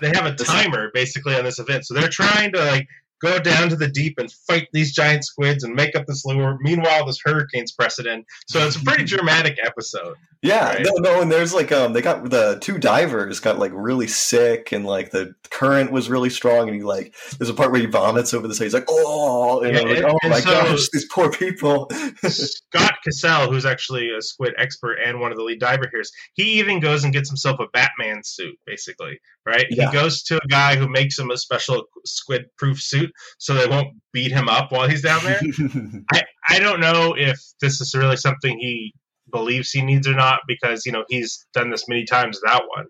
they 0.00 0.08
have 0.08 0.26
a 0.26 0.34
timer 0.34 0.90
basically 0.94 1.34
on 1.34 1.44
this 1.44 1.58
event, 1.58 1.86
so 1.86 1.94
they're 1.94 2.08
trying 2.08 2.52
to 2.52 2.58
like 2.64 2.86
go 3.20 3.38
down 3.38 3.68
to 3.68 3.76
the 3.76 3.88
deep 3.88 4.18
and 4.18 4.30
fight 4.48 4.68
these 4.72 4.92
giant 4.92 5.24
squids 5.24 5.64
and 5.64 5.74
make 5.74 5.94
up 5.94 6.06
this 6.06 6.24
lure. 6.24 6.58
Meanwhile, 6.60 7.06
this 7.06 7.20
hurricane's 7.24 7.72
precedent. 7.72 8.26
So 8.48 8.66
it's 8.66 8.76
a 8.76 8.84
pretty 8.84 9.04
dramatic 9.04 9.58
episode. 9.62 10.16
Yeah, 10.42 10.70
right? 10.70 10.86
no, 10.86 10.92
no, 10.96 11.20
and 11.20 11.30
there's 11.30 11.52
like 11.52 11.70
um, 11.70 11.92
they 11.92 12.00
got 12.00 12.30
the 12.30 12.58
two 12.62 12.78
divers 12.78 13.40
got 13.40 13.58
like 13.58 13.72
really 13.74 14.06
sick, 14.06 14.72
and 14.72 14.86
like 14.86 15.10
the 15.10 15.34
current 15.50 15.92
was 15.92 16.08
really 16.08 16.30
strong, 16.30 16.66
and 16.66 16.74
he 16.74 16.82
like 16.82 17.14
there's 17.38 17.50
a 17.50 17.54
part 17.54 17.70
where 17.70 17.80
he 17.80 17.86
vomits 17.86 18.32
over 18.32 18.48
the 18.48 18.54
side. 18.54 18.64
He's 18.64 18.74
like, 18.74 18.86
oh, 18.88 19.60
and 19.60 19.76
yeah, 19.76 19.82
like, 19.82 20.04
oh 20.04 20.18
and 20.22 20.30
my 20.30 20.40
so 20.40 20.50
gosh, 20.50 20.88
these 20.92 21.06
poor 21.12 21.30
people. 21.30 21.90
Scott 22.24 22.94
Cassell, 23.04 23.52
who's 23.52 23.66
actually 23.66 24.10
a 24.16 24.22
squid 24.22 24.54
expert 24.56 24.94
and 24.94 25.20
one 25.20 25.30
of 25.30 25.36
the 25.36 25.44
lead 25.44 25.60
diver 25.60 25.88
here, 25.92 26.02
he 26.32 26.58
even 26.58 26.80
goes 26.80 27.04
and 27.04 27.12
gets 27.12 27.28
himself 27.28 27.60
a 27.60 27.66
Batman 27.74 28.22
suit, 28.24 28.58
basically, 28.66 29.20
right? 29.44 29.66
Yeah. 29.70 29.90
He 29.90 29.92
goes 29.92 30.22
to 30.24 30.36
a 30.36 30.48
guy 30.48 30.76
who 30.76 30.88
makes 30.88 31.18
him 31.18 31.30
a 31.30 31.36
special 31.36 31.84
squid 32.06 32.46
proof 32.56 32.80
suit 32.80 33.09
so 33.38 33.54
they 33.54 33.66
won't 33.66 33.88
beat 34.12 34.32
him 34.32 34.48
up 34.48 34.72
while 34.72 34.88
he's 34.88 35.02
down 35.02 35.22
there. 35.24 35.40
I, 36.12 36.22
I 36.48 36.58
don't 36.58 36.80
know 36.80 37.14
if 37.16 37.40
this 37.60 37.80
is 37.80 37.94
really 37.94 38.16
something 38.16 38.58
he 38.58 38.92
believes 39.30 39.70
he 39.70 39.82
needs 39.82 40.08
or 40.08 40.14
not 40.14 40.40
because, 40.46 40.84
you 40.84 40.92
know, 40.92 41.04
he's 41.08 41.46
done 41.54 41.70
this 41.70 41.88
many 41.88 42.04
times 42.04 42.40
that 42.44 42.62
one. 42.74 42.86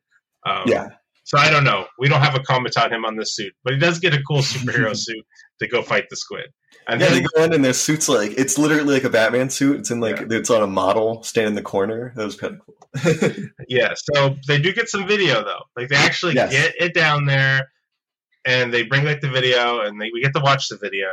Um, 0.46 0.64
yeah. 0.66 0.88
So 1.24 1.38
I 1.38 1.50
don't 1.50 1.64
know. 1.64 1.86
We 1.98 2.08
don't 2.08 2.22
have 2.22 2.34
a 2.34 2.40
comment 2.40 2.76
on 2.76 2.92
him 2.92 3.04
on 3.04 3.16
this 3.16 3.36
suit, 3.36 3.52
but 3.62 3.72
he 3.72 3.78
does 3.78 4.00
get 4.00 4.14
a 4.14 4.22
cool 4.22 4.38
superhero 4.40 4.96
suit 4.96 5.24
to 5.60 5.68
go 5.68 5.82
fight 5.82 6.08
the 6.10 6.16
squid. 6.16 6.50
And 6.88 7.00
yeah, 7.00 7.08
then, 7.08 7.22
they 7.22 7.28
go 7.34 7.44
in 7.44 7.52
and 7.52 7.64
their 7.64 7.72
suits 7.72 8.08
like 8.08 8.32
it's 8.36 8.58
literally 8.58 8.94
like 8.94 9.04
a 9.04 9.10
Batman 9.10 9.50
suit. 9.50 9.80
It's 9.80 9.90
in 9.90 10.00
like 10.00 10.18
yeah. 10.18 10.26
it's 10.30 10.50
on 10.50 10.62
a 10.62 10.66
model 10.66 11.22
standing 11.22 11.52
in 11.52 11.54
the 11.54 11.62
corner. 11.62 12.12
That 12.16 12.24
was 12.24 12.36
kind 12.36 12.54
of 12.54 12.60
cool. 12.60 12.74
yeah, 13.68 13.94
so 13.94 14.36
they 14.48 14.60
do 14.60 14.72
get 14.72 14.88
some 14.88 15.06
video 15.06 15.44
though. 15.44 15.62
Like 15.76 15.88
they 15.88 15.96
actually 15.96 16.34
yes. 16.34 16.50
get 16.50 16.74
it 16.80 16.94
down 16.94 17.26
there, 17.26 17.68
and 18.44 18.72
they 18.72 18.82
bring 18.82 19.04
back 19.04 19.20
the 19.20 19.30
video, 19.30 19.80
and 19.80 20.00
they, 20.00 20.10
we 20.12 20.22
get 20.22 20.34
to 20.34 20.40
watch 20.40 20.68
the 20.68 20.76
video. 20.76 21.08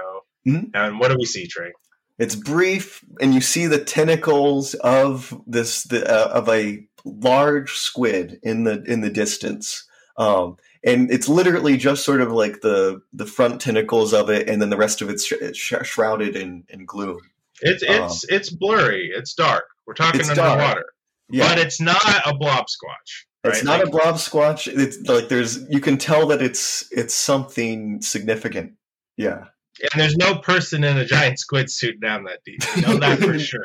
Mm-hmm. 0.47 0.69
And 0.73 0.99
what 0.99 1.09
do 1.09 1.17
we 1.17 1.25
see, 1.25 1.47
Trey? 1.47 1.73
It's 2.17 2.35
brief, 2.35 3.03
and 3.21 3.33
you 3.33 3.41
see 3.41 3.67
the 3.67 3.83
tentacles 3.83 4.73
of 4.75 5.39
this 5.45 5.83
the, 5.83 6.07
uh, 6.09 6.29
of 6.29 6.49
a 6.49 6.87
large 7.05 7.73
squid 7.73 8.39
in 8.43 8.63
the 8.63 8.83
in 8.83 9.01
the 9.01 9.09
distance. 9.09 9.87
Um, 10.17 10.57
and 10.83 11.11
it's 11.11 11.29
literally 11.29 11.77
just 11.77 12.03
sort 12.03 12.21
of 12.21 12.31
like 12.31 12.61
the 12.61 13.01
the 13.13 13.25
front 13.25 13.61
tentacles 13.61 14.13
of 14.13 14.29
it, 14.29 14.49
and 14.49 14.61
then 14.61 14.69
the 14.69 14.77
rest 14.77 15.01
of 15.01 15.09
it's, 15.09 15.25
sh- 15.25 15.53
sh- 15.53 15.73
shrouded 15.83 16.35
in, 16.35 16.63
in 16.69 16.85
gloom. 16.85 17.19
It's 17.61 17.83
it's 17.83 18.23
um, 18.23 18.35
it's 18.35 18.49
blurry. 18.49 19.11
It's 19.13 19.33
dark. 19.33 19.65
We're 19.85 19.93
talking 19.93 20.27
underwater, 20.27 20.85
yeah. 21.29 21.47
but 21.47 21.59
it's 21.59 21.79
not 21.79 22.03
a 22.25 22.35
blob 22.35 22.65
squatch. 22.65 23.25
Right? 23.43 23.53
It's 23.53 23.63
not 23.63 23.79
like, 23.79 23.87
a 23.87 23.91
blob 23.91 24.15
squatch. 24.15 24.67
It's 24.67 24.99
like 25.07 25.29
there's 25.29 25.69
you 25.69 25.79
can 25.79 25.97
tell 25.97 26.27
that 26.27 26.41
it's 26.41 26.87
it's 26.91 27.13
something 27.13 28.01
significant. 28.01 28.73
Yeah. 29.15 29.45
And 29.93 30.01
there's 30.01 30.17
no 30.17 30.39
person 30.39 30.83
in 30.83 30.97
a 30.97 31.05
giant 31.05 31.39
squid 31.39 31.69
suit 31.69 31.99
down 31.99 32.23
that 32.23 32.39
deep. 32.43 32.61
You 32.75 32.81
know 32.81 32.97
that 32.97 33.19
for 33.19 33.37
sure. 33.39 33.61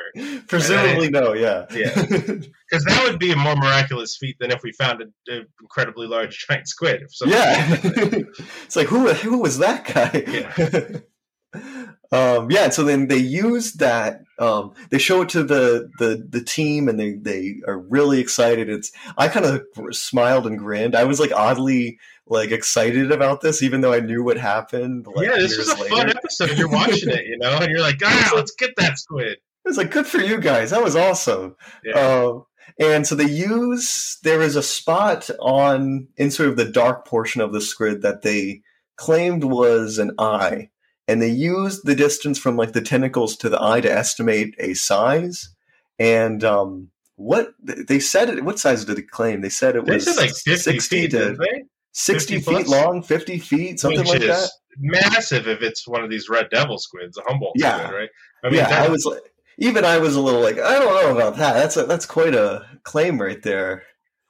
Presumably, 0.47 1.09
no. 1.09 1.33
Yeah. 1.33 1.67
Yeah. 1.73 1.95
Because 2.73 2.87
that 2.87 3.07
would 3.07 3.19
be 3.19 3.31
a 3.33 3.37
more 3.37 3.55
miraculous 3.55 4.17
feat 4.17 4.37
than 4.41 4.51
if 4.51 4.63
we 4.63 4.73
found 4.73 5.03
an 5.03 5.13
incredibly 5.61 6.07
large 6.07 6.47
giant 6.49 6.67
squid. 6.67 7.03
yeah. 7.27 7.67
it's 8.65 8.77
like 8.77 8.87
who 8.87 9.13
who 9.13 9.39
was 9.39 9.59
that 9.59 9.85
guy? 9.85 10.25
Yeah. 10.27 11.01
Um, 12.13 12.51
yeah. 12.51 12.69
So 12.69 12.85
then 12.85 13.09
they 13.09 13.19
use 13.19 13.73
that. 13.75 14.23
Um, 14.39 14.75
they 14.91 14.99
show 14.99 15.23
it 15.23 15.29
to 15.31 15.43
the, 15.43 15.91
the 15.99 16.25
the 16.29 16.43
team, 16.43 16.89
and 16.89 16.99
they 16.99 17.15
they 17.15 17.57
are 17.67 17.79
really 17.79 18.21
excited. 18.21 18.69
It's 18.69 18.93
I 19.17 19.29
kind 19.29 19.47
of 19.47 19.65
smiled 19.95 20.47
and 20.47 20.59
grinned. 20.59 20.95
I 20.95 21.05
was 21.05 21.19
like 21.19 21.33
oddly 21.33 21.99
like 22.27 22.51
excited 22.51 23.11
about 23.11 23.41
this, 23.41 23.63
even 23.63 23.81
though 23.81 23.93
I 23.93 24.01
knew 24.01 24.23
what 24.23 24.37
happened. 24.37 25.07
Like, 25.15 25.27
yeah, 25.27 25.37
this 25.37 25.57
was 25.57 25.69
a 25.69 25.77
later. 25.77 25.95
fun 25.95 26.11
episode. 26.11 26.59
You're 26.59 26.69
watching 26.69 27.11
it, 27.11 27.27
you 27.27 27.39
know, 27.39 27.59
and 27.59 27.71
you're 27.71 27.81
like, 27.81 28.01
ah, 28.05 28.33
let's 28.35 28.53
get 28.53 28.77
that 28.77 28.99
squid. 28.99 29.39
It's 29.65 29.79
like 29.79 29.91
good 29.91 30.07
for 30.07 30.19
you 30.19 30.41
guys. 30.41 30.71
That 30.71 30.83
was 30.83 30.97
awesome. 30.97 31.57
Yeah. 31.85 31.95
Uh, 31.95 32.41
and 32.79 33.07
so 33.07 33.15
they 33.15 33.29
use 33.29 34.19
there 34.23 34.41
is 34.41 34.57
a 34.57 34.63
spot 34.63 35.31
on 35.41 36.09
in 36.17 36.31
sort 36.31 36.49
of 36.49 36.57
the 36.57 36.65
dark 36.65 37.07
portion 37.07 37.41
of 37.41 37.53
the 37.53 37.61
squid 37.61 38.03
that 38.03 38.23
they 38.23 38.63
claimed 38.97 39.45
was 39.45 39.99
an 39.99 40.13
eye, 40.19 40.71
and 41.09 41.21
they 41.21 41.29
used 41.29 41.85
the 41.85 41.95
distance 41.95 42.39
from 42.39 42.57
like 42.57 42.73
the 42.73 42.81
tentacles 42.81 43.37
to 43.39 43.49
the 43.49 43.63
eye 43.63 43.81
to 43.81 43.93
estimate 43.93 44.55
a 44.59 44.75
size. 44.75 45.55
And 45.99 46.43
um, 46.45 46.91
what 47.17 47.55
they 47.63 48.01
said 48.01 48.29
it. 48.29 48.45
What 48.45 48.59
size 48.59 48.85
did 48.85 48.97
they 48.97 49.03
claim? 49.03 49.41
They 49.41 49.49
said 49.49 49.77
it 49.77 49.85
was 49.85 50.05
said 50.05 50.17
like 50.17 50.31
50 50.31 50.57
sixty 50.57 51.03
feet, 51.03 51.11
to 51.13 51.37
60 51.93 52.41
feet 52.41 52.69
long, 52.69 53.03
50 53.03 53.39
feet, 53.39 53.81
something 53.81 54.05
like 54.05 54.21
that. 54.21 54.51
Massive 54.79 55.47
if 55.47 55.61
it's 55.63 55.87
one 55.87 56.03
of 56.03 56.11
these 56.11 56.29
red 56.29 56.49
devil 56.51 56.79
squids, 56.79 57.19
a 57.19 57.23
Humboldt 57.27 57.55
yeah. 57.57 57.79
squid, 57.79 57.95
right? 57.95 58.09
I 58.43 58.49
mean, 58.49 58.59
yeah, 58.59 58.83
I 58.83 58.89
was 58.89 59.05
like, 59.05 59.21
even 59.59 59.85
I 59.85 59.99
was 59.99 60.17
a 60.17 60.21
little 60.21 60.41
like, 60.41 60.59
I 60.59 60.79
don't 60.79 60.95
know 60.95 61.15
about 61.15 61.37
that. 61.37 61.53
That's 61.53 61.77
a, 61.77 61.85
that's 61.85 62.07
quite 62.07 62.35
a 62.35 62.67
claim 62.83 63.21
right 63.21 63.43
there. 63.43 63.85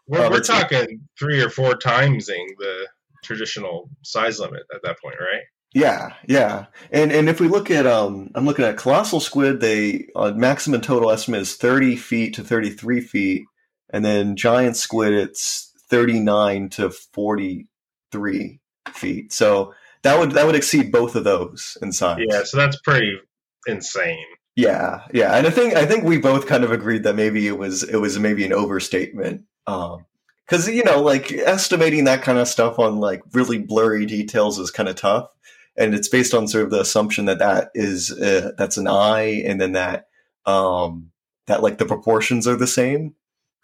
We're, 0.09 0.27
um, 0.27 0.32
we're 0.32 0.40
talking 0.40 1.01
three 1.16 1.40
or 1.40 1.49
four 1.49 1.74
timesing 1.74 2.47
the 2.59 2.89
traditional 3.23 3.89
size 4.03 4.40
limit 4.40 4.65
at 4.74 4.82
that 4.82 5.01
point, 5.01 5.16
right? 5.20 5.43
Yeah, 5.74 6.12
yeah, 6.27 6.66
and 6.90 7.11
and 7.11 7.31
if 7.31 7.40
we 7.40 7.49
look 7.49 7.70
at 7.70 7.86
um, 7.86 8.31
I'm 8.35 8.44
looking 8.44 8.65
at 8.65 8.77
colossal 8.77 9.20
squid. 9.20 9.61
They 9.61 10.09
uh, 10.15 10.32
maximum 10.32 10.82
total 10.82 11.11
estimate 11.11 11.40
is 11.40 11.57
30 11.57 11.97
feet 11.97 12.35
to 12.35 12.44
33 12.44 13.01
feet, 13.01 13.44
and 13.90 14.05
then 14.05 14.36
giant 14.36 14.77
squid 14.77 15.15
it's 15.15 15.73
39 15.89 16.69
to 16.70 16.90
43 16.90 18.61
feet. 18.93 19.32
So 19.32 19.73
that 20.03 20.19
would 20.19 20.32
that 20.32 20.44
would 20.44 20.55
exceed 20.55 20.93
both 20.93 21.16
of 21.16 21.24
those 21.24 21.78
in 21.81 21.93
size. 21.93 22.20
Yeah, 22.28 22.43
so 22.44 22.59
that's 22.59 22.78
pretty 22.81 23.19
insane. 23.66 24.24
Yeah, 24.55 25.01
yeah, 25.15 25.35
and 25.36 25.47
I 25.47 25.51
think 25.51 25.74
I 25.74 25.86
think 25.86 26.05
we 26.05 26.19
both 26.19 26.47
kind 26.47 26.65
of 26.65 26.73
agreed 26.73 27.05
that 27.05 27.16
maybe 27.16 27.47
it 27.47 27.57
was 27.57 27.82
it 27.82 27.97
was 27.97 28.19
maybe 28.19 28.44
an 28.44 28.53
overstatement. 28.53 29.44
Um, 29.66 30.05
because 30.47 30.69
you 30.69 30.85
know, 30.85 31.01
like 31.01 31.32
estimating 31.32 32.05
that 32.05 32.23
kind 32.23 32.39
of 32.39 32.49
stuff 32.49 32.78
on 32.78 32.99
like 32.99 33.23
really 33.32 33.59
blurry 33.59 34.05
details 34.05 34.59
is 34.59 34.70
kind 34.70 34.89
of 34.89 34.97
tough, 34.97 35.28
and 35.77 35.94
it's 35.94 36.09
based 36.09 36.35
on 36.35 36.49
sort 36.49 36.65
of 36.65 36.70
the 36.70 36.81
assumption 36.81 37.27
that 37.27 37.39
that 37.39 37.70
is 37.74 38.12
uh, 38.12 38.53
that's 38.59 38.77
an 38.77 38.86
eye, 38.86 39.43
and 39.47 39.61
then 39.61 39.73
that 39.73 40.07
um 40.47 41.11
that 41.47 41.62
like 41.62 41.78
the 41.78 41.86
proportions 41.86 42.47
are 42.47 42.57
the 42.57 42.66
same. 42.66 43.15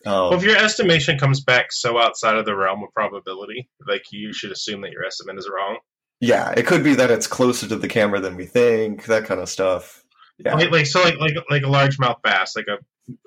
Oh. 0.07 0.31
Well, 0.31 0.39
if 0.39 0.45
your 0.45 0.57
estimation 0.57 1.19
comes 1.19 1.41
back 1.41 1.73
so 1.73 1.99
outside 1.99 2.37
of 2.37 2.45
the 2.45 2.55
realm 2.55 2.83
of 2.83 2.93
probability, 2.95 3.69
like 3.87 4.05
you 4.13 4.33
should 4.33 4.53
assume 4.53 4.83
that 4.83 4.93
your 4.93 5.05
estimate 5.05 5.39
is 5.39 5.51
wrong. 5.53 5.79
Yeah, 6.21 6.53
it 6.57 6.67
could 6.67 6.83
be 6.83 6.95
that 6.95 7.11
it's 7.11 7.27
closer 7.27 7.69
to 7.69 7.77
the 7.77 7.89
camera 7.89 8.21
than 8.21 8.37
we 8.37 8.47
think. 8.47 9.05
That 9.07 9.25
kind 9.25 9.41
of 9.41 9.49
stuff. 9.49 10.05
Yeah, 10.39 10.55
like, 10.55 10.71
like 10.71 10.87
so, 10.87 11.03
like 11.03 11.19
like 11.19 11.35
like 11.51 11.63
a 11.63 11.67
largemouth 11.67 12.23
bass, 12.23 12.55
like 12.57 12.67
a, 12.69 12.79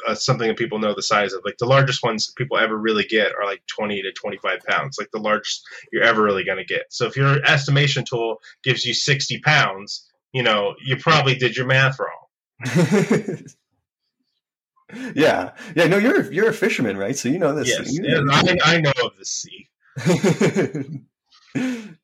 a, 0.08 0.16
something 0.16 0.48
that 0.48 0.58
people 0.58 0.80
know 0.80 0.94
the 0.96 1.02
size 1.02 1.34
of. 1.34 1.42
Like 1.46 1.58
the 1.58 1.66
largest 1.66 2.04
ones 2.04 2.32
people 2.38 2.58
ever 2.58 2.78
really 2.78 3.04
get 3.04 3.34
are 3.34 3.46
like 3.46 3.62
twenty 3.68 4.02
to 4.02 4.12
twenty 4.12 4.38
five 4.38 4.60
pounds. 4.68 4.98
Like 5.00 5.12
the 5.12 5.20
largest 5.20 5.64
you're 5.92 6.04
ever 6.04 6.22
really 6.22 6.44
going 6.44 6.58
to 6.58 6.66
get. 6.66 6.86
So 6.90 7.06
if 7.06 7.16
your 7.16 7.44
estimation 7.46 8.04
tool 8.06 8.42
gives 8.64 8.86
you 8.86 8.94
sixty 8.94 9.40
pounds, 9.40 10.10
you 10.34 10.44
know 10.44 10.76
you 10.84 10.98
probably 10.98 11.36
did 11.36 11.56
your 11.56 11.68
math 11.68 11.98
wrong. 12.00 13.38
Yeah, 15.16 15.52
yeah. 15.74 15.88
No, 15.88 15.96
you're 15.96 16.30
you're 16.34 16.50
a 16.50 16.54
fisherman, 16.54 16.98
right? 16.98 17.18
So 17.18 17.30
you 17.30 17.40
know 17.40 17.56
this. 17.56 17.70
Yes, 17.70 17.94
you 17.94 18.02
know. 18.02 18.26
I, 18.30 18.58
I 18.66 18.82
know 18.82 18.92
of 19.02 19.14
the 19.18 19.24
sea. 19.24 19.70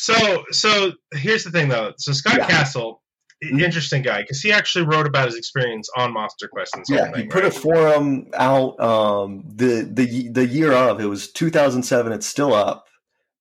So, 0.00 0.44
so 0.50 0.92
here's 1.12 1.44
the 1.44 1.50
thing, 1.50 1.68
though. 1.68 1.92
So 1.98 2.12
Scott 2.12 2.38
Yeah. 2.38 2.46
Cassell. 2.48 2.99
Interesting 3.42 4.02
guy, 4.02 4.20
because 4.22 4.40
he 4.40 4.52
actually 4.52 4.84
wrote 4.84 5.06
about 5.06 5.26
his 5.26 5.36
experience 5.36 5.88
on 5.96 6.12
Monster 6.12 6.48
Quest 6.48 6.74
and 6.76 6.84
Yeah, 6.88 7.04
something. 7.04 7.22
he 7.22 7.28
put 7.28 7.44
a 7.44 7.50
forum 7.50 8.26
out 8.34 8.78
um, 8.80 9.44
the 9.46 9.88
the 9.90 10.28
the 10.30 10.46
year 10.46 10.72
of 10.72 11.00
it 11.00 11.06
was 11.06 11.30
2007. 11.32 12.12
It's 12.12 12.26
still 12.26 12.52
up, 12.54 12.86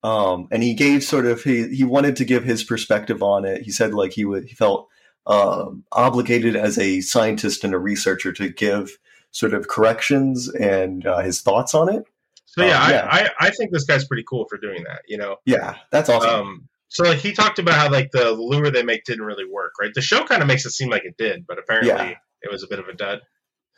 um, 0.03 0.47
and 0.51 0.63
he 0.63 0.73
gave 0.73 1.03
sort 1.03 1.25
of 1.25 1.43
he 1.43 1.67
he 1.75 1.83
wanted 1.83 2.15
to 2.17 2.25
give 2.25 2.43
his 2.43 2.63
perspective 2.63 3.21
on 3.21 3.45
it. 3.45 3.63
He 3.63 3.71
said 3.71 3.93
like 3.93 4.13
he 4.13 4.25
would 4.25 4.45
he 4.45 4.55
felt 4.55 4.87
um, 5.27 5.83
obligated 5.91 6.55
as 6.55 6.77
a 6.79 7.01
scientist 7.01 7.63
and 7.63 7.73
a 7.73 7.77
researcher 7.79 8.31
to 8.33 8.49
give 8.49 8.97
sort 9.31 9.53
of 9.53 9.67
corrections 9.67 10.47
and 10.49 11.05
uh, 11.05 11.19
his 11.19 11.41
thoughts 11.41 11.75
on 11.75 11.87
it. 11.93 12.03
So 12.45 12.65
yeah, 12.65 12.83
Um, 12.83 12.91
yeah. 12.91 13.07
I, 13.11 13.19
I 13.23 13.29
I 13.47 13.49
think 13.51 13.71
this 13.71 13.83
guy's 13.83 14.07
pretty 14.07 14.23
cool 14.27 14.45
for 14.49 14.57
doing 14.57 14.83
that. 14.85 15.01
You 15.07 15.17
know, 15.17 15.35
Yeah, 15.45 15.75
that's 15.91 16.09
awesome. 16.09 16.29
um, 16.29 16.69
so 16.89 17.03
like 17.03 17.19
he 17.19 17.31
talked 17.31 17.59
about 17.59 17.75
how 17.75 17.89
like 17.91 18.11
the 18.11 18.31
lure 18.31 18.69
they 18.71 18.83
make 18.83 19.03
didn't 19.05 19.25
really 19.25 19.45
work, 19.45 19.73
right? 19.81 19.93
The 19.93 20.01
show 20.01 20.23
kind 20.25 20.41
of 20.41 20.47
makes 20.47 20.65
it 20.65 20.71
seem 20.71 20.89
like 20.89 21.05
it 21.05 21.15
did, 21.17 21.45
but 21.47 21.57
apparently 21.57 21.89
Yeah. 21.91 22.13
it 22.41 22.51
was 22.51 22.63
a 22.63 22.67
bit 22.67 22.79
of 22.79 22.87
a 22.87 22.93
dud. 22.93 23.21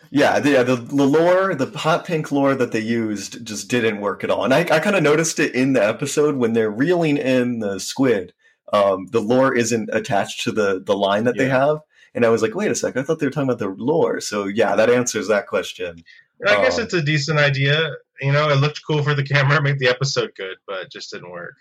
Yeah, 0.10 0.40
the, 0.40 0.50
yeah, 0.52 0.64
the 0.64 0.76
the 0.78 1.06
lore, 1.06 1.54
the 1.54 1.68
hot 1.78 2.06
pink 2.06 2.32
lore 2.32 2.56
that 2.56 2.72
they 2.72 2.80
used 2.80 3.46
just 3.46 3.70
didn't 3.70 4.02
work 4.02 4.24
at 4.24 4.32
all. 4.32 4.44
And 4.44 4.54
I, 4.54 4.62
I 4.62 4.80
kind 4.80 4.96
of 4.96 5.04
noticed 5.04 5.40
it 5.40 5.54
in 5.54 5.74
the 5.74 5.86
episode 5.86 6.38
when 6.38 6.54
they're 6.54 6.72
reeling 6.72 7.18
in 7.18 7.60
the 7.60 7.80
squid. 7.80 8.34
Um, 8.74 9.06
the 9.12 9.20
lore 9.22 9.54
isn't 9.56 9.90
attached 9.94 10.42
to 10.46 10.52
the 10.52 10.82
the 10.84 10.96
line 10.96 11.26
that 11.26 11.38
they 11.38 11.50
have, 11.50 11.78
and 12.16 12.26
I 12.26 12.30
was 12.30 12.42
like, 12.42 12.56
wait 12.56 12.72
a 12.72 12.76
sec, 12.76 12.98
I 12.98 13.04
thought 13.04 13.20
they 13.20 13.28
were 13.28 13.32
talking 13.32 13.50
about 13.50 13.60
the 13.60 13.68
lore. 13.70 14.20
So 14.22 14.46
yeah, 14.46 14.76
that 14.76 14.90
answers 14.90 15.28
that 15.28 15.46
question. 15.48 16.04
I 16.48 16.56
guess 16.64 16.78
Um, 16.80 16.86
it's 16.86 16.94
a 16.96 17.02
decent 17.04 17.38
idea. 17.38 17.92
You 18.22 18.32
know, 18.32 18.50
it 18.50 18.56
looked 18.56 18.82
cool 18.88 19.04
for 19.04 19.14
the 19.14 19.24
camera, 19.34 19.62
made 19.62 19.78
the 19.78 19.90
episode 19.90 20.32
good, 20.36 20.58
but 20.66 20.84
it 20.84 20.92
just 20.92 21.12
didn't 21.12 21.30
work. 21.30 21.54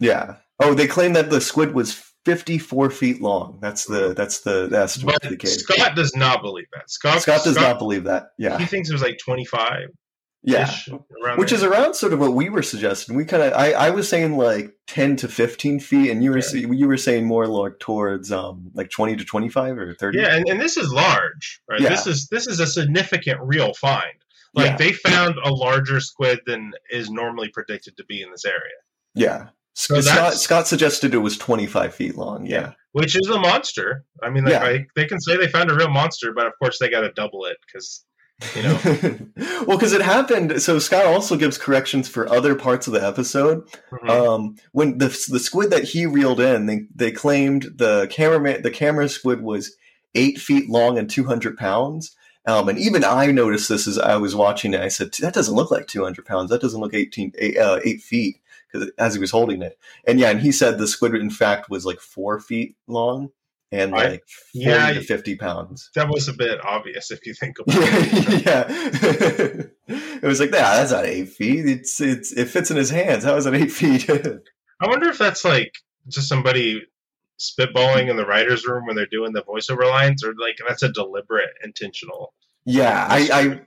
Yeah. 0.00 0.36
Oh, 0.58 0.74
they 0.74 0.86
claim 0.86 1.12
that 1.14 1.30
the 1.30 1.40
squid 1.40 1.72
was 1.74 1.92
fifty 2.24 2.58
four 2.58 2.90
feet 2.90 3.20
long. 3.22 3.58
That's 3.62 3.84
the 3.86 4.12
that's 4.14 4.40
the, 4.40 4.66
the 4.66 4.78
estimate 4.80 5.18
But 5.22 5.30
they 5.30 5.36
gave. 5.36 5.50
Scott 5.50 5.94
does 5.94 6.14
not 6.16 6.42
believe 6.42 6.66
that. 6.74 6.90
Scott 6.90 7.22
Scott 7.22 7.44
does 7.44 7.56
not 7.56 7.78
believe 7.78 8.04
that. 8.04 8.30
Yeah, 8.38 8.58
he 8.58 8.66
thinks 8.66 8.90
it 8.90 8.92
was 8.92 9.02
like 9.02 9.18
twenty 9.18 9.44
five. 9.44 9.88
yeah. 10.42 10.70
which 11.36 11.50
there. 11.50 11.58
is 11.58 11.62
around 11.62 11.92
sort 11.94 12.14
of 12.14 12.18
what 12.18 12.32
we 12.32 12.48
were 12.48 12.62
suggesting. 12.62 13.14
We 13.14 13.26
kind 13.26 13.42
of, 13.42 13.52
I, 13.52 13.72
I 13.72 13.90
was 13.90 14.08
saying 14.08 14.36
like 14.38 14.72
ten 14.86 15.16
to 15.16 15.28
fifteen 15.28 15.80
feet, 15.80 16.10
and 16.10 16.24
you 16.24 16.30
were 16.30 16.38
Yeah. 16.38 16.66
you 16.72 16.88
were 16.88 16.96
saying 16.96 17.26
more 17.26 17.46
like 17.46 17.78
towards 17.78 18.32
um 18.32 18.70
like 18.74 18.90
twenty 18.90 19.16
to 19.16 19.24
twenty 19.24 19.48
five 19.50 19.76
or 19.78 19.94
thirty. 19.94 20.18
Yeah, 20.18 20.34
and, 20.34 20.48
and 20.48 20.60
this 20.60 20.76
is 20.78 20.90
large, 20.92 21.60
right? 21.68 21.80
Yeah. 21.80 21.90
This 21.90 22.06
is 22.06 22.28
this 22.28 22.46
is 22.46 22.58
a 22.60 22.66
significant 22.66 23.38
real 23.42 23.74
find. 23.74 24.14
Like 24.54 24.66
Yeah. 24.66 24.76
they 24.76 24.92
found 24.92 25.36
a 25.44 25.50
larger 25.52 26.00
squid 26.00 26.40
than 26.46 26.72
is 26.90 27.10
normally 27.10 27.48
predicted 27.50 27.96
to 27.98 28.04
be 28.04 28.20
in 28.22 28.30
this 28.30 28.44
area, 28.44 28.80
yeah. 29.14 29.48
So 29.74 30.00
Scott, 30.00 30.34
Scott 30.34 30.66
suggested 30.68 31.14
it 31.14 31.18
was 31.18 31.38
twenty 31.38 31.66
five 31.66 31.94
feet 31.94 32.16
long. 32.16 32.46
Yeah, 32.46 32.72
which 32.92 33.16
is 33.16 33.28
a 33.28 33.38
monster. 33.38 34.04
I 34.22 34.30
mean, 34.30 34.44
like, 34.44 34.52
Yeah. 34.52 34.64
I, 34.64 34.86
they 34.96 35.06
can 35.06 35.20
say 35.20 35.36
they 35.36 35.48
found 35.48 35.70
a 35.70 35.74
real 35.74 35.90
monster, 35.90 36.32
but 36.32 36.46
of 36.46 36.52
course 36.60 36.78
they 36.78 36.90
got 36.90 37.00
to 37.02 37.12
double 37.12 37.44
it 37.44 37.56
because 37.66 38.04
you 38.54 38.62
know. 38.62 38.78
well, 39.66 39.76
because 39.78 39.92
it 39.92 40.02
happened. 40.02 40.60
So 40.62 40.78
Scott 40.78 41.06
also 41.06 41.36
gives 41.36 41.58
corrections 41.58 42.08
for 42.08 42.28
other 42.28 42.54
parts 42.54 42.86
of 42.86 42.92
the 42.92 43.06
episode. 43.06 43.68
mhm. 43.92 44.08
Um, 44.08 44.56
when 44.72 44.98
the 44.98 45.08
the 45.28 45.38
squid 45.40 45.70
that 45.70 45.84
he 45.84 46.06
reeled 46.06 46.40
in, 46.40 46.66
they 46.66 46.86
they 46.94 47.12
claimed 47.12 47.66
the 47.76 48.08
cameraman 48.10 48.62
the 48.62 48.70
camera 48.70 49.08
squid 49.08 49.42
was 49.42 49.76
eight 50.14 50.38
feet 50.38 50.68
long 50.68 50.98
and 50.98 51.08
two 51.08 51.24
hundred 51.24 51.56
pounds. 51.56 52.16
Um, 52.46 52.68
and 52.70 52.78
even 52.78 53.04
I 53.04 53.26
noticed 53.30 53.68
this 53.68 53.86
as 53.86 53.98
I 53.98 54.16
was 54.16 54.34
watching 54.34 54.72
it. 54.72 54.80
I 54.80 54.88
said, 54.88 55.12
"That 55.20 55.34
doesn't 55.34 55.54
look 55.54 55.70
like 55.70 55.86
two 55.86 56.02
hundred 56.02 56.24
pounds. 56.24 56.50
That 56.50 56.62
doesn't 56.62 56.80
look 56.80 56.94
18, 56.94 57.32
eight, 57.38 57.58
uh, 57.58 57.78
eight 57.84 58.00
feet." 58.00 58.39
Because 58.72 58.90
as 58.98 59.14
he 59.14 59.20
was 59.20 59.30
holding 59.30 59.62
it, 59.62 59.78
and 60.06 60.18
yeah, 60.20 60.30
and 60.30 60.40
he 60.40 60.52
said 60.52 60.78
the 60.78 60.86
squid 60.86 61.14
in 61.14 61.30
fact 61.30 61.70
was 61.70 61.84
like 61.84 62.00
four 62.00 62.38
feet 62.40 62.76
long 62.86 63.30
and 63.72 63.94
I- 63.94 64.08
like 64.08 64.24
forty 64.52 64.66
yeah, 64.66 64.92
to 64.92 65.00
fifty 65.02 65.36
pounds. 65.36 65.90
that 65.94 66.08
was 66.08 66.28
a 66.28 66.32
bit 66.32 66.64
obvious 66.64 67.10
if 67.10 67.24
you 67.26 67.34
think 67.34 67.58
about 67.58 67.76
it. 67.78 68.44
yeah. 68.46 68.64
it 70.16 70.22
was 70.22 70.40
like 70.40 70.50
that. 70.50 70.76
that's 70.76 70.92
not 70.92 71.06
eight 71.06 71.28
feet. 71.30 71.66
It's 71.66 72.00
it's 72.00 72.32
it 72.32 72.46
fits 72.46 72.70
in 72.70 72.76
his 72.76 72.90
hands. 72.90 73.24
How 73.24 73.36
is 73.36 73.46
it 73.46 73.54
eight 73.54 73.72
feet? 73.72 74.08
I 74.80 74.88
wonder 74.88 75.08
if 75.08 75.18
that's 75.18 75.44
like 75.44 75.74
just 76.08 76.28
somebody 76.28 76.82
spitballing 77.38 78.08
in 78.10 78.16
the 78.16 78.26
writers' 78.26 78.66
room 78.66 78.86
when 78.86 78.96
they're 78.96 79.06
doing 79.06 79.32
the 79.32 79.42
voiceover 79.42 79.88
lines, 79.88 80.22
or 80.24 80.34
like 80.38 80.56
that's 80.66 80.82
a 80.82 80.92
deliberate, 80.92 81.50
intentional. 81.64 82.34
yeah, 82.64 83.06
I, 83.08 83.28
I 83.32 83.60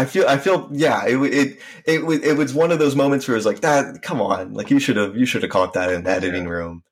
I 0.00 0.04
feel 0.06 0.26
I 0.26 0.38
feel 0.38 0.68
yeah. 0.72 1.04
It 1.06 1.16
it 1.22 1.58
it 1.84 2.06
was 2.06 2.22
it 2.22 2.36
was 2.36 2.54
one 2.54 2.72
of 2.72 2.78
those 2.78 2.96
moments 2.96 3.28
where 3.28 3.34
it 3.34 3.38
was 3.38 3.46
like 3.46 3.60
that. 3.60 4.02
Come 4.02 4.20
on, 4.20 4.54
like 4.54 4.70
you 4.70 4.80
should 4.80 4.96
have 4.96 5.16
you 5.16 5.26
should 5.26 5.42
have 5.42 5.50
caught 5.52 5.74
that 5.74 5.92
in 5.92 6.04
the 6.04 6.10
editing 6.10 6.48
room. 6.48 6.82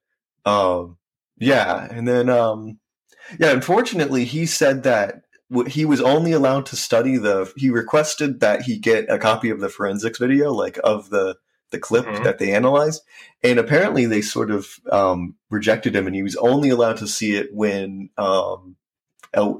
Um, 0.44 0.98
yeah, 1.38 1.88
and 1.90 2.06
then 2.06 2.28
um, 2.28 2.78
yeah. 3.38 3.50
Unfortunately, 3.52 4.24
he 4.24 4.44
said 4.46 4.82
that 4.82 5.22
he 5.66 5.86
was 5.86 6.00
only 6.02 6.32
allowed 6.32 6.66
to 6.66 6.76
study 6.76 7.16
the. 7.16 7.50
He 7.56 7.70
requested 7.70 8.40
that 8.40 8.62
he 8.62 8.78
get 8.78 9.08
a 9.08 9.18
copy 9.18 9.48
of 9.50 9.60
the 9.60 9.70
forensics 9.70 10.18
video, 10.18 10.52
like 10.52 10.78
of 10.84 11.08
the 11.10 11.36
the 11.70 11.78
clip 11.78 12.06
Mhm. 12.06 12.24
that 12.24 12.38
they 12.38 12.52
analyzed, 12.52 13.02
and 13.42 13.58
apparently 13.58 14.06
they 14.06 14.20
sort 14.22 14.50
of 14.50 14.68
um, 14.90 15.36
rejected 15.50 15.96
him, 15.96 16.06
and 16.06 16.16
he 16.16 16.22
was 16.22 16.36
only 16.36 16.68
allowed 16.70 16.98
to 16.98 17.06
see 17.06 17.36
it 17.36 17.48
when 17.54 18.10
um, 18.18 18.76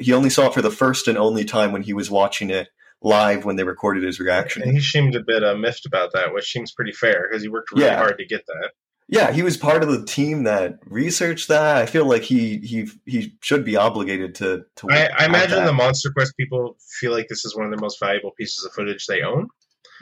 he 0.01 0.13
only 0.13 0.31
saw 0.31 0.47
it 0.49 0.55
for 0.55 0.63
the 0.63 0.71
first 0.71 1.09
and 1.09 1.19
only 1.19 1.45
time 1.45 1.73
when 1.73 1.83
he 1.83 1.93
was 1.93 2.11
watching 2.11 2.51
it 2.51 2.69
live 3.03 3.45
when 3.45 3.57
they 3.57 3.65
recorded 3.65 4.03
his 4.03 4.19
reaction. 4.21 4.63
And 4.63 4.73
he 4.73 4.81
seemed 4.81 5.15
a 5.15 5.21
bit 5.23 5.45
uh, 5.45 5.55
miffed 5.55 5.87
about 5.87 6.13
that, 6.15 6.35
which 6.35 6.51
seems 6.51 6.73
pretty 6.73 6.93
fair 6.93 7.29
because 7.29 7.43
he 7.43 7.49
worked 7.49 7.71
really 7.73 7.85
Yeah. 7.87 7.97
hard 7.97 8.19
to 8.19 8.27
get 8.27 8.45
that. 8.47 8.71
Yeah, 9.11 9.33
he 9.33 9.43
was 9.43 9.57
part 9.57 9.83
of 9.83 9.89
the 9.89 10.05
team 10.05 10.43
that 10.45 10.81
researched 10.85 11.49
that. 11.49 11.77
I 11.79 11.87
feel 11.87 12.05
like 12.05 12.23
he 12.25 12.59
he 12.59 12.91
he 13.07 13.33
should 13.41 13.65
be 13.65 13.75
obligated 13.75 14.35
to 14.37 14.65
to. 14.77 14.89
I, 14.91 15.09
I 15.19 15.25
imagine 15.25 15.61
that. 15.61 15.65
the 15.65 15.73
Monster 15.73 16.11
Quest 16.13 16.37
people 16.37 16.77
feel 17.01 17.13
like 17.13 17.27
this 17.29 17.45
is 17.47 17.57
one 17.57 17.65
of 17.65 17.71
their 17.71 17.81
most 17.81 17.99
valuable 17.99 18.33
pieces 18.33 18.67
of 18.67 18.73
footage 18.73 19.07
they 19.07 19.23
own, 19.23 19.49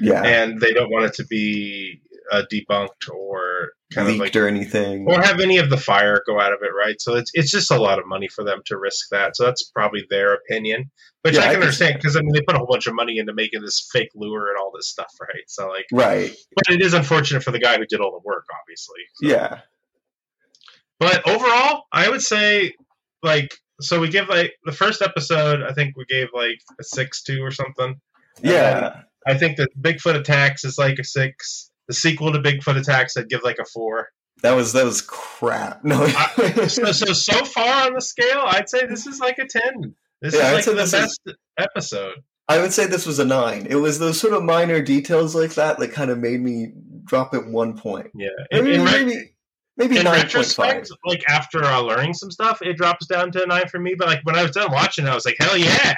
yeah 0.01 0.25
and 0.25 0.61
they 0.61 0.73
don't 0.73 0.91
want 0.91 1.05
it 1.05 1.15
to 1.15 1.25
be 1.27 2.01
uh, 2.33 2.43
debunked 2.53 3.09
or 3.13 3.71
kind 3.93 4.09
leaked 4.09 4.17
of 4.17 4.21
like 4.21 4.37
or 4.37 4.49
anything. 4.49 5.07
or 5.09 5.21
have 5.23 5.41
any 5.41 5.59
of 5.59 5.71
the 5.71 5.77
fire 5.77 6.23
go 6.27 6.41
out 6.41 6.53
of 6.53 6.59
it, 6.63 6.71
right? 6.77 7.01
So 7.01 7.15
it's 7.15 7.31
it's 7.35 7.51
just 7.51 7.71
a 7.71 7.81
lot 7.81 7.99
of 7.99 8.07
money 8.07 8.29
for 8.29 8.45
them 8.45 8.61
to 8.67 8.77
risk 8.79 9.09
that. 9.11 9.37
So 9.37 9.45
that's 9.45 9.65
probably 9.71 10.05
their 10.11 10.35
opinion, 10.35 10.91
which 11.23 11.35
Yeah, 11.35 11.41
I 11.41 11.43
I 11.43 11.47
can 11.47 11.55
can 11.55 11.63
understand 11.63 11.95
because 11.97 12.17
I 12.17 12.21
mean 12.21 12.33
they 12.33 12.41
put 12.47 12.55
a 12.55 12.59
whole 12.59 12.67
bunch 12.67 12.87
of 12.87 12.95
money 12.95 13.19
into 13.19 13.33
making 13.35 13.63
this 13.63 13.89
fake 13.93 14.11
lure 14.15 14.49
and 14.49 14.59
all 14.59 14.73
this 14.75 14.89
stuff, 14.89 15.13
right? 15.21 15.45
So 15.49 15.69
like, 15.69 15.87
right? 15.93 16.35
but 16.55 16.75
it 16.75 16.83
is 16.83 16.95
unfortunate 16.95 17.43
for 17.43 17.51
the 17.53 17.61
guy 17.61 17.77
who 17.77 17.87
did 17.87 18.01
all 18.01 18.11
the 18.13 18.23
work, 18.25 18.45
obviously. 18.63 19.01
So- 19.15 19.29
Yeah, 19.29 19.61
But 20.99 21.29
overall, 21.29 21.85
I 21.93 22.09
would 22.09 22.23
say 22.23 22.73
like 23.23 23.55
so 23.81 24.01
we 24.01 24.09
give 24.09 24.29
like 24.29 24.55
the 24.65 24.73
first 24.73 25.03
episode. 25.03 25.63
I 25.63 25.73
think 25.75 25.97
we 25.97 26.05
gave 26.07 26.29
like 26.35 26.59
a 26.81 26.85
six 26.85 27.23
two 27.23 27.43
or 27.43 27.51
something. 27.51 28.01
Yeah. 28.43 29.03
I 29.27 29.35
think 29.37 29.57
that 29.57 29.69
Bigfoot 29.81 30.15
Attacks 30.15 30.65
is 30.65 30.79
like 30.79 30.99
a 30.99 31.05
six. 31.05 31.71
The 31.89 31.95
sequel 31.95 32.33
to 32.33 32.39
Bigfoot 32.41 32.77
Attacks, 32.79 33.17
I'd 33.17 33.29
give 33.29 33.43
like 33.43 33.59
a 33.59 33.65
four. 33.65 34.09
That 34.43 34.53
was 34.53 34.73
that 34.75 34.85
was 34.85 35.01
crap. 35.03 35.85
No, 35.85 36.07
So 36.69 36.93
so 36.93 37.13
so 37.13 37.45
far 37.45 37.87
on 37.87 37.95
the 37.95 38.01
scale, 38.01 38.43
I'd 38.45 38.69
say 38.69 38.87
this 38.87 39.07
is 39.07 39.21
like 39.21 39.39
a 39.39 39.47
ten. 39.47 39.95
This 40.21 40.35
Yeah, 40.35 40.41
I'd 40.43 40.47
is 40.49 40.55
like 40.55 40.65
say 40.65 40.71
the 40.73 40.77
this 40.77 40.93
is- 40.93 41.19
best 41.27 41.37
episode. 41.59 42.15
I 42.49 42.61
would 42.61 42.73
say 42.73 42.87
this 42.87 43.07
was 43.07 43.19
a 43.19 43.25
nine. 43.25 43.67
It 43.69 43.75
was 43.75 43.99
those 43.99 44.21
sort 44.21 44.33
of 44.33 44.43
minor 44.45 44.81
details 44.81 45.35
like 45.35 45.55
that 45.55 45.79
that 45.81 45.91
kind 45.93 46.11
of 46.13 46.19
made 46.19 46.41
me 46.41 46.69
drop 47.05 47.35
it 47.35 47.45
one 47.47 47.77
point. 47.77 48.13
Yeah. 48.15 48.29
Maybe 48.53 48.75
in, 48.75 48.85
maybe, 48.85 49.35
maybe 49.77 49.99
in 49.99 50.05
nine 50.05 50.21
point 50.21 50.31
five. 50.47 50.67
retrospect, 50.77 50.91
like 51.05 51.25
after 51.29 51.65
uh, 51.65 51.81
learning 51.81 52.15
some 52.15 52.31
stuff, 52.31 52.63
it 52.63 52.77
drops 52.77 53.07
down 53.09 53.33
to 53.33 53.43
a 53.43 53.47
nine 53.47 53.67
for 53.69 53.81
me. 53.81 53.95
But 53.99 54.07
like 54.07 54.21
when 54.23 54.37
I 54.37 54.43
was 54.43 54.53
done 54.53 54.71
watching, 54.71 55.09
I 55.09 55.15
was 55.15 55.25
like, 55.25 55.35
hell 55.41 55.57
yeah! 55.57 55.95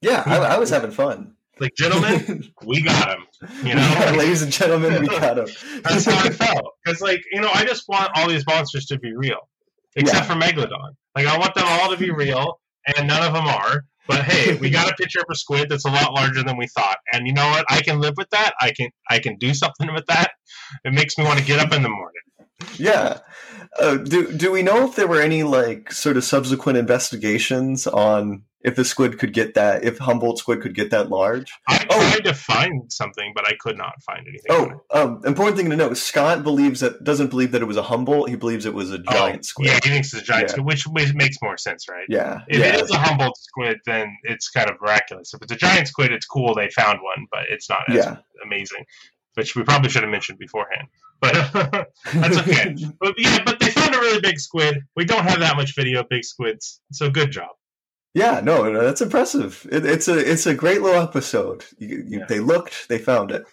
Yeah, 0.00 0.22
I, 0.24 0.38
I 0.38 0.58
was 0.58 0.70
having 0.76 0.90
fun. 0.90 1.34
Like 1.60 1.74
gentlemen, 1.76 2.50
we 2.66 2.82
got 2.82 3.18
him. 3.18 3.26
You 3.62 3.74
know, 3.74 3.82
Yeah, 3.82 4.14
ladies 4.16 4.42
and 4.42 4.50
gentlemen, 4.50 5.00
we 5.00 5.08
got 5.08 5.38
him. 5.38 5.46
That's 5.82 6.06
how 6.06 6.18
I 6.18 6.30
felt. 6.30 6.72
Because, 6.82 7.02
like, 7.02 7.22
you 7.32 7.40
know, 7.40 7.50
I 7.52 7.64
just 7.66 7.84
want 7.86 8.10
all 8.14 8.28
these 8.28 8.46
monsters 8.46 8.86
to 8.86 8.98
be 8.98 9.14
real, 9.14 9.48
except 9.94 10.26
for 10.26 10.32
Megalodon. 10.32 10.94
Like, 11.14 11.26
I 11.26 11.36
want 11.38 11.54
them 11.54 11.64
all 11.66 11.90
to 11.90 11.98
be 11.98 12.10
real, 12.10 12.58
and 12.96 13.06
none 13.06 13.22
of 13.22 13.34
them 13.34 13.46
are. 13.46 13.84
But 14.08 14.24
hey, 14.24 14.56
we 14.56 14.70
got 14.70 14.90
a 14.90 14.94
picture 14.96 15.20
of 15.20 15.26
a 15.30 15.36
squid 15.36 15.68
that's 15.68 15.84
a 15.84 15.90
lot 15.90 16.12
larger 16.12 16.42
than 16.42 16.56
we 16.56 16.66
thought, 16.66 16.96
and 17.12 17.26
you 17.26 17.32
know 17.32 17.48
what? 17.48 17.64
I 17.68 17.80
can 17.80 18.00
live 18.00 18.14
with 18.16 18.28
that. 18.30 18.54
I 18.60 18.72
can 18.72 18.90
I 19.08 19.20
can 19.20 19.36
do 19.36 19.54
something 19.54 19.92
with 19.94 20.06
that. 20.06 20.32
It 20.84 20.92
makes 20.92 21.16
me 21.16 21.24
want 21.24 21.38
to 21.38 21.44
get 21.44 21.60
up 21.60 21.72
in 21.72 21.82
the 21.82 21.88
morning. 21.88 22.22
Yeah. 22.76 23.18
Uh, 23.78 23.98
do 23.98 24.32
do 24.32 24.50
we 24.50 24.62
know 24.62 24.84
if 24.88 24.96
there 24.96 25.06
were 25.06 25.20
any 25.20 25.44
like 25.44 25.92
sort 25.92 26.16
of 26.16 26.24
subsequent 26.24 26.78
investigations 26.78 27.86
on 27.86 28.42
if 28.62 28.76
the 28.76 28.84
squid 28.84 29.18
could 29.18 29.32
get 29.32 29.54
that, 29.54 29.84
if 29.84 29.98
Humboldt 29.98 30.38
squid 30.38 30.60
could 30.60 30.74
get 30.74 30.90
that 30.90 31.08
large. 31.08 31.50
I 31.68 31.86
oh. 31.88 32.10
tried 32.10 32.24
to 32.24 32.34
find 32.34 32.92
something, 32.92 33.32
but 33.34 33.46
I 33.46 33.54
could 33.58 33.78
not 33.78 34.02
find 34.02 34.26
anything. 34.28 34.50
Oh, 34.50 34.82
um, 34.90 35.22
important 35.24 35.56
thing 35.56 35.70
to 35.70 35.76
note: 35.76 35.96
Scott 35.96 36.42
believes 36.42 36.80
that 36.80 37.02
doesn't 37.02 37.28
believe 37.28 37.52
that 37.52 37.62
it 37.62 37.66
was 37.66 37.78
a 37.78 37.82
Humboldt. 37.82 38.28
He 38.28 38.36
believes 38.36 38.66
it 38.66 38.74
was 38.74 38.92
a 38.92 38.98
oh, 38.98 39.12
giant 39.12 39.38
oh, 39.38 39.42
squid. 39.42 39.68
Yeah, 39.68 39.80
he 39.82 39.90
thinks 39.90 40.12
it's 40.12 40.22
a 40.22 40.26
giant 40.26 40.48
yeah. 40.48 40.52
squid, 40.52 40.66
which 40.92 41.14
makes 41.14 41.36
more 41.42 41.56
sense, 41.56 41.88
right? 41.88 42.06
Yeah. 42.08 42.40
If 42.48 42.58
yeah. 42.58 42.74
it 42.74 42.84
is 42.84 42.90
a 42.90 42.98
Humboldt 42.98 43.38
squid, 43.38 43.78
then 43.86 44.14
it's 44.24 44.50
kind 44.50 44.68
of 44.68 44.76
miraculous. 44.80 45.32
If 45.32 45.42
it's 45.42 45.52
a 45.52 45.56
giant 45.56 45.88
squid, 45.88 46.12
it's 46.12 46.26
cool 46.26 46.54
they 46.54 46.68
found 46.68 46.98
one, 47.02 47.26
but 47.30 47.44
it's 47.48 47.70
not 47.70 47.88
as 47.88 47.96
yeah. 47.96 48.16
amazing. 48.44 48.84
Which 49.34 49.54
we 49.54 49.62
probably 49.62 49.88
should 49.88 50.02
have 50.02 50.10
mentioned 50.10 50.38
beforehand, 50.38 50.88
but 51.20 51.32
that's 52.12 52.36
okay. 52.38 52.74
but 53.00 53.14
yeah, 53.16 53.38
but 53.44 53.60
they 53.60 53.70
found 53.70 53.94
a 53.94 53.98
really 53.98 54.20
big 54.20 54.38
squid. 54.38 54.80
We 54.96 55.04
don't 55.04 55.22
have 55.22 55.38
that 55.38 55.56
much 55.56 55.74
video 55.74 56.00
of 56.00 56.08
big 56.08 56.24
squids, 56.24 56.80
so 56.92 57.08
good 57.08 57.30
job. 57.30 57.50
Yeah, 58.14 58.40
no, 58.42 58.70
no 58.70 58.84
that's 58.84 59.00
impressive. 59.00 59.66
It, 59.70 59.86
it's 59.86 60.08
a 60.08 60.18
it's 60.18 60.46
a 60.46 60.54
great 60.54 60.82
little 60.82 61.00
episode. 61.00 61.64
You, 61.78 61.88
you, 61.88 62.04
yeah. 62.18 62.26
They 62.26 62.40
looked, 62.40 62.88
they 62.88 62.98
found 62.98 63.30
it. 63.30 63.44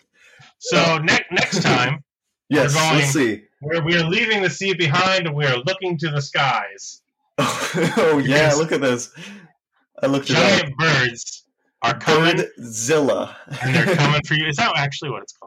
So 0.59 0.97
ne- 0.97 1.25
next 1.31 1.61
time, 1.61 2.03
yes, 2.49 2.73
we're 2.73 2.81
going, 2.81 2.95
let's 2.95 3.13
see. 3.13 3.43
We're, 3.61 3.83
we 3.83 3.95
are 3.95 4.03
leaving 4.03 4.41
the 4.41 4.49
sea 4.49 4.73
behind, 4.73 5.27
and 5.27 5.35
we 5.35 5.45
are 5.45 5.57
looking 5.57 5.97
to 5.99 6.09
the 6.09 6.21
skies. 6.21 7.01
oh 7.37 8.21
yeah, 8.23 8.53
look 8.55 8.71
at 8.71 8.81
this. 8.81 9.11
I 10.01 10.07
looked 10.07 10.29
at 10.31 10.37
giant 10.37 10.77
birds 10.77 11.43
are 11.81 11.97
coming. 11.97 12.37
Birdzilla, 12.37 13.35
and 13.61 13.75
they're 13.75 13.95
coming 13.95 14.21
for 14.25 14.33
you. 14.33 14.47
Is 14.47 14.57
that 14.57 14.75
actually 14.75 15.11
what 15.11 15.23
it's 15.23 15.33
called? 15.33 15.46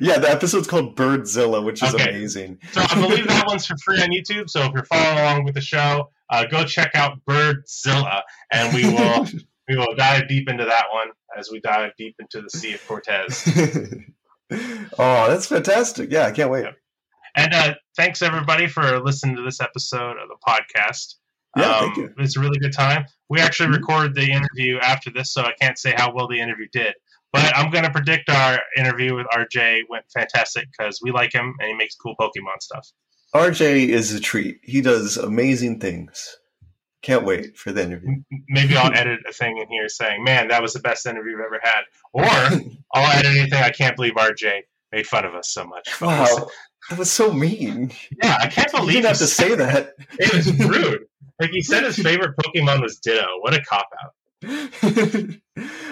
Yeah, 0.00 0.18
the 0.18 0.30
episode's 0.30 0.66
called 0.66 0.96
Birdzilla, 0.96 1.62
which 1.62 1.82
is 1.82 1.94
okay. 1.94 2.08
amazing. 2.08 2.58
so 2.72 2.80
I 2.80 2.94
believe 2.94 3.26
that 3.28 3.46
one's 3.46 3.66
for 3.66 3.76
free 3.76 4.00
on 4.00 4.08
YouTube. 4.08 4.48
So 4.48 4.62
if 4.62 4.72
you're 4.72 4.84
following 4.84 5.18
along 5.18 5.44
with 5.44 5.54
the 5.54 5.60
show, 5.60 6.10
uh, 6.30 6.46
go 6.46 6.64
check 6.64 6.94
out 6.94 7.18
Birdzilla, 7.28 8.22
and 8.50 8.74
we 8.74 8.84
will 8.84 9.26
we 9.68 9.76
will 9.76 9.94
dive 9.94 10.28
deep 10.28 10.48
into 10.48 10.64
that 10.64 10.86
one 10.92 11.08
as 11.36 11.50
we 11.50 11.60
dive 11.60 11.92
deep 11.98 12.16
into 12.18 12.40
the 12.40 12.50
Sea 12.50 12.74
of 12.74 12.86
Cortez. 12.88 13.44
oh, 14.98 15.28
that's 15.28 15.46
fantastic! 15.46 16.10
Yeah, 16.10 16.26
I 16.26 16.32
can't 16.32 16.50
wait. 16.50 16.66
And 17.34 17.52
uh, 17.52 17.74
thanks 17.96 18.22
everybody 18.22 18.66
for 18.66 18.98
listening 19.00 19.36
to 19.36 19.42
this 19.42 19.60
episode 19.60 20.16
of 20.16 20.28
the 20.28 20.36
podcast. 20.46 21.16
Yeah, 21.54 21.70
um, 21.70 21.84
thank 21.84 21.96
you. 21.98 22.14
It's 22.18 22.36
a 22.36 22.40
really 22.40 22.58
good 22.58 22.72
time. 22.72 23.04
We 23.28 23.40
actually 23.40 23.66
mm-hmm. 23.66 23.82
recorded 23.82 24.14
the 24.14 24.30
interview 24.30 24.78
after 24.78 25.10
this, 25.10 25.32
so 25.32 25.42
I 25.42 25.52
can't 25.60 25.78
say 25.78 25.92
how 25.94 26.14
well 26.14 26.28
the 26.28 26.40
interview 26.40 26.66
did. 26.72 26.94
But 27.36 27.56
I'm 27.56 27.70
going 27.70 27.84
to 27.84 27.90
predict 27.90 28.30
our 28.30 28.60
interview 28.76 29.14
with 29.14 29.26
RJ 29.26 29.82
went 29.90 30.06
fantastic 30.12 30.68
because 30.70 31.00
we 31.02 31.10
like 31.10 31.32
him 31.32 31.54
and 31.60 31.68
he 31.68 31.74
makes 31.74 31.94
cool 31.94 32.14
Pokemon 32.18 32.60
stuff. 32.60 32.88
RJ 33.34 33.88
is 33.88 34.14
a 34.14 34.20
treat. 34.20 34.60
He 34.62 34.80
does 34.80 35.16
amazing 35.16 35.80
things. 35.80 36.38
Can't 37.02 37.24
wait 37.24 37.58
for 37.58 37.72
the 37.72 37.84
interview. 37.84 38.22
Maybe 38.48 38.76
I'll 38.76 38.92
edit 38.92 39.20
a 39.28 39.32
thing 39.32 39.58
in 39.58 39.68
here 39.68 39.88
saying, 39.88 40.24
"Man, 40.24 40.48
that 40.48 40.62
was 40.62 40.72
the 40.72 40.80
best 40.80 41.06
interview 41.06 41.36
I've 41.36 41.44
ever 41.44 41.60
had," 41.62 41.82
or 42.12 42.24
I'll 42.94 43.18
edit 43.18 43.36
anything. 43.36 43.62
I 43.62 43.70
can't 43.70 43.94
believe 43.94 44.14
RJ 44.14 44.62
made 44.90 45.06
fun 45.06 45.24
of 45.24 45.34
us 45.34 45.50
so 45.50 45.64
much. 45.64 46.00
Wow, 46.00 46.48
that 46.88 46.98
was 46.98 47.10
so 47.10 47.32
mean. 47.32 47.92
Yeah, 48.22 48.38
I 48.40 48.48
can't 48.48 48.72
believe 48.72 48.86
you 48.86 48.92
didn't 49.02 49.08
have 49.08 49.18
to 49.18 49.26
say 49.26 49.54
that. 49.54 49.94
It 50.18 50.32
was 50.34 50.50
rude. 50.58 51.06
Like 51.38 51.50
he 51.50 51.62
said, 51.62 51.84
his 51.84 51.96
favorite 52.02 52.34
Pokemon 52.36 52.80
was 52.80 52.96
Ditto. 52.98 53.26
What 53.40 53.54
a 53.54 53.62
cop 53.62 53.88
out. 54.02 54.14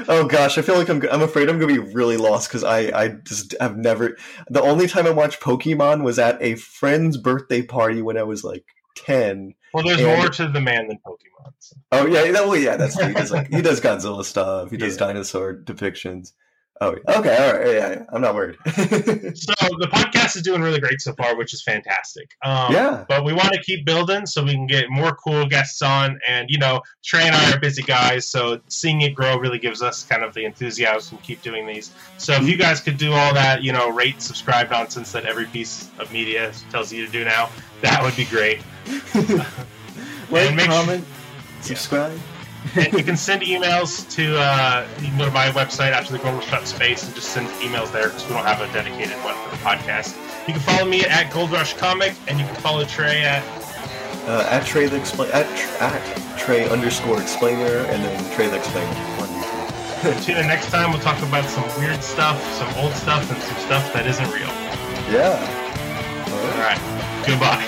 oh 0.09 0.27
gosh, 0.29 0.59
I 0.59 0.62
feel 0.62 0.77
like 0.77 0.89
I'm. 0.89 1.03
I'm 1.11 1.23
afraid 1.23 1.49
I'm 1.49 1.59
gonna 1.59 1.73
be 1.73 1.79
really 1.79 2.16
lost 2.16 2.49
because 2.49 2.62
I. 2.62 2.79
I 2.95 3.09
just 3.09 3.55
have 3.59 3.77
never. 3.77 4.16
The 4.51 4.61
only 4.61 4.87
time 4.87 5.07
I 5.07 5.11
watched 5.11 5.41
Pokemon 5.41 6.03
was 6.05 6.19
at 6.19 6.41
a 6.43 6.57
friend's 6.57 7.16
birthday 7.16 7.62
party 7.62 8.03
when 8.03 8.19
I 8.19 8.23
was 8.23 8.45
like 8.45 8.65
ten. 8.95 9.55
Well, 9.73 9.83
there's 9.83 10.01
and, 10.01 10.19
more 10.19 10.29
to 10.29 10.49
the 10.49 10.61
man 10.61 10.89
than 10.89 10.99
Pokemon. 10.99 11.53
So. 11.59 11.77
Oh 11.93 12.07
yeah, 12.07 12.31
that, 12.33 12.47
well 12.47 12.57
yeah, 12.57 12.77
that's. 12.77 13.01
He 13.01 13.12
does 13.15 13.33
like 13.33 13.49
he 13.49 13.62
does 13.62 13.81
Godzilla 13.81 14.25
stuff. 14.25 14.71
He 14.71 14.77
does 14.77 14.95
yeah. 14.95 15.07
dinosaur 15.07 15.55
depictions. 15.55 16.33
Oh, 16.81 16.89
okay, 16.89 17.07
all 17.09 17.21
right, 17.21 17.67
yeah, 17.67 17.91
yeah. 17.91 18.03
I'm 18.13 18.21
not 18.21 18.35
worried. 18.35 18.57
so 18.67 19.55
the 19.79 19.89
podcast 19.93 20.35
is 20.35 20.43
doing 20.43 20.61
really 20.61 20.81
great 20.81 21.01
so 21.01 21.13
far, 21.13 21.37
which 21.37 21.55
is 21.55 21.63
fantastic. 21.63 22.35
Um, 22.45 22.73
yeah, 22.73 23.05
but 23.09 23.25
we 23.25 23.33
want 23.33 23.53
to 23.53 23.61
keep 23.61 23.87
building 23.87 24.27
so 24.27 24.43
we 24.43 24.55
can 24.55 24.67
get 24.67 24.91
more 24.91 25.15
cool 25.15 25.47
guests 25.47 25.83
on, 25.83 26.19
and 26.27 26.51
you 26.51 26.59
know, 26.59 26.83
Trey 27.05 27.23
and 27.23 27.35
I 27.35 27.53
are 27.53 27.61
busy 27.61 27.83
guys, 27.83 28.27
so 28.27 28.61
seeing 28.67 29.03
it 29.03 29.15
grow 29.15 29.39
really 29.39 29.61
gives 29.61 29.83
us 29.83 30.03
kind 30.05 30.25
of 30.25 30.35
the 30.35 30.45
enthusiasm 30.45 31.19
to 31.19 31.23
keep 31.23 31.43
doing 31.43 31.65
these. 31.65 31.93
So 32.19 32.33
if 32.33 32.49
you 32.49 32.57
guys 32.57 32.81
could 32.81 32.97
do 32.97 33.13
all 33.13 33.33
that, 33.35 33.63
you 33.63 33.73
know, 33.73 33.91
rate, 33.91 34.21
subscribe 34.21 34.69
nonsense 34.71 35.13
that 35.13 35.27
every 35.27 35.47
piece 35.47 35.91
of 36.01 36.13
media 36.13 36.53
tells 36.71 36.93
you 36.93 37.07
to 37.07 37.13
do 37.13 37.25
now, 37.25 37.51
that 37.83 38.03
would 38.03 38.17
be 38.17 38.25
great. 38.25 38.61
like, 40.31 40.59
comment, 40.59 41.05
subscribe. 41.61 42.13
Yeah 42.13 42.34
and 42.77 42.93
you 42.93 43.05
can 43.05 43.16
send 43.16 43.43
emails 43.43 44.09
to 44.16 44.36
uh, 44.39 44.86
you 45.01 45.09
can 45.09 45.19
go 45.19 45.24
to 45.27 45.31
my 45.31 45.49
website 45.49 45.93
after 45.93 46.12
the 46.12 46.19
Gold 46.19 46.45
Rush 46.51 46.66
space 46.66 47.05
and 47.05 47.15
just 47.15 47.28
send 47.31 47.49
emails 47.61 47.93
there 47.93 48.09
because 48.09 48.27
we 48.27 48.35
don't 48.35 48.45
have 48.45 48.61
a 48.61 48.73
dedicated 48.73 49.16
one 49.24 49.35
for 49.35 49.51
the 49.51 49.62
podcast. 49.62 50.16
You 50.47 50.55
can 50.55 50.62
follow 50.62 50.85
me 50.89 51.05
at 51.05 51.32
Gold 51.32 51.51
Rush 51.51 51.74
Comic, 51.74 52.15
and 52.28 52.39
you 52.39 52.47
can 52.47 52.55
follow 52.57 52.85
Trey 52.85 53.23
at 53.23 53.43
uh, 54.27 54.47
at 54.51 54.66
Trey 54.66 54.86
the 54.86 54.97
explain 54.97 55.31
at, 55.32 55.47
at 55.81 56.39
Trey 56.39 56.69
underscore 56.69 57.20
explainer, 57.20 57.85
and 57.89 58.03
then 58.05 58.35
Trey 58.35 58.49
the 58.49 58.57
explainer. 58.57 59.15
Tune 60.23 60.36
in 60.36 60.47
next 60.47 60.70
time. 60.70 60.91
We'll 60.91 61.01
talk 61.01 61.19
about 61.23 61.49
some 61.49 61.65
weird 61.81 62.03
stuff, 62.03 62.43
some 62.55 62.69
old 62.77 62.93
stuff, 62.93 63.31
and 63.31 63.41
some 63.41 63.57
stuff 63.57 63.93
that 63.95 64.07
isn't 64.07 64.31
real. 64.32 64.53
Yeah. 65.11 65.41
All 66.31 66.59
right. 66.61 66.78
All 66.78 66.99
right. 66.99 67.05
Goodbye. 67.27 67.65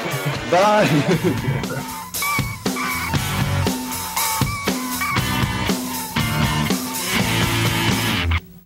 Bye. 0.50 1.62